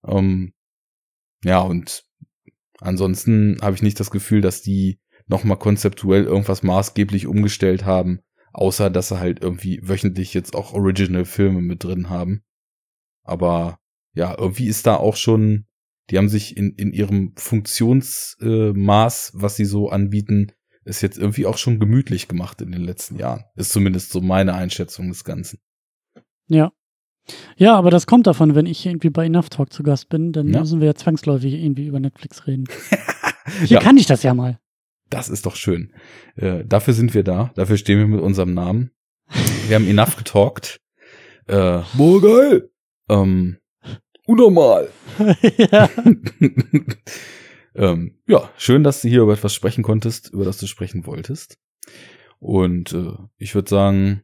Ähm, 0.07 0.53
ja, 1.45 1.61
und 1.61 2.05
ansonsten 2.83 3.59
habe 3.63 3.77
ich 3.77 3.83
nicht 3.83 3.99
das 4.01 4.11
Gefühl, 4.11 4.41
dass 4.41 4.63
die 4.63 5.01
nochmal 5.27 5.59
konzeptuell 5.59 6.25
irgendwas 6.25 6.63
maßgeblich 6.63 7.27
umgestellt 7.27 7.85
haben, 7.85 8.21
außer 8.53 8.91
dass 8.91 9.09
sie 9.09 9.19
halt 9.19 9.43
irgendwie 9.43 9.81
wöchentlich 9.83 10.35
jetzt 10.35 10.55
auch 10.55 10.73
Original-Filme 10.73 11.61
mit 11.61 11.85
drin 11.85 12.11
haben. 12.11 12.43
Aber 13.23 13.79
ja, 14.15 14.37
irgendwie 14.37 14.67
ist 14.67 14.87
da 14.87 14.97
auch 14.97 15.17
schon, 15.17 15.67
die 16.11 16.19
haben 16.19 16.29
sich 16.29 16.57
in, 16.57 16.75
in 16.75 16.93
ihrem 16.93 17.33
Funktionsmaß, 17.37 19.31
äh, 19.35 19.41
was 19.41 19.57
sie 19.57 19.65
so 19.65 19.89
anbieten, 19.89 20.53
ist 20.85 21.01
jetzt 21.01 21.19
irgendwie 21.19 21.47
auch 21.47 21.59
schon 21.59 21.79
gemütlich 21.79 22.29
gemacht 22.29 22.61
in 22.61 22.73
den 22.73 22.83
letzten 22.83 23.17
Jahren. 23.17 23.45
Ist 23.55 23.73
zumindest 23.73 24.11
so 24.11 24.21
meine 24.21 24.55
Einschätzung 24.55 25.09
des 25.09 25.25
Ganzen. 25.25 25.61
Ja. 26.49 26.73
Ja, 27.57 27.77
aber 27.77 27.91
das 27.91 28.07
kommt 28.07 28.27
davon, 28.27 28.55
wenn 28.55 28.67
ich 28.67 28.85
irgendwie 28.85 29.11
bei 29.11 29.27
Enough 29.27 29.49
Talk 29.51 29.73
zu 29.73 29.83
Gast 29.83 30.09
bin, 30.09 30.33
dann 30.33 30.49
Ja. 30.53 30.61
müssen 30.61 30.81
wir 30.81 30.87
ja 30.89 30.95
zwangsläufig 30.95 31.55
irgendwie 31.55 31.87
über 31.87 32.01
Netflix 32.01 32.47
reden. 32.47 32.65
Hier 33.61 33.67
Ja. 33.79 33.81
kann 33.81 33.97
ich 33.97 34.07
das 34.07 34.23
ja 34.23 34.35
mal. 34.35 34.59
Das 35.11 35.29
ist 35.29 35.47
doch 35.47 35.57
schön. 35.57 35.93
Äh, 36.37 36.65
dafür 36.65 36.95
sind 36.95 37.15
wir 37.15 37.23
da. 37.23 37.53
Dafür 37.55 37.77
stehen 37.77 37.99
wir 37.99 38.07
mit 38.07 38.21
unserem 38.21 38.55
Namen. 38.55 38.91
Wir 39.69 39.77
haben 39.77 39.87
enough 39.89 40.17
getalkt. 40.17 40.81
Äh, 41.47 41.81
boah, 41.95 42.21
geil. 42.23 42.71
Ähm, 43.09 43.59
unnormal. 44.27 44.89
ja. 45.59 45.89
ähm, 47.75 48.19
ja, 48.27 48.51
schön, 48.57 48.85
dass 48.85 49.03
du 49.03 49.09
hier 49.09 49.23
über 49.23 49.35
etwas 49.35 49.55
sprechen 49.55 49.83
konntest, 49.83 50.31
über 50.33 50.45
das 50.45 50.59
du 50.59 50.67
sprechen 50.67 51.07
wolltest. 51.07 51.59
Und 52.39 52.93
äh, 52.93 53.13
ich 53.39 53.55
würde 53.55 53.69
sagen, 53.69 54.23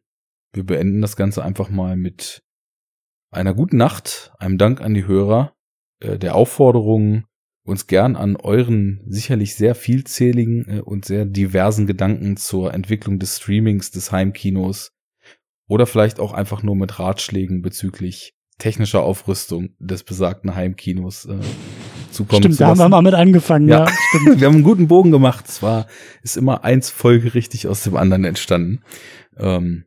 wir 0.53 0.65
beenden 0.65 1.01
das 1.03 1.17
Ganze 1.17 1.45
einfach 1.45 1.71
mal 1.71 1.97
mit 1.97 2.43
einer 3.31 3.55
guten 3.55 3.77
Nacht, 3.77 4.33
einem 4.39 4.59
Dank 4.59 4.81
an 4.81 4.95
die 4.95 5.07
Hörer, 5.07 5.53
äh, 6.01 6.19
der 6.19 6.35
Aufforderung, 6.35 7.25
uns 7.65 7.87
gern 7.87 8.17
an 8.17 8.37
euren 8.37 9.03
sicherlich 9.07 9.55
sehr 9.55 9.75
vielzähligen 9.75 10.67
äh, 10.69 10.81
und 10.81 11.05
sehr 11.05 11.27
diversen 11.27 11.87
Gedanken 11.87 12.37
zur 12.37 12.73
Entwicklung 12.73 13.19
des 13.19 13.37
Streamings, 13.37 13.91
des 13.91 14.11
Heimkinos 14.11 14.93
oder 15.69 15.87
vielleicht 15.87 16.19
auch 16.19 16.33
einfach 16.33 16.63
nur 16.63 16.77
mit 16.77 16.99
Ratschlägen 16.99 17.61
bezüglich 17.61 18.35
technischer 18.57 19.03
Aufrüstung 19.03 19.71
des 19.79 20.03
besagten 20.03 20.55
Heimkinos 20.55 21.27
äh, 21.27 21.39
zukommen 22.11 22.43
Stimmt, 22.43 22.55
zu 22.57 22.61
da 22.61 22.69
haben 22.69 22.79
wir 22.79 22.89
mal 22.89 23.03
mit 23.03 23.15
angefangen. 23.15 23.69
Ja, 23.69 23.85
Ja. 23.85 23.93
stimmt. 24.09 24.41
Wir 24.41 24.47
haben 24.49 24.55
einen 24.55 24.65
guten 24.65 24.89
Bogen 24.89 25.11
gemacht. 25.11 25.47
Zwar 25.47 25.87
ist 26.23 26.37
immer 26.37 26.65
eins 26.65 26.91
folgerichtig 26.91 27.69
aus 27.69 27.83
dem 27.83 27.97
anderen 27.97 28.25
entstanden. 28.25 28.81
Ähm, 29.37 29.85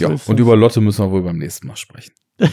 ja, 0.00 0.08
und 0.08 0.28
das. 0.28 0.38
über 0.38 0.56
Lotte 0.56 0.80
müssen 0.80 1.04
wir 1.04 1.10
wohl 1.10 1.22
beim 1.22 1.38
nächsten 1.38 1.66
Mal 1.66 1.76
sprechen. 1.76 2.12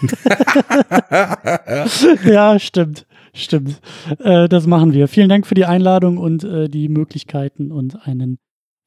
ja, 2.24 2.58
stimmt. 2.58 3.06
Stimmt. 3.34 3.80
Äh, 4.18 4.48
das 4.48 4.66
machen 4.66 4.92
wir. 4.92 5.08
Vielen 5.08 5.28
Dank 5.28 5.46
für 5.46 5.54
die 5.54 5.64
Einladung 5.64 6.18
und 6.18 6.44
äh, 6.44 6.68
die 6.68 6.88
Möglichkeiten 6.88 7.70
und 7.70 8.06
einen 8.06 8.38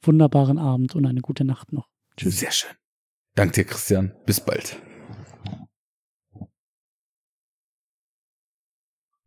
wunderbaren 0.03 0.57
Abend 0.57 0.95
und 0.95 1.05
eine 1.05 1.21
gute 1.21 1.45
Nacht 1.45 1.71
noch. 1.71 1.87
Tschüss. 2.17 2.39
Sehr 2.39 2.51
schön. 2.51 2.71
Dank 3.35 3.53
dir, 3.53 3.63
Christian. 3.63 4.13
Bis 4.25 4.41
bald. 4.41 4.77